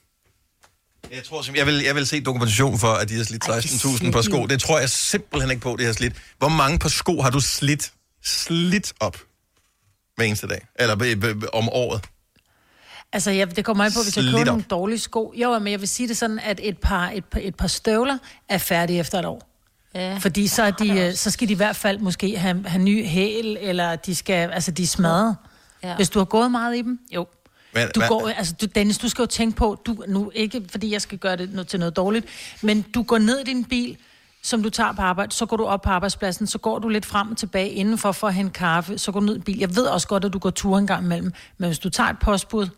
Jeg 1.12 1.24
tror 1.24 1.42
simpelthen, 1.42 1.66
jeg 1.68 1.74
vil, 1.74 1.84
jeg 1.84 1.94
vil 1.94 2.06
se 2.06 2.20
dokumentation 2.24 2.78
for, 2.78 2.88
at 2.92 3.08
de 3.08 3.16
har 3.16 3.24
slidt 3.24 3.44
16.000 3.44 4.10
på 4.12 4.22
sko. 4.22 4.46
Det 4.46 4.60
tror 4.60 4.78
jeg 4.78 4.90
simpelthen 4.90 5.50
ikke 5.50 5.62
på, 5.62 5.76
det 5.78 5.86
har 5.86 5.92
slidt. 5.92 6.16
Hvor 6.38 6.48
mange 6.48 6.78
par 6.78 6.88
sko 6.88 7.22
har 7.22 7.30
du 7.30 7.40
slidt, 7.40 7.92
slidt 8.22 8.92
op 9.00 9.18
hver 10.16 10.24
eneste 10.24 10.46
dag? 10.48 10.66
Eller 10.74 10.96
b- 10.96 11.20
b- 11.20 11.40
b- 11.40 11.46
om 11.52 11.68
året? 11.68 12.04
Altså, 13.14 13.30
jeg, 13.30 13.56
det 13.56 13.64
kommer 13.64 13.84
an 13.84 13.92
på, 13.92 14.02
hvis 14.02 14.16
jeg 14.16 14.24
køber 14.24 14.44
nogle 14.44 14.62
dårlige 14.70 14.98
sko. 14.98 15.32
Jo, 15.36 15.58
men 15.58 15.72
jeg 15.72 15.80
vil 15.80 15.88
sige 15.88 16.08
det 16.08 16.16
sådan, 16.16 16.38
at 16.38 16.60
et 16.62 16.78
par, 16.78 17.10
et 17.14 17.24
par, 17.24 17.40
et 17.42 17.54
par 17.54 17.66
støvler 17.66 18.18
er 18.48 18.58
færdige 18.58 19.00
efter 19.00 19.18
et 19.18 19.24
år. 19.24 19.50
Ja. 19.94 20.16
Fordi 20.18 20.46
så, 20.46 20.62
er 20.62 20.70
de, 20.70 21.00
øh, 21.00 21.14
så 21.14 21.30
skal 21.30 21.48
de 21.48 21.52
i 21.52 21.56
hvert 21.56 21.76
fald 21.76 21.98
måske 21.98 22.38
have, 22.38 22.64
have 22.66 22.82
ny 22.84 23.04
hæl, 23.06 23.56
eller 23.60 23.96
de 23.96 24.14
skal, 24.14 24.50
altså 24.50 24.70
de 24.70 24.82
er 24.82 24.86
smadret. 24.86 25.36
Ja. 25.82 25.88
Ja. 25.88 25.96
Hvis 25.96 26.10
du 26.10 26.18
har 26.18 26.24
gået 26.24 26.50
meget 26.50 26.76
i 26.76 26.82
dem, 26.82 26.98
jo. 27.14 27.26
Men, 27.74 27.88
Du 27.94 28.00
men- 28.00 28.08
går, 28.08 28.28
altså, 28.36 28.54
du, 28.60 28.66
Dennis, 28.66 28.98
du 28.98 29.08
skal 29.08 29.22
jo 29.22 29.26
tænke 29.26 29.56
på, 29.56 29.80
du, 29.86 30.04
nu 30.08 30.30
ikke 30.34 30.62
fordi 30.70 30.92
jeg 30.92 31.02
skal 31.02 31.18
gøre 31.18 31.36
det 31.36 31.52
noget, 31.52 31.68
til 31.68 31.78
noget 31.78 31.96
dårligt, 31.96 32.26
men 32.62 32.82
du 32.82 33.02
går 33.02 33.18
ned 33.18 33.38
i 33.38 33.44
din 33.44 33.64
bil, 33.64 33.96
som 34.42 34.62
du 34.62 34.70
tager 34.70 34.92
på 34.92 35.02
arbejde, 35.02 35.32
så 35.34 35.46
går 35.46 35.56
du 35.56 35.64
op 35.64 35.82
på 35.82 35.90
arbejdspladsen, 35.90 36.46
så 36.46 36.58
går 36.58 36.78
du 36.78 36.88
lidt 36.88 37.06
frem 37.06 37.30
og 37.30 37.36
tilbage 37.36 37.70
indenfor 37.70 38.12
for 38.12 38.28
at 38.28 38.34
hente 38.34 38.52
kaffe, 38.52 38.98
så 38.98 39.12
går 39.12 39.20
du 39.20 39.26
ned 39.26 39.36
i 39.36 39.40
bil. 39.40 39.58
Jeg 39.58 39.76
ved 39.76 39.84
også 39.84 40.08
godt, 40.08 40.24
at 40.24 40.32
du 40.32 40.38
går 40.38 40.50
tur 40.50 40.78
en 40.78 40.86
gang 40.86 41.04
imellem, 41.04 41.32
men 41.58 41.68
hvis 41.68 41.78
du 41.78 41.88
tager 41.90 42.10
et 42.10 42.18
postbud, 42.18 42.68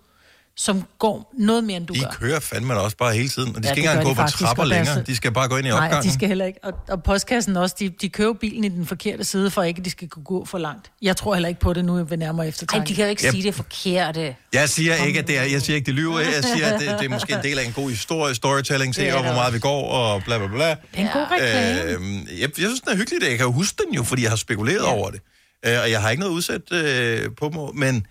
som 0.58 0.82
går 0.98 1.32
noget 1.38 1.64
mere, 1.64 1.76
end 1.76 1.86
du 1.86 1.92
De 1.94 1.98
gør. 2.00 2.06
kører 2.20 2.40
fandme 2.40 2.74
da 2.74 2.78
også 2.78 2.96
bare 2.96 3.14
hele 3.14 3.28
tiden, 3.28 3.56
og 3.56 3.62
de 3.62 3.68
Ja, 3.68 3.74
skal 3.74 3.76
det 3.76 3.76
ikke 3.82 3.88
engang 3.90 4.04
gå 4.04 4.10
de 4.10 4.14
på 4.14 4.20
faktisk, 4.22 4.38
trapper 4.38 4.62
og 4.62 4.68
deres- 4.70 4.86
længere. 4.88 5.04
De 5.06 5.16
skal 5.16 5.32
bare 5.32 5.48
gå 5.48 5.56
ind 5.56 5.66
i 5.66 5.70
Nej, 5.70 5.78
opgangen. 5.78 6.08
de 6.08 6.14
skal 6.14 6.28
heller 6.28 6.44
ikke. 6.44 6.58
Og, 6.64 6.72
og 6.88 7.02
postkassen 7.02 7.56
også, 7.56 7.76
de, 7.78 7.88
de 7.88 8.08
kører 8.08 8.32
bilen 8.32 8.64
i 8.64 8.68
den 8.68 8.86
forkerte 8.86 9.24
side, 9.24 9.50
for 9.50 9.62
ikke, 9.62 9.78
at 9.78 9.84
de 9.84 9.90
skal 9.90 10.08
kunne 10.08 10.24
gå 10.24 10.44
for 10.44 10.58
langt. 10.58 10.90
Jeg 11.02 11.16
tror 11.16 11.34
heller 11.34 11.48
ikke 11.48 11.60
på 11.60 11.72
det 11.72 11.84
nu 11.84 12.04
ved 12.04 12.16
nærmere 12.16 12.48
eftertanke. 12.48 12.80
Ej, 12.80 12.84
de 12.88 12.94
kan 12.94 13.04
jo 13.04 13.10
ikke 13.10 13.24
Yep. 13.26 13.30
sige 13.32 13.42
det 13.42 13.54
forkerte. 13.54 14.36
Jeg 14.52 14.68
siger 14.68 14.94
ikke, 15.04 15.18
at 15.18 15.26
det 15.26 15.38
er, 15.38 15.42
jeg 15.42 15.62
siger 15.62 15.74
ikke, 15.76 15.86
det 15.86 15.94
lyver. 15.94 16.20
Jeg 16.20 16.44
siger, 16.54 16.66
at 16.66 16.80
det, 16.80 16.88
det 16.98 17.04
er 17.04 17.08
måske 17.08 17.32
en 17.34 17.42
del 17.42 17.58
af 17.58 17.64
en 17.64 17.72
god 17.72 17.90
historie, 17.90 18.34
storytelling, 18.34 18.94
se 18.94 19.00
Det 19.00 19.08
er 19.08 19.12
hvor 19.14 19.22
det 19.22 19.34
meget 19.34 19.54
vi 19.54 19.58
går, 19.58 19.90
og 19.90 20.22
bla 20.24 20.38
bla 20.38 20.46
bla. 20.46 20.70
En 20.94 21.06
god 21.12 21.26
reklame. 21.30 21.82
Øh, 21.82 22.40
jeg, 22.40 22.40
jeg 22.40 22.50
synes, 22.56 22.80
den 22.80 22.92
er 22.92 22.96
hyggelig. 22.96 23.28
Jeg 23.28 23.36
kan 23.38 23.46
jo 23.46 23.52
huske 23.52 23.82
den 23.86 23.94
jo, 23.94 24.02
fordi 24.02 24.22
jeg 24.22 24.30
har 24.30 24.36
spekuleret 24.36 24.82
ja. 24.84 24.92
over 24.92 25.10
det. 25.10 25.20
Øh, 25.66 25.78
og 25.82 25.90
jeg 25.90 26.00
har 26.02 26.10
ikke 26.10 26.20
noget 26.20 26.34
udsat 26.34 26.72
øh, 26.72 27.28
på 27.38 27.48
mig, 27.48 27.68
men 27.74 28.06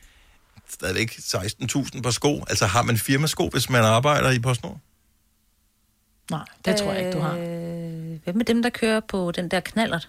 stadigvæk 0.79 1.09
16.000 1.11 2.01
på 2.05 2.11
sko. 2.19 2.33
Altså 2.51 2.65
har 2.73 2.83
man 2.89 2.95
firmasko, 3.09 3.43
hvis 3.55 3.67
man 3.75 3.83
arbejder 3.97 4.29
i 4.37 4.39
PostNord? 4.47 4.77
Nej, 6.35 6.45
det 6.65 6.73
tror 6.79 6.91
jeg 6.93 6.99
ikke, 7.03 7.13
du 7.17 7.21
har. 7.27 7.35
Øh, 7.37 8.19
hvem 8.25 8.37
er 8.43 8.47
dem, 8.51 8.59
der 8.65 8.71
kører 8.81 9.01
på 9.13 9.19
den 9.37 9.45
der 9.53 9.59
knallert 9.71 10.05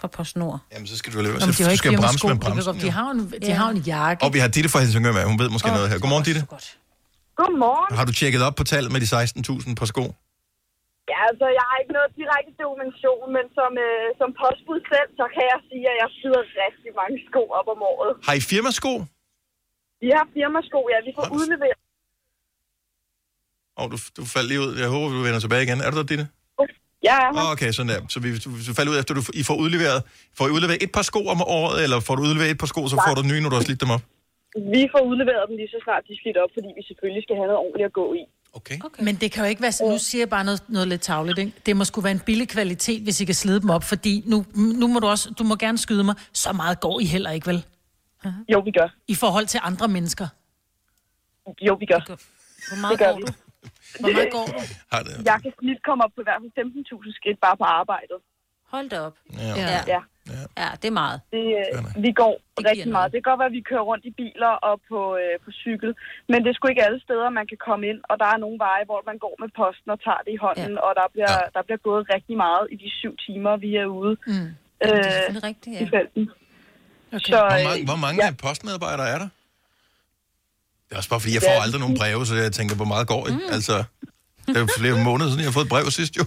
fra 0.00 0.08
PostNord? 0.16 0.58
Jamen, 0.72 0.86
så 0.92 0.96
skal 1.00 1.10
du 1.14 1.18
leve. 1.26 1.34
Nå, 1.42 1.46
men 1.46 1.54
de 1.58 1.62
har 1.62 1.70
jo 1.70 1.70
Så 1.70 1.70
ikke 1.74 1.82
skal 1.84 1.90
bremse 2.02 2.18
firmasko. 2.18 2.28
med 2.28 2.38
bremsen. 2.44 2.74
de, 2.86 2.90
har 2.98 3.08
en, 3.16 3.20
de 3.44 3.50
Ja. 3.52 3.54
har 3.62 3.68
en 3.76 3.82
jakke. 3.94 4.20
Og 4.24 4.30
vi 4.34 4.38
har 4.44 4.48
Ditte 4.56 4.68
fra 4.72 4.78
Helsingør 4.82 5.12
med. 5.18 5.24
Hun 5.32 5.38
ved 5.42 5.48
måske 5.56 5.68
noget 5.78 5.86
her. 5.90 5.98
Godmorgen, 6.02 6.24
Ditte. 6.28 6.42
Godmorgen. 7.40 7.90
Har 7.98 8.04
du 8.08 8.12
tjekket 8.20 8.40
op 8.48 8.54
på 8.60 8.64
tallet 8.72 8.90
med 8.94 9.00
de 9.04 9.08
16.000 9.16 9.74
på 9.80 9.86
sko? 9.92 10.04
Ja, 11.12 11.18
altså, 11.30 11.46
jeg 11.58 11.64
har 11.70 11.76
ikke 11.82 11.94
noget 11.98 12.10
direkte 12.20 12.52
dokumentation, 12.64 13.24
men 13.36 13.44
som, 13.58 13.70
øh, 13.86 14.04
som 14.20 14.28
postbud 14.42 14.80
selv, 14.92 15.08
så 15.20 15.24
kan 15.34 15.44
jeg 15.52 15.58
sige, 15.68 15.84
at 15.92 15.96
jeg 16.02 16.08
slider 16.18 16.42
rigtig 16.66 16.90
mange 17.00 17.16
sko 17.28 17.42
op 17.58 17.66
om 17.74 17.80
året. 17.92 18.10
Har 18.26 18.34
I 18.40 18.42
firmasko? 18.52 18.92
Vi 20.02 20.08
har 20.16 20.24
firmasko, 20.34 20.78
ja, 20.92 20.98
vi 21.08 21.12
får 21.18 21.26
udleveret. 21.38 21.78
Åh, 23.78 23.84
oh, 23.84 23.86
du, 23.92 23.96
du 24.16 24.22
faldt 24.34 24.48
lige 24.50 24.60
ud. 24.64 24.72
Jeg 24.82 24.88
håber, 24.94 25.08
du 25.16 25.22
vender 25.28 25.40
tilbage 25.44 25.62
igen. 25.66 25.78
Er 25.84 25.90
du 25.90 25.96
der, 26.00 26.08
Ditte? 26.12 26.26
Ja, 27.08 27.16
jeg 27.16 27.30
har 27.34 27.44
Oh, 27.46 27.52
okay, 27.54 27.70
sådan 27.76 27.90
der. 27.92 28.00
Så 28.14 28.18
vi, 28.24 28.28
du, 28.44 28.48
du 28.68 28.72
falder 28.78 28.92
ud 28.92 28.98
efter, 29.00 29.12
du 29.18 29.22
I 29.40 29.42
får 29.50 29.56
udleveret, 29.64 29.98
får 30.38 30.46
I 30.50 30.50
udleveret 30.56 30.82
et 30.86 30.92
par 30.96 31.02
sko 31.10 31.20
om 31.34 31.40
året, 31.42 31.76
eller 31.84 31.98
får 32.00 32.14
du 32.16 32.22
udleveret 32.28 32.50
et 32.50 32.58
par 32.58 32.70
sko, 32.72 32.80
så 32.92 32.96
får 33.06 33.14
du 33.18 33.22
nye, 33.30 33.40
når 33.42 33.50
du 33.52 33.56
har 33.58 33.62
slidt 33.68 33.80
dem 33.84 33.90
op? 33.96 34.02
Vi 34.74 34.82
får 34.92 35.02
udleveret 35.10 35.44
dem 35.48 35.56
lige 35.60 35.70
så 35.74 35.78
snart 35.84 36.02
de 36.08 36.12
er 36.16 36.20
slidt 36.22 36.36
op, 36.42 36.50
fordi 36.56 36.68
vi 36.78 36.82
selvfølgelig 36.88 37.22
skal 37.26 37.36
have 37.40 37.46
noget 37.50 37.60
ordentligt 37.66 37.86
at 37.90 37.92
gå 37.92 38.06
i. 38.20 38.22
Okay. 38.52 38.78
okay. 38.84 39.02
Men 39.06 39.14
det 39.16 39.32
kan 39.32 39.44
jo 39.44 39.48
ikke 39.48 39.62
være 39.62 39.72
sådan, 39.72 39.92
nu 39.92 39.98
siger 39.98 40.22
jeg 40.22 40.30
bare 40.36 40.44
noget, 40.44 40.62
noget 40.68 40.88
lidt 40.88 41.00
tavligt, 41.00 41.38
ikke? 41.38 41.52
Det 41.66 41.76
må 41.76 41.84
sgu 41.84 42.00
være 42.00 42.12
en 42.12 42.20
billig 42.20 42.48
kvalitet, 42.48 43.02
hvis 43.02 43.20
I 43.20 43.24
kan 43.24 43.34
slide 43.34 43.60
dem 43.60 43.70
op, 43.70 43.84
fordi 43.84 44.22
nu, 44.26 44.44
nu 44.54 44.86
må 44.86 44.98
du 45.00 45.06
også, 45.06 45.30
du 45.38 45.44
må 45.44 45.56
gerne 45.56 45.78
skyde 45.78 46.04
mig, 46.04 46.14
så 46.32 46.52
meget 46.52 46.80
går 46.80 47.00
I 47.00 47.04
heller 47.04 47.30
ikke, 47.30 47.46
vel? 47.46 47.64
Jo, 48.52 48.58
vi 48.68 48.70
gør. 48.78 48.88
I 49.08 49.14
forhold 49.14 49.46
til 49.46 49.60
andre 49.62 49.88
mennesker. 49.88 50.26
Jo, 51.68 51.74
vi 51.82 51.86
gør. 51.92 52.00
Hvor 52.70 52.80
meget 52.80 52.92
det 52.98 53.06
gør 53.06 53.12
går 53.12 53.16
vi. 53.18 53.22
du? 53.22 53.32
Hvor 54.00 54.10
meget 54.16 54.32
går 54.32 54.46
du? 54.46 54.60
Det? 55.06 55.26
Jeg 55.30 55.38
kan 55.42 55.52
snit 55.60 55.80
komme 55.88 56.00
op 56.04 56.12
på 56.14 56.20
i 56.24 56.26
hvert 56.28 56.40
fald 56.42 56.66
15.000 57.06 57.16
skridt 57.18 57.38
bare 57.46 57.56
på 57.56 57.64
arbejdet. 57.80 58.18
Hold 58.74 58.88
da 58.92 58.98
op. 59.08 59.16
Ja. 59.32 59.52
Ja. 59.56 59.80
Ja. 59.94 60.00
Ja, 60.62 60.68
det 60.82 60.88
er 60.92 60.96
meget. 61.04 61.18
Det, 61.36 61.44
øh, 61.60 62.02
vi 62.06 62.10
går 62.20 62.34
giver 62.38 62.70
rigtig 62.70 62.86
noget. 62.86 62.96
meget. 62.96 63.08
Det 63.12 63.16
kan 63.18 63.28
godt 63.30 63.38
være, 63.42 63.52
at 63.52 63.58
vi 63.60 63.68
kører 63.70 63.84
rundt 63.90 64.04
i 64.10 64.12
biler 64.20 64.52
og 64.68 64.74
på, 64.90 65.00
øh, 65.22 65.34
på 65.44 65.50
cykel, 65.62 65.90
men 66.30 66.38
det 66.42 66.48
er 66.50 66.54
sgu 66.56 66.64
ikke 66.68 66.84
alle 66.88 67.00
steder, 67.06 67.28
man 67.40 67.46
kan 67.52 67.58
komme 67.68 67.84
ind, 67.90 68.00
og 68.10 68.14
der 68.22 68.28
er 68.34 68.38
nogle 68.44 68.58
veje, 68.66 68.84
hvor 68.90 69.00
man 69.10 69.18
går 69.24 69.34
med 69.42 69.48
posten 69.60 69.88
og 69.94 69.98
tager 70.06 70.22
det 70.26 70.32
i 70.38 70.40
hånden, 70.46 70.74
ja. 70.78 70.80
og 70.86 70.90
der 71.00 71.06
bliver, 71.14 71.32
ja. 71.42 71.46
der 71.56 71.62
bliver 71.66 71.80
gået 71.88 72.02
rigtig 72.14 72.36
meget 72.46 72.64
i 72.74 72.76
de 72.84 72.88
syv 73.00 73.12
timer, 73.26 73.52
vi 73.64 73.70
er 73.82 73.86
ude 74.00 74.14
Mm. 74.30 74.48
øh, 74.86 74.90
det 75.28 75.36
er 75.42 75.44
rigtigt, 75.50 75.74
ja. 75.76 75.80
i 75.84 75.88
felten. 75.94 76.24
Okay. 77.12 77.32
Så, 77.32 77.36
Hvor 77.38 77.58
øh, 77.58 77.64
mange, 77.64 77.84
hvor 77.84 77.96
mange 77.96 78.24
ja. 78.24 78.30
postmedarbejdere 78.44 79.08
er 79.14 79.18
der? 79.18 79.28
Det 80.86 80.92
er 80.94 80.96
også 80.96 81.10
bare 81.10 81.20
fordi, 81.20 81.34
jeg 81.34 81.42
får 81.42 81.56
Ja. 81.58 81.62
aldrig 81.62 81.80
nogen 81.84 81.96
breve, 82.00 82.26
så 82.26 82.34
jeg 82.34 82.52
tænker, 82.52 82.74
hvor 82.76 82.84
meget 82.94 83.06
går? 83.08 83.22
Mm. 83.28 83.40
Altså, 83.56 83.76
det 84.46 84.56
er 84.56 84.60
jo 84.60 84.68
flere 84.78 84.96
måneder 85.08 85.28
siden, 85.30 85.40
jeg 85.44 85.48
har 85.50 85.52
fået 85.58 85.64
et 85.68 85.74
brev 85.74 85.84
sidst 86.00 86.16
jo. 86.20 86.24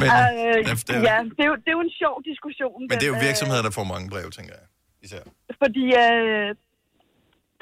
Men, 0.00 0.08
øh, 0.08 0.54
det, 0.66 0.88
det, 0.88 0.94
ja, 1.10 1.16
det 1.36 1.42
er, 1.46 1.50
jo, 1.52 1.56
det 1.62 1.68
er 1.72 1.76
jo 1.78 1.82
en 1.88 1.94
sjov 2.02 2.14
diskussion. 2.30 2.78
men 2.88 2.94
det 2.98 3.04
er 3.08 3.12
jo 3.14 3.18
øh, 3.22 3.28
virksomheder, 3.28 3.62
der 3.62 3.70
får 3.78 3.84
mange 3.94 4.06
breve, 4.10 4.30
tænker 4.30 4.52
jeg. 4.58 4.64
Især. 5.06 5.22
Fordi 5.62 5.84
øh, 6.04 6.48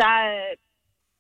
der, 0.01 0.13
er- 0.31 0.55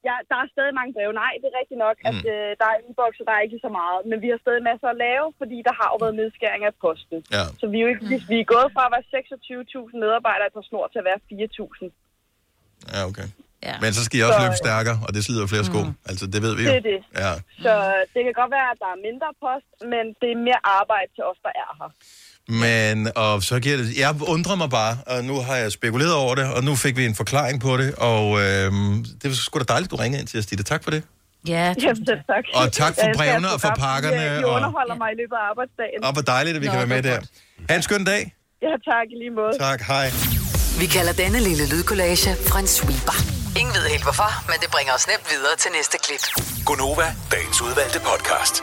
ja, 0.08 0.14
der 0.30 0.36
er 0.42 0.46
stadig 0.54 0.74
mange 0.78 0.92
breve. 0.96 1.12
Nej, 1.22 1.32
det 1.40 1.46
er 1.50 1.56
rigtigt 1.60 1.80
nok, 1.86 1.96
mm. 2.00 2.08
at 2.10 2.20
øh, 2.34 2.50
der 2.60 2.66
er 2.72 2.76
e-boks, 2.88 3.18
og 3.20 3.26
der 3.28 3.34
er 3.36 3.42
ikke 3.46 3.60
så 3.66 3.70
meget. 3.80 3.98
Men 4.10 4.16
vi 4.24 4.28
har 4.32 4.38
stadig 4.44 4.62
masser 4.70 4.88
at 4.94 5.00
lave, 5.06 5.26
fordi 5.40 5.56
der 5.68 5.74
har 5.80 5.88
jo 5.92 5.96
været 6.04 6.16
nedskæring 6.20 6.62
af 6.68 6.74
posten. 6.84 7.18
Ja. 7.36 7.44
Så 7.60 7.64
vi 7.72 7.76
er 7.78 7.84
jo 7.86 7.90
ikke, 7.92 8.04
mm. 8.04 8.30
vi 8.32 8.36
er 8.40 8.48
gået 8.54 8.68
fra 8.74 8.82
at 8.88 8.92
være 8.94 9.06
26.000 9.92 10.04
medarbejdere 10.04 10.50
på 10.56 10.60
snor 10.68 10.86
til 10.92 10.98
at 11.02 11.06
være 11.10 11.20
4.000. 11.30 12.94
Ja, 12.94 13.00
okay. 13.10 13.28
Ja. 13.68 13.74
Men 13.84 13.90
så 13.96 14.02
skal 14.04 14.16
I 14.18 14.22
også 14.28 14.40
Så, 14.40 14.44
løbe 14.44 14.58
stærkere, 14.66 14.98
og 15.06 15.10
det 15.14 15.20
slider 15.26 15.46
flere 15.52 15.66
sko. 15.70 15.80
Altså, 16.10 16.24
det 16.32 16.40
ved 16.46 16.52
vi 16.58 16.62
jo. 16.64 16.68
Det 16.70 16.80
er 16.82 16.86
det. 16.92 17.00
Ja. 17.24 17.32
Så 17.64 17.72
det 18.14 18.20
kan 18.26 18.34
godt 18.40 18.52
være, 18.56 18.68
at 18.74 18.78
der 18.84 18.90
er 18.96 19.00
mindre 19.08 19.30
post, 19.44 19.68
men 19.92 20.04
det 20.20 20.28
er 20.34 20.38
mere 20.48 20.60
arbejde 20.78 21.10
til 21.16 21.24
os, 21.30 21.38
der 21.46 21.52
er 21.64 21.70
her. 21.80 21.90
Men, 22.48 23.10
og 23.16 23.42
så 23.42 23.60
giver 23.60 23.76
det, 23.76 23.98
jeg 23.98 24.14
undrer 24.20 24.54
mig 24.56 24.70
bare, 24.70 24.98
og 25.06 25.24
nu 25.24 25.40
har 25.40 25.56
jeg 25.56 25.72
spekuleret 25.72 26.14
over 26.14 26.34
det, 26.34 26.44
og 26.54 26.64
nu 26.64 26.76
fik 26.76 26.96
vi 26.96 27.04
en 27.06 27.14
forklaring 27.14 27.60
på 27.60 27.76
det, 27.76 27.94
og 27.94 28.24
øhm, 28.42 29.04
det 29.22 29.30
var 29.30 29.34
sgu 29.34 29.58
da 29.58 29.64
dejligt, 29.64 29.90
du 29.90 29.96
ringede 29.96 30.20
ind 30.20 30.28
til 30.28 30.38
os, 30.38 30.46
Ditte. 30.46 30.64
Tak 30.64 30.84
for 30.84 30.90
det. 30.90 31.02
Ja, 31.48 31.74
Jamen, 31.82 32.04
tak. 32.06 32.44
Og 32.54 32.72
tak 32.72 32.94
for 33.00 33.08
brevene 33.16 33.48
og 33.52 33.60
for 33.60 33.72
pakkerne, 33.78 34.22
I, 34.36 34.40
I 34.40 34.44
og- 34.44 34.52
underholder 34.56 34.94
mig 34.94 35.08
i 35.14 35.16
løbet 35.22 35.36
af 35.42 35.44
arbejdsdagen. 35.50 36.04
Og 36.04 36.12
hvor 36.12 36.22
dejligt, 36.22 36.56
at 36.56 36.62
vi 36.62 36.66
Nå, 36.66 36.70
kan 36.72 36.78
være 36.78 36.86
med 36.88 36.96
det 36.96 37.04
der. 37.04 37.16
er 37.18 37.22
Ha' 37.68 37.76
en 37.76 37.82
skøn 37.82 38.04
dag. 38.04 38.34
Ja, 38.62 38.72
tak 38.90 39.06
i 39.14 39.16
lige 39.22 39.30
måde. 39.40 39.52
Tak, 39.58 39.80
hej. 39.92 40.06
Vi 40.80 40.86
kalder 40.86 41.12
denne 41.12 41.38
lille 41.48 41.64
lydkollage 41.72 42.30
Frans 42.48 42.70
sweeper. 42.70 43.16
Ingen 43.60 43.74
ved 43.74 43.84
helt 43.94 44.02
hvorfor, 44.02 44.30
men 44.50 44.56
det 44.62 44.68
bringer 44.74 44.92
os 44.98 45.06
nemt 45.12 45.26
videre 45.34 45.56
til 45.62 45.70
næste 45.78 45.96
klip. 46.04 46.22
Gunova, 46.66 47.06
dagens 47.32 47.62
udvalgte 47.62 48.00
podcast. 48.10 48.54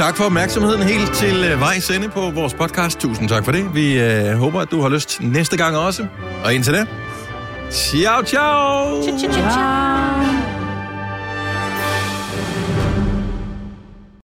Tak 0.00 0.16
for 0.16 0.24
opmærksomheden 0.24 0.82
helt 0.82 1.14
til 1.14 1.44
øh, 1.44 1.60
vejs 1.60 1.90
ende 1.90 2.08
på 2.08 2.30
vores 2.30 2.54
podcast. 2.54 3.00
Tusind 3.00 3.28
tak 3.28 3.44
for 3.44 3.52
det. 3.52 3.74
Vi 3.74 4.00
øh, 4.00 4.32
håber, 4.32 4.60
at 4.60 4.70
du 4.70 4.80
har 4.80 4.88
lyst 4.88 5.20
næste 5.20 5.56
gang 5.56 5.76
også. 5.76 6.06
Og 6.44 6.54
indtil 6.54 6.72
da, 6.72 6.86
ciao, 7.70 8.22
ciao! 8.22 9.02
Ciao, 9.02 9.18
ciao, 9.18 9.32
ciao. 9.32 10.49